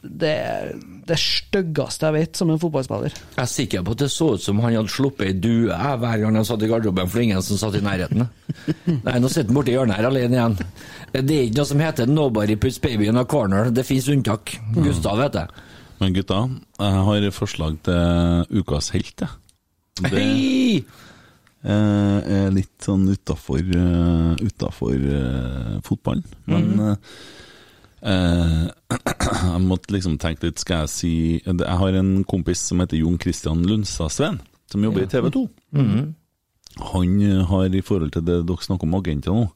det 0.00 0.30
er 0.32 0.70
det 1.06 1.18
styggeste 1.20 2.08
jeg 2.08 2.14
vet 2.14 2.38
som 2.38 2.48
en 2.48 2.60
fotballspiller. 2.60 3.12
Jeg 3.12 3.42
er 3.42 3.50
sikker 3.50 3.82
på 3.84 3.92
at 3.92 4.00
det 4.06 4.08
så 4.14 4.30
ut 4.32 4.42
som 4.42 4.62
han 4.64 4.72
hadde 4.72 4.92
sluppet 4.92 5.28
ei 5.28 5.34
due 5.36 5.68
hver 5.68 6.22
gang 6.22 6.38
han 6.38 6.48
satt 6.48 6.64
i 6.64 6.70
garderoben 6.70 7.10
for 7.12 7.20
ingen 7.20 7.44
som 7.44 7.60
satt 7.60 7.76
i 7.76 7.84
nærheten. 7.84 8.24
Nei, 9.06 9.18
nå 9.20 9.28
sitter 9.28 9.50
han 9.52 9.58
borti 9.58 9.76
hjørnet 9.76 10.00
her 10.00 10.08
alene 10.08 10.38
igjen. 10.38 10.56
Det 11.12 11.20
er 11.20 11.44
ikke 11.44 11.60
noe 11.60 11.70
som 11.72 11.84
heter 11.84 12.08
'nobody 12.08 12.56
puts 12.56 12.80
baby 12.80 13.10
in 13.10 13.20
a 13.20 13.26
corner'. 13.28 13.70
Det 13.70 13.84
fins 13.84 14.08
unntak. 14.08 14.56
Gustav 14.80 15.20
heter 15.20 15.44
det. 15.44 15.64
Men 16.00 16.12
gutta, 16.16 16.40
jeg 16.80 17.04
har 17.08 17.30
forslag 17.32 17.78
til 17.84 18.60
ukas 18.60 18.90
helt, 18.96 19.20
jeg. 19.20 19.28
Det 19.96 20.20
Hei! 20.20 20.84
eh, 21.64 22.18
er 22.36 22.50
litt 22.52 22.84
sånn 22.84 23.08
utafor 23.08 23.60
uh, 23.60 24.36
fotballen. 25.84 26.24
Men 26.44 26.64
mm 26.76 26.96
jeg 29.52 29.62
måtte 29.66 29.94
liksom 29.94 30.18
tenke 30.22 30.46
litt 30.46 30.60
Skal 30.62 30.84
jeg 30.84 30.92
si 30.92 31.10
Jeg 31.42 31.78
har 31.80 31.96
en 31.98 32.12
kompis 32.28 32.62
som 32.68 32.78
heter 32.82 33.00
Jon 33.00 33.18
Christian 33.18 33.64
Lundstadsveen, 33.66 34.38
som 34.70 34.84
jobber 34.86 35.02
i 35.04 35.10
TV 35.10 35.28
2. 35.34 35.42
Han 36.92 37.20
eh, 37.24 37.42
har, 37.48 37.68
i 37.72 37.82
forhold 37.84 38.12
til 38.14 38.24
det 38.26 38.42
dere 38.46 38.66
snakker 38.66 38.86
om 38.88 38.98
agenter 38.98 39.32
nå, 39.32 39.46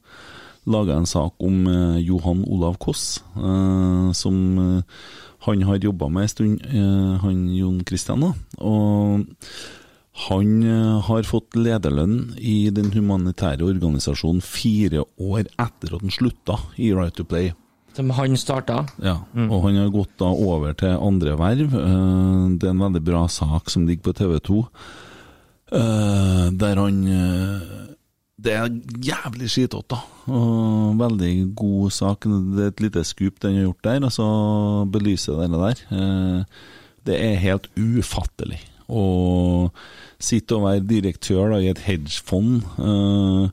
laga 0.73 0.95
en 0.97 1.09
sak 1.09 1.37
om 1.43 1.67
eh, 1.69 1.99
Johan 2.01 2.41
Olav 2.49 2.79
Koss, 2.81 3.21
eh, 3.37 4.07
som 4.17 4.39
eh, 4.57 5.03
han 5.45 5.63
har 5.65 5.79
jobba 5.81 6.09
med 6.09 6.27
en 6.27 6.33
stund, 6.33 6.65
eh, 6.65 7.13
han 7.21 7.45
Jon 7.55 7.83
Christian. 7.85 8.25
da, 8.25 8.33
og 8.57 9.25
han 10.27 10.51
eh, 10.65 10.99
har 11.07 11.29
fått 11.29 11.55
lederlønn 11.55 12.35
i 12.37 12.69
den 12.73 12.91
humanitære 12.93 13.63
organisasjonen 13.69 14.41
fire 14.43 15.05
år 15.21 15.45
etter 15.45 15.95
at 15.95 16.01
han 16.01 16.13
slutta 16.13 16.57
i 16.77 16.91
Right 16.93 17.15
to 17.17 17.23
Play. 17.23 17.53
Som 17.93 18.09
han 18.15 18.37
starta. 18.39 18.85
Ja, 19.03 19.17
Og 19.35 19.63
han 19.65 19.75
har 19.75 19.89
gått 19.91 20.13
da 20.21 20.29
over 20.31 20.73
til 20.79 20.93
andre 20.95 21.33
verv. 21.39 21.73
Eh, 21.75 22.57
Det 22.57 22.67
er 22.67 22.71
en 22.75 22.79
veldig 22.85 23.03
bra 23.03 23.25
sak 23.27 23.69
som 23.69 23.85
ligger 23.87 24.03
på 24.11 24.13
TV 24.15 24.39
2, 24.39 24.59
eh, 25.73 26.49
der 26.51 26.75
han 26.79 27.01
eh, 27.07 27.59
Det 28.41 28.53
er 28.57 28.69
jævlig 29.05 29.49
skitete, 29.53 29.83
da. 29.91 29.99
Veldig 30.97 31.53
god 31.55 31.91
sak. 31.93 32.23
Det 32.25 32.63
er 32.63 32.71
et 32.71 32.81
lite 32.81 33.03
skup 33.05 33.39
den 33.43 33.55
har 33.59 33.67
gjort 33.67 33.83
der, 33.83 34.05
og 34.07 34.11
så 34.15 34.27
belyser 34.91 35.37
det 35.43 35.51
der. 35.51 35.83
Eh, 35.91 36.43
Det 37.05 37.15
er 37.19 37.35
helt 37.41 37.67
ufattelig. 37.77 38.59
Å 38.89 39.71
sitte 40.19 40.55
og 40.55 40.63
være 40.67 40.85
direktør 40.85 41.49
da, 41.53 41.57
i 41.61 41.69
et 41.71 41.79
hedgefond, 41.79 42.63
eh, 42.77 43.49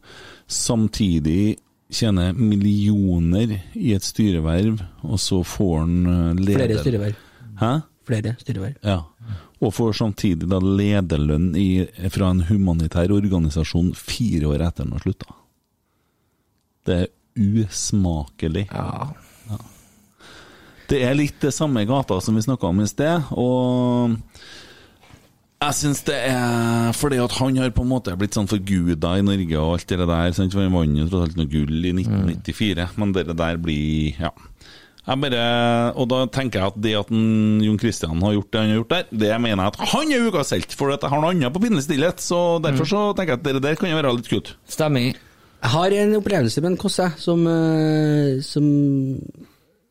samtidig 0.49 1.57
tjene 1.89 2.33
millioner 2.37 3.59
i 3.73 3.93
et 3.97 4.05
styreverv, 4.05 4.83
og 5.09 5.21
så 5.21 5.41
får 5.47 5.79
han 5.81 5.95
eh, 6.07 6.43
leder... 6.43 6.65
Flere 6.65 6.83
styreverv. 6.83 7.23
Hæ? 7.61 7.73
Flere 8.09 8.35
styreverv. 8.41 8.75
Ja. 8.83 8.99
Og 9.59 9.75
får 9.75 9.97
samtidig 9.99 10.49
da 10.49 10.61
lederlønn 10.63 11.51
i, 11.59 11.71
fra 12.13 12.31
en 12.33 12.45
humanitær 12.49 13.13
organisasjon 13.15 13.91
fire 13.99 14.53
år 14.53 14.69
etter 14.69 14.87
han 14.87 14.95
har 14.95 15.03
slutta. 15.03 15.35
Det 16.87 17.01
er 17.03 17.09
usmakelig. 17.39 18.69
Ja. 18.71 19.09
Det 20.89 21.03
er 21.05 21.17
litt 21.19 21.37
det 21.43 21.53
samme 21.53 21.83
gata 21.89 22.17
som 22.25 22.39
vi 22.39 22.45
snakka 22.47 22.71
om 22.71 22.79
i 22.81 22.89
sted, 22.89 23.29
og 23.37 24.15
jeg 25.59 25.75
syns 25.75 26.05
det 26.07 26.17
er 26.31 26.93
fordi 26.95 27.19
at 27.23 27.33
han 27.41 27.57
har 27.59 27.73
på 27.75 27.83
en 27.83 27.91
måte 27.91 28.15
blitt 28.19 28.37
sånn 28.37 28.47
forguda 28.51 29.17
i 29.19 29.25
Norge 29.27 29.59
og 29.59 29.73
alt 29.75 29.91
det 29.91 29.99
der. 30.07 30.35
Sant? 30.37 30.55
For 30.55 30.63
Han 30.63 30.77
vant 30.77 31.01
jo 31.01 31.09
tross 31.11 31.27
alt 31.29 31.41
noe 31.41 31.51
gull 31.51 31.81
i 31.83 31.95
1994, 31.97 32.87
men 33.01 33.17
det 33.17 33.27
der 33.35 33.59
blir 33.63 34.15
Ja. 34.21 34.31
Jeg 35.09 35.21
bare, 35.23 35.45
og 35.97 36.05
da 36.11 36.19
tenker 36.29 36.61
jeg 36.61 36.69
at 36.69 36.81
det 36.85 36.91
at 36.99 37.11
en 37.17 37.63
Jon 37.65 37.79
Kristian 37.81 38.21
har 38.21 38.35
gjort 38.35 38.51
det 38.53 38.61
han 38.61 38.69
har 38.69 38.77
gjort 38.77 38.91
der, 38.93 39.05
det 39.23 39.31
mener 39.41 39.63
jeg 39.65 39.73
at 39.73 39.93
han 39.95 40.13
er 40.13 40.27
ukas 40.29 40.51
helt, 40.53 40.75
for 40.77 40.93
at 40.93 41.01
jeg 41.01 41.09
har 41.15 41.23
noe 41.23 41.31
annet 41.33 41.55
på 41.55 41.63
pinlig 41.65 41.87
stillhet. 41.87 42.21
Så 42.21 42.61
derfor 42.61 42.85
så 42.91 43.01
tenker 43.17 43.33
jeg 43.33 43.41
at 43.41 43.47
det 43.47 43.63
der 43.65 43.79
kan 43.81 43.89
jo 43.89 43.97
være 43.97 44.13
litt 44.19 44.29
kult. 44.29 44.53
Stemmer. 44.69 45.17
Jeg 45.59 45.71
har 45.73 45.97
en 45.97 46.13
opplevelse 46.21 46.61
med 46.61 46.75
en 46.75 46.77
kosse 46.85 47.09
som, 47.19 47.47
eh, 47.49 48.37
som 48.45 48.69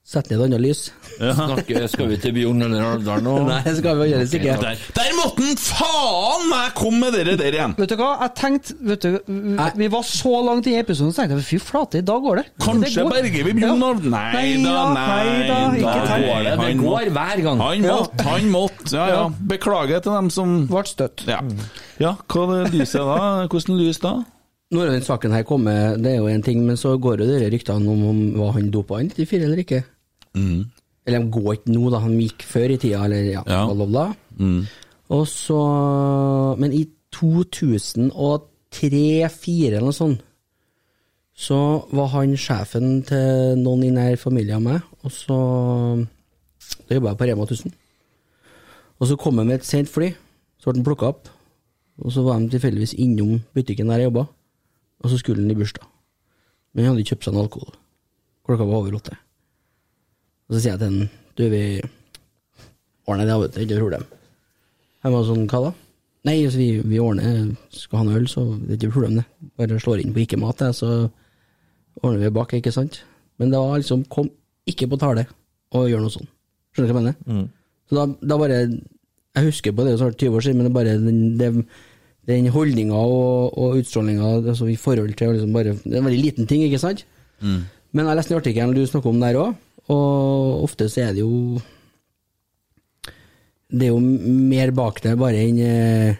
setter 0.08 0.38
ned 0.38 0.40
et 0.40 0.46
annet 0.48 0.62
lys. 0.64 0.82
Snakke, 1.18 1.82
skal 1.92 2.08
vi 2.08 2.18
til 2.24 2.32
Bjørn 2.38 2.62
eller 2.64 2.84
Alvdal 2.94 3.24
nå? 3.26 3.32
Nei, 3.50 3.58
det 3.66 3.74
skal 3.82 3.98
vi 4.00 4.06
gjøre 4.14 4.28
ikke. 4.40 4.54
Der, 4.62 4.84
der 4.96 5.10
måtte 5.18 5.44
han 5.44 5.58
faen 5.60 6.46
meg 6.52 6.70
komme 6.78 7.02
med 7.02 7.18
dere 7.18 7.34
der 7.42 7.58
igjen! 7.58 7.74
Vet 7.76 7.92
du 7.92 7.96
hva, 8.00 8.12
jeg 8.22 8.32
tenkte 8.40 8.78
vet 8.88 9.04
du, 9.04 9.18
vi- 9.82 9.90
var 9.92 10.06
så 10.08 10.32
langt 10.48 10.70
i 10.72 10.78
episoden, 10.80 11.12
så 11.12 11.26
tenkte 11.26 11.42
jeg 11.42 11.48
fy 11.50 11.60
flate, 11.60 12.00
i 12.00 12.06
dag 12.08 12.24
går 12.24 12.40
det. 12.40 12.46
Kanskje 12.64 12.94
Det 12.94 13.04
går. 13.04 13.12
berger 13.18 13.50
vi 13.50 13.56
Bjørn 13.60 13.84
Ja. 13.84 13.90
Alv... 13.92 14.08
Nei 14.08 14.24
Nei 14.38 14.46
da, 14.64 14.86
nei 14.96 15.26
da, 15.50 15.60
ikke 15.76 15.84
da 15.84 16.08
tenk. 16.08 16.26
går 16.30 16.40
det. 16.48 16.54
Det 16.56 16.70
Han 16.70 16.82
går 16.86 17.12
hver 17.20 17.44
gang. 17.50 17.66
han 17.68 17.86
måtte, 17.90 18.30
han 18.32 18.50
måtte. 18.56 18.88
Ja, 18.96 19.10
ja. 19.12 19.28
Beklager 19.52 20.06
til 20.08 20.16
dem 20.22 20.32
som 20.38 20.56
Ble 20.72 20.86
støtt. 20.88 21.26
Ja, 21.28 21.42
ja 22.00 22.16
hva 22.32 22.48
er 22.62 22.72
lyset 22.72 23.04
da? 23.04 23.20
Hvordan 23.52 23.80
lys 23.84 24.00
da? 24.08 24.16
Når 24.72 24.90
den 24.92 25.04
saken 25.06 25.32
her 25.32 25.44
kommer, 25.48 25.94
det 25.96 26.12
er 26.12 26.18
jo 26.20 26.26
en 26.28 26.42
ting, 26.44 26.60
men 26.68 26.76
så 26.80 26.96
går 27.00 27.22
jo 27.24 27.28
de 27.30 27.46
ryktene 27.54 27.88
om, 27.88 28.02
om 28.10 28.18
var 28.36 28.56
han 28.58 28.66
dopa 28.72 28.98
i 29.00 29.08
94 29.08 29.44
eller 29.48 29.62
ikke. 29.64 29.84
Mm. 30.38 30.62
Eller 31.08 31.24
de 31.24 31.32
går 31.34 31.52
ikke 31.58 31.72
nå, 31.74 31.84
da. 31.94 31.98
Han 32.04 32.18
gikk 32.20 32.44
før 32.46 32.74
i 32.76 32.80
tida, 32.82 33.00
eller 33.08 33.22
ja, 33.32 33.42
Ja. 33.48 33.62
bla, 33.66 33.74
bla, 33.80 33.88
bla. 33.94 34.06
Mm. 34.38 34.62
Og 35.16 35.24
så 35.32 35.60
Men 36.60 36.72
i 36.76 36.84
2003-2004 37.16 39.72
eller 39.72 39.88
noe 39.88 39.96
sånt, 39.96 40.20
så 41.38 41.58
var 41.94 42.08
han 42.16 42.34
sjefen 42.40 43.04
til 43.08 43.56
noen 43.62 43.84
i 43.86 43.92
nær 43.94 44.16
familie 44.18 44.56
av 44.58 44.62
meg, 44.66 44.82
og 45.06 45.12
så 45.14 45.38
Da 46.90 46.96
jobba 46.98 47.10
jeg 47.14 47.18
på 47.20 47.28
Rema 47.30 47.44
1000. 47.46 47.72
Og 49.00 49.08
så 49.08 49.16
kom 49.18 49.38
han 49.38 49.48
med 49.48 49.60
et 49.62 49.66
sent 49.66 49.88
fly, 49.90 50.10
så 50.60 50.66
ble 50.72 50.78
han 50.82 50.86
plukka 50.88 51.08
opp, 51.14 51.28
og 52.04 52.12
så 52.12 52.24
var 52.26 52.40
de 52.42 52.50
tilfeldigvis 52.50 52.94
innom 53.00 53.40
butikken 53.56 53.88
der 53.88 53.98
jeg 54.02 54.08
jobba, 54.10 54.26
og 55.00 55.10
så 55.10 55.18
skulle 55.18 55.42
han 55.42 55.52
i 55.52 55.56
bursdag. 55.56 55.86
Men 56.74 56.86
han 56.86 56.96
hadde 56.96 57.08
kjøpt 57.08 57.24
seg 57.24 57.34
noe 57.34 57.44
alkohol. 57.48 57.74
Klokka 58.46 58.66
var 58.68 58.78
over 58.82 58.92
åtte. 59.00 59.16
Og 60.48 60.56
så 60.56 60.62
sier 60.64 60.74
jeg 60.76 60.82
til 60.82 60.88
han 60.92 61.10
Du, 61.38 61.44
vi 61.54 61.64
ordner 63.08 63.28
det, 63.28 63.36
vet 63.42 63.56
du, 63.56 63.60
ikke 63.64 63.76
noe 63.76 63.84
problem. 63.86 64.08
Han 65.06 65.14
var 65.14 65.28
sånn, 65.28 65.46
hva 65.52 65.62
da? 65.68 65.74
Nei, 66.28 66.38
altså, 66.44 66.60
vi, 66.60 66.70
vi 66.84 67.00
ordner 67.00 67.52
Skal 67.72 68.02
ha 68.02 68.08
noe 68.08 68.20
øl, 68.20 68.28
så 68.32 68.44
det 68.58 68.74
er 68.74 68.80
ikke 68.80 68.90
noe 68.90 68.98
problem, 68.98 69.20
det. 69.22 69.52
Bare 69.60 69.80
slår 69.84 70.04
inn 70.04 70.16
på 70.16 70.24
ikke 70.24 70.40
mat, 70.42 70.60
det, 70.64 70.74
så 70.80 70.92
ordner 72.04 72.24
vi 72.26 72.34
bak, 72.36 72.56
ikke 72.58 72.74
sant? 72.76 73.02
Men 73.40 73.54
det 73.54 73.62
var 73.62 73.80
liksom 73.80 74.06
Kom 74.12 74.32
ikke 74.68 74.90
på 74.92 75.00
tale 75.00 75.28
og 75.76 75.90
gjør 75.92 76.02
noe 76.04 76.12
sånn. 76.12 76.28
Skjønner 76.76 76.90
du 76.90 76.96
hva 76.96 77.02
jeg 77.02 77.06
mener? 77.06 77.46
Så 77.88 77.96
da, 77.98 78.04
da 78.32 78.38
bare 78.40 78.58
Jeg 78.64 79.46
husker 79.46 79.76
på 79.76 79.84
det, 79.84 79.94
det 79.94 79.96
er 79.98 80.02
snart 80.02 80.20
20 80.24 80.36
år 80.40 80.44
siden, 80.46 80.58
men 80.58 80.68
det 80.68 80.72
er 80.72 80.78
bare 80.78 80.98
den, 81.04 81.22
det, 81.40 81.50
den 82.28 82.50
holdninga 82.52 82.96
og, 83.00 83.54
og 83.56 83.78
utstrålinga 83.82 84.34
altså, 84.42 84.68
i 84.72 84.76
forhold 84.80 85.14
til 85.20 85.32
liksom 85.36 85.54
bare 85.56 85.76
Det 85.78 85.94
er 85.94 86.02
en 86.02 86.08
veldig 86.10 86.24
liten 86.24 86.48
ting, 86.50 86.64
ikke 86.66 86.82
sant? 86.82 87.06
Men 87.96 88.10
jeg 88.10 88.20
leste 88.20 88.34
den 88.34 88.42
artikkelen 88.42 88.76
du 88.76 88.84
snakker 88.88 89.14
om 89.14 89.22
der 89.24 89.40
òg, 89.40 89.54
og 89.94 90.64
ofte 90.66 90.90
så 90.92 91.06
er 91.08 91.16
det 91.16 91.24
jo 91.24 91.62
Det 93.72 93.88
er 93.88 93.94
jo 93.94 94.00
mer 94.00 94.72
bak 94.76 95.02
det 95.04 95.14
bare 95.20 95.40
enn 95.44 95.60
eh, 95.64 96.20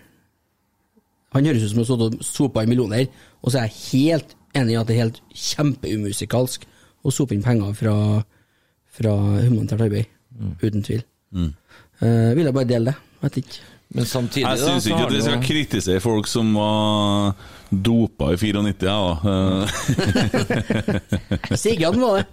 Han 1.36 1.46
høres 1.48 1.64
ut 1.64 1.74
som 1.74 1.84
han 1.84 2.04
har 2.06 2.24
sopa 2.24 2.64
inn 2.64 2.72
millioner, 2.72 3.08
og 3.44 3.52
så 3.52 3.62
er 3.62 3.68
jeg 3.68 3.80
helt 3.92 4.36
enig 4.58 4.74
i 4.74 4.80
at 4.80 4.88
det 4.88 4.96
er 4.96 5.04
helt 5.06 5.22
kjempeumusikalsk 5.36 6.64
å 7.04 7.14
sope 7.14 7.36
inn 7.36 7.44
penger 7.46 7.76
fra, 7.78 7.96
fra 8.90 9.14
humanitært 9.44 9.84
arbeid. 9.86 10.08
Uten 10.64 10.84
tvil. 10.88 11.04
Eh, 12.02 12.32
vil 12.38 12.48
jeg 12.48 12.56
bare 12.56 12.70
dele 12.72 12.92
det. 12.92 12.96
Vet 13.22 13.38
ikke. 13.44 13.62
Men 13.96 14.04
samtidig, 14.06 14.50
Jeg 14.50 14.58
syns 14.60 14.86
ikke 14.90 15.04
at 15.06 15.12
vi 15.14 15.22
skal 15.24 15.40
kritisere 15.46 16.00
folk 16.04 16.28
som 16.28 16.50
var 16.58 17.34
dopa 17.72 18.32
i 18.34 18.38
94, 18.38 18.84
jeg, 18.84 18.84
da. 18.84 18.90
Siggan 21.62 21.96
var 22.02 22.18
det. 22.20 22.26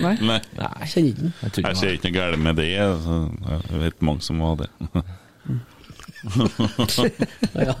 Nei. 0.00 0.16
Nei. 0.22 0.22
Nei. 0.22 0.40
Jeg 0.84 0.88
kjenner 0.92 1.08
ikke 1.10 1.20
den. 1.20 1.32
Jeg 1.42 1.50
Jeg 1.66 1.76
ser 1.80 1.90
ikke 1.98 2.08
noe 2.10 2.18
galt 2.20 2.38
med 2.46 2.54
det. 2.62 2.68
altså. 2.78 3.14
Jeg 3.72 3.80
vet 3.82 3.98
mange 4.06 4.22
som 4.22 4.38
var 4.44 4.54
det. 4.62 4.68
Ja. 7.54 7.74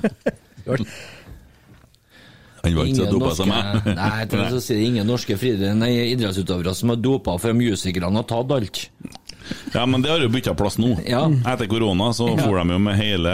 Han 2.64 2.76
var 2.78 2.84
ikke 2.88 2.96
så 2.96 3.04
dopa 3.12 3.34
som 3.36 3.48
meg. 3.52 3.64
nei, 3.92 4.06
jeg 4.22 4.28
tror 4.32 4.46
så 4.54 4.60
sier 4.64 4.78
det 4.80 4.86
ingen 4.88 5.04
norske 5.08 5.34
friidretts- 5.36 6.12
idrettsutøvere 6.14 6.72
som 6.76 6.88
har 6.94 6.98
dopa 7.04 7.34
for 7.40 7.52
musikerne 7.56 8.16
har 8.16 8.24
tatt 8.30 8.50
alt. 8.56 8.78
Ja, 9.74 9.86
men 9.86 10.02
det 10.04 10.10
har 10.10 10.22
jo 10.22 10.28
bytta 10.32 10.54
plass 10.58 10.78
nå. 10.80 10.94
Ja. 11.08 11.24
Etter 11.52 11.66
korona 11.70 12.12
så 12.16 12.28
for 12.38 12.56
de 12.58 12.74
jo 12.74 12.78
med 12.82 12.96
hele 12.98 13.32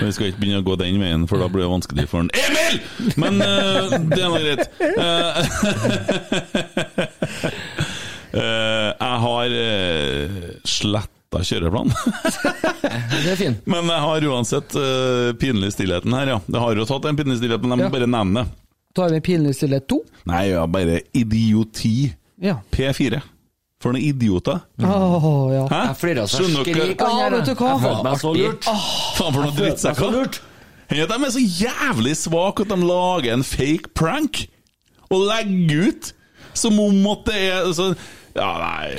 Vi 0.00 0.10
skal 0.14 0.30
ikke 0.30 0.42
begynne 0.42 0.62
å 0.62 0.66
gå 0.66 0.76
den 0.80 0.98
veien, 1.02 1.26
for 1.30 1.40
da 1.42 1.48
blir 1.52 1.64
det 1.64 1.70
vanskelig 1.72 2.06
for 2.10 2.24
en 2.24 2.30
Emil! 2.34 2.80
Men 3.20 3.40
uh, 3.42 3.94
det 4.10 4.20
er 4.22 4.28
nå 4.28 4.38
greit. 4.42 4.64
Uh, 4.98 5.32
jeg 8.98 9.20
har 9.24 9.56
uh, 9.58 10.48
sletta 10.68 11.42
kjøreplan. 11.44 11.92
Det 11.92 13.32
er 13.32 13.38
fin. 13.40 13.56
men 13.72 13.90
jeg 13.92 14.04
har 14.04 14.28
uansett 14.32 14.76
uh, 14.78 15.32
pinlig 15.40 15.72
stillheten 15.76 16.14
her, 16.16 16.34
ja. 16.34 16.38
Det 16.46 16.62
har 16.62 16.78
jo 16.78 16.86
tatt 16.88 17.08
en 17.10 17.18
pinlig 17.18 17.38
stillhet, 17.40 17.62
men 17.64 17.74
jeg 17.76 17.84
må 17.84 17.88
Ja. 17.88 17.94
bare 17.98 18.10
nevne 18.10 18.44
det. 18.44 18.64
Tar 18.98 19.12
vi 19.14 19.20
pinlig 19.22 19.54
stillhet 19.54 19.86
to. 19.90 20.00
Nei, 20.26 20.48
ja, 20.50 20.64
bare 20.66 21.00
idioti. 21.14 22.08
Ja. 22.42 22.56
P4. 22.74 23.20
For 23.78 23.94
noen 23.94 24.02
idioter. 24.02 24.58
Åh, 24.82 25.26
ja. 25.54 25.64
Hæ? 25.70 25.80
Jeg 25.86 25.96
flirer 26.00 26.26
så 26.26 26.42
skrik. 26.50 26.98
Ja, 26.98 27.28
vet 27.30 27.46
du 27.46 27.54
hva? 27.54 27.68
Jeg 27.76 27.82
følte 27.84 28.04
meg 28.08 28.20
så 28.22 28.32
lurt. 28.34 28.66
Faen 29.14 29.34
for 29.36 29.44
noen 29.44 29.54
drittsekker. 29.54 30.38
Ja, 30.98 31.04
de 31.06 31.18
er 31.28 31.32
så 31.34 31.42
jævlig 31.44 32.14
svake 32.18 32.64
at 32.64 32.72
de 32.72 32.78
lager 32.88 33.34
en 33.36 33.44
fake 33.46 33.92
prank 33.94 34.46
og 35.12 35.26
legger 35.28 35.90
ut 35.92 36.12
som 36.58 36.78
om 36.80 37.06
at 37.12 37.26
det 37.28 37.40
er 37.52 37.68
så 37.76 37.90
Ja, 38.34 38.48
nei 38.58 38.96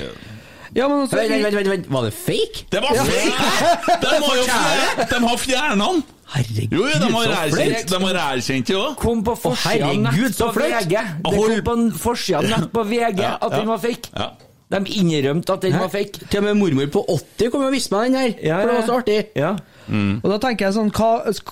Ja, 0.74 0.86
men 0.86 1.02
altså, 1.02 1.18
Vent, 1.18 1.32
vent, 1.44 1.56
vent, 1.58 1.68
vent. 1.70 1.88
Var 1.90 2.06
det 2.06 2.12
fake? 2.14 2.64
Det 2.70 2.80
var 2.84 2.94
fake! 2.94 3.70
De 4.04 4.12
har 4.14 4.36
jo 4.38 4.44
fjernet 4.46 5.10
De 5.10 5.20
har 5.26 5.40
fjernet 5.44 5.86
den! 5.86 6.02
Herregud, 6.30 6.76
Jo, 6.78 6.84
jo, 6.86 6.98
de 7.02 7.08
har 7.10 7.32
erkjent. 7.40 7.88
De 7.90 7.98
har 8.04 8.18
erkjent 8.22 8.68
det 8.70 8.76
òg. 8.78 8.92
Kom 9.02 9.24
på 9.26 9.34
forsida 9.34 9.88
av 9.90 9.96
nett 10.04 10.38
på. 10.38 10.50
VG. 10.54 10.92
Det 10.94 11.32
kom 11.34 11.64
på 11.66 11.74
forsida 11.98 12.38
av 12.38 12.46
nett 12.52 12.68
på 12.70 12.84
VG 12.86 13.24
at 13.26 13.56
den 13.56 13.66
var 13.66 13.82
fake. 13.82 14.12
Ja. 14.14 14.28
De 14.70 14.78
innrømte 15.00 15.56
at 15.56 15.64
den 15.66 15.74
var 15.74 15.90
fake. 15.90 16.26
Til 16.30 16.40
og 16.40 16.46
med 16.46 16.58
mormor 16.60 16.90
på 16.94 17.02
80 17.10 17.50
kom 17.50 17.64
og 17.66 17.72
viste 17.74 17.94
meg 17.94 18.10
den 18.10 18.20
her, 18.20 18.34
Ja, 18.38 18.60
for 18.60 18.70
det 18.70 18.76
var 18.76 18.86
så 18.86 18.98
artig. 19.00 19.18
Ja. 19.38 19.54
Og 19.90 20.28
da 20.30 20.36
tenker 20.44 20.68
jeg 20.68 20.76
sånn, 20.76 20.92
hva, 20.94 21.08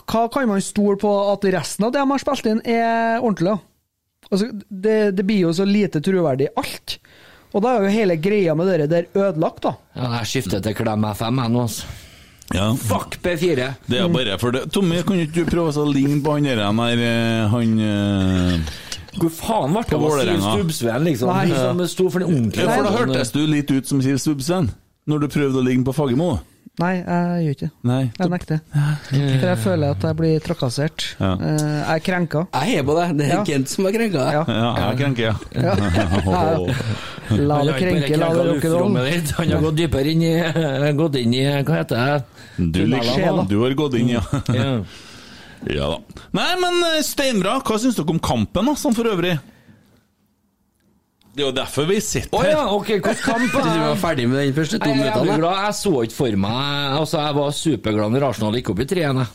hva 0.06 0.26
kan 0.30 0.46
man 0.50 0.62
stole 0.62 0.98
på 1.02 1.10
at 1.32 1.46
resten 1.56 1.88
av 1.88 1.94
det 1.94 2.04
de 2.04 2.12
har 2.12 2.22
spilt 2.22 2.46
inn, 2.46 2.60
er 2.62 3.18
ordentlig? 3.18 3.56
da? 3.56 3.58
Altså, 4.28 4.50
det, 4.68 4.98
det 5.18 5.24
blir 5.26 5.46
jo 5.48 5.54
så 5.56 5.66
lite 5.66 6.02
troverdig 6.04 6.50
alt. 6.60 6.98
Og 7.56 7.64
da 7.64 7.74
er 7.74 7.86
jo 7.86 7.94
hele 7.94 8.18
greia 8.20 8.54
med 8.54 8.68
det 8.68 8.90
der 8.92 9.08
ødelagt, 9.16 9.64
da. 9.64 9.74
ja, 9.96 10.10
jeg 10.20 10.30
skifter 10.34 10.62
til 10.62 10.76
Klem 10.76 11.06
FM 11.10 11.40
jeg 11.42 11.54
nå, 11.54 11.64
altså. 11.64 11.96
Ja. 12.54 12.70
Fuck 12.80 13.18
P4! 13.24 13.72
Det 13.88 13.98
er 14.00 14.08
bare 14.12 14.38
for 14.40 14.54
det. 14.54 14.68
Tommy, 14.72 15.02
kan 15.04 15.18
ikke 15.20 15.42
du 15.42 15.50
prøve 15.50 15.72
å 15.82 15.88
ligne 15.90 16.22
på 16.24 16.36
han 16.36 16.46
der 16.48 16.62
der, 16.62 17.02
eh, 17.04 17.48
Han 17.52 17.74
eh, 17.84 18.70
Hvor 19.18 19.32
faen 19.34 19.72
ble 19.74 19.82
det 19.88 19.96
På 19.98 20.10
av 20.12 20.20
Siv. 20.24 20.44
Stubbsveen, 20.44 21.04
liksom? 21.08 21.32
Nei. 21.32 21.48
Som 21.54 21.82
sto 21.90 22.08
for 22.10 22.18
den 22.24 22.28
ordentlige 22.34 22.68
for 22.76 22.82
da 22.88 22.92
hørtes 22.98 23.32
du 23.34 23.40
litt 23.46 23.70
ut 23.74 23.86
som 23.90 24.02
Siv 24.04 24.18
Stubbsveen 24.22 24.70
når 25.08 25.20
du 25.24 25.28
prøvde 25.32 25.58
å 25.58 25.64
ligge 25.64 25.84
på 25.88 25.94
Fagermo. 25.96 26.38
Nei, 26.78 26.92
jeg 27.02 27.38
gjør 27.42 27.54
ikke 27.56 27.68
det. 27.90 27.96
Jeg 28.20 28.30
nekter. 28.30 28.58
For 29.08 29.46
jeg 29.48 29.58
føler 29.64 29.94
at 29.96 30.04
jeg 30.06 30.16
blir 30.20 30.44
trakassert. 30.44 31.06
Ja. 31.18 31.32
Eh, 31.34 31.62
Jeg 31.64 31.94
er 31.96 32.02
krenka. 32.06 32.42
Jeg 32.54 32.68
heier 32.68 32.84
på 32.86 32.94
deg. 33.00 33.16
Det 33.18 33.24
er 33.26 33.32
Ja. 33.34 33.40
Kent 33.48 33.68
som 33.72 33.86
er 33.88 33.96
krenka. 33.96 34.26
Ja. 34.36 34.44
Ja, 34.46 34.68
jeg 34.92 34.98
krenker, 35.00 35.22
ja. 35.24 35.34
La 37.48 37.58
det 37.66 37.74
krenke, 37.80 38.16
la 38.16 38.28
det 38.32 38.44
lukke 38.52 38.70
rock'n'roll. 38.72 39.10
ditt. 39.10 39.32
Han 39.40 39.50
har 39.56 39.60
gått 39.66 39.76
dypere 39.80 40.12
inn 40.14 40.22
i 40.22 40.92
Gått 40.96 41.16
inn 41.20 41.34
i 41.34 41.42
Hva 41.66 41.80
heter 41.82 41.96
det? 41.98 42.22
Du, 42.72 42.80
Sjela. 43.10 43.44
du 43.50 43.58
har 43.64 43.74
gått 43.82 43.94
inn, 43.98 44.14
ja. 44.14 44.22
Ja. 45.66 45.88
da. 45.96 46.24
Nei, 46.38 46.48
men 46.62 46.78
eh, 46.94 47.00
steinbra. 47.02 47.58
Hva 47.66 47.78
syns 47.82 47.96
dere 47.98 48.12
om 48.14 48.20
kampen, 48.22 48.68
da, 48.70 48.74
sånn 48.78 48.94
for 48.96 49.08
øvrig? 49.10 49.38
Det 51.38 51.44
er 51.44 51.50
jo 51.50 51.54
derfor 51.54 51.86
vi 51.86 51.98
sitter 52.02 52.34
her. 52.38 52.48
her. 52.48 52.54
ja, 52.56 52.62
ok, 52.74 52.88
hvordan 52.98 53.18
kamp? 53.28 53.42
Jeg 53.44 53.50
trodde 53.52 53.74
du 53.74 53.82
var 53.84 54.00
ferdig 54.00 54.28
med 54.30 54.40
den 54.42 54.54
første 54.56 54.78
to 54.82 54.88
Jeg 54.90 54.96
er 54.96 55.02
minuttene. 55.02 55.36
Jeg, 55.38 55.66
Jeg 55.68 55.76
så 55.78 55.92
ikke 56.06 56.16
for 56.18 56.38
meg 56.46 56.96
Altså, 56.98 57.20
Jeg 57.26 57.36
var 57.38 57.52
superglad 57.58 58.14
når 58.16 58.26
Arsenal 58.32 58.56
gikk 58.58 58.72
opp 58.74 58.82
i 58.82 58.88
treene. 58.90 59.26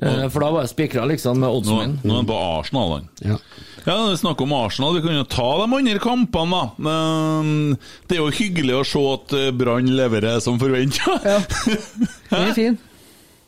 Eh, 0.00 0.24
For 0.32 0.40
da 0.42 0.48
var 0.56 0.64
jeg 0.64 0.72
spikra 0.72 1.04
liksom 1.06 1.38
med 1.38 1.46
Nå, 1.46 1.58
oddsen 1.60 1.78
min. 1.84 1.94
nå 2.02 2.14
er 2.16 2.22
han 2.22 2.30
på 2.32 2.38
Arsenal, 2.58 2.94
han. 2.96 3.08
Ja. 3.20 3.36
Ja, 3.84 3.94
når 3.96 4.10
vi 4.10 4.18
snakker 4.24 4.44
om 4.48 4.52
Arsenal. 4.58 4.96
Vi 4.98 5.04
kan 5.06 5.14
jo 5.20 5.24
ta 5.36 5.46
de 5.60 5.66
andre 5.78 6.02
kampene, 6.02 6.50
da. 6.58 6.88
Men 6.88 7.76
Det 8.10 8.16
er 8.18 8.22
jo 8.24 8.30
hyggelig 8.40 8.74
å 8.80 8.84
se 8.90 9.04
at 9.14 9.36
eh, 9.38 9.50
Brann 9.56 9.86
leverer 9.96 10.40
som 10.44 10.58
forventa. 10.60 11.14
Ja. 11.24 11.38
Den 12.32 12.48
er 12.50 12.56
fin. 12.58 12.80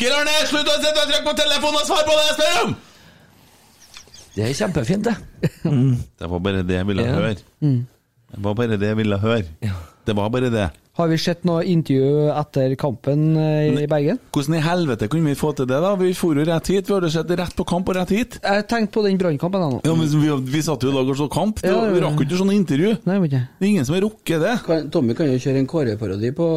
Geir 0.02 0.14
Arne, 0.18 0.34
slutt 0.50 0.66
å 0.66 0.76
sitte 0.82 0.98
og 0.98 1.10
trykke 1.12 1.26
på 1.28 1.34
telefonen 1.38 1.78
og 1.78 1.86
svare 1.86 2.06
på 2.08 2.14
det 2.18 2.26
jeg 2.26 2.36
spør 2.40 2.60
om! 2.66 2.76
Det 4.32 4.44
er 4.48 4.54
kjempefint, 4.56 5.04
det. 5.06 5.16
Det 6.18 6.28
var 6.32 6.40
bare 6.42 6.62
det 6.66 6.78
jeg 6.80 6.86
ville 6.88 7.04
Ja. 7.06 7.14
høre. 7.20 7.34
Det 8.32 8.40
var 8.42 8.54
bare 8.56 8.78
det 8.80 8.88
jeg 8.88 8.96
ville 8.96 9.18
høre. 9.20 9.44
Det 10.06 10.14
var 10.16 10.30
bare 10.32 10.48
det. 10.50 10.70
Har 10.98 11.08
vi 11.08 11.16
sett 11.16 11.44
noe 11.48 11.62
intervju 11.64 12.32
etter 12.36 12.74
kampen 12.76 13.36
i 13.36 13.84
i 13.84 13.86
Bergen? 13.88 14.18
Hvordan 14.32 14.56
i 14.58 14.60
helvete 14.64 15.08
kunne 15.08 15.30
vi 15.30 15.36
få 15.38 15.52
til 15.56 15.66
det, 15.70 15.78
da? 15.80 15.94
Vi 15.96 16.10
for 16.16 16.34
jo 16.34 16.44
rett 16.44 16.66
hit. 16.68 16.88
Vi 16.88 16.94
hadde 16.96 17.10
sett 17.12 17.30
rett 17.30 17.54
på 17.56 17.64
kamp 17.64 17.88
og 17.88 17.96
rett 17.96 18.10
hit. 18.12 18.40
Jeg 18.42 18.66
tenkte 18.68 18.92
på 18.98 19.04
den 19.06 19.16
brannkampen 19.20 19.60
jeg 19.62 19.70
nå. 19.76 19.80
Ja, 19.86 19.94
men 19.94 20.08
vi, 20.08 20.34
vi 20.52 20.62
satt 20.64 20.82
jo 20.82 20.90
i 20.90 20.96
lag 20.96 21.08
og 21.08 21.16
så 21.16 21.30
kamp. 21.32 21.60
Det, 21.62 21.70
Ja, 21.70 21.84
ja, 21.86 21.92
Vi 21.94 22.00
rakk 22.02 22.18
jo 22.18 22.26
ikke 22.26 22.40
sånne 22.42 22.56
intervju. 22.58 22.96
Nei, 23.06 23.16
ikke. 23.28 23.46
Det 23.60 23.64
er 23.68 23.70
ingen 23.70 23.84
som 23.88 23.94
har 23.96 24.02
rukket 24.08 24.40
det. 24.42 24.58
Kan, 24.66 24.90
Tommy 24.90 25.14
kan 25.14 25.30
jo 25.30 25.38
kjøre 25.38 25.62
en 25.62 25.70
Kåre-parodi 25.70 26.32
på 26.36 26.48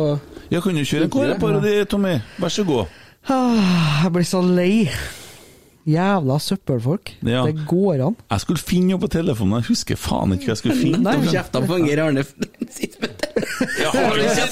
Jeg 0.50 0.62
kan 0.64 0.76
jo 0.82 0.84
kjøre 0.91 1.04
en 1.04 1.10
kåreparodi, 1.20 1.76
Tommy. 1.88 2.16
Vær 2.39 2.50
så 2.50 2.66
god. 2.68 2.88
Ah, 3.28 4.03
Jeg 4.03 4.11
blir 4.13 4.26
så 4.28 4.41
lei. 4.45 4.89
Jævla 5.86 6.39
søppelfolk. 6.41 7.11
Ja. 7.30 7.43
Det 7.45 7.61
går 7.69 8.01
an. 8.07 8.15
Jeg 8.32 8.41
skulle 8.41 8.57
finne 8.61 8.95
noe 8.95 9.01
på 9.03 9.09
telefonen, 9.13 9.59
jeg 9.61 9.67
husker 9.69 9.99
faen 10.01 10.34
ikke 10.34 10.47
hva 10.47 10.53
jeg 10.55 10.61
skulle 10.63 10.78
finne. 10.80 11.01
Nei, 11.05 11.13
kjefta 11.30 11.61
på 11.61 11.78
Geir 11.84 12.01
Arne 12.07 12.23
sitt 12.73 12.95
med 13.03 13.13
telefonen. 13.21 14.23
Jeg 14.26 14.47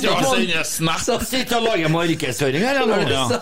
sitter 1.26 1.57
og 1.57 1.65
lager 1.65 1.89
markedsføring 1.89 2.61
her, 2.61 2.82
eller? 2.84 3.09
Ja. 3.09 3.24
Så, 3.32 3.39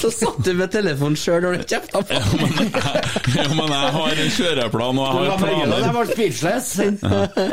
så 0.00 0.10
satt 0.16 0.40
du 0.48 0.50
med 0.58 0.72
telefonen 0.74 1.14
sjøl 1.18 1.46
når 1.46 1.60
du 1.60 1.68
kjefta 1.70 2.02
på 2.02 2.18
Ja, 2.18 3.46
men 3.54 3.70
jeg 3.70 3.94
har 4.00 4.22
en 4.24 4.34
kjøreplan, 4.40 4.98
og 4.98 5.06
jeg 5.06 5.14
har 5.14 5.30
Jeg 5.30 5.38
planer. 5.46 5.94
ble 5.94 6.06
speechless. 6.10 6.74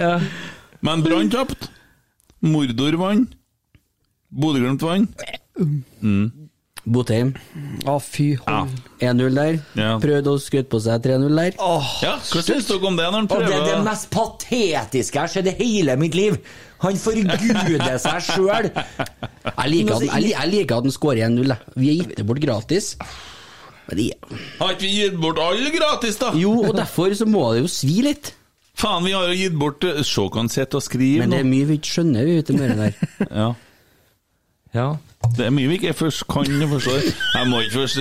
Ja. 0.01 0.15
Men 0.81 1.05
Brann 1.05 1.29
tapte. 1.33 1.69
Mordor 2.45 2.97
vant. 3.05 3.37
Bodø-Glimt 4.35 4.81
vant. 4.81 5.29
Botheim. 6.85 7.31
Å, 7.89 7.95
fy 8.01 8.35
Ja. 8.37 8.59
1-0 9.01 9.33
der. 9.35 9.55
Ja. 9.77 9.95
Prøvde 10.01 10.33
å 10.35 10.39
skryte 10.41 10.69
på 10.69 10.79
seg 10.83 11.01
3-0 11.05 11.33
der. 11.39 11.55
ja, 11.57 12.13
Hva 12.21 12.43
syns 12.45 12.67
dere 12.69 12.85
om 12.87 12.95
det, 12.99 13.07
når 13.09 13.17
han 13.23 13.29
Og 13.31 13.43
det 13.45 13.55
er 13.57 13.65
det 13.71 13.79
mest 13.87 14.09
patetiske 14.13 15.17
jeg 15.17 15.21
har 15.23 15.31
sett 15.33 15.49
i 15.49 15.55
hele 15.63 15.95
mitt 15.97 16.15
liv. 16.15 16.37
Han 16.85 16.97
forguder 17.01 17.97
seg 18.05 18.21
sjøl. 18.27 18.69
Jeg 18.69 19.69
liker 19.73 19.95
at, 19.97 20.05
jeg, 20.11 20.31
jeg 20.35 20.51
liker 20.53 20.77
at 20.77 20.85
han 20.89 20.93
skårer 20.93 21.25
1-0. 21.29 21.55
Vi 21.75 21.89
har 21.89 21.99
gitt 22.03 22.15
det 22.19 22.25
bort 22.29 22.43
gratis. 22.43 22.91
Men 23.89 23.97
det, 23.99 24.07
Har 24.59 24.73
ikke 24.73 24.85
vi 24.87 24.93
gitt 25.03 25.17
bort 25.21 25.37
alle 25.41 25.69
gratis, 25.73 26.15
da? 26.21 26.31
jo, 26.37 26.53
og 26.65 26.73
derfor 26.77 27.13
så 27.17 27.25
må 27.29 27.47
det 27.53 27.65
jo 27.65 27.69
svi 27.69 27.99
litt. 28.05 28.31
Faen, 28.75 29.05
vi 29.05 29.13
har 29.15 29.29
jo 29.29 29.35
gitt 29.39 29.53
bort 29.55 29.85
eh, 29.87 30.01
Se 30.03 30.19
hva 30.25 30.41
han 30.41 30.49
sitter 30.51 30.81
og 30.81 30.83
skriver 30.83 31.21
Men 31.21 31.31
det 31.31 31.37
er 31.39 31.45
mye 31.47 31.67
vi 31.69 31.77
ikke 31.79 31.93
skjønner, 31.93 32.25
vi 32.27 32.33
vet 32.41 32.49
det 32.49 32.55
mer 32.59 32.73
der. 32.75 32.97
Ja. 33.29 33.45
Ja. 34.75 34.87
Det 35.33 35.47
er 35.47 35.53
mye 35.53 35.69
vi 35.69 35.77
ikke 35.79 35.93
først 35.97 36.25
kan 36.29 36.47
og 36.63 36.69
forstår. 36.75 37.01
Jeg 37.35 37.47
må 37.49 37.61
ikke 37.63 37.81
først 37.81 37.97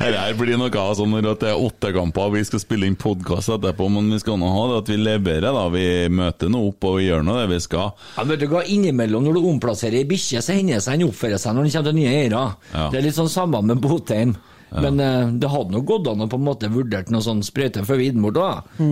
Dette 0.00 0.18
her 0.20 0.34
blir 0.38 0.58
noe 0.60 0.70
av 0.82 0.94
sånn 0.98 1.12
når 1.14 1.22
det 1.40 1.48
er 1.52 1.60
åtte 1.60 1.92
kamper 1.94 2.28
og 2.28 2.34
vi 2.36 2.42
skal 2.48 2.62
spille 2.62 2.88
inn 2.90 2.98
podkast 3.00 3.52
etterpå, 3.54 3.88
men 3.92 4.10
vi 4.12 4.20
skal 4.22 4.38
nå 4.40 4.48
ha 4.52 4.62
det 4.72 4.78
at 4.82 4.92
vi 4.92 4.98
leverer, 5.00 5.48
da. 5.54 5.64
Vi 5.72 5.86
møter 6.12 6.52
nå 6.52 6.58
opp 6.70 6.80
og 6.90 6.98
vi 6.98 7.08
gjør 7.08 7.22
nå 7.26 7.32
det 7.40 7.48
vi 7.54 7.60
skal. 7.62 7.88
Ja, 8.16 8.26
vet 8.28 8.42
du 8.42 8.48
hva, 8.50 8.64
Innimellom 8.70 9.22
når 9.26 9.38
du 9.38 9.48
omplasserer 9.54 10.00
ei 10.02 10.08
bikkje, 10.08 10.42
så 10.44 10.56
hender 10.56 10.78
det 10.78 10.84
seg 10.84 10.98
han 10.98 11.08
oppfører 11.08 11.38
seg 11.40 11.50
når 11.54 11.62
han 11.66 11.74
kommer 11.76 11.90
til 11.90 11.98
nye 12.00 12.14
eiere. 12.14 12.44
Ja. 12.74 12.86
Det 12.90 12.96
er 13.00 13.06
litt 13.06 13.18
sånn 13.18 13.32
samme 13.32 13.58
med 13.70 13.82
Botheim. 13.82 14.32
Men 14.70 15.00
uh, 15.02 15.26
det 15.34 15.48
hadde 15.50 15.74
nok 15.74 15.86
gått 15.88 16.06
an 16.12 16.22
å 16.22 16.28
på 16.30 16.38
en 16.38 16.46
måte 16.46 16.70
vurdert 16.70 17.10
noe 17.10 17.24
sånn 17.24 17.42
sprøyte 17.42 17.82
før 17.86 17.98
vi 17.98 18.12
bort 18.14 18.38
da. 18.38 18.62
så 18.78 18.86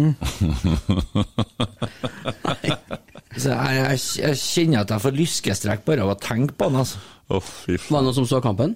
jeg, 3.47 3.78
jeg, 3.78 4.03
jeg 4.24 4.41
kjenner 4.43 4.82
at 4.82 4.93
jeg 4.95 5.05
får 5.05 5.16
lyskestrekk 5.18 5.86
bare 5.86 6.05
av 6.05 6.12
å 6.14 6.18
tenke 6.20 6.57
på 6.59 6.68
han, 6.68 6.82
altså. 6.82 7.01
Oh, 7.28 7.43
fy 7.45 7.76
Var 7.76 8.01
det 8.01 8.07
noen 8.09 8.16
som 8.16 8.28
så 8.28 8.41
kampen? 8.45 8.74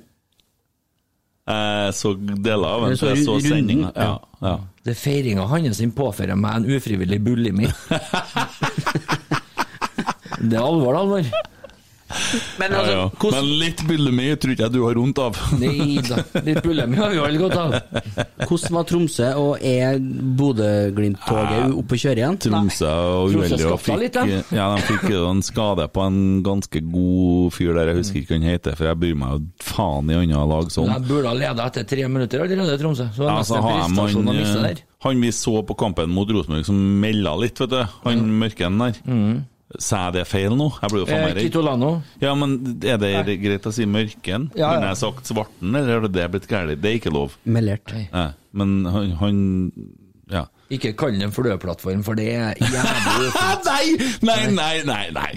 Jeg 1.43 1.95
så 1.99 2.13
deler 2.15 2.69
av 2.69 2.85
den, 2.87 2.97
så 2.97 3.09
så 3.09 3.15
jeg 3.15 3.25
så 3.27 3.39
sendinga. 3.43 3.91
Ja, 3.97 4.13
ja. 4.45 4.57
Det 4.87 4.95
Feiringa 4.99 5.47
hans 5.51 5.81
sin 5.81 5.91
påfører 5.95 6.39
meg 6.39 6.61
en 6.61 6.69
ufrivillig 6.77 7.19
bulimi. 7.25 7.67
det 10.49 10.59
er 10.59 10.63
alvor, 10.63 10.95
alvor. 11.01 11.27
Men 12.61 12.73
Ja, 12.73 12.79
altså, 12.83 12.93
ja. 12.97 13.05
hvordan 13.19 13.39
Men 13.43 13.59
litt 13.63 13.83
bulimi 13.89 14.27
tror 14.41 14.55
ikke 14.55 14.67
jeg 14.67 14.75
du 14.75 14.81
har 14.85 14.99
vondt 15.01 15.21
av. 15.23 15.39
Nei 15.61 15.99
da, 16.07 16.19
litt 16.47 16.63
bulimi 16.65 16.99
har 17.01 17.13
vi 17.13 17.21
alle 17.23 17.41
godt 17.43 17.57
av. 17.59 17.77
Hvordan 18.49 18.77
var 18.77 18.89
Tromsø, 18.91 19.29
og 19.41 19.65
er 19.67 19.99
Bodø-Glimt-toget 20.41 21.75
oppe 21.79 21.97
og 21.97 22.03
kjører 22.05 22.23
igjen? 22.23 22.39
Tromsø 22.47 22.91
og 22.93 23.37
uheldig 23.37 23.67
og 23.71 23.81
fikk, 23.83 23.99
litt, 24.03 24.19
ja, 24.53 24.69
de 24.77 24.87
fikk 24.89 25.09
en 25.19 25.43
skade 25.45 25.87
på 25.93 26.05
en 26.07 26.21
ganske 26.47 26.83
god 26.93 27.53
fyr 27.57 27.73
der, 27.77 27.93
jeg 27.93 28.01
husker 28.03 28.23
ikke 28.23 28.35
hva 28.35 28.41
han 28.41 28.49
heter, 28.53 28.79
for 28.79 28.91
jeg 28.91 29.01
bryr 29.03 29.19
meg 29.23 29.35
jo 29.37 29.69
faen 29.73 30.11
i 30.13 30.19
andre 30.21 30.45
lag 30.53 30.73
sånn. 30.75 30.91
Jeg 30.93 31.07
burde 31.09 31.31
ha 31.33 31.37
leda 31.39 31.69
etter 31.71 31.87
tre 31.95 32.09
minutter 32.09 32.45
allerede, 32.45 32.79
Tromsø. 32.83 33.09
Så 33.15 33.25
det 33.25 33.31
Ja, 33.31 33.39
nesten 33.41 33.63
en 33.63 33.69
prestasjon 33.73 34.33
å 34.33 34.37
miste 34.37 34.59
eh, 34.59 34.67
der. 34.69 34.83
han 35.07 35.23
vi 35.23 35.33
så 35.35 35.55
på 35.67 35.77
kampen 35.79 36.13
mot 36.15 36.31
Rosenborg 36.31 36.67
som 36.69 36.79
melda 37.03 37.35
litt, 37.41 37.59
vet 37.63 37.73
du. 37.73 37.81
Han 38.07 38.27
mørken 38.43 38.79
der. 38.83 39.01
Sa 39.81 40.11
jeg 40.11 40.13
det 40.19 40.27
feil 40.29 40.53
nå? 40.57 40.67
Jeg 40.83 40.91
blir 40.93 41.01
jo 41.01 41.07
faen 41.07 41.17
Eh, 41.23 41.27
meg 41.27 41.37
redd. 41.37 41.47
Kitolano. 41.47 42.03
Ja, 42.21 42.35
men 42.35 42.57
er 42.85 42.99
det 42.99 43.39
greit 43.41 43.65
å 43.65 43.73
si 43.73 43.87
mørken? 43.87 44.51
Ja, 44.55 44.67
ja. 44.67 44.73
Kunne 44.77 44.89
jeg 44.93 44.97
sagt 45.01 45.25
svarten, 45.31 45.75
eller 45.75 46.01
har 46.01 46.09
det 46.09 46.31
blitt 46.35 46.49
galt? 46.51 46.81
Det 46.83 46.91
er 46.91 46.99
ikke 47.01 47.13
lov. 47.15 47.37
Melert. 47.47 47.93
Nei, 48.13 48.29
men 48.53 48.85
han, 48.85 49.11
han 49.23 49.39
Ja. 50.33 50.47
Ikke 50.73 50.95
kall 50.97 51.13
den 51.13 51.23
en 51.27 51.31
for 51.33 51.43
det 51.45 52.29
er 52.33 52.55
jævlig. 52.57 53.33
Nei, 54.23 54.37
nei, 54.47 54.47
nei, 54.57 54.83
nei, 54.85 55.11
nei, 55.13 55.31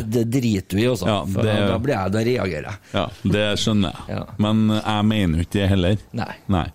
Det, 0.00 0.10
det 0.10 0.30
driter 0.40 0.76
vi 0.78 0.84
i 0.84 0.88
også. 0.88 1.06
Ja, 1.06 1.24
det- 1.24 1.68
Da 1.68 1.78
blir 1.78 1.94
jeg, 1.94 2.12
da 2.12 2.18
reagerer 2.18 2.68
jeg. 2.70 2.78
Ja, 2.94 3.06
det 3.24 3.58
skjønner 3.60 3.92
jeg. 3.92 4.16
Ja. 4.16 4.24
Men 4.38 4.62
jeg 4.78 5.04
mener 5.04 5.36
jo 5.36 5.44
ikke 5.44 5.58
det 5.58 5.68
heller. 5.68 5.96
Nei. 6.12 6.34
Nei. 6.48 6.66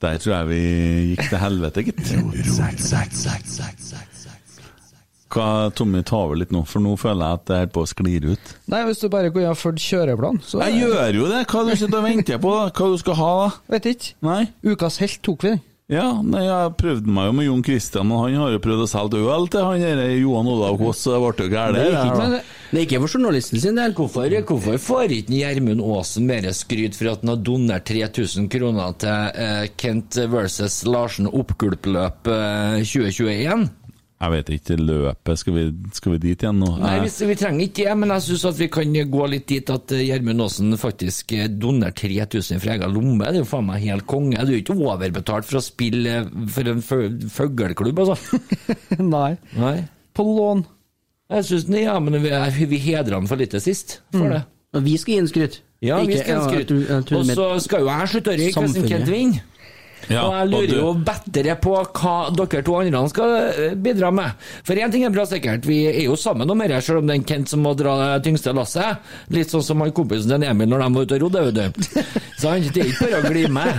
Der 0.00 0.18
tror 0.18 0.34
jeg 0.34 0.46
vi 0.50 1.16
gikk 1.16 1.28
til 1.30 1.38
helvete, 1.38 1.84
gitt. 1.86 2.02
Hva, 5.36 5.68
Tommy, 5.76 6.00
ta 6.06 6.22
over 6.24 6.40
litt 6.40 6.54
nå, 6.54 6.64
for 6.64 6.80
nå 6.80 6.94
føler 7.00 7.20
jeg 7.26 7.40
at 7.40 7.46
det 7.50 7.60
er 7.66 7.70
på 7.76 7.84
å 7.84 7.90
sklir 7.90 8.24
ut. 8.32 8.52
Nei, 8.72 8.82
hvis 8.88 9.04
du 9.04 9.08
bare 9.12 9.30
kunne 9.34 9.52
ha 9.52 9.56
fulgt 9.58 9.84
kjøreplanen, 9.84 10.40
så 10.46 10.64
Jeg 10.64 10.80
gjør 10.80 11.20
jo 11.20 11.30
det! 11.30 11.44
Hva 11.52 11.64
du 11.68 11.72
sitter 11.76 12.00
og 12.00 12.08
venter 12.08 12.40
på? 12.42 12.56
da? 12.56 12.68
Hva 12.72 12.90
du 12.94 12.98
skal 13.04 13.20
ha, 13.20 13.30
da? 13.44 13.54
Vet 13.76 13.90
ikke. 13.92 14.12
Nei? 14.24 14.42
Ukas 14.64 15.00
helt 15.04 15.20
tok 15.26 15.44
vi 15.44 15.54
den. 15.54 15.64
Ja, 15.86 16.08
nei, 16.18 16.40
jeg 16.42 16.70
prøvde 16.80 17.12
meg 17.14 17.28
jo 17.28 17.34
med 17.38 17.44
Jon 17.46 17.60
Christian, 17.62 18.08
og 18.10 18.24
han 18.24 18.40
har 18.40 18.50
jo 18.56 18.58
prøvd 18.64 18.80
å 18.82 18.88
selge 18.90 19.20
øl 19.30 19.44
til 19.54 19.62
han 19.62 19.84
der 19.84 20.00
Johan 20.18 20.48
Olav 20.50 20.80
Kåss, 20.80 21.04
så 21.04 21.12
det 21.14 21.20
ble 21.22 21.44
jo 21.46 21.52
gærent. 21.52 21.78
det. 21.78 22.16
Men 22.18 22.32
Det 22.72 22.80
er 22.80 22.86
ikke 22.88 23.00
for 23.04 23.14
journalisten 23.14 23.62
sin 23.62 23.78
del. 23.78 23.94
Hvorfor, 23.94 24.34
hvorfor 24.48 24.80
får 24.82 25.14
ikke 25.20 25.36
Gjermund 25.38 25.84
Aasen 25.86 26.26
mer 26.26 26.48
skryt 26.58 26.98
for 26.98 27.12
at 27.12 27.22
han 27.22 27.30
har 27.36 27.38
donert 27.46 27.86
3000 27.86 28.48
kroner 28.50 28.98
til 28.98 29.38
eh, 29.46 29.68
Kent 29.78 30.18
versus 30.34 30.80
Larsen 30.90 31.30
oppgulpløp 31.30 32.32
eh, 32.34 32.82
2021? 32.82 33.68
Jeg 34.16 34.32
vet 34.32 34.50
ikke, 34.54 34.76
løpet 34.80 35.40
Skal 35.42 35.52
vi, 35.56 35.64
skal 35.92 36.14
vi 36.14 36.18
dit 36.22 36.44
igjen 36.44 36.60
nå? 36.62 36.70
Nei, 36.80 36.94
vi, 37.04 37.10
vi 37.28 37.34
trenger 37.36 37.66
ikke 37.66 37.84
det, 37.84 37.96
men 38.00 38.14
jeg 38.14 38.24
syns 38.30 38.44
at 38.48 38.60
vi 38.62 38.68
kan 38.72 38.94
gå 39.12 39.26
litt 39.28 39.44
dit 39.50 39.72
at 39.74 39.92
eh, 39.92 40.04
Gjermund 40.06 40.44
Aasen 40.46 40.78
faktisk 40.80 41.34
eh, 41.36 41.50
donerer 41.52 41.92
3000 41.96 42.62
fra 42.62 42.76
egen 42.78 42.94
lomme. 42.94 43.26
Det 43.26 43.42
er 43.42 43.44
jo 43.44 43.50
faen 43.50 43.68
meg 43.68 43.84
helt 43.84 44.06
konge. 44.08 44.40
Du 44.40 44.54
er 44.54 44.56
jo 44.56 44.62
ikke 44.62 44.78
overbetalt 44.78 45.48
for 45.48 45.60
å 45.60 45.64
spille 45.64 46.14
eh, 46.22 46.30
for 46.54 46.72
en 46.72 46.80
fugleklubb, 46.80 48.00
altså. 48.06 48.40
nei. 49.16 49.34
Nei. 49.60 49.76
På 50.16 50.24
lån. 50.30 50.64
Jeg 51.36 51.48
synes, 51.50 51.68
nei, 51.74 51.84
ja, 51.84 51.98
men 52.00 52.16
vi, 52.22 52.70
vi 52.70 52.80
hedra 52.86 53.18
han 53.20 53.28
for 53.28 53.40
litt 53.40 53.52
til 53.52 53.64
sist, 53.64 53.98
for 54.14 54.32
det. 54.32 54.44
Og 54.76 54.84
vi 54.86 54.96
skal 55.00 55.12
gi 55.12 55.20
en 55.24 55.28
skryt. 55.28 55.60
Ja, 55.84 56.00
vi 56.00 56.16
skal 56.16 56.40
gi 56.56 56.80
ham 56.88 57.04
tror 57.04 57.20
Og 57.20 57.30
så 57.36 57.50
skal 57.66 57.84
jo 57.84 57.90
jeg 57.90 58.10
slutte 58.14 58.32
å 58.32 58.38
røyke 58.40 58.64
hvis. 58.64 58.88
Kent 58.88 59.10
vinner. 59.12 59.44
Ja, 60.08 60.22
og 60.28 60.34
jeg 60.36 60.48
lurer 60.52 60.68
du- 60.70 60.76
jo 60.76 60.92
bedre 60.94 61.56
på 61.60 61.72
hva 61.96 62.14
dere 62.36 62.62
to 62.62 62.74
andre 62.78 63.08
skal 63.10 63.34
eh, 63.48 63.74
bidra 63.74 64.10
med. 64.14 64.30
For 64.64 64.74
én 64.74 64.92
ting 64.92 65.04
er 65.04 65.10
bra 65.10 65.24
sikkert, 65.26 65.64
vi 65.66 65.86
er 65.90 66.04
jo 66.04 66.14
sammen 66.16 66.50
om 66.50 66.58
dette, 66.58 66.80
selv 66.82 66.98
om 66.98 67.06
det 67.06 67.14
er 67.16 67.20
en 67.20 67.24
Kent 67.26 67.48
som 67.48 67.62
må 67.62 67.74
dra 67.76 67.96
det 68.18 68.24
tyngste 68.28 68.54
lasset. 68.54 68.98
Litt 69.34 69.50
sånn 69.50 69.62
som 69.66 69.80
han 69.82 69.92
kompisen 69.92 70.30
til 70.30 70.46
Emil 70.48 70.68
når 70.68 70.84
de 70.84 70.90
var 70.94 71.02
ute 71.08 71.18
og 71.18 71.22
rodde, 71.26 71.44
vet 71.50 71.54
du. 71.80 72.02
Så 72.40 72.48
han, 72.52 72.62
det 72.62 72.82
er 72.84 72.90
ikke 72.92 73.08
bare 73.10 73.22
å 73.22 73.32
gli 73.32 73.46
med. 73.48 73.72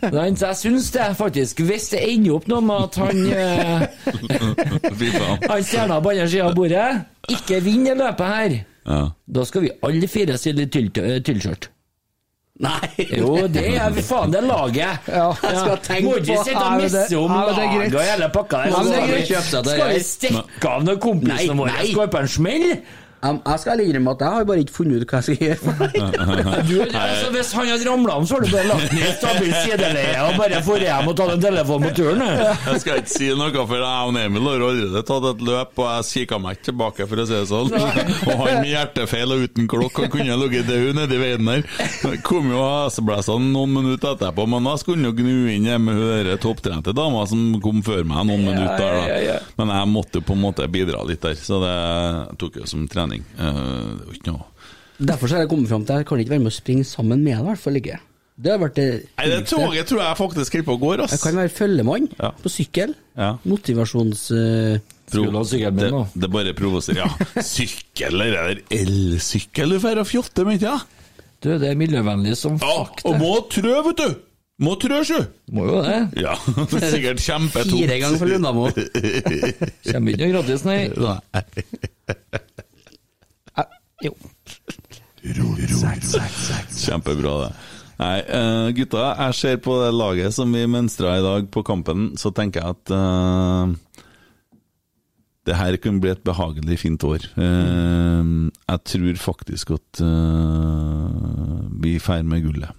Så 0.00 0.46
jeg 0.46 0.56
syns 0.56 0.90
det, 0.94 1.08
faktisk. 1.18 1.60
Hvis 1.68 1.90
det 1.92 2.00
ender 2.08 2.34
opp 2.38 2.46
noe 2.48 2.60
med 2.64 2.88
at 2.88 2.94
han 2.96 3.26
eh, 3.30 3.86
han 5.50 5.62
stjerna 5.64 6.00
på 6.02 6.10
andre 6.14 6.28
sida 6.30 6.46
av 6.50 6.54
bordet 6.56 6.88
ikke 7.30 7.60
vinner 7.64 7.94
løpet 7.98 8.34
her, 8.34 8.58
Ja. 8.90 9.02
da 9.28 9.42
skal 9.44 9.62
vi 9.66 9.70
alle 9.84 10.08
fire 10.08 10.38
stille 10.40 10.64
til- 10.72 10.90
tilskjørt. 10.90 11.68
Nei! 12.66 13.06
Jo, 13.16 13.46
det 13.48 13.62
er 13.72 13.94
faen 14.10 14.32
det 14.34 14.42
laget. 14.44 15.06
Ja, 15.08 15.28
jeg 15.42 15.60
skal 15.62 15.78
tenke 15.86 16.04
Må 16.04 16.16
ikke 16.20 16.34
sitte 16.44 16.64
og 16.64 16.74
misse 16.82 17.16
om 17.16 17.32
laget 17.32 17.94
og 17.94 18.02
hele 18.04 18.28
pakka 18.34 18.58
der. 18.66 18.74
Er 18.76 19.62
Skal 19.64 19.94
vi- 19.94 20.02
stikke 20.04 20.68
av 20.68 20.84
når 20.84 20.98
kompisene 21.00 21.56
våre 21.56 21.86
skal 21.88 22.10
på 22.12 22.20
en 22.20 22.28
smell? 22.28 22.66
Jeg, 23.20 23.36
jeg 23.44 23.60
skal 23.60 23.80
innrømme 23.84 24.12
at 24.16 24.22
jeg 24.24 24.32
har 24.36 24.44
bare 24.48 24.62
ikke 24.64 24.72
funnet 24.78 25.02
ut 25.02 25.10
hva 25.12 25.18
jeg 25.20 25.26
skal 25.26 25.36
gjøre. 25.44 25.88
Du, 26.70 26.76
altså, 26.86 27.28
hvis 27.34 27.50
han 27.56 27.68
hadde 27.68 27.86
ramla 27.88 28.14
om, 28.20 28.26
så 28.28 28.36
har 28.36 28.44
du 28.44 28.50
bare 28.52 28.68
lagt 28.68 28.92
ned 28.94 29.10
stabilt 29.18 29.56
sideleie 29.64 30.20
og 30.24 30.38
bare 30.38 30.60
dratt 30.60 30.84
hjem 30.84 31.10
og 31.10 31.16
tatt 31.18 31.32
en 31.34 31.42
telefon 31.42 31.84
på 31.84 31.90
turen. 31.96 32.22
Jeg 32.22 32.82
skal 32.84 33.00
ikke 33.02 33.12
si 33.12 33.28
noe, 33.36 33.64
for 33.68 33.76
jeg 33.80 34.10
og 34.10 34.18
Emil 34.20 34.46
har 34.48 34.64
allerede 34.68 35.02
tatt 35.10 35.26
et 35.32 35.44
løp, 35.50 35.72
og 35.82 35.88
jeg 35.90 36.06
kikka 36.10 36.38
meg 36.42 36.56
ikke 36.58 36.66
tilbake, 36.70 37.08
for 37.10 37.22
å 37.22 37.26
si 37.28 37.36
det 37.36 37.48
sånn. 37.50 37.74
Og 37.74 38.42
han 38.44 38.60
med 38.62 38.70
hjertefeil 38.70 39.34
og 39.36 39.44
uten 39.48 39.68
klokk, 39.72 40.00
han 40.04 40.12
kunne 40.14 40.38
ligget 40.44 40.68
død 40.70 40.88
nedi 41.00 41.20
veien 41.20 41.50
der. 41.50 41.66
Jeg 42.04 42.22
Kom 42.30 42.50
jo 42.52 42.60
heseblæsene 42.62 43.50
noen 43.52 43.72
minutter 43.74 44.14
etterpå, 44.14 44.46
men 44.50 44.68
da 44.68 44.76
skulle 44.80 45.08
jo 45.10 45.14
gnu 45.16 45.48
inn 45.50 45.66
hjemme 45.68 45.96
med 45.96 46.00
hun 46.00 46.40
topptrente 46.42 46.94
dama 46.96 47.24
som 47.28 47.56
kom 47.64 47.80
før 47.84 48.04
meg 48.06 48.28
noen 48.28 48.44
minutter. 48.46 49.00
da. 49.00 49.38
Men 49.58 49.72
jeg 49.74 49.90
måtte 49.90 50.20
jo 50.20 50.26
på 50.28 50.36
en 50.36 50.44
måte 50.44 50.68
bidra 50.70 51.02
litt 51.08 51.22
der, 51.24 51.36
så 51.40 51.58
det 51.64 51.76
tok 52.40 52.60
jo 52.60 52.68
som 52.70 52.86
trening. 52.90 53.09
Eh, 53.16 53.58
Det 53.98 54.06
var 54.06 54.14
ikke 54.14 54.32
noe 54.34 54.46
Derfor 55.00 55.26
så 55.30 55.34
har 55.38 55.42
jeg 55.46 55.48
kommet 55.48 55.68
fram 55.70 55.84
til 55.88 55.94
at 55.96 56.02
jeg 56.02 56.06
kan 56.10 56.20
ikke 56.20 56.30
være 56.34 56.44
med 56.44 56.52
å 56.52 56.56
springe 56.58 56.84
sammen 56.84 57.22
med 57.24 57.32
deg, 57.32 57.40
i 57.40 57.48
hvert 57.48 57.62
fall 57.62 57.78
ikke. 57.80 57.98
Det 58.40 58.50
har 58.52 58.58
vært 58.60 58.74
det 58.76 58.86
Nei, 59.16 59.26
det 59.32 59.38
toget 59.48 59.88
tror 59.88 60.00
jeg 60.04 60.16
faktisk 60.18 60.56
holder 60.56 60.66
på 60.68 60.74
å 60.76 60.80
gå, 60.80 60.90
ass. 61.04 61.14
Jeg 61.16 61.22
kan 61.24 61.38
være 61.40 61.52
følgemann 61.56 62.08
Ja. 62.18 62.30
på 62.42 62.52
sykkel. 62.52 62.94
Ja. 63.16 63.30
Motivasjons... 63.48 64.26
min 64.30 65.80
det, 65.80 65.90
det 66.22 66.30
bare 66.30 66.52
provoserer. 66.54 67.00
Ja. 67.02 67.42
Sykkel, 67.56 68.14
eller 68.20 68.36
er 68.38 68.54
det 68.60 68.64
elsykkel 68.80 69.72
du 69.74 69.78
drar 69.82 69.98
og 70.04 70.06
fjotter 70.06 70.46
med, 70.46 70.60
ikke 70.60 70.70
ja? 70.70 70.78
Du, 71.40 71.48
det 71.58 71.70
er 71.72 71.78
miljøvennlig 71.80 72.36
som 72.36 72.58
Ja, 72.60 72.84
fuck, 72.84 73.00
og 73.08 73.16
må 73.18 73.32
trø, 73.50 73.72
vet 73.88 74.02
du! 74.04 74.18
Må 74.60 74.74
trø, 74.76 75.00
sjø! 75.08 75.18
Må 75.56 75.64
jo 75.66 75.80
det. 75.82 75.96
Ja, 76.20 76.34
det 76.70 76.82
er 76.84 76.92
sikkert 76.92 77.24
kjempetungt. 77.24 77.72
Fire 77.80 77.96
ganger 78.04 78.20
for 78.20 78.28
Lundamo. 78.28 78.66
Kommer 79.88 80.12
ikke 80.12 80.26
noe 80.28 80.32
gratis, 80.36 80.66
nei. 80.68 80.80
Nei. 81.00 81.44
Eh, 84.00 84.08
jo. 84.08 84.14
Kjempebra, 86.80 87.34
det. 87.44 87.52
Nei, 88.00 88.16
uh, 88.32 88.70
gutta, 88.72 89.10
jeg 89.26 89.36
ser 89.36 89.58
på 89.60 89.74
det 89.82 89.90
laget 89.92 90.32
som 90.32 90.52
vi 90.56 90.64
mønstra 90.70 91.18
i 91.18 91.24
dag 91.24 91.50
på 91.52 91.62
kampen, 91.66 92.14
så 92.16 92.32
tenker 92.32 92.62
jeg 92.62 92.76
at 92.78 92.92
eh, 92.96 93.74
det 95.48 95.56
her 95.56 95.76
kunne 95.80 96.02
bli 96.02 96.10
et 96.12 96.20
behagelig 96.26 96.76
fint 96.82 97.04
år. 97.08 97.24
Eh, 97.40 98.32
jeg 98.68 98.80
tror 98.92 99.20
faktisk 99.22 99.72
at 99.78 100.02
eh, 100.04 101.62
vi 101.80 101.94
drar 101.96 102.26
med 102.28 102.44
gullet. 102.44 102.76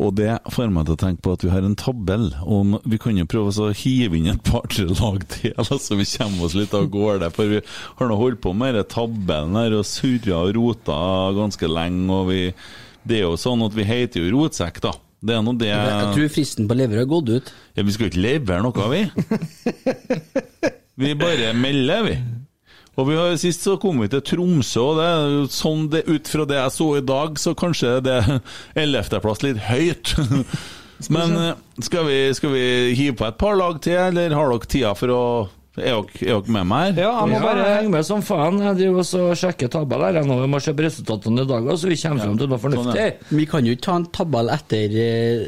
Og 0.00 0.14
det 0.16 0.30
får 0.54 0.70
meg 0.72 0.86
til 0.88 0.96
å 0.96 1.00
tenke 1.02 1.24
på 1.26 1.34
at 1.36 1.44
vi 1.44 1.52
har 1.52 1.66
en 1.66 1.76
tabell, 1.78 2.30
og 2.46 2.78
vi 2.88 3.00
kan 3.02 3.18
jo 3.18 3.26
prøve 3.28 3.52
å 3.52 3.74
hive 3.76 4.16
inn 4.16 4.30
et 4.32 4.44
par-tre 4.46 4.86
lag 4.88 5.24
til, 5.34 5.52
altså, 5.60 5.76
så 5.82 5.98
vi 6.00 6.08
kommer 6.14 6.48
oss 6.48 6.56
litt 6.56 6.76
av 6.78 6.88
gårde. 6.92 7.28
For 7.36 7.52
vi 7.52 7.60
har 8.00 8.08
nå 8.10 8.18
holdt 8.22 8.40
på 8.44 8.54
med 8.56 8.72
denne 8.78 8.88
tabellen 8.88 9.58
her 9.60 9.76
og 9.76 9.84
surra 9.88 10.40
og 10.46 10.54
rota 10.56 10.98
ganske 11.36 11.72
lenge, 11.74 12.08
og 12.08 12.30
vi 12.32 12.42
Det 13.08 13.20
er 13.20 13.28
jo 13.28 13.36
sånn 13.40 13.62
at 13.64 13.76
vi 13.76 13.84
heter 13.88 14.20
jo 14.24 14.32
Rotsekk, 14.34 14.80
da. 14.84 14.90
Det 15.18 15.34
er 15.34 15.42
nå 15.42 15.54
det 15.58 15.70
Jeg 15.70 16.10
tror 16.14 16.28
fristen 16.30 16.68
på 16.70 16.76
lever 16.78 17.00
har 17.02 17.08
gått 17.10 17.30
ut. 17.30 17.54
ja, 17.74 17.82
Vi 17.82 17.94
skal 17.94 18.10
ikke 18.10 18.22
levere 18.22 18.62
noe, 18.62 18.90
vi. 18.92 19.02
Vi 20.98 21.14
bare 21.18 21.52
melder, 21.54 22.02
vi. 22.08 22.16
Og 22.98 23.06
vi 23.06 23.14
har, 23.14 23.36
Sist 23.38 23.62
så 23.62 23.76
kom 23.78 24.00
vi 24.02 24.08
til 24.10 24.24
Tromsø, 24.26 24.82
og 24.82 24.98
det 24.98 25.52
sånn 25.54 25.86
det, 25.92 26.02
ut 26.10 26.26
fra 26.26 26.46
det 26.50 26.58
jeg 26.58 26.74
så 26.74 26.88
i 26.98 27.04
dag, 27.06 27.38
så 27.38 27.54
kanskje 27.58 27.92
det 28.02 28.16
er 28.18 28.40
ellevteplass 28.82 29.44
litt 29.46 29.60
høyt. 29.68 30.16
Men 31.14 31.36
eh, 31.38 31.60
skal 31.86 32.08
vi, 32.08 32.16
skal 32.34 32.50
vi 32.56 32.64
hive 32.98 33.14
på 33.20 33.28
et 33.28 33.38
par 33.38 33.54
lag 33.60 33.78
til, 33.84 33.94
eller 34.08 34.34
har 34.34 34.50
dere 34.50 34.70
tida 34.74 34.96
for 34.98 35.14
å 35.14 35.22
Er 35.78 35.94
dere, 35.94 36.18
er 36.26 36.40
dere 36.42 36.56
med 36.56 36.66
meg 36.66 36.88
her? 36.88 37.04
Ja, 37.04 37.12
jeg 37.20 37.30
må 37.30 37.42
bare 37.44 37.68
henge 37.76 37.92
med 37.94 38.06
som 38.08 38.24
faen. 38.26 38.58
Jeg 38.64 38.80
driver 38.80 39.06
og 39.06 39.38
sjekker 39.38 39.70
tabell 39.70 40.02
her. 40.08 40.18
Jeg 40.18 40.26
Vi 40.26 40.50
må 40.50 40.58
se 40.64 40.74
resultatene 40.74 41.46
i 41.46 41.50
dag 41.52 41.70
så 41.70 41.92
vi 41.92 42.00
kommer 42.02 42.26
fram 42.26 42.40
til 42.42 42.50
noe 42.50 42.62
fornuftig. 42.64 43.08
Vi 43.30 43.46
kan 43.46 43.68
jo 43.68 43.78
ikke 43.78 43.86
ta 43.86 43.94
en 44.00 44.08
tabell 44.18 44.50
etter 44.56 44.98
eh, 45.04 45.44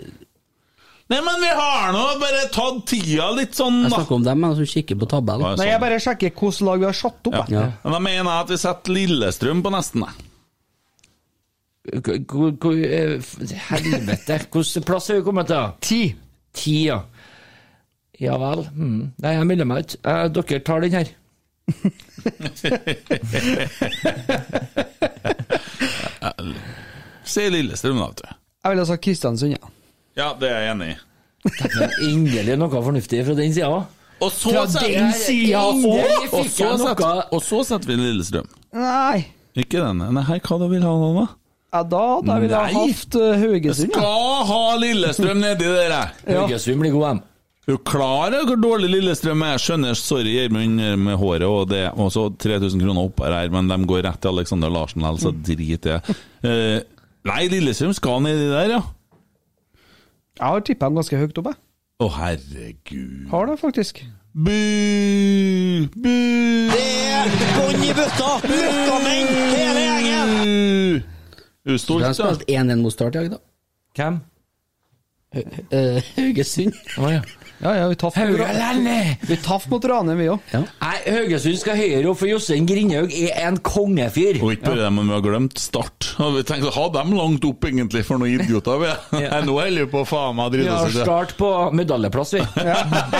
Nei, 1.11 1.19
men 1.27 1.41
vi 1.43 1.49
har 1.59 1.89
nå 1.91 2.03
bare 2.21 2.45
tatt 2.55 2.85
tida 2.87 3.33
litt 3.35 3.57
sånn, 3.59 3.81
Jeg 3.83 3.91
snakker 3.97 4.15
om 4.21 4.27
dem 4.29 4.39
men 4.45 4.53
som 4.55 4.63
kikker 4.73 4.95
på 5.01 5.07
tabellen. 5.11 5.57
Nei, 5.59 5.67
jeg 5.73 5.81
bare 5.83 5.99
sjekker 6.03 6.31
hvilket 6.31 6.61
lag 6.69 6.79
vi 6.79 6.87
har 6.87 6.95
satt 6.99 7.19
opp. 7.33 7.35
Ja. 7.35 7.43
Ja. 7.51 7.65
Men 7.83 7.91
da 7.97 8.01
mener 8.05 8.29
jeg 8.31 8.41
at 8.45 8.51
vi 8.53 8.59
setter 8.63 8.91
Lillestrøm 8.95 9.59
på 9.67 9.71
nesten, 9.75 10.01
jeg. 10.07 10.15
Eh, 11.91 11.99
Helvete, 13.71 14.35
hvilken 14.55 14.83
plass 14.87 15.09
har 15.11 15.17
vi 15.19 15.27
kommet 15.27 15.47
til? 15.51 15.65
Ti. 15.89 16.03
Ti, 16.61 16.77
ja. 16.87 17.01
Ja 18.21 18.35
vel. 18.39 18.61
Mm. 18.77 19.11
Nei, 19.25 19.33
jeg 19.35 19.47
melder 19.51 19.67
meg 19.67 19.79
ut. 19.83 19.93
Eh, 20.05 20.29
Dere 20.37 20.61
tar 20.63 20.79
den 20.87 20.95
her. 21.01 21.09
Si 27.31 27.45
Lillestrøm, 27.51 27.99
da, 28.01 28.07
vet 28.11 28.23
du. 28.23 28.27
Jeg 28.61 28.75
ville 28.75 28.87
sagt 28.89 29.05
Kristiansund, 29.05 29.55
ja. 29.59 29.71
Ja, 30.21 30.31
det 30.37 30.51
er 30.53 30.66
jeg 30.66 30.75
enig 30.75 30.91
i. 30.93 30.99
Endelig 32.11 32.57
noe 32.61 32.85
fornuftig 32.85 33.25
fra 33.25 33.35
den 33.39 33.55
sida. 33.57 33.73
Og 34.21 34.33
så 34.37 34.53
Fra 34.53 34.66
setter 34.68 34.97
den 34.99 35.12
sida 35.16 35.61
òg! 35.64 35.85
og, 35.89 36.49
så 36.53 36.71
setter, 36.77 37.21
og 37.33 37.41
så 37.45 37.62
setter 37.64 37.89
vi 37.89 37.97
Lillestrøm. 38.03 38.51
Nei. 38.77 39.23
Ikke 39.57 39.81
denne. 39.81 40.11
Nei, 40.12 40.25
her, 40.29 40.43
hva 40.45 40.59
da 40.61 40.68
vil 40.71 40.85
ha 40.85 40.93
nå, 41.01 41.09
da? 41.16 41.27
Ja, 41.71 41.81
da 41.87 42.05
da 42.27 42.37
ville 42.43 42.59
jeg 42.59 42.75
Nei. 42.75 42.85
hatt 42.91 43.16
uh, 43.16 43.31
Haugesund, 43.39 43.95
ja. 43.95 44.03
Skal 44.03 44.47
ha 44.51 44.62
Lillestrøm 44.83 45.41
nedi 45.41 45.66
der, 45.71 45.95
jeg. 45.95 46.14
Ja. 46.27 46.43
Haugesund 46.43 46.83
blir 46.83 46.95
god, 46.97 47.07
dem. 47.09 47.25
Er 47.68 47.77
du 47.77 47.83
klar 47.87 48.35
over 48.35 48.47
hvor 48.51 48.61
dårlig 48.61 48.89
Lillestrøm 48.97 49.45
er? 49.47 49.55
Jeg 49.55 49.64
skjønner, 49.64 49.99
sorry 49.99 50.33
Gjermund 50.35 50.81
med 51.07 51.18
håret 51.21 51.47
og 51.47 51.68
det, 51.71 51.85
og 51.95 52.11
så 52.12 52.27
3000 52.43 52.83
kroner 52.83 53.07
oppå 53.09 53.29
her, 53.31 53.53
men 53.55 53.71
de 53.71 53.79
går 53.89 54.03
rett 54.09 54.21
til 54.21 54.35
Alexander 54.35 54.73
Larsen, 54.75 55.07
altså 55.07 55.31
drit 55.33 55.62
i 55.64 55.77
det. 55.87 56.01
Eh, 56.45 56.81
nei, 57.31 57.43
Lillestrøm 57.53 57.95
skal 57.97 58.25
nedi 58.27 58.49
der, 58.51 58.75
ja. 58.77 58.83
Jeg 60.41 60.49
har 60.55 60.61
tippa 60.64 60.88
dem 60.88 60.97
ganske 60.97 61.18
høyt 61.20 61.38
opp, 61.43 61.49
jeg. 61.53 61.59
Å, 62.01 62.07
herregud. 62.16 63.26
Har 63.28 63.51
det, 63.51 63.59
faktisk. 63.61 63.99
Bu! 64.32 64.55
Bu! 66.01 66.14
Det 66.70 66.86
er 67.12 67.34
bånn 67.59 67.84
i 67.84 67.91
bøtta! 67.99 68.30
Møkkamenn, 68.49 69.30
hele 69.53 69.82
gjengen! 69.84 70.32
Er 71.61 71.68
du 71.68 71.76
De 71.76 71.78
stolt, 71.82 72.07
har 72.07 72.14
da? 72.16 72.30
spilt 72.32 72.49
1-1 72.49 72.80
mot 72.80 72.95
Start 72.95 73.18
i 73.18 73.20
dag, 73.20 73.34
da. 73.36 73.41
Hvem? 73.99 74.20
Eh, 75.36 76.01
Haugesund. 76.16 76.78
Å 76.99 77.12
ja. 77.12 77.20
Ja, 77.61 77.75
ja, 77.77 77.89
vi 77.91 77.97
taff 78.01 78.17
mot, 78.17 78.39
Rane. 78.41 79.17
Vi 79.29 79.37
tapt 79.37 79.67
mot 79.69 79.85
Rane, 79.85 80.15
vi 80.17 80.29
òg. 80.33 80.53
Nei, 80.55 80.95
Haugesund 81.05 81.59
skal 81.61 81.77
høyere 81.77 82.09
opp, 82.09 82.17
for 82.23 82.31
Jostein 82.31 82.65
Grindhaug 82.69 83.13
er 83.13 83.35
en 83.45 83.59
kongefyr. 83.61 84.39
Og 84.41 84.55
ikke 84.55 84.71
bare 84.71 84.87
det, 84.87 84.93
men 84.97 85.11
vi 85.11 85.17
har 85.19 85.25
glemt 85.27 85.61
Start. 85.61 86.09
Og 86.25 86.39
vi 86.39 86.45
tenkte 86.49 86.73
ha 86.73 86.85
dem 86.95 87.13
langt 87.19 87.45
opp, 87.45 87.67
egentlig, 87.69 88.01
for 88.09 88.17
noen 88.23 88.41
idioter 88.41 88.81
vi 88.81 88.89
er. 88.89 89.03
Ja. 89.21 89.43
Nå 89.45 89.59
holder 89.59 89.85
vi 89.85 89.91
på 89.93 90.01
faen 90.09 90.39
meg 90.39 90.55
Vi 90.57 90.65
har 90.65 90.87
oss 90.87 90.95
ut. 90.97 91.03
start 91.05 91.35
på 91.37 91.49
medaljeplass, 91.77 92.33
vi. 92.39 92.45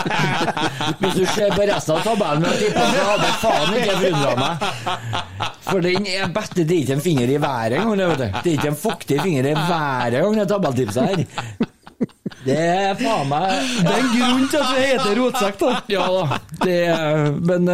Hvis 1.03 1.19
du 1.19 1.25
ser 1.35 1.53
på 1.53 1.67
resten 1.69 1.99
av 1.99 2.07
tabellen, 2.07 2.47
så 2.49 3.05
hadde 3.11 3.29
jeg 3.29 3.37
faen 3.43 3.77
ikke 3.77 3.99
forundra 4.01 4.33
meg. 4.41 5.51
For 5.69 5.85
den 5.85 6.09
er 6.09 6.33
bette, 6.33 6.65
det 6.65 6.79
er 6.79 6.81
ikke 6.87 6.97
en 6.97 7.05
finger 7.05 7.35
i 7.35 7.37
været 7.43 7.77
engang. 7.83 8.01
det 8.01 8.09
vet 8.15 8.23
du. 8.23 8.41
Det 8.41 8.55
er 8.55 8.57
ikke 8.57 8.73
en 8.73 8.81
fuktig 8.87 9.21
finger 9.21 9.51
i 9.53 9.55
været 9.59 10.17
engang, 10.23 10.41
det 10.41 10.49
tabelltipset 10.55 11.13
her. 11.13 11.71
Det 12.45 12.57
er 12.57 12.95
faen 12.97 13.29
meg 13.29 13.51
Det 13.85 13.91
er 13.93 13.99
en 14.01 14.13
grunn 14.15 14.47
til 14.49 14.61
at 14.63 14.71
det 14.77 14.85
heter 14.89 15.19
Rotsekk, 15.21 15.59
da. 15.61 15.73
Ja 15.93 16.07
da. 16.15 16.39
Det 16.65 16.79
er 16.89 17.33
Men 17.41 17.65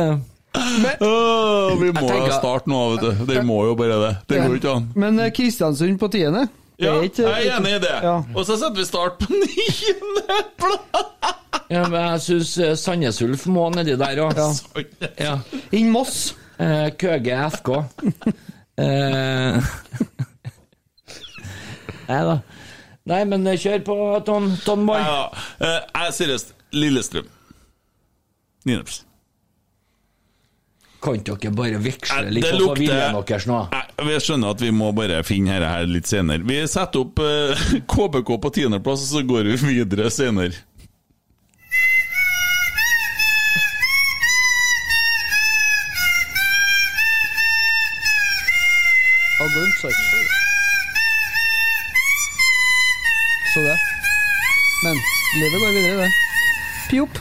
men 0.56 1.02
Åh, 1.04 1.74
vi 1.76 1.90
må 1.92 2.06
jo 2.08 2.30
starte 2.32 2.70
nå, 2.72 2.78
vet 2.94 3.02
du. 3.04 3.24
De 3.28 3.42
må 3.44 3.58
jo 3.68 3.74
bare 3.76 3.98
det. 4.00 4.12
Det 4.32 4.38
går 4.40 4.54
jo 4.54 4.60
ikke 4.62 4.70
an. 4.78 4.86
Men 4.96 5.18
eh, 5.20 5.28
Kristiansund 5.36 5.98
på 6.00 6.08
tiende 6.14 6.46
Ja, 6.80 6.94
er 6.96 7.02
ikke- 7.10 7.28
jeg 7.28 7.46
er 7.50 7.58
enig 7.58 7.74
i 7.76 7.78
det. 7.84 7.92
Ja. 8.02 8.14
Og 8.34 8.46
så 8.48 8.56
setter 8.56 8.80
vi 8.80 8.84
Start 8.88 9.18
på 9.20 9.26
niendeplass! 9.42 11.12
ja, 11.70 11.82
men 11.88 12.00
jeg 12.00 12.20
syns 12.24 12.54
Sandnes 12.80 13.20
Ulf 13.26 13.44
må 13.52 13.68
nedi 13.74 13.96
der 14.00 14.16
òg. 14.24 14.32
Ja. 14.40 14.48
Ja. 15.20 15.34
Inn 15.76 15.90
Moss. 15.92 16.34
Eh, 16.58 16.88
Køge 16.96 17.36
FK. 17.52 17.68
Eh, 18.80 19.60
Nei 22.08 22.20
da. 22.30 22.36
Nei, 23.06 23.22
men 23.30 23.46
eh, 23.46 23.58
kjør 23.60 23.82
på, 23.86 23.96
Ton, 24.26 24.50
Tonboy. 24.66 24.98
Ja, 24.98 25.26
eh, 25.62 25.82
jeg 25.94 26.14
seriøst. 26.20 26.54
Lillestrøm. 26.74 27.28
Niendeplass. 28.66 29.04
Kan 31.06 31.20
dere 31.22 31.52
bare 31.54 31.78
veksle 31.78 32.32
litt 32.32 32.42
det 32.42 32.56
på 32.58 32.72
viljen 32.74 33.14
deres 33.14 33.44
nå? 33.46 33.60
Vi 34.08 34.16
skjønner 34.24 34.56
at 34.56 34.62
vi 34.64 34.72
må 34.74 34.90
bare 34.96 35.20
finne 35.28 35.54
dette 35.54 35.68
her 35.70 35.86
litt 35.86 36.10
senere. 36.10 36.42
Vi 36.48 36.58
setter 36.66 37.04
opp 37.04 37.20
uh, 37.22 37.66
KBK 37.86 38.32
på 38.42 38.54
tiendeplass, 38.58 39.06
og 39.06 39.12
så 39.12 39.22
går 39.28 39.52
vi 39.52 39.60
videre 39.76 40.10
senere. 40.10 40.56
Har 49.36 49.52
Så 53.56 53.62
det. 53.64 53.76
Men 54.84 54.98
livet 55.40 55.60
går 55.62 55.70
videre, 55.72 56.02
det. 56.02 56.10
Pjopp. 56.90 57.20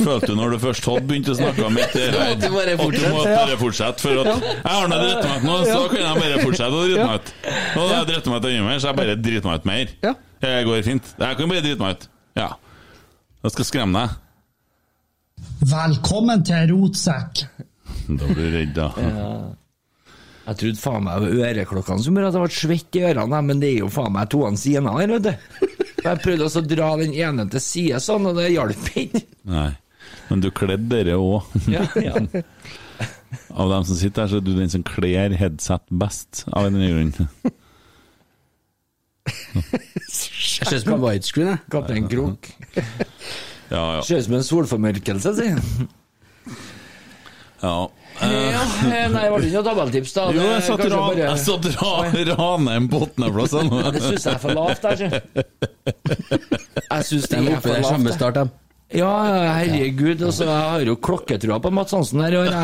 Følte 0.00 0.30
du 0.30 0.38
når 0.38 0.54
du 0.54 0.58
først 0.62 0.86
hadde 0.88 1.02
begynt 1.10 1.28
å 1.28 1.34
snakke 1.36 1.64
om 1.66 1.76
et 1.76 1.92
her, 1.98 2.14
At 2.30 2.40
du 2.40 2.46
bare 2.54 2.72
at 2.72 2.80
du 2.80 2.86
må 2.86 2.86
fortsetter, 2.86 3.34
bare 3.36 3.58
fortsette? 3.60 4.00
For 4.06 4.20
at 4.22 4.30
jeg 4.30 4.72
har 4.72 4.88
nå 4.88 5.00
dritt 5.02 5.26
meg 5.26 5.34
ut 5.36 5.44
nå, 5.44 5.58
så 5.68 5.82
kan 5.92 6.00
jeg 6.06 6.22
bare 6.22 6.38
fortsette 6.46 6.78
å 6.78 6.86
drite 6.86 7.04
meg 7.04 7.18
ut. 7.20 7.34
Og 7.50 7.76
da 7.76 7.84
har 7.84 7.92
jeg 7.98 8.08
dritt 8.14 8.30
meg 8.32 8.40
ut 8.40 8.48
enda 8.54 8.64
mer, 8.70 8.80
så 8.80 8.88
jeg 8.88 8.98
bare 9.02 9.18
driter 9.20 9.50
meg 9.50 9.60
ut 9.60 9.68
mer. 9.74 9.92
Ja. 10.08 10.14
Det 10.40 10.54
går 10.70 10.82
fint. 10.88 11.12
Jeg 11.20 11.40
kan 11.42 11.52
bare 11.52 11.64
drite 11.68 11.84
meg 11.84 11.98
ut. 11.98 12.08
Ja. 12.40 12.48
Jeg 13.44 13.56
skal 13.58 13.68
skremme 13.74 14.06
deg. 14.06 14.16
Velkommen 15.76 16.48
til 16.48 16.72
Rotsekk. 16.72 17.44
Da 18.08 18.32
blir 18.32 18.40
du 18.40 18.56
redd, 18.56 18.72
da. 18.80 18.88
Jeg 20.50 20.58
trodde 20.58 20.82
faen 20.82 21.04
meg 21.06 21.22
det 21.22 21.28
var 21.30 21.50
øreklokkene 21.52 22.02
som 22.02 22.16
gjorde 22.16 22.30
at 22.32 22.36
jeg 22.36 22.42
ble 22.42 22.56
svett 22.58 22.96
i 22.98 23.04
ørene, 23.06 23.42
men 23.46 23.60
det 23.62 23.68
er 23.70 23.76
jo 23.84 23.90
faen 23.94 24.14
meg 24.16 24.30
toene 24.32 24.58
sine 24.58 24.94
her, 24.96 25.12
vet 25.14 25.28
du. 25.28 25.68
Jeg 26.00 26.22
prøvde 26.24 26.46
også 26.48 26.62
å 26.64 26.66
dra 26.66 26.88
den 26.98 27.14
ene 27.14 27.44
til 27.52 27.62
side 27.62 28.00
sånn, 28.02 28.26
og 28.30 28.40
det 28.40 28.48
hjalp 28.50 28.90
ikke. 28.98 29.22
Nei. 29.52 29.68
Men 30.30 30.42
du 30.42 30.48
kledde 30.54 30.88
dere 30.90 31.18
òg. 31.20 31.46
Ja, 31.70 31.84
ja. 32.02 32.16
Av 33.54 33.70
dem 33.70 33.86
som 33.86 33.98
sitter 33.98 34.24
her, 34.24 34.32
så 34.32 34.40
er 34.40 34.44
du 34.46 34.52
den 34.56 34.72
som 34.72 34.82
kler 34.86 35.36
headset 35.38 35.86
best, 36.02 36.44
av 36.50 36.66
en 36.66 36.80
grunn. 36.82 37.14
Jeg 39.54 40.10
ser 40.10 40.76
ut 40.76 40.82
som 40.82 40.96
en 40.96 41.04
widescreen, 41.04 41.52
jeg. 41.52 41.62
Kaptein 41.72 42.10
Krok. 42.10 42.50
Ja, 43.70 43.84
ja. 43.94 44.02
Ser 44.02 44.18
ut 44.18 44.26
som 44.26 44.34
en 44.40 44.46
solformørkelse, 44.46 45.34
sier 45.38 45.54
jeg. 45.54 45.88
ja. 47.62 47.74
Ja, 48.20 48.62
nei, 48.84 49.02
nei, 49.08 49.22
det 49.24 49.30
ble 49.32 49.46
ikke 49.48 49.56
noe 49.60 49.66
tabelltips, 49.70 50.12
da. 50.16 50.24
Jo, 50.36 50.42
jeg 50.50 50.62
satt 50.66 50.80
ran, 50.84 50.92
ra- 50.92 51.04
bare- 51.06 51.26
jeg 51.28 51.38
satt 51.44 51.64
ra- 51.76 52.34
Ranheim 52.34 52.88
på 52.92 52.96
åttendeplass. 53.06 53.52
jeg. 53.56 53.64
Det 53.96 54.02
syns 54.08 54.24
jeg 54.26 54.34
er 54.34 54.42
for 54.42 54.52
lavt, 54.58 54.82
der, 54.84 54.94
sjø. 55.00 55.08
Jeg 56.90 57.06
syns 57.06 57.28
det 57.30 57.38
er 57.38 57.60
for 57.62 57.70
lavt. 57.76 57.86
samme 57.86 58.12
start, 58.16 58.34
de. 58.40 58.44
Ja, 58.98 59.10
herregud. 59.54 60.18
Altså, 60.26 60.44
jeg 60.48 60.62
har 60.74 60.80
jo 60.88 60.96
klokketrua 60.98 61.60
på 61.62 61.70
Mats 61.70 61.94
Hansen 61.94 62.20
her. 62.24 62.34
Og 62.40 62.46
jeg 62.50 62.56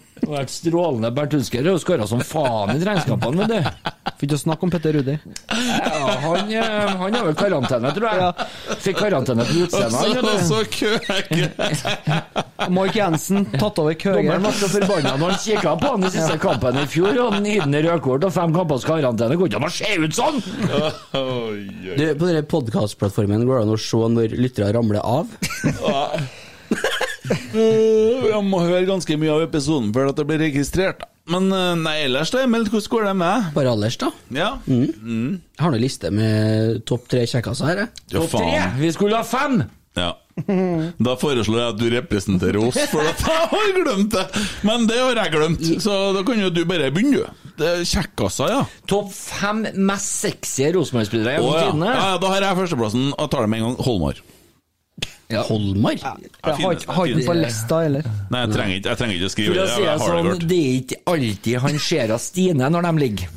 det 0.26 0.34
har 0.34 0.42
vært 0.42 0.50
strålende. 0.50 1.10
Bernt 1.14 1.34
Hulsker 1.36 1.66
har 1.70 1.78
skåra 1.78 2.06
som 2.10 2.22
faen 2.26 2.72
i 2.74 2.82
regnskapene, 2.82 3.46
vet 3.46 3.52
du. 3.52 3.92
Fikk 4.16 4.30
ikke 4.30 4.38
snakke 4.40 4.66
om 4.66 4.72
Petter 4.72 4.96
Rudi. 4.96 5.14
Ja, 5.52 6.14
han, 6.22 6.50
eh, 6.50 6.94
han 6.98 7.14
har 7.14 7.26
vel 7.28 7.36
karantene, 7.38 7.92
tror 7.94 8.06
jeg. 8.10 8.46
Fikk 8.82 8.98
karantene 8.98 9.44
på 9.46 9.58
utseendet. 9.66 10.22
du. 10.24 10.32
så 10.48 10.62
Køge! 10.76 11.50
Mark 12.72 12.96
Jensen 12.96 13.44
tatt 13.54 13.78
over 13.82 13.94
Køge. 13.94 14.22
Dommeren 14.22 14.46
ble 14.48 14.54
så 14.56 14.70
forbanna 14.72 15.12
når 15.20 15.34
han 15.34 15.42
kikka 15.44 15.74
på 15.82 15.92
han 15.92 16.06
i 16.08 16.12
siste 16.16 16.38
kampen 16.42 16.80
i 16.80 16.86
fjor, 16.90 17.12
og 17.22 17.36
han 17.36 17.46
gitt 17.46 17.62
ham 17.62 17.76
rødkort 17.86 18.26
og 18.26 18.34
fem 18.34 18.56
kampers 18.56 18.86
karantene. 18.88 19.38
Går 19.38 19.52
ikke 19.52 19.60
an 19.60 19.68
å 19.68 19.74
se 19.76 19.92
ut 20.02 20.16
sånn! 20.16 20.40
Du, 21.96 22.06
på 22.18 22.24
denne 22.26 22.42
podkastplattformen 22.50 23.46
går 23.46 23.60
det 23.60 23.66
an 23.68 23.76
å 23.76 23.78
se 23.80 24.10
når 24.16 24.34
lyttere 24.40 24.72
ramler 24.74 25.04
av. 25.04 25.30
Jeg 27.56 28.42
må 28.46 28.60
høre 28.62 28.86
ganske 28.88 29.16
mye 29.20 29.32
av 29.34 29.44
episoden 29.46 29.92
før 29.94 30.10
at 30.12 30.18
det 30.18 30.26
blir 30.28 30.42
registrert. 30.44 31.06
Men 31.30 31.48
eh, 31.50 31.72
nei, 31.80 31.96
ellers 32.06 32.30
da, 32.30 32.44
Emil, 32.46 32.68
hvordan 32.70 32.92
går 32.92 33.08
det 33.08 33.14
med? 33.22 33.48
Bare 33.56 33.72
ellers, 33.72 33.96
da. 33.98 34.12
Ja, 34.34 34.52
Jeg 34.68 35.64
har 35.64 35.72
nå 35.74 35.80
liste 35.82 36.12
med 36.14 36.84
topp 36.86 37.08
tre 37.10 37.24
kjekkaser 37.26 37.72
her, 37.72 37.82
jeg. 37.84 38.04
ja 38.12 38.20
Topp 38.20 38.36
tre! 38.38 38.52
Vi 38.78 38.92
skulle 38.94 39.18
ha 39.18 39.26
fem! 39.26 39.64
Ja. 39.96 40.12
Da 41.00 41.14
foreslår 41.16 41.56
jeg 41.62 41.72
at 41.72 41.78
du 41.80 41.86
representerer 41.94 42.58
oss, 42.60 42.76
for 42.92 43.00
at 43.08 43.22
jeg 43.24 43.48
har 43.54 43.70
glemt 43.78 44.12
det! 44.12 44.26
Men 44.68 44.84
det 44.90 45.00
har 45.00 45.16
jeg 45.22 45.32
glemt, 45.32 45.64
så 45.82 45.96
da 46.12 46.22
kan 46.28 46.42
jo 46.44 46.52
du 46.52 46.62
bare 46.68 46.92
begynne, 46.92 47.24
du. 47.24 47.52
Det 47.56 47.70
er 47.72 47.84
Kjekkaser, 47.88 48.52
ja. 48.52 48.62
Topp 48.90 49.08
fem 49.16 49.64
mest 49.88 50.18
sexy 50.20 50.68
Rosenborg-spillere 50.76 51.38
gjennom 51.38 51.54
ja. 51.56 51.62
tidene. 51.64 51.92
ja. 51.96 52.10
Da 52.20 52.32
har 52.34 52.44
jeg 52.44 52.60
førsteplassen, 52.60 53.06
og 53.16 53.30
tar 53.32 53.46
det 53.46 53.52
med 53.54 53.62
en 53.64 53.70
gang. 53.70 53.78
Holmar. 53.88 54.20
Holmar? 55.48 55.92
Jeg 55.92 56.02
har 56.44 56.72
ikke 56.72 57.14
den 57.16 57.26
på 57.26 57.34
lista 57.34 57.80
heller. 57.82 58.04
Nei, 58.30 58.40
jeg 58.44 58.50
trenger 58.54 58.76
ikke, 58.76 58.88
jeg 58.88 58.98
trenger 59.00 59.16
ikke 59.16 59.26
å 59.26 59.32
skrive 59.34 59.54
det. 59.54 59.68
si 59.70 59.82
Jeg 59.82 59.98
det 59.98 60.04
sånn, 60.06 60.48
det 60.48 60.60
er 60.60 60.74
ikke 60.82 60.98
alltid 61.12 61.58
han 61.66 61.78
ser 61.78 62.12
av 62.14 62.20
Stine 62.22 62.70
når 62.70 62.82
de 62.86 62.92
ligger. 63.02 63.28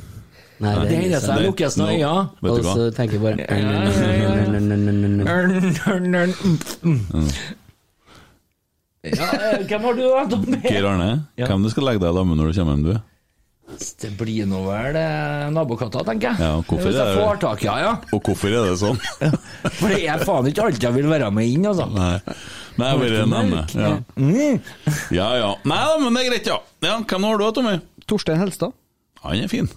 Nei, 0.60 0.74
Det 0.84 0.92
er 0.92 1.20
seg 1.20 1.36
det- 1.36 1.46
lukkes 1.48 1.76
noen 1.80 1.90
øyne. 1.96 2.28
Og 2.42 2.64
så 2.64 2.90
tenker 2.94 3.14
jeg 3.16 3.22
bare 3.22 3.36
Ja, 9.02 9.26
hvem 9.64 9.80
har 9.80 9.94
du, 9.96 10.02
da? 10.04 10.36
Geir 10.68 10.84
Arne, 10.84 11.06
hvem 11.40 11.62
du 11.64 11.70
skal 11.72 11.86
legge 11.88 12.02
deg 12.02 12.10
i 12.12 12.16
lag 12.18 12.26
med 12.28 12.36
når 12.36 12.50
du 12.50 12.58
kommer 12.60 12.74
hjem, 12.76 12.82
du? 12.84 12.98
Det 14.00 14.10
blir 14.18 14.46
nå 14.50 14.60
vel 14.66 14.96
nabokatter, 14.96 15.50
nabokatta, 15.54 16.04
tenker 16.08 16.30
jeg. 16.30 16.40
Ja, 16.42 16.52
hvorfor 16.60 16.86
Hvis 16.88 16.96
jeg 16.96 17.06
er 17.06 17.14
det- 17.14 17.24
får 17.24 17.40
tak 17.40 17.64
i 17.64 17.68
henne, 17.68 17.80
ja. 17.80 17.92
Og 18.12 18.22
hvorfor 18.22 18.48
er 18.48 18.64
det 18.68 18.78
sånn? 18.80 18.98
For 19.80 19.88
det 19.88 20.00
er 20.08 20.24
faen 20.24 20.48
ikke 20.50 20.64
alltid 20.66 20.82
jeg 20.88 20.96
vil 20.98 21.10
være 21.10 21.30
med 21.32 21.46
inn, 21.46 21.66
altså. 21.70 21.86
Nei, 21.94 22.20
Nei 22.80 22.90
jeg 22.90 23.02
bare 23.04 23.26
nevner. 23.34 23.76
Ja. 23.76 23.92
Mm. 24.16 24.60
ja 25.16 25.28
ja. 25.40 25.52
Nei 25.64 25.82
da, 25.86 25.98
men 26.02 26.18
det 26.18 26.24
er 26.24 26.30
greit, 26.32 26.50
ja. 26.50 26.58
ja. 26.88 26.98
Hvem 27.04 27.28
har 27.28 27.38
du 27.38 27.46
Tommy? 27.60 27.76
Torstein 28.10 28.42
Helstad. 28.42 28.74
Han 29.22 29.44
er 29.44 29.48
fin. 29.52 29.70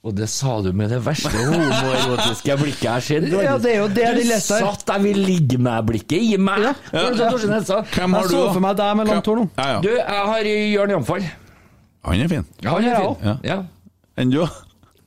Og 0.00 0.14
det 0.16 0.30
sa 0.32 0.54
du 0.64 0.70
med 0.72 0.88
det 0.88 1.02
verste 1.04 1.28
homoerotiske 1.28 2.54
blikket 2.56 2.86
jeg 2.86 2.92
har 2.92 3.02
sett. 3.04 3.26
Ja, 3.28 3.58
det 3.60 3.74
er 3.74 3.82
jo 3.82 3.88
det 3.92 4.06
de 4.16 4.22
leser. 4.30 4.62
Du 4.62 4.70
satt 4.70 4.94
jeg 4.94 5.04
vil 5.04 5.20
ligge 5.26 5.58
med-blikket 5.60 6.24
i 6.24 6.38
meg. 6.40 6.62
Ja. 6.64 6.72
Ja. 6.94 7.02
Hvem 7.12 8.16
har 8.16 8.24
Jeg 8.24 8.30
du, 8.30 8.32
så 8.32 8.46
for 8.54 8.64
meg 8.64 8.78
deg 8.80 8.96
med 8.96 9.12
langt 9.12 9.28
hår 9.28 9.42
nå. 9.42 9.46
Ja, 9.58 9.66
ja. 9.74 9.80
Du, 9.84 9.90
jeg 9.98 10.24
har 10.30 10.48
Jørn 10.54 10.94
Jamfall. 10.96 11.28
Han 12.08 12.20
er 12.24 12.28
fin. 12.32 12.44
Ja, 12.64 12.74
han 12.76 12.84
er 12.88 12.96
fin. 12.96 13.24
ja. 13.28 13.36
Ja. 13.44 13.58
Enn 14.20 14.32
du? 14.32 14.40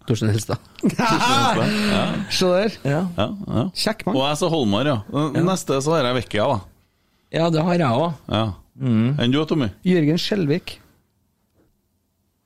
Torstein 0.07 0.33
Helstad. 0.33 0.59
Se 2.37 2.49
der. 2.49 2.75
Ja. 2.83 2.99
Ja, 3.17 3.27
ja. 3.47 3.63
Kjekk 3.77 4.03
Og 4.11 4.19
jeg 4.19 4.39
sa 4.41 4.49
Holmar, 4.51 4.89
ja. 4.89 4.97
Neste 5.39 5.79
så 5.85 5.95
har 5.95 6.09
jeg 6.09 6.17
Vekkia, 6.21 6.47
da. 6.51 6.59
ja, 7.37 7.49
det 7.53 7.63
har 7.63 7.79
jeg 7.79 8.01
òg. 8.03 8.17
Ja. 8.27 8.45
Enn 8.83 9.31
du, 9.33 9.39
Tommy? 9.47 9.69
Jørgen 9.87 10.19
Skjelvik. 10.19 10.79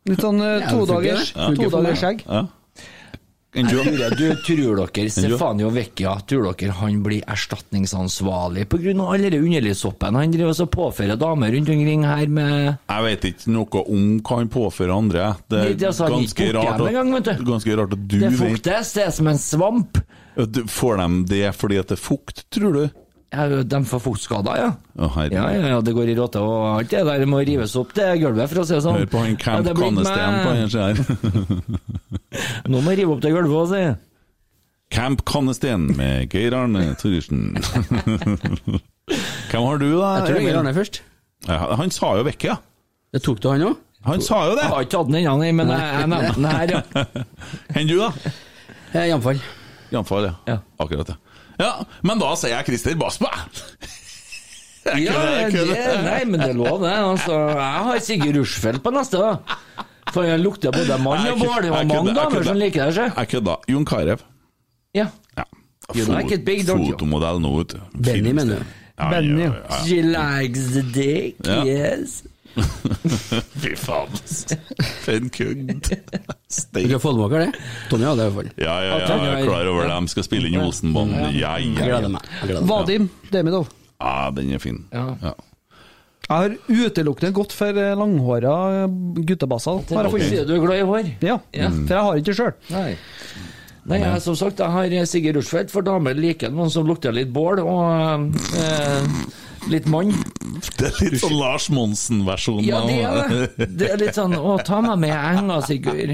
Litt 0.08 0.22
sånn 0.24 0.40
uh, 0.40 0.60
Ja, 0.62 0.70
todagers 0.72 1.34
todagers 1.36 2.00
skjegg. 2.00 2.22
Ja. 2.28 2.46
Enn 3.58 3.68
du? 3.72 4.28
Tror 4.46 4.82
dere? 4.86 5.10
Stefanio 5.10 5.70
Vecchia 5.74 6.12
Tror 6.30 6.52
dere 6.54 6.76
han 6.78 7.00
blir 7.06 7.24
erstatningsansvarlig 7.28 8.68
pga. 8.70 8.94
all 9.08 9.22
den 9.30 9.44
underlivssoppen 9.44 10.16
han 10.16 10.32
driver 10.32 10.54
og 10.54 10.60
så 10.60 10.68
påfører 10.70 11.18
damer 11.20 11.52
rundt 11.56 11.70
omkring 11.74 12.04
her 12.06 12.28
med 12.28 12.78
Jeg 12.90 13.04
vet 13.08 13.28
ikke 13.32 13.52
noe 13.56 13.84
om 13.88 14.06
hva 14.22 14.38
han 14.42 14.50
påfører 14.54 14.94
andre. 14.98 15.36
Det 15.50 15.60
er 15.64 15.74
det 15.74 15.94
han 15.98 16.14
ganske 16.18 16.52
rart, 16.54 16.82
at, 16.82 16.94
gang, 16.94 17.46
ganske 17.48 17.78
rart 17.80 17.94
at 17.98 18.08
du 18.08 18.20
Det 18.20 18.32
vet 18.32 18.40
fuktes, 18.40 18.94
det 18.94 19.04
er 19.08 19.12
som 19.12 19.28
en 19.34 19.38
svamp. 19.42 20.02
Du- 20.38 20.64
Får 20.70 20.98
de 21.02 21.24
det 21.34 21.56
fordi 21.58 21.78
at 21.82 21.88
det 21.90 21.98
er 21.98 22.04
fukt, 22.04 22.44
tror 22.54 22.74
du? 22.74 22.90
Ja, 23.38 23.46
de 23.70 23.80
får 23.86 24.02
fuktskader, 24.02 24.58
ja. 24.58 24.70
Oh. 24.98 25.18
Ja, 25.30 25.44
ja, 25.54 25.68
ja, 25.70 25.78
det 25.86 25.94
går 25.94 26.10
i 26.10 26.16
råte 26.18 26.42
og 26.42 26.80
alt 26.80 26.90
det 26.90 27.04
der 27.06 27.26
må 27.30 27.44
rives 27.46 27.76
opp, 27.78 27.92
det 27.94 28.08
gulvet, 28.24 28.50
for 28.50 28.64
å 28.64 28.66
si 28.66 28.74
det 28.74 28.82
sånn. 28.82 28.98
Hør 28.98 29.12
på 29.12 29.22
han 29.22 29.36
Camp 29.38 29.68
ja, 29.70 29.76
blir 29.78 29.94
på 29.94 30.54
den 30.58 30.70
sida 30.72 30.88
her. 30.90 30.98
Nå 32.72 32.82
må 32.82 32.96
jeg 32.96 33.04
rive 33.04 33.14
opp 33.14 33.22
det 33.22 33.34
gulvet 33.36 33.60
òg, 33.60 33.68
si. 33.76 33.84
Camp 34.98 35.22
Kannesten 35.28 35.92
med 36.00 36.34
Geir 36.34 36.56
Arne 36.58 36.96
Thoresen. 36.98 37.60
Hvem 39.52 39.68
har 39.68 39.84
du, 39.84 39.90
da? 40.00 40.14
Jeg 40.18 40.32
tror? 40.32 40.40
Geir 40.48 40.60
Arne 40.64 40.74
først. 40.74 41.02
Ja, 41.46 41.60
han 41.78 41.94
sa 41.94 42.16
jo 42.18 42.26
Vekkia. 42.26 42.58
Det 43.14 43.22
tok 43.24 43.44
du 43.44 43.52
han 43.52 43.68
òg? 43.70 43.84
Han 44.08 44.22
sa 44.24 44.42
jo 44.48 44.56
det! 44.56 44.64
Jeg 44.64 44.72
har 44.72 44.86
ikke 44.86 44.94
tatt 44.96 45.10
den 45.10 45.20
ennå, 45.20 45.38
nei, 45.42 45.54
men 45.58 45.72
jeg 45.74 46.10
nevnte 46.10 46.34
den 46.38 46.50
her, 46.50 46.74
ja. 46.74 47.06
Enn 47.78 47.90
du, 47.90 47.96
da? 48.00 49.06
Jamfall. 49.12 49.40
Jamfall. 49.92 50.30
Ja. 50.30 50.36
Ja. 50.48 50.58
Akkurat, 50.80 51.12
ja. 51.12 51.18
Ja, 51.58 51.72
Men 52.06 52.20
da 52.22 52.34
sier 52.38 52.54
jeg 52.56 52.68
Christer 52.70 52.98
Basma! 53.00 53.32
Ja, 54.88 55.14
det, 55.52 55.74
nei, 56.06 56.22
men 56.30 56.40
det 56.40 56.54
er 56.54 56.56
lov, 56.56 56.80
det. 56.80 56.94
Altså, 56.96 57.36
jeg 57.52 57.82
har 57.88 57.98
Sigurd 58.06 58.38
Rushfeldt 58.40 58.84
på 58.86 58.94
neste, 58.96 59.20
da. 59.20 59.58
For 60.16 60.24
jeg 60.24 60.40
lukter 60.40 60.72
både 60.72 60.96
mann 61.04 61.26
og 61.28 61.42
bål. 61.42 61.58
Det 61.66 61.72
var 61.74 61.90
mange 61.90 62.14
damer 62.16 62.46
som 62.48 62.60
liker 62.62 62.88
det, 62.88 62.94
sjø. 62.96 63.08
Jeg 63.18 63.32
kødda. 63.34 63.58
Jon 63.74 63.88
Carew. 63.90 64.24
Ja. 64.96 65.10
Ja. 65.36 65.44
You? 65.96 66.06
Fotomodell 66.08 67.42
nå, 67.44 67.52
vet 67.60 67.76
du. 67.76 67.82
Benny, 68.08 68.32
mener 68.36 68.62
du? 68.62 68.74
Ja, 68.98 69.10
Benny. 69.12 69.50
She 69.84 70.00
likes 70.08 70.72
the 70.74 70.84
dick, 70.96 71.36
yes. 71.44 72.22
Fy 73.62 73.74
faen. 73.80 74.14
For 75.04 75.14
en 75.18 75.30
kødd. 75.34 75.90
Du 75.90 75.96
Steik. 76.50 76.88
kan 76.92 77.02
få 77.04 77.12
det 77.14 77.20
med 77.22 77.34
dere, 77.36 77.48
det. 77.52 77.66
Tonje 77.92 78.08
hadde 78.10 78.22
det 78.22 78.28
i 78.28 78.32
hvert 78.32 78.38
fall. 78.38 78.52
Ja, 78.64 78.76
ja, 78.86 78.94
ja, 79.02 79.18
jeg 79.18 79.34
er 79.34 79.50
klar 79.50 79.70
over 79.72 79.88
det. 79.90 79.98
De 80.08 80.14
skal 80.14 80.26
spille 80.28 80.50
inn 80.50 80.58
i 80.58 80.64
Olsenbanden. 80.64 81.20
Ja, 81.36 81.58
Jeg 81.58 81.74
ja, 81.74 81.82
ja. 81.82 81.86
gleder 81.92 82.14
meg. 82.16 82.30
Gleder 82.44 82.62
meg. 82.64 82.72
Vadim 82.72 83.10
Demidov. 83.34 83.68
ja, 84.00 84.16
den 84.38 84.54
er 84.58 84.64
fin. 84.64 84.80
Ja. 84.94 85.06
Ja. 85.24 85.34
Jeg 86.28 86.36
har 86.44 86.56
utelukkende 86.68 87.32
gått 87.38 87.54
for 87.56 87.78
eh, 87.80 87.94
langhåra 87.96 88.54
guttebasser. 89.24 89.80
Har 89.96 90.10
jeg 90.10 90.12
funnet. 90.18 90.32
Sier 90.34 90.48
du 90.50 90.56
er 90.58 90.64
glad 90.66 90.82
i 90.82 90.88
hår? 90.90 91.12
Ja, 91.24 91.38
Ja. 91.56 91.70
for 91.72 91.94
jeg 91.96 92.04
har 92.10 92.18
ikke 92.20 92.32
det 92.34 92.36
sjøl. 92.42 92.56
Nei. 92.74 92.90
Nei, 93.88 94.02
jeg, 94.04 94.20
som 94.26 94.36
sagt, 94.36 94.60
jeg 94.60 94.68
har 94.74 95.06
Sigurd 95.08 95.38
Rushfeldt, 95.40 95.72
for 95.72 95.86
damer 95.88 96.18
liker 96.20 96.52
noen 96.52 96.68
som 96.74 96.84
lukter 96.90 97.14
litt 97.16 97.30
bål, 97.32 97.62
og 97.64 98.36
eh, 98.60 99.08
litt 99.72 99.88
mann. 99.92 100.12
Det 100.78 100.90
er 100.90 100.98
litt 101.04 101.22
sånn 101.22 101.36
Lars 101.38 101.68
Monsen-versjon. 101.74 102.64
Ja, 102.66 102.82
det 102.88 102.98
er 103.04 103.32
det. 103.32 103.68
Det 103.78 103.90
er 103.94 104.02
litt 104.02 104.18
sånn 104.18 104.36
Å, 104.38 104.58
ta 104.66 104.82
meg 104.86 105.00
med 105.04 105.14
i 105.14 105.20
enga, 105.38 105.60
Sigurd. 105.68 106.14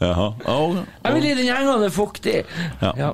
Jaha. 0.00 0.28
Å, 0.36 0.56
Jeg 0.78 1.16
vil 1.16 1.28
i 1.30 1.34
den 1.40 1.52
enga, 1.56 1.76
det 1.82 1.90
er 1.90 1.94
fuktig. 1.94 2.38
Ja. 2.82 2.94
Ja. 2.98 3.12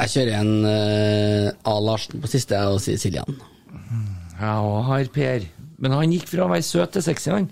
Jeg 0.00 0.12
kjører 0.14 0.34
en 0.40 0.52
uh, 0.64 1.68
A. 1.68 1.78
Larsen 1.84 2.22
på 2.22 2.30
siste, 2.30 2.58
og 2.70 2.80
sier 2.82 3.00
Siljan. 3.00 3.40
Ja, 4.40 4.56
og 4.64 4.84
har 4.88 5.08
Per. 5.12 5.44
Men 5.80 5.96
han 5.96 6.12
gikk 6.12 6.28
fra 6.30 6.46
å 6.46 6.52
være 6.52 6.64
søt 6.64 6.94
til 6.96 7.04
sexy, 7.04 7.32
han. 7.34 7.50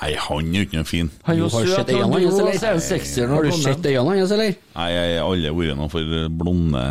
Nei, 0.00 0.14
han 0.16 0.48
er 0.48 0.62
jo 0.62 0.66
ikke 0.66 0.80
noe 0.80 0.88
fin. 0.88 1.10
Han 1.26 1.34
er 1.34 1.38
jo 1.42 1.48
Du 1.50 1.56
har 1.58 1.66
søt 1.68 1.90
han 1.92 2.14
er 2.16 2.64
han 2.64 2.80
sexy 2.80 3.26
når 3.26 3.34
Har 3.34 3.44
du 3.44 3.52
sett 3.60 3.88
øynene 3.90 4.16
hans, 4.22 4.32
eller? 4.34 4.54
Nei, 4.72 4.86
jeg 4.94 5.18
har 5.18 5.26
aldri 5.28 5.52
vært 5.58 5.78
noe 5.78 5.92
for 5.92 6.14
blonde 6.40 6.84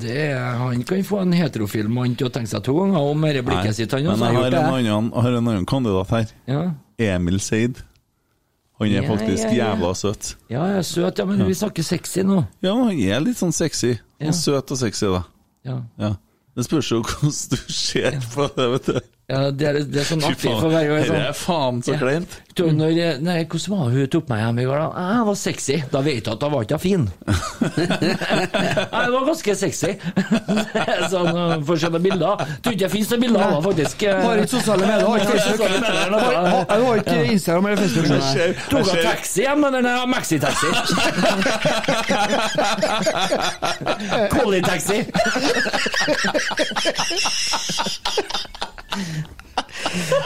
Det 0.00 0.16
er, 0.30 0.56
han 0.60 0.82
kan 0.88 1.04
få 1.06 1.20
en 1.22 1.32
heterofil 1.36 1.88
mann 1.92 2.14
til 2.18 2.28
å 2.28 2.32
tenke 2.34 2.50
seg 2.50 2.62
to 2.66 2.74
ganger 2.76 2.98
om 3.00 3.22
dette 3.24 3.40
Nei, 3.40 3.46
blikket 3.48 3.76
sitt. 3.78 3.92
Han 3.96 4.04
Men 4.08 4.24
jeg 4.26 4.36
har 4.36 4.56
en 4.60 4.70
annen, 4.74 5.12
har 5.14 5.36
en 5.38 5.48
annen 5.52 5.66
kandidat 5.68 6.10
her. 6.12 6.32
Ja. 6.50 6.62
Emil 6.98 7.40
Seid. 7.40 7.80
Han 8.80 8.90
er 8.92 9.00
Ja, 9.02 9.08
faktisk 9.08 9.44
ja, 9.46 9.52
ja. 9.54 9.70
jævla 9.70 9.94
søt. 9.96 10.34
ja, 10.52 10.66
jeg 10.68 10.76
er 10.82 10.82
søt, 10.84 11.18
ja, 11.18 11.24
men 11.24 11.40
vi 11.48 11.54
snakker 11.56 11.82
sexy 11.86 12.20
nå. 12.28 12.42
Ja, 12.60 12.74
han 12.76 12.92
er 13.00 13.20
litt 13.24 13.38
sånn 13.40 13.54
sexy. 13.56 13.94
Ja. 14.20 14.32
Søt 14.36 14.70
og 14.74 14.78
sexy, 14.82 15.06
da. 15.08 15.22
Ja. 15.64 15.78
Ja. 16.00 16.10
Det 16.56 16.64
spørs 16.68 16.90
jo 16.92 16.98
hvordan 17.04 17.32
du 17.52 17.56
ser 17.72 18.18
på 18.34 18.46
det, 18.56 18.66
vet 18.74 18.86
du. 18.90 19.00
Ja, 19.26 19.50
det 19.50 19.66
er, 19.66 19.72
det 19.90 19.98
er 19.98 20.04
sånn 20.06 20.22
artig 20.22 20.52
for 20.54 20.70
hver 20.70 20.84
gang. 20.86 21.00
Dette 21.02 21.10
Sånn. 21.10 21.24
er 21.26 21.32
faen 21.34 21.80
så 21.82 21.90
Ja. 21.92 21.98
kleint. 21.98 22.30
Du, 22.56 22.62
når, 22.72 22.90
jeg- 22.96 23.20
nei, 23.26 23.44
hvordan 23.44 23.68
var 23.72 23.90
hun 23.90 24.06
tok 24.08 24.28
meg 24.30 24.38
hjem 24.38 24.58
i 24.62 24.64
går? 24.64 24.78
da? 24.78 24.86
Ah, 24.94 25.14
Jeg 25.16 25.24
var 25.26 25.34
sexy. 25.34 25.82
Da 25.90 26.00
vet 26.00 26.14
jeg 26.24 26.32
at 26.32 26.40
da 26.40 26.48
var 26.48 26.62
ikke 26.62 26.70
jeg 26.76 26.80
fin. 26.80 27.10
Jeg 28.96 29.10
var 29.12 29.24
ganske 29.26 29.54
sexy. 29.56 29.90
sånn, 31.12 31.64
forskjellige 31.66 31.90
se 31.90 31.90
noen 31.96 32.02
bilder. 32.06 32.36
Tror 32.62 32.72
ikke 32.72 32.86
det 32.86 32.90
finnes 32.94 33.10
noen 33.10 33.20
bilder 33.26 33.40
av 33.42 33.50
henne, 33.50 33.62
faktisk. 33.66 33.96
Har 34.06 34.36
ikke 34.38 34.52
sosiale 34.54 34.84
medier. 34.86 35.06
Har 35.10 35.16
ikke 35.18 35.26
Jeg 37.10 37.26
Instagram 37.34 37.66
eller 37.66 37.76
Facebook. 37.82 38.06
Jeg 38.06 38.54
Tok 38.70 38.86
jeg 38.86 38.94
hun 38.94 39.02
taxi 39.10 39.40
hjem, 39.42 39.60
eller 39.66 39.80
nei, 39.82 40.06
maxitaxi? 40.06 40.70
Collie-taxi. 44.38 44.98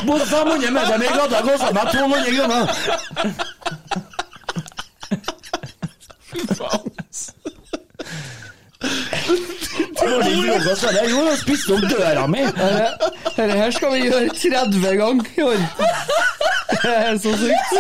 Bodde 0.06 0.26
500 0.26 0.70
meter 0.70 1.02
i 1.02 1.06
gata, 1.18 1.42
kosta 1.42 1.72
meg 1.72 1.86
200 1.92 2.30
kroner. 2.36 2.64
Dårlig 10.00 10.34
frokost, 10.44 10.84
er 10.84 10.92
det? 10.96 11.04
Jo, 11.10 11.18
jeg 11.28 11.38
spiste 11.38 11.72
opp 11.76 11.84
døra 11.90 12.26
mi. 12.30 12.42
Dette 13.36 13.52
her 13.52 13.70
skal 13.74 13.92
vi 13.94 14.00
gjøre 14.06 14.28
30 14.34 14.96
ganger 15.00 15.24
i 15.36 15.42
år. 15.42 15.60
Det 16.70 16.94
er 16.96 17.18
så 17.20 17.32
sykt. 17.36 17.70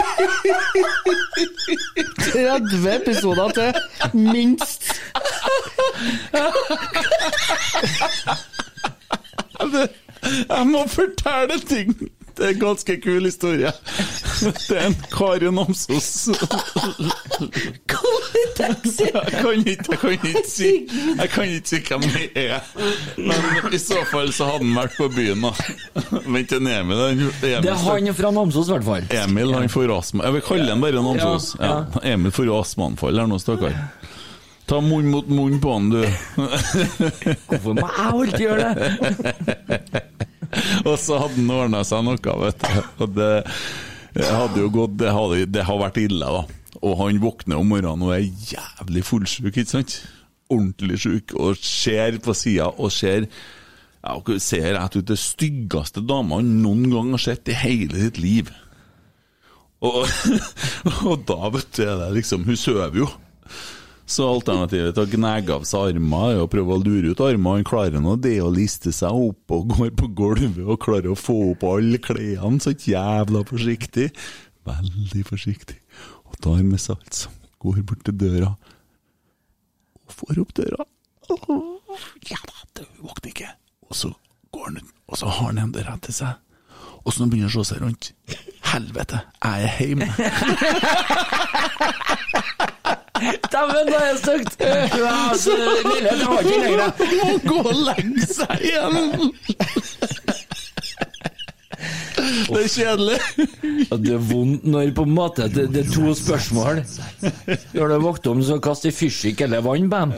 30 2.32 2.94
episoder 2.94 3.48
til, 3.56 3.72
minst. 4.14 4.82
Jeg 10.22 10.66
må 10.66 10.84
fortelle 10.88 11.60
ting. 11.68 11.94
Det 12.40 12.46
er 12.46 12.52
en 12.54 12.60
ganske 12.60 12.94
kul 13.02 13.24
historie. 13.26 13.70
Det 14.40 14.76
er 14.78 14.86
en 14.86 14.94
Kari 15.12 15.50
Namsos 15.52 16.28
Collie-taxi! 17.90 19.08
Jeg 19.12 19.32
kan 19.32 19.66
ikke, 19.66 19.84
jeg 19.90 19.98
kan 20.00 20.10
ikke 20.14 20.42
si 20.48 20.70
Jeg 21.18 21.28
kan 21.34 21.44
ikke 21.50 21.68
si 21.68 21.80
hvem 21.88 22.06
det 22.06 22.28
er. 22.46 22.60
Men 23.18 23.74
i 23.74 23.80
så 23.82 24.00
fall 24.10 24.32
så 24.36 24.48
hadde 24.50 24.64
han 24.64 24.76
vært 24.78 24.96
på 24.96 25.08
byen, 25.14 25.44
da. 25.44 25.52
Vent 26.30 26.48
til 26.54 26.66
Emil. 26.70 26.96
han- 26.96 27.32
Det 27.40 27.52
er 27.58 27.74
han 27.74 28.14
fra 28.14 28.30
Namsos, 28.30 28.68
i 28.68 28.72
hvert 28.76 28.84
fall. 28.88 29.04
Emil 29.24 29.52
han 29.54 29.68
får 29.68 29.92
astma. 29.98 30.24
Jeg 30.24 30.32
vil 30.38 30.42
kalle 30.48 30.68
han 30.70 30.80
bare 30.80 31.02
Namsos. 31.04 31.56
Ja, 31.60 31.84
Ja, 32.04 32.14
Emil 32.14 32.32
får 32.32 32.52
astmaanfall 32.60 33.18
her 33.20 33.26
nå, 33.26 33.38
stakkar. 33.42 33.74
Ta 34.70 34.78
munn 34.78 35.08
mot 35.10 35.26
munn 35.26 35.56
på 35.58 35.72
han, 35.74 35.88
du. 35.90 36.04
Hvorfor 37.50 37.74
må 37.74 37.88
jeg 37.88 38.04
alltid 38.06 38.42
gjøre 38.44 38.68
det? 38.78 40.02
Og 40.86 40.94
så 40.98 41.18
hadde 41.18 41.40
han 41.40 41.50
ordna 41.56 41.80
seg 41.86 42.04
noe, 42.06 42.34
vet 42.44 42.62
du. 42.62 42.76
Og 43.02 43.16
det, 43.16 43.30
hadde 44.28 44.62
jo 44.62 44.70
gått 44.74 44.96
Det, 45.00 45.10
hadde, 45.14 45.44
det 45.56 45.64
har 45.66 45.80
vært 45.82 45.98
ille, 46.02 46.32
da. 46.38 46.76
Og 46.80 46.94
han 47.02 47.18
våkner 47.22 47.58
om 47.58 47.70
morgenen 47.72 48.06
og 48.06 48.14
er 48.14 48.28
jævlig 48.52 49.02
fullsjuk, 49.08 49.50
ikke 49.50 49.66
sant? 49.68 49.96
Ordentlig 50.50 51.00
sjuk, 51.02 51.34
og 51.34 51.58
ser 51.58 52.20
på 52.22 52.34
sida 52.38 52.70
og 52.70 52.94
ser 52.94 53.26
ja, 53.26 54.14
ser 54.40 54.70
rett 54.78 54.96
ut 54.96 55.10
det 55.10 55.18
styggeste 55.20 56.00
dama 56.08 56.38
han 56.38 56.54
noen 56.62 56.86
gang 56.92 57.10
har 57.12 57.20
sett 57.26 57.50
i 57.52 57.58
hele 57.58 58.06
sitt 58.06 58.22
liv. 58.22 58.54
Og, 59.82 60.06
og 61.10 61.26
da, 61.28 61.50
vet 61.56 61.74
du, 61.74 61.84
det 61.84 62.08
liksom 62.14 62.46
Hun 62.46 62.58
sover 62.60 63.02
jo. 63.02 63.10
Så 64.10 64.26
alternativet 64.26 64.96
til 64.96 65.04
å 65.06 65.10
gnage 65.12 65.54
av 65.54 65.64
seg 65.68 65.92
armer 65.92 66.32
er 66.34 66.40
å 66.42 66.48
prøve 66.50 66.74
å 66.74 66.80
lure 66.82 67.12
ut 67.12 67.20
armene. 67.22 67.60
Han 67.60 67.66
klarer 67.68 68.02
nå 68.02 68.16
det 68.18 68.36
å 68.42 68.48
liste 68.50 68.90
seg 68.94 69.14
opp 69.14 69.54
og 69.54 69.68
går 69.76 69.92
på 70.00 70.08
gulvet 70.18 70.64
og 70.66 70.80
klarer 70.82 71.12
å 71.12 71.18
få 71.18 71.36
opp 71.52 71.62
alle 71.68 72.00
klærne 72.02 72.58
så 72.64 72.72
jævla 72.74 73.44
forsiktig. 73.46 74.08
Veldig 74.66 75.22
forsiktig. 75.28 75.78
Og 76.26 76.34
tar 76.42 76.58
med 76.66 76.82
seg 76.82 76.96
alt 76.98 77.20
som 77.22 77.38
går 77.62 77.82
bort 77.86 78.02
til 78.08 78.16
døra 78.18 78.50
og 80.10 80.16
får 80.18 80.42
opp 80.42 80.52
døra. 80.58 80.86
Åh, 81.30 82.02
Ja 82.30 82.38
da, 82.46 82.56
det 82.78 82.88
våkner 82.98 83.30
ikke. 83.30 83.52
Og 83.90 83.94
så 83.98 84.10
går 84.54 84.64
han 84.72 84.80
ut, 84.82 84.90
og 85.10 85.18
så 85.22 85.26
har 85.30 85.52
han 85.52 85.62
en 85.62 85.74
døra 85.74 85.94
til 86.02 86.14
seg. 86.18 86.32
Og 87.04 87.14
så 87.14 87.26
begynner 87.30 87.46
han 87.46 87.62
å 87.62 87.64
se 87.64 87.74
seg 87.76 87.82
rundt. 87.84 88.10
Helvete, 88.72 89.22
jeg 89.38 89.70
er 89.70 89.74
hjemme. 89.78 90.08
Dæven, 93.20 93.86
det 93.86 94.00
er 94.00 94.16
stygt! 94.16 94.56
Altså, 94.60 95.50
Leiligheten 95.56 96.26
har 96.26 96.38
ikke 96.40 96.60
lenger. 96.64 96.88
Må 97.18 97.38
gå 97.46 97.58
og 97.68 97.74
legge 97.88 98.26
seg 98.28 98.54
igjen! 98.70 98.96
Det 102.20 102.60
er 102.64 102.68
kjedelig. 102.68 103.18
Ja, 103.90 103.96
det 103.96 104.12
er 104.14 104.24
vondt 104.30 104.66
når 104.68 104.90
på 104.96 105.04
en 105.06 105.14
måte 105.16 105.46
det, 105.52 105.68
det 105.74 105.84
er 105.86 105.92
to 105.94 106.12
spørsmål. 106.18 106.82
Når 107.74 107.92
du 107.94 107.96
våkner 108.04 108.32
om, 108.34 108.42
så 108.44 108.58
kaster 108.62 108.90
i 108.90 108.94
fyrstikk 108.94 109.40
eller 109.46 109.64
vann 109.64 109.88
på 109.90 110.02
dem. 110.04 110.10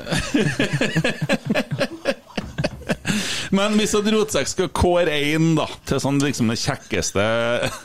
Men 3.53 3.74
hvis 3.77 3.93
at 3.99 4.07
Rotsekk 4.15 4.49
skal 4.49 4.69
kåre 4.73 5.12
én 5.12 5.51
da, 5.59 5.66
til 5.89 6.01
sånn 6.01 6.20
liksom 6.23 6.49
det 6.49 6.57
kjekkeste 6.62 7.24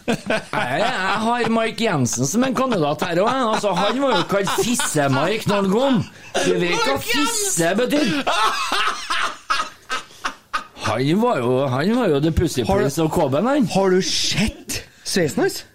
Jeg, 0.08 0.78
jeg 0.80 1.18
har 1.26 1.50
Mike 1.52 1.84
Jensen 1.84 2.30
som 2.30 2.46
en 2.48 2.56
kandidat 2.56 3.04
her 3.04 3.20
òg. 3.26 3.32
Altså, 3.58 3.74
han 3.76 4.00
var 4.00 4.16
jo 4.16 4.24
kalt 4.32 4.54
Fisse-Mark 4.62 5.44
når 5.50 5.60
han 5.66 5.74
kom. 5.74 6.00
Du 6.46 6.54
vet 6.62 6.88
hva 6.88 6.96
fisse 7.04 7.74
betyr? 7.82 8.16
Han 10.88 11.20
var 11.20 11.42
jo, 11.44 11.52
han 11.68 11.96
var 12.00 12.14
jo 12.16 12.20
The 12.24 12.32
Pussy 12.32 12.64
Prince 12.64 13.04
og 13.04 13.12
Kåben, 13.12 13.48
han. 13.52 13.68
Har 13.76 13.92
du 13.92 14.00
sett 14.02 14.84
sveisen 15.04 15.44
hans? 15.44 15.66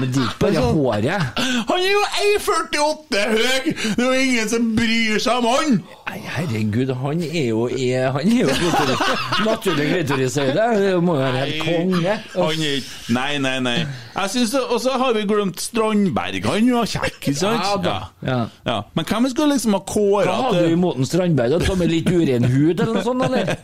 Men 0.00 0.10
det 0.14 0.20
er 0.22 0.26
ikke 0.28 0.42
bare 0.44 0.60
håret. 0.66 1.40
Han 1.68 1.78
er 1.78 1.90
jo 1.90 2.02
1,48 2.40 3.22
høy! 3.30 3.72
Det 3.96 4.04
er 4.04 4.04
jo 4.06 4.20
ingen 4.24 4.50
som 4.50 4.68
bryr 4.76 5.22
seg 5.22 5.40
om 5.40 5.48
han! 5.50 5.80
Nei, 6.10 6.18
herregud, 6.26 6.90
han 6.98 7.20
er 7.22 7.44
jo 7.52 7.66
Han 7.70 8.30
er 8.32 8.40
jo 8.40 8.48
klitoris, 8.50 9.02
naturlig 9.46 9.84
klitorishøyde. 9.92 10.64
Det 10.82 10.94
må 11.06 11.14
jo 11.14 11.20
være 11.20 11.42
helt 11.44 11.60
konge. 11.62 12.14
Han 12.34 12.64
er 12.66 12.78
ikke 12.80 13.14
Nei, 13.14 13.38
nei, 13.42 13.56
nei. 13.62 13.76
Jeg 14.16 14.30
synes 14.32 14.50
det, 14.56 14.60
Og 14.74 14.80
så 14.82 14.96
har 14.98 15.14
vi 15.14 15.22
glemt 15.30 15.62
Strandberg. 15.62 16.40
Han 16.50 16.72
var 16.74 16.90
kjekk, 16.90 17.20
ikke 17.20 17.34
sant? 17.38 17.62
Ja 17.62 17.76
da. 17.84 17.94
Ja. 18.26 18.40
Ja. 18.66 18.78
Men 18.98 19.06
hvem 19.06 19.28
skulle 19.30 19.54
liksom 19.54 19.76
ha 19.78 19.82
kåra 19.86 20.26
Hva 20.26 20.48
hadde 20.48 20.64
du 20.66 20.74
imot 20.74 20.98
en 20.98 21.06
Strandberg? 21.06 21.54
Å 21.60 21.62
ta 21.62 21.78
med 21.78 21.92
litt 21.94 22.10
uren 22.10 22.48
hud 22.50 22.74
eller 22.74 22.98
noe 22.98 23.06
sånt, 23.06 23.26
eller? 23.28 23.54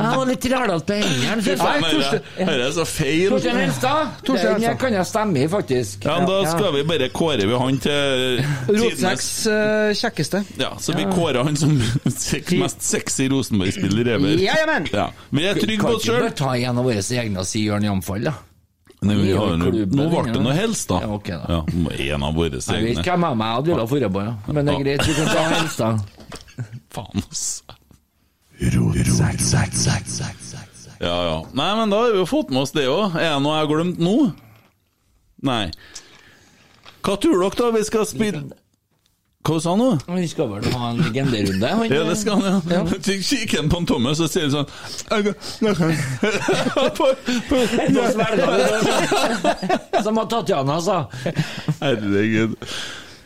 Jeg 0.00 0.16
var 0.16 0.28
litt 0.28 0.46
rælete 0.52 0.96
på 1.00 1.70
hendene. 1.70 2.20
Dette 2.36 2.54
er 2.54 2.72
så 2.74 2.84
feil. 2.88 3.32
Torstein 3.32 3.58
Helstad, 3.60 4.20
den 4.28 4.78
kan 4.80 4.94
jeg 4.96 5.08
stemme 5.08 5.42
i, 5.42 5.48
faktisk. 5.50 6.06
Ja, 6.06 6.18
Da 6.28 6.38
skal 6.48 6.72
vi 6.76 6.84
bare 6.88 7.08
kåre 7.12 7.48
vi 7.48 7.58
han 7.60 7.80
til 7.82 8.40
Rotsekks 8.70 9.28
eh, 9.50 9.90
kjekkeste. 9.98 10.42
Ja, 10.60 10.70
så 10.80 10.94
vi 10.96 11.04
kårer 11.10 11.29
han 11.38 11.56
som 11.56 11.74
mest 12.62 12.82
sexy 12.82 13.28
Rosenborg-spiller 13.30 14.08
ever. 14.16 14.36
ja, 14.42 14.54
Ja. 14.92 15.10
Vi 15.30 15.44
er 15.46 15.54
trygge 15.54 15.82
på 15.82 15.86
Kan 15.86 15.94
oss 15.96 16.04
ikke 16.04 16.20
bare 16.20 16.30
ta 16.36 16.54
en 16.56 16.78
av 16.78 16.84
våre 16.84 17.02
egne 17.22 17.38
og 17.40 17.46
si 17.46 17.64
Jørn 17.66 17.84
Jamfall, 17.86 18.24
da? 18.24 18.34
Nei, 19.02 19.14
Vi 19.16 19.32
nå 19.32 20.08
ble 20.12 20.32
det 20.32 20.42
noe 20.44 20.52
helst, 20.52 20.88
da. 20.90 20.98
Ja, 21.00 21.08
ok 21.16 21.28
da. 21.32 21.44
Ja, 21.48 21.60
en 22.14 22.22
av 22.26 22.34
våre 22.36 22.50
Jeg 22.60 22.82
vet 22.84 22.98
egne. 22.98 23.04
hvem 23.06 23.24
av 23.30 23.36
meg 23.40 23.54
hadde 23.56 23.70
villet 23.72 23.88
forrige 23.88 24.10
på, 24.12 24.24
ja. 24.26 24.34
Men 24.52 24.66
det 24.66 24.74
er 24.74 24.82
greit, 24.84 25.06
vi 25.08 25.14
kan 25.14 25.30
ta 25.30 25.44
helst, 25.54 25.78
da. 25.78 25.90
Faen, 26.94 27.22
ass. 27.30 27.62
Ja, 31.00 31.16
ja. 31.24 31.36
Nei, 31.56 31.70
men 31.78 31.90
da 31.92 32.02
har 32.02 32.12
vi 32.12 32.18
jo 32.20 32.26
fått 32.28 32.50
med 32.52 32.60
oss 32.66 32.74
det 32.76 32.84
òg. 32.92 33.14
Er 33.16 33.30
det 33.38 33.42
noe 33.44 33.56
jeg 33.56 33.64
har 33.64 33.70
glemt 33.72 34.02
nå? 34.04 34.16
Nei. 35.48 35.70
Hva 37.00 37.14
tror 37.16 37.40
dere, 37.40 37.54
da? 37.56 37.70
Vi 37.78 37.84
skal 37.88 38.04
spille 38.08 38.42
Hva 39.40 39.56
sa 39.56 39.72
han 39.72 39.80
nå? 39.80 40.16
Vi 40.18 40.26
skal 40.28 40.50
vel 40.50 40.66
ha 40.74 40.90
en 40.90 40.98
legenderunde? 41.00 41.68
Ja, 41.88 42.02
det 42.04 42.16
skal 42.20 42.42
han, 42.44 42.60
ja. 42.68 42.82
Kikker 43.00 43.62
han 43.62 43.70
på 43.72 43.78
en 43.80 43.86
Thomas, 43.88 44.20
så 44.20 44.28
sier 44.28 44.50
sånn. 44.52 44.68
Som 50.04 50.20
at 50.20 50.28
Tatjana 50.34 50.76
sa. 50.84 50.98
Herregud. 51.80 52.58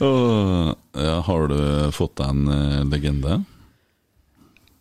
Oh, 0.05 0.71
ja, 0.99 1.19
har 1.27 1.51
du 1.51 1.59
fått 1.95 2.17
deg 2.19 2.31
en 2.31 2.47
eh, 2.51 2.81
legende? 2.91 3.41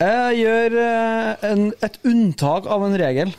Jeg 0.03 0.37
gjør 0.41 0.77
eh, 0.81 1.49
en, 1.49 1.65
et 1.85 1.99
unntak 2.09 2.69
av 2.69 2.85
en 2.87 2.97
regel. 2.99 3.33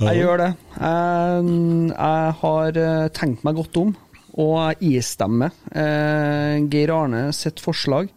Jeg 0.00 0.20
gjør 0.20 0.40
det. 0.42 0.50
Jeg, 0.80 1.54
jeg 1.92 2.34
har 2.40 2.80
eh, 2.88 3.06
tenkt 3.16 3.44
meg 3.46 3.60
godt 3.60 3.78
om, 3.80 3.94
og 4.34 4.54
jeg 4.82 4.98
istemmer 4.98 5.52
eh, 5.70 6.58
Geir 6.70 6.90
Arne 6.90 7.28
sitt 7.36 7.60
forslag. 7.62 8.08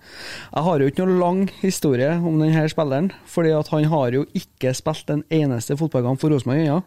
Jeg 0.50 0.66
har 0.66 0.82
jo 0.82 0.90
ikke 0.90 1.06
noe 1.06 1.20
lang 1.22 1.44
historie 1.62 2.10
om 2.18 2.40
denne 2.42 2.64
spilleren, 2.72 3.12
fordi 3.30 3.54
at 3.54 3.70
han 3.74 3.86
har 3.92 4.18
jo 4.18 4.26
ikke 4.38 4.74
spilt 4.78 5.14
en 5.14 5.24
eneste 5.34 5.78
fotballkamp 5.78 6.22
for 6.22 6.34
Rosenborg 6.34 6.64
ennå. 6.64 6.80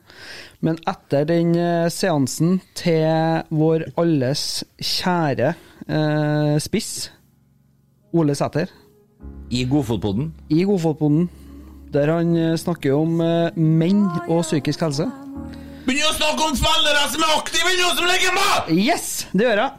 Men 0.66 0.80
etter 0.90 1.28
den 1.30 1.54
eh, 1.54 1.86
seansen 1.94 2.58
til 2.78 3.46
vår 3.54 3.86
alles 4.00 4.64
kjære 4.82 5.54
eh, 5.86 6.56
spiss, 6.62 7.10
Ole 8.10 8.34
Sæter 8.34 8.66
I 9.54 9.62
Godfotpodden. 9.70 10.32
i 10.50 10.64
Godfotpoden, 10.66 11.28
der 11.92 12.10
han 12.10 12.34
eh, 12.36 12.56
snakker 12.58 12.98
om 12.98 13.20
eh, 13.22 13.54
menn 13.54 14.08
og 14.26 14.42
psykisk 14.42 14.82
helse. 14.88 15.06
Begynn 15.90 16.06
å 16.06 16.12
snakke 16.14 16.44
om 16.46 16.54
spillere 16.54 17.06
som 17.10 17.24
er 17.26 17.32
aktive, 17.34 17.72
nå, 17.80 17.88
som 17.98 18.06
ligger 18.06 18.36
på! 18.36 18.76
Yes, 18.78 19.08
det 19.34 19.48
gjør 19.48 19.62
jeg. 19.64 19.72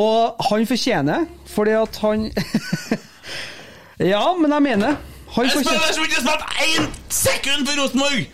Og 0.00 0.42
han 0.50 0.66
fortjener, 0.70 1.28
fordi 1.50 1.76
at 1.78 1.96
han 2.02 2.26
Ja, 4.12 4.24
men 4.38 4.50
jeg 4.54 4.62
mener 4.64 4.98
han 5.30 5.46
En 5.46 5.50
fortjener 5.54 5.62
spiller 5.62 5.94
som 5.94 6.04
ikke 6.08 6.20
har 6.26 6.26
spilt 6.26 6.44
én 6.66 6.90
sekund 7.14 7.66
for 7.70 7.78
Rosenborg! 7.84 8.28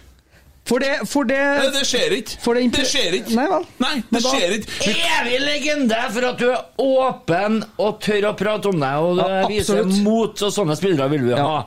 For 0.66 0.82
det, 0.82 0.94
for 1.06 1.28
det, 1.28 1.36
Nei, 1.38 1.66
Det 1.76 1.82
skjer 1.86 2.14
ikke. 2.16 2.38
for 2.42 2.58
det, 2.58 2.62
Det 2.74 2.86
skjer 2.90 3.12
ikke. 3.20 3.34
Nei 3.38 3.44
vel. 3.52 3.66
Nei, 3.84 3.92
det 4.10 4.22
da- 4.24 4.30
skjer 4.32 4.54
ikke. 4.56 4.94
Evig 5.20 5.36
legende 5.44 6.00
for 6.16 6.26
at 6.32 6.40
du 6.40 6.46
er 6.50 6.64
åpen 6.82 7.60
og 7.78 8.00
tør 8.02 8.26
å 8.32 8.32
prate 8.40 8.72
om 8.72 8.80
deg, 8.82 8.96
og 9.04 9.20
du 9.20 9.22
Ja, 9.22 9.44
viser 9.52 9.84
mot, 10.02 10.42
og 10.42 10.50
sånne 10.56 10.74
spillere 10.80 11.06
vil 11.12 11.28
vi 11.28 11.36
ha. 11.38 11.60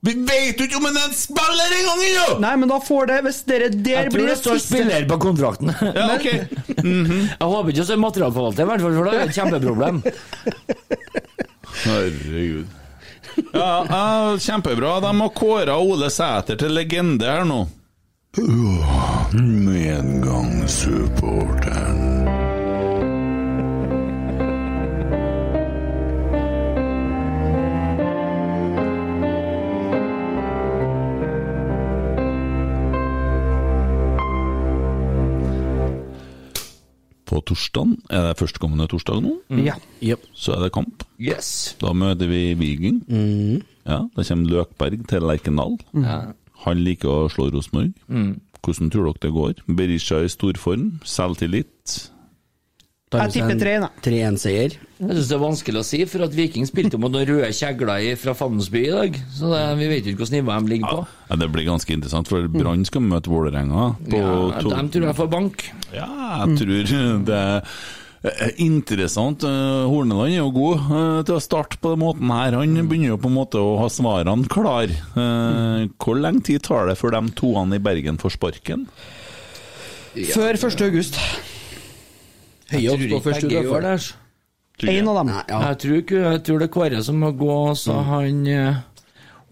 Vi 0.00 0.14
vet 0.24 0.56
jo 0.56 0.64
ikke 0.64 0.78
om 0.78 0.86
han 0.88 0.96
er 0.96 1.08
en 1.10 1.14
spiller 1.16 1.72
engang 1.76 2.00
ennå! 2.06 2.28
Nei, 2.40 2.54
men 2.62 2.70
da 2.72 2.78
får 2.80 3.06
det 3.10 3.18
Hvis 3.26 3.42
dere 3.48 3.66
der 3.68 3.90
Jeg 3.90 4.04
tror 4.06 4.14
blir 4.16 4.24
det 4.24 4.30
det 4.32 4.38
står 4.40 4.56
siste 4.56 4.68
spiller 4.72 5.04
på 5.10 5.16
kontrakten. 5.20 5.68
Ja, 6.00 6.06
ok. 6.16 6.24
Jeg 6.24 7.44
håper 7.44 7.68
ikke 7.74 7.84
det 7.84 7.92
er 7.96 8.00
materialforvalter, 8.06 8.62
i 8.64 8.66
hvert 8.70 8.80
fall, 8.86 8.96
for 8.96 9.04
da 9.04 9.10
er 9.12 9.16
det 9.20 9.28
et 9.28 9.36
kjempeproblem. 9.36 9.96
Herregud. 11.84 12.68
Ja, 13.54 13.84
ja, 13.90 14.36
kjempebra. 14.40 15.00
De 15.04 15.10
har 15.20 15.28
kåra 15.36 15.76
Ole 15.80 16.10
Sæter 16.12 16.56
til 16.60 16.72
legende 16.76 17.26
her 17.28 17.44
nå. 17.48 17.60
Medgangssupporteren. 19.36 22.19
På 37.30 37.38
torsdag, 37.46 37.92
er 38.10 38.24
det 38.26 38.38
førstkommende 38.40 38.88
torsdag 38.90 39.20
nå, 39.22 39.36
Ja. 40.02 40.16
så 40.34 40.56
er 40.56 40.64
det 40.64 40.72
kamp. 40.74 41.04
Yes. 41.20 41.76
Da 41.78 41.92
møter 41.94 42.26
vi 42.26 42.54
Viking. 42.58 43.04
Ja, 43.86 44.00
Da 44.16 44.22
kommer 44.26 44.48
Løkberg 44.50 45.06
til 45.08 45.20
Lerkendal. 45.22 45.78
Han 46.64 46.76
liker 46.84 47.08
å 47.08 47.28
slå 47.30 47.50
Rosenborg. 47.54 47.92
Hvordan 48.62 48.90
tror 48.90 49.04
dere 49.12 49.22
det 49.22 49.32
går? 49.32 49.54
Berisha 49.76 50.18
i 50.24 50.28
storform, 50.28 50.98
selvtillit. 51.04 52.10
Jeg 53.10 53.32
tipper 53.34 53.56
tre, 53.58 53.72
da. 53.82 53.88
3-1-seier. 54.04 54.74
Jeg 55.00 55.14
syns 55.16 55.28
det 55.32 55.34
er 55.34 55.40
vanskelig 55.42 55.80
å 55.80 55.86
si, 55.88 55.98
for 56.06 56.22
at 56.22 56.34
Viking 56.36 56.66
spilte 56.68 56.98
mot 57.00 57.10
noen 57.10 57.26
røde 57.26 57.48
kjegler 57.56 58.04
fra 58.20 58.34
Fandensby 58.38 58.84
i 58.86 58.92
dag. 58.94 59.16
Så 59.34 59.50
det, 59.50 59.62
vi 59.80 59.88
vet 59.90 60.04
jo 60.06 60.12
ikke 60.12 60.20
hvilket 60.22 60.36
nivå 60.36 60.58
de 60.62 60.70
ligger 60.76 60.92
på. 60.94 61.00
Ja, 61.32 61.38
det 61.42 61.48
blir 61.50 61.66
ganske 61.66 61.90
interessant, 61.96 62.30
for 62.30 62.46
Brann 62.54 62.84
skal 62.86 63.02
møte 63.02 63.32
Vålerenga. 63.32 63.88
på 64.06 64.20
Ja, 64.20 64.60
to- 64.62 64.70
de 64.76 64.84
tror 64.94 65.08
jeg 65.08 65.18
får 65.18 65.30
bank. 65.32 65.66
Ja, 65.96 66.06
jeg 66.44 66.60
tror 66.62 66.94
det 67.32 67.42
er 68.30 68.54
interessant. 68.62 69.42
Eh, 69.42 69.82
Horneland 69.90 70.30
er 70.30 70.38
jo 70.44 70.50
god 70.54 70.78
eh, 70.78 71.22
til 71.26 71.34
å 71.34 71.42
starte 71.42 71.80
på 71.82 71.96
den 71.96 72.04
måten 72.04 72.30
her. 72.30 72.60
Han 72.60 72.78
begynner 72.86 73.16
jo 73.16 73.20
på 73.26 73.26
en 73.32 73.38
måte 73.40 73.58
å 73.58 73.74
ha 73.82 73.88
svarene 73.90 74.46
klar. 74.52 74.86
Eh, 74.86 75.88
Hvor 75.98 76.14
lenge 76.20 76.44
tid 76.46 76.62
tar 76.62 76.86
det 76.92 76.98
før 77.00 77.16
de 77.18 77.34
toene 77.34 77.74
i 77.80 77.82
Bergen 77.82 78.20
får 78.22 78.36
sparken? 78.38 78.86
Før 80.14 80.54
1. 80.58 80.82
august. 80.86 81.16
Høye 82.70 82.86
Jeg 82.86 83.22
først 83.24 83.44
uka. 83.44 83.60
det. 83.60 83.94
altså. 83.94 84.14
En 84.88 85.08
av 85.10 85.16
dem. 85.18 85.26
Nei, 85.32 85.42
ja. 85.48 85.58
Jeg 85.68 85.78
tror, 85.82 85.96
ikke, 86.00 86.20
jeg 86.24 86.42
tror 86.46 86.58
det 86.60 86.66
er 86.68 86.72
Kåre 86.72 87.02
som 87.04 87.16
må 87.20 87.30
gå, 87.36 87.56
så 87.76 87.92
han 88.06 88.46
uh, 88.48 88.78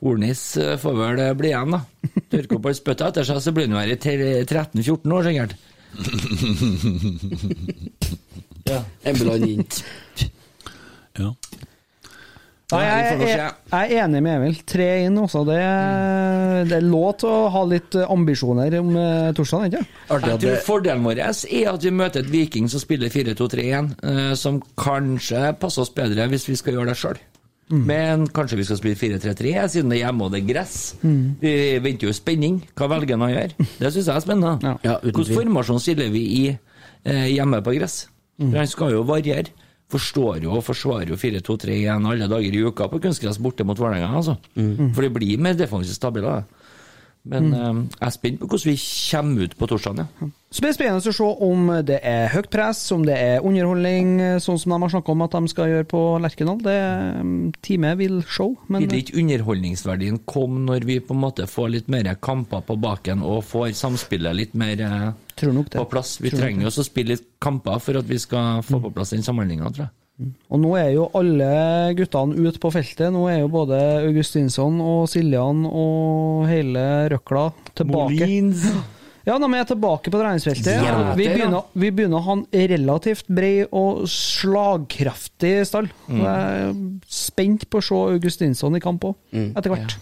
Ornis 0.09 0.43
eh, 0.57 0.77
får 0.79 0.95
vel 0.95 1.19
eh, 1.25 1.33
bli 1.37 1.49
igjen, 1.51 1.75
da. 1.75 1.81
Tørke 2.33 2.55
opp 2.57 2.67
all 2.71 2.77
spyttet 2.79 3.07
etter 3.11 3.25
seg, 3.27 3.41
så 3.43 3.51
blir 3.55 3.67
han 3.69 3.81
her 3.81 3.91
i 3.91 3.99
13-14 3.99 5.15
år, 5.17 5.23
sikkert. 5.27 5.53
ja. 8.73 8.81
Embeland 9.11 9.45
inn. 9.49 9.65
Ja. 11.19 11.29
Nei, 12.69 12.83
jeg, 12.85 13.21
jeg, 13.25 13.53
jeg 13.73 13.93
er 13.97 14.03
enig 14.05 14.21
med 14.21 14.35
Emil. 14.35 14.57
Tre 14.69 14.87
inn 15.07 15.15
også. 15.17 15.41
Det, 15.49 15.57
det 16.69 16.77
er 16.77 16.85
lov 16.85 17.15
til 17.23 17.31
å 17.33 17.47
ha 17.55 17.63
litt 17.65 17.97
eh, 17.97 18.11
ambisjoner 18.13 18.75
om 18.83 18.91
uh, 18.93 19.31
torsdagen, 19.37 19.73
ikke 19.73 20.13
Artig 20.13 20.29
Jeg 20.29 20.37
at 20.37 20.43
tror 20.43 20.53
det 20.53 20.67
fordelen 20.67 21.07
vår 21.07 21.23
er 21.23 21.71
at 21.73 21.87
vi 21.87 21.93
møter 21.97 22.21
et 22.21 22.29
Viking 22.29 22.69
som 22.69 22.83
spiller 22.83 23.09
4-2-3-1, 23.15 23.89
eh, 24.05 24.35
som 24.37 24.61
kanskje 24.77 25.55
passer 25.63 25.87
oss 25.87 25.95
bedre 25.97 26.29
hvis 26.29 26.45
vi 26.51 26.59
skal 26.61 26.77
gjøre 26.77 26.93
det 26.93 26.99
sjøl. 27.01 27.23
Men 27.69 28.27
kanskje 28.33 28.57
vi 28.61 28.65
skal 28.65 28.79
spille 28.81 28.97
4-3-3, 28.97 29.55
siden 29.73 29.93
det 29.93 29.99
er 29.99 30.07
hjemme 30.07 30.25
og 30.25 30.33
det 30.33 30.41
er 30.41 30.47
gress. 30.49 30.77
Vi 31.03 31.55
venter 31.85 32.09
jo 32.09 32.15
spenning. 32.17 32.63
Hva 32.77 32.89
velger 32.95 33.17
han 33.17 33.27
å 33.27 33.31
gjøre? 33.33 33.67
Det 33.81 33.91
syns 33.93 34.09
jeg 34.09 34.15
er 34.15 34.25
spennende. 34.25 34.55
Ja. 34.65 34.75
Ja, 34.87 34.95
Hvilken 35.05 35.37
formasjon 35.37 35.83
stiller 35.85 36.09
vi 36.13 36.23
i 36.37 36.45
eh, 36.53 37.27
hjemme 37.35 37.61
på 37.65 37.77
gress? 37.77 38.07
Mm. 38.41 38.55
Han 38.57 38.71
skal 38.71 38.95
jo 38.97 39.03
variere. 39.09 39.53
Forstår 39.89 40.43
jo 40.45 40.53
og 40.59 40.65
forsvarer 40.67 41.09
jo 41.15 41.17
4-2-3-1 41.17 42.09
alle 42.11 42.29
dager 42.29 42.55
i 42.55 42.65
uka 42.67 42.91
på 42.93 43.01
kunstgress 43.01 43.41
borte 43.41 43.65
mot 43.65 43.79
Vålerenga, 43.79 44.11
altså. 44.21 44.37
For 44.93 45.07
det 45.07 45.15
blir 45.15 45.41
mer 45.41 45.57
defensivt 45.57 45.97
stabile. 45.97 46.43
Men 47.29 47.49
mm. 47.53 47.81
jeg 47.99 48.07
er 48.07 48.13
spent 48.15 48.39
på 48.41 48.49
hvordan 48.49 48.71
vi 48.71 48.77
kommer 48.79 49.45
ut 49.45 49.57
på 49.59 49.69
torsdag. 49.69 49.99
Ja. 50.01 50.29
Så 50.49 50.63
blir 50.63 50.71
det 50.71 50.77
spennende 50.79 51.13
å 51.13 51.17
se 51.19 51.27
om 51.45 51.67
det 51.85 51.99
er 52.07 52.31
høyt 52.33 52.49
press, 52.53 52.81
om 52.95 53.03
det 53.05 53.19
er 53.21 53.45
underholdning, 53.45 54.15
eh, 54.25 54.39
sånn 54.41 54.61
som 54.61 54.73
de 54.73 54.79
har 54.81 54.93
snakka 54.95 55.13
om 55.13 55.25
at 55.27 55.37
de 55.37 55.53
skal 55.53 55.73
gjøre 55.73 55.89
på 55.91 56.03
Lerkendal. 56.25 56.63
Det 56.65 56.79
teamet 56.79 57.59
Time 57.69 57.95
vil 58.01 58.23
show, 58.25 58.55
men 58.69 58.87
Vil 58.87 59.03
ikke 59.03 59.19
underholdningsverdien 59.21 60.23
komme 60.25 60.65
når 60.65 60.87
vi 60.89 61.01
på 61.05 61.17
en 61.17 61.25
måte 61.27 61.49
får 61.51 61.73
litt 61.75 61.91
mer 61.93 62.09
kamper 62.17 62.65
på 62.65 62.79
baken 62.81 63.25
og 63.27 63.45
får 63.45 63.75
samspillet 63.77 64.39
litt 64.39 64.57
mer 64.57 64.81
tror 65.41 65.55
nok 65.57 65.71
det. 65.71 65.79
på 65.81 65.89
plass? 65.95 66.17
Vi 66.23 66.33
Tror 66.33 66.45
trenger 66.45 66.67
jo 66.67 66.73
også 66.73 66.85
å 66.85 66.89
spille 66.91 67.15
litt 67.17 67.31
kamper 67.43 67.81
for 67.83 68.01
at 68.01 68.09
vi 68.09 68.19
skal 68.23 68.63
få 68.67 68.81
på 68.83 68.93
plass 68.95 69.15
den 69.15 69.25
samhandlinga, 69.27 69.73
tror 69.73 69.87
jeg. 69.87 69.95
Og 70.51 70.59
nå 70.59 70.73
er 70.75 70.89
jo 70.97 71.05
alle 71.15 71.49
guttene 71.95 72.35
ute 72.49 72.59
på 72.59 72.73
feltet. 72.75 73.13
Nå 73.15 73.29
er 73.31 73.45
jo 73.45 73.51
både 73.53 73.79
Augustinsson 74.03 74.81
og 74.83 75.05
Siljan 75.11 75.63
og 75.69 76.49
hele 76.51 76.85
røkla 77.15 77.51
tilbake. 77.79 78.29
Ja, 79.29 79.35
de 79.37 79.45
er 79.53 79.67
tilbake 79.69 80.09
på 80.09 80.17
treningsfeltet. 80.17 80.79
Ja, 80.87 81.13
vi, 81.13 81.27
begynner, 81.29 81.67
vi 81.77 81.91
begynner 81.93 82.17
å 82.17 82.25
ha 82.25 82.37
en 82.39 82.47
relativt 82.71 83.27
bred 83.29 83.75
og 83.77 84.07
slagkraftig 84.09 85.51
stall. 85.69 85.91
Mm. 86.09 86.23
Jeg 86.23 86.63
er 86.63 86.79
spent 87.13 87.67
på 87.69 87.83
å 87.83 87.85
se 87.85 87.99
Augustinsson 88.15 88.79
i 88.79 88.81
kamp 88.81 89.05
òg, 89.11 89.19
etter 89.37 89.75
hvert. 89.75 89.99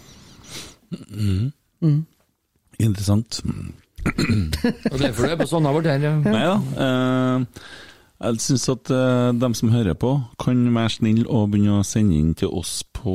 Interessant. 2.79 3.41
Og 4.91 5.01
derfor 5.01 5.27
er 5.27 5.35
det 5.35 5.41
på 5.43 5.49
sånne 5.49 5.75
vårt 5.75 5.91
her. 5.91 6.07
ja. 6.07 6.15
Nei 6.23 6.45
da. 6.47 6.55
Eh, 6.87 7.67
jeg 8.17 8.39
syns 8.41 8.63
at 8.73 8.89
eh, 8.89 9.27
dem 9.37 9.53
som 9.53 9.69
hører 9.69 9.93
på, 9.93 10.15
kan 10.41 10.63
være 10.73 10.89
snill 10.95 11.27
og 11.27 11.51
begynne 11.53 11.83
å 11.83 11.85
sende 11.85 12.17
inn 12.17 12.31
til 12.37 12.49
oss 12.49 12.79
på 12.97 13.13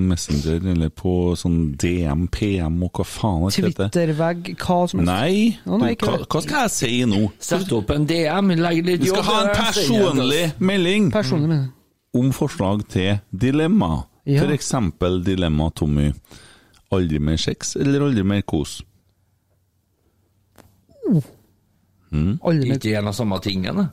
Messenger 0.00 0.64
eller 0.72 0.88
på 0.96 1.34
sånn 1.36 1.74
DM, 1.76 2.24
PM 2.32 2.78
og 2.86 2.96
hva 2.96 3.04
faen 3.04 3.44
det 3.44 3.52
heter. 3.58 3.90
Twittervegg, 3.92 4.54
hva 4.64 4.78
som 4.88 5.02
helst. 5.02 5.10
Nei, 5.10 5.76
nei, 5.84 5.92
hva, 6.00 6.16
hva 6.24 6.44
skal 6.46 6.64
jeg 6.64 6.74
si 6.78 6.92
nå? 7.10 7.20
Sett 7.36 7.76
opp 7.76 7.92
en 7.92 8.08
DM, 8.08 8.54
legg 8.64 8.80
litt 8.88 9.04
Vi 9.04 9.12
skal 9.12 9.28
ha 9.28 9.38
en 9.42 9.50
der, 9.50 9.52
det 9.52 9.66
personlig 9.68 10.44
melding 10.72 11.12
Personlig, 11.12 11.50
mener 11.52 11.72
om 12.14 12.30
forslag 12.32 12.84
til 12.94 13.16
dilemma. 13.30 14.04
Ja. 14.24 14.44
For 14.44 14.54
eksempel 14.54 15.18
dilemma 15.26 15.68
Tommy. 15.74 16.12
Aldri 16.94 17.18
mer 17.20 17.36
sex 17.42 17.74
eller 17.76 18.06
aldri 18.06 18.22
mer 18.24 18.44
kos? 18.46 18.78
Mer, 22.14 22.74
Ikke 22.76 22.94
en 22.98 23.10
av 23.10 23.16
samme 23.16 23.40
tingene? 23.44 23.88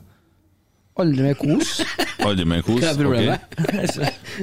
aldri 1.02 1.24
mer 1.24 1.34
kos. 1.40 1.78
Aldri 2.26 2.44
mer 2.46 2.60
kos? 2.62 2.82
Hva 2.82 2.90
er 2.92 2.98
problemet? 3.00 3.54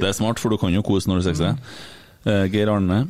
Det 0.00 0.08
er 0.08 0.16
smart, 0.16 0.40
for 0.42 0.52
du 0.52 0.58
kan 0.60 0.72
jo 0.74 0.82
kose 0.84 1.08
når 1.08 1.20
du 1.20 1.26
sexer. 1.28 1.56
Uh, 2.26 2.44
Geir 2.52 2.68
Arne. 2.72 3.04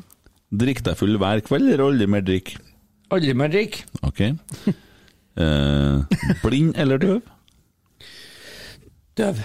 Drikk 0.50 0.82
deg 0.86 0.98
full 0.98 1.16
hver 1.18 1.40
kveld, 1.46 1.70
eller 1.72 1.86
aldri 1.88 2.06
mer 2.10 2.22
drikk? 2.26 2.52
Aldri 3.10 3.34
mer 3.34 3.50
drikk. 3.50 3.80
Ok. 4.06 4.20
Uh, 5.40 6.04
blind 6.44 6.76
eller 6.78 7.00
døv? 7.02 7.20
Døv. 9.18 9.40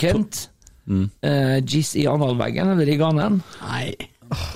Kent. 0.00 0.46
Mm. 0.90 1.06
Uh, 1.22 1.58
Giss 1.62 1.94
i 1.96 2.08
analveggen 2.10 2.74
eller 2.74 2.90
i 2.90 2.98
ganen? 3.00 3.40
Nei. 3.62 3.92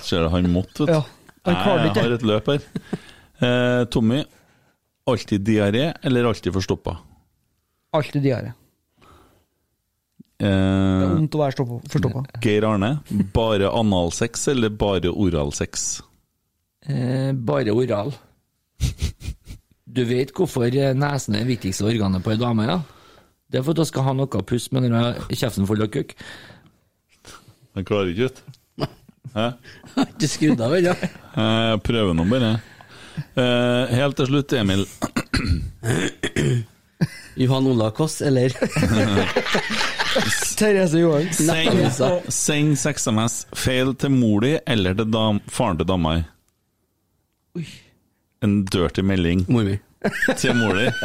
Ser 0.04 0.26
du 0.26 0.32
han 0.34 0.50
måtte, 0.52 0.84
vet 0.84 0.92
du. 0.92 0.96
Ja, 1.46 1.52
Jeg 1.52 1.94
har 1.94 2.16
et 2.16 2.26
løp 2.26 2.48
her. 2.50 2.64
Eh, 3.36 3.82
Tommy, 3.92 4.22
alltid 5.06 5.40
diaré 5.46 5.92
eller 6.02 6.24
alltid 6.30 6.52
forstoppa? 6.54 6.96
Alltid 7.96 8.22
diaré. 8.22 8.52
Det 10.36 10.44
er 10.44 11.02
Eh, 11.06 11.14
vondt 11.14 11.32
å 11.34 11.38
være 11.40 11.54
stoppa- 11.56 11.78
forstoppa. 11.88 12.22
Geir 12.44 12.64
Arne, 12.68 12.90
bare 13.32 13.70
analsex 13.72 14.48
eller 14.52 14.68
bare 14.68 15.08
oralsex? 15.08 16.02
Eh, 16.86 17.32
bare 17.32 17.72
oral. 17.72 18.12
Du 19.88 20.04
vet 20.04 20.32
hvorfor 20.36 20.66
eh, 20.66 20.92
nesen 20.92 21.34
er 21.38 21.44
det 21.44 21.48
viktigste 21.54 21.86
organet 21.88 22.22
på 22.22 22.34
ei 22.34 22.36
dame, 22.36 22.66
ja? 22.68 22.80
Det 23.50 23.58
er 23.60 23.62
for 23.64 23.70
at 23.72 23.78
hun 23.78 23.86
skal 23.88 24.02
ha 24.02 24.12
noe 24.12 24.26
å 24.26 24.42
puste 24.44 24.74
med 24.74 24.82
når 24.82 24.92
hun 24.92 25.04
har 25.04 25.14
kjeften 25.30 25.66
full 25.66 25.80
av 25.82 25.88
kukk. 25.88 26.12
Han 27.76 27.84
klarer 27.84 28.12
ikke 28.12 28.28
ut. 28.28 28.42
Hæ? 29.36 29.46
Ikke 30.04 30.28
skrudd 30.28 30.60
av 30.60 30.72
ennå. 30.76 30.92
Jeg 31.36 31.80
prøver 31.86 32.14
nå 32.16 32.24
bare. 32.28 32.50
Eh, 33.36 33.86
helt 33.96 34.16
til 34.16 34.26
slutt, 34.30 34.52
Emil. 34.52 34.86
Johan 37.36 37.66
Ola 37.68 37.90
Koss, 37.92 38.22
eller 38.24 38.48
Therese 40.56 40.98
Johan. 41.02 41.26
Send, 41.36 42.00
send 42.32 42.78
seks-SMS 42.80 43.34
feil 43.52 43.92
til 44.00 44.10
mor 44.14 44.40
di 44.46 44.54
eller 44.66 44.94
til 44.96 45.10
dam, 45.12 45.40
faren 45.52 45.76
til 45.80 45.86
dama 45.90 46.14
di. 46.16 46.22
En 48.44 48.52
dirty 48.64 49.00
melding 49.04 49.44
mor 49.52 49.64
mi. 49.68 49.76
til 50.40 50.54
mor 50.56 50.74
di. 50.80 50.86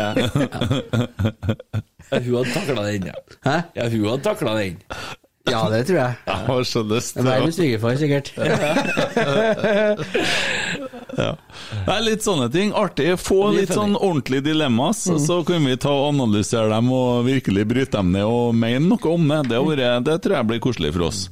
Ja, 2.11 2.17
hun 2.19 2.33
hadde 2.35 2.51
takla 2.51 2.81
den, 2.91 3.05
ja. 3.07 3.13
Hæ? 3.45 3.53
Ja, 3.77 3.85
hun 3.87 4.01
hadde 4.09 4.23
takla 4.25 4.51
den. 4.57 4.81
Ja, 5.47 5.61
det 5.71 5.85
tror 5.87 5.95
jeg. 5.95 6.13
Jeg 6.27 6.35
har 6.47 6.63
så 6.67 6.81
lyst 6.83 7.15
Det 7.15 7.23
er 7.33 7.39
min 7.45 7.51
svigerfar, 7.55 7.95
sikkert. 7.95 8.33
Ja. 11.17 11.35
Det 11.85 11.93
er 11.95 12.01
litt 12.05 12.23
sånne 12.25 12.47
ting. 12.53 12.71
Artig. 12.77 13.09
Få 13.19 13.51
litt 13.55 13.73
sånn 13.73 13.95
ordentlige 13.97 14.45
dilemmas, 14.51 15.03
så 15.25 15.41
kan 15.47 15.65
vi 15.65 15.75
ta 15.81 15.89
og 15.91 16.13
analysere 16.13 16.69
dem 16.71 16.91
og 16.95 17.25
virkelig 17.27 17.65
bryte 17.67 17.97
dem 17.97 18.11
ned 18.15 18.23
og 18.27 18.53
mene 18.55 18.85
noe 18.87 19.11
om 19.11 19.27
det. 19.27 19.41
Det, 19.49 19.57
har 19.59 19.67
vært- 19.71 20.05
det 20.07 20.19
tror 20.23 20.37
jeg 20.37 20.47
blir 20.53 20.59
koselig 20.63 20.93
for 20.95 21.07
oss. 21.09 21.25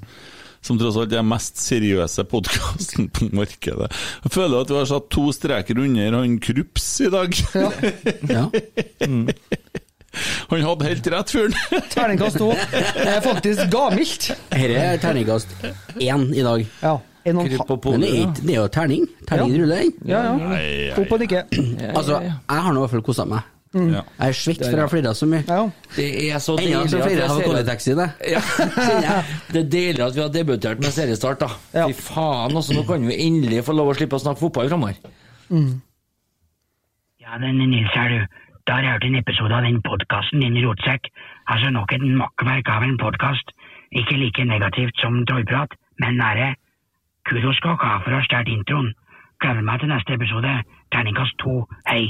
Som 0.61 0.75
tross 0.77 0.97
alt 0.99 1.13
er 1.13 1.21
den 1.21 1.29
mest 1.31 1.55
seriøse 1.55 2.25
podkasten 2.27 3.05
på 3.15 3.29
markedet. 3.31 3.87
Jeg 4.25 4.31
føler 4.33 4.59
at 4.65 4.67
vi 4.73 4.75
har 4.81 4.89
satt 4.91 5.05
to 5.09 5.29
streker 5.31 5.79
under 5.79 6.17
han 6.19 6.33
Krups 6.43 6.89
i 7.05 7.07
dag. 7.13 7.31
Ja. 8.27 8.49
Han 10.49 10.63
hadde 10.65 10.87
helt 10.89 11.07
rett, 11.13 11.29
fyren. 11.31 11.53
Terningkast 11.93 12.39
to. 12.41 12.49
Det 12.73 13.05
er 13.07 13.21
faktisk 13.23 13.67
gavmildt. 13.71 14.31
Dette 14.49 14.81
er 14.81 14.97
terningkast 14.99 15.51
én 16.01 16.25
i 16.33 16.41
dag. 16.43 16.65
Ja. 16.81 16.95
En 17.25 17.37
og 17.37 17.45
en 17.45 17.49
Kryp 17.51 17.67
på 17.67 17.91
halv. 17.91 17.99
Men 17.99 18.33
det 18.39 18.53
er, 18.55 18.61
jo 18.61 18.67
terning. 18.67 19.07
Terning 19.27 19.55
Ja. 19.55 19.61
ruller, 19.61 19.75
den. 19.75 19.93
Ja, 20.07 20.21
ja. 20.23 20.95
Opp 21.01 21.11
og 21.11 21.19
nikke. 21.19 21.43
Altså, 21.95 22.19
jeg 22.21 22.61
har 22.65 22.71
nå 22.73 22.79
i 22.79 22.83
hvert 22.85 22.93
fall 22.95 23.01
kosa 23.01 23.25
meg. 23.25 23.41
Ja. 23.73 24.01
Jeg 24.17 24.29
er 24.31 24.33
svett 24.33 24.63
for 24.63 24.71
jeg 24.73 24.81
har 24.81 24.89
flira 24.89 25.11
så 25.13 25.27
mye. 25.29 25.43
Ja. 25.45 25.59
Det 25.95 26.05
er 26.31 26.39
så 26.41 26.55
deilig 26.57 26.79
at 26.79 27.19
jeg 27.19 27.45
kolletaxi, 27.45 27.93
det. 27.99 28.07
Ja. 28.31 28.41
Det 29.53 29.59
er 29.61 29.69
deilig 29.69 30.01
at 30.07 30.15
vi 30.15 30.21
har 30.23 30.31
debutert 30.33 30.81
med 30.81 30.95
seriestart, 30.95 31.43
da. 31.43 31.49
Ja. 31.75 31.85
Fy 31.85 31.93
faen, 31.93 32.55
altså, 32.55 32.73
nå 32.73 32.85
kan 32.87 33.05
vi 33.05 33.19
endelig 33.27 33.61
få 33.67 33.75
lov 33.77 33.91
å 33.91 33.97
slippe 33.97 34.17
å 34.17 34.23
snakke 34.23 34.41
fotball 34.41 34.71
framover. 34.71 34.97
Ja, 37.21 37.37
den 37.41 37.59
Nils 37.69 37.93
her, 37.93 38.09
du. 38.09 38.25
Da 38.65 38.77
har 38.77 38.83
jeg 38.85 38.91
hørt 38.95 39.05
en 39.07 39.17
episode 39.17 39.53
av 39.57 39.63
den 39.65 39.79
podkasten 39.85 40.41
din, 40.43 40.57
Rotsekk. 40.65 41.07
Altså 41.49 41.69
nok 41.73 41.93
et 41.93 42.03
makkverk 42.05 42.67
av 42.69 42.83
en 42.85 42.97
podkast. 43.01 43.53
Ikke 43.97 44.17
like 44.17 44.45
negativt 44.45 44.97
som 45.01 45.23
Trollprat, 45.29 45.73
men 46.01 46.17
nære. 46.21 46.51
Kudos 47.29 47.59
for 47.61 47.77
å 47.77 48.17
ha 48.17 48.23
stjålet 48.25 48.49
introen. 48.49 48.89
Gleder 49.39 49.65
meg 49.65 49.83
til 49.83 49.91
neste 49.91 50.15
episode. 50.17 50.49
Terningkast 50.89 51.37
to. 51.43 51.61
Hei. 51.85 52.09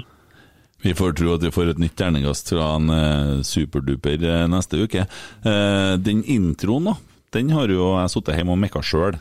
Vi 0.80 0.94
får 0.96 1.18
tro 1.20 1.34
at 1.36 1.44
vi 1.44 1.52
får 1.52 1.74
et 1.74 1.82
nytt 1.82 1.98
terningkast 2.00 2.54
fra 2.54 2.70
en 2.78 2.94
eh, 2.96 3.42
superduper 3.44 4.24
eh, 4.24 4.46
neste 4.48 4.80
uke. 4.80 5.04
Eh, 5.04 5.94
den 6.00 6.24
introen, 6.24 6.88
da. 6.88 6.96
Den 7.36 7.52
har 7.54 7.70
jo 7.70 7.92
jeg 8.00 8.14
sittet 8.16 8.40
hjemme 8.40 8.56
og 8.56 8.62
mekka 8.64 8.82
sjøl. 8.82 9.20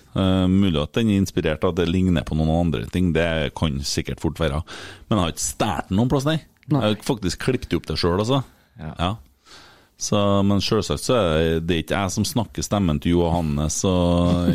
mulig 0.48 0.78
at 0.80 0.94
den 0.96 1.10
er 1.10 1.18
inspirert 1.20 1.66
av 1.66 1.74
at 1.74 1.82
det 1.82 1.90
ligner 1.90 2.24
på 2.24 2.38
noen 2.38 2.54
andre 2.54 2.86
ting, 2.88 3.10
det 3.12 3.52
kan 3.58 3.82
sikkert 3.84 4.22
fort 4.22 4.40
være. 4.40 4.62
Men 5.10 5.18
jeg 5.18 5.24
har 5.26 5.34
ikke 5.34 5.44
stjålet 5.44 5.90
den 5.90 5.98
noen 5.98 6.12
plass, 6.14 6.28
nei. 6.30 6.38
Jeg 6.70 6.80
har 6.80 6.96
faktisk 7.04 7.42
klippet 7.44 7.76
opp 7.76 7.90
det 7.90 7.98
sjøl, 8.00 8.22
altså. 8.22 8.40
Ja. 8.80 8.94
Ja. 8.94 9.10
Så, 9.98 10.18
men 10.46 10.60
selvsagt 10.62 11.02
så 11.02 11.14
er 11.18 11.56
det 11.66 11.80
ikke 11.82 11.96
jeg 11.98 12.12
som 12.14 12.22
snakker 12.28 12.62
stemmen 12.62 13.00
til 13.02 13.16
Johannes 13.16 13.80
og 13.88 14.46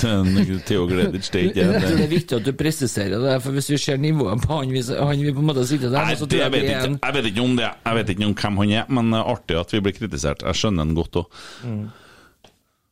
til 0.00 0.62
Theo 0.64 0.86
Gleditsch. 0.88 1.28
Det 1.34 1.42
er 1.42 1.48
ikke 1.50 1.60
Jeg 1.60 1.68
tror 1.68 1.82
det 1.82 1.90
det. 1.98 2.06
er 2.06 2.12
viktig 2.14 2.36
at 2.38 2.46
du 2.46 2.52
presiserer 2.56 3.20
det, 3.20 3.34
for 3.44 3.52
hvis 3.58 3.68
vi 3.74 3.76
ser 3.82 4.00
nivået 4.00 4.40
på 4.46 4.62
han 4.62 4.72
vi, 4.72 4.80
han 4.96 5.20
vi 5.26 5.34
på 5.36 5.44
en 5.44 5.50
måte 5.50 5.66
sitter 5.68 5.92
der 5.92 6.06
Nei, 6.08 6.14
så 6.16 6.24
tror 6.24 6.32
det 6.32 6.40
jeg 6.40 6.52
vet 6.56 6.64
en- 6.70 6.96
ikke. 6.96 7.04
jeg 7.04 7.14
vet 7.18 7.28
ikke 7.32 7.44
om 7.44 7.56
det. 7.60 7.68
Jeg 7.84 7.98
vet 8.00 8.08
ikke 8.14 8.24
om 8.30 8.34
hvem 8.40 8.56
han 8.62 8.72
er, 8.80 8.88
men 8.88 9.12
det 9.12 9.20
er 9.20 9.30
artig 9.34 9.60
at 9.60 9.76
vi 9.76 9.80
blir 9.84 9.96
kritisert. 10.00 10.42
Jeg 10.48 10.54
skjønner 10.62 10.86
han 10.88 10.96
godt 10.96 11.20
òg. 11.20 11.38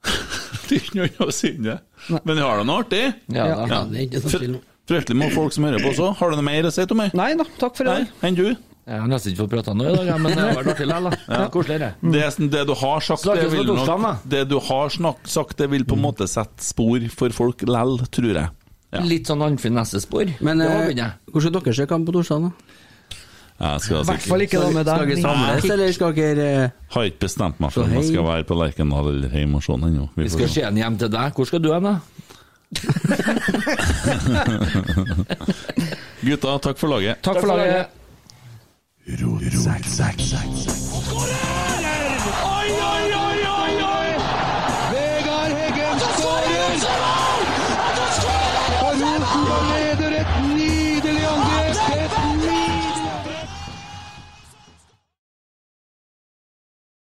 det 0.68 0.76
er 0.76 0.80
ikke 0.84 0.96
noe 1.00 1.08
annet 1.08 1.24
å 1.26 1.32
si 1.34 1.48
enn 1.56 1.64
det. 1.72 1.78
Men 2.12 2.36
vi 2.36 2.42
har 2.44 2.60
det 2.60 2.66
nå 2.68 2.76
artig. 2.84 3.04
Ja, 3.32 3.46
ja. 3.54 3.58
Ja, 3.72 3.80
det 3.88 3.96
er 3.96 4.04
ikke 4.10 4.20
noe 4.20 4.36
tvil 4.36 4.54
om. 4.60 4.64
Fryktelig 4.86 5.16
mange 5.18 5.34
folk 5.34 5.52
som 5.56 5.64
hører 5.66 5.80
på 5.82 5.90
også. 5.96 6.12
Har 6.20 6.30
du 6.30 6.36
noe 6.38 6.46
mer 6.46 6.68
å 6.68 6.70
si, 6.76 6.84
Tommy? 6.86 7.08
Nei 7.18 7.32
da, 7.40 7.48
takk 7.58 7.74
for 7.80 7.88
i 7.88 7.94
dag. 8.04 8.12
enn 8.22 8.36
du? 8.38 8.50
Jeg 8.86 9.00
har 9.02 9.08
nesten 9.10 9.32
ikke 9.32 9.40
fått 9.42 9.50
prata 9.56 9.72
nå 9.74 9.82
i 9.90 9.94
dag, 9.96 10.12
men 10.22 10.30
det 10.36 10.42
har 10.44 10.52
vært 10.60 10.68
artig 10.76 10.86
likevel. 10.86 11.06
er 11.26 11.48
Koseligere. 11.50 11.88
Det, 12.14 12.20
sånn- 12.36 12.50
det 12.52 12.60
du 12.68 12.74
har 12.78 13.00
sagt, 13.02 13.24
det 13.26 13.48
vil, 13.50 13.66
nok, 13.74 14.20
det 14.30 14.44
du 14.52 14.60
har 14.62 14.86
snak, 14.94 15.18
sagt, 15.26 15.56
det 15.58 15.66
vil 15.72 15.82
på 15.90 15.96
en 15.98 16.04
måte 16.04 16.28
sette 16.30 16.62
spor 16.62 17.02
for 17.10 17.34
folk 17.34 17.64
lell, 17.66 17.98
tror 18.14 18.30
jeg. 18.30 18.46
Ja. 18.94 19.00
Litt 19.02 19.26
sånn 19.26 19.42
Arnfinn 19.42 19.74
Nesse-spor. 19.74 20.30
Men 20.46 20.62
eh, 20.62 20.70
hvordan 20.86 21.10
hvor 21.34 21.42
skal 21.42 21.50
dere 21.58 21.74
se 21.74 21.82
kamp 21.90 22.06
på 22.06 22.14
torsdag, 22.14 22.46
da? 22.46 22.50
Skal 23.82 24.04
I 24.04 24.06
hvert 24.06 24.22
fall 24.28 24.42
ikke 24.44 24.60
da 24.60 24.68
med 24.70 24.84
Skal 24.86 24.98
deg. 25.00 25.08
dere 25.10 25.22
samles, 25.24 25.64
eller 25.74 25.88
skal 25.96 26.12
dere 26.16 26.46
eh, 26.68 26.72
Har 26.92 27.04
ikke 27.08 27.22
bestemt 27.24 27.56
meg 27.64 27.70
for 27.72 27.82
om 27.88 27.92
jeg 27.96 28.04
skal 28.12 28.24
være 28.28 28.44
på 28.46 28.54
Lerkendal 28.60 29.06
eller 29.14 29.30
hjemme 29.32 29.56
og 29.58 29.62
se 29.66 29.72
den 29.74 29.88
ennå. 29.90 30.06
Vi 30.14 30.22
Vi 30.26 30.30
skal 30.36 30.46
se. 30.46 30.52
se 30.60 30.64
den 30.68 30.78
hjem 30.84 30.94
til 31.02 31.10
deg. 31.16 31.28
Hvor 31.34 31.46
skal 31.48 31.60
du 31.64 31.70
hen, 31.74 31.86
da? 31.88 31.94
Gutta, 36.26 36.56
takk 36.68 36.76
for 36.80 36.88
laget. 36.92 37.20
Takk 37.24 37.40
for 37.42 37.48
laget. 37.56 37.84
Oi, 39.08 40.75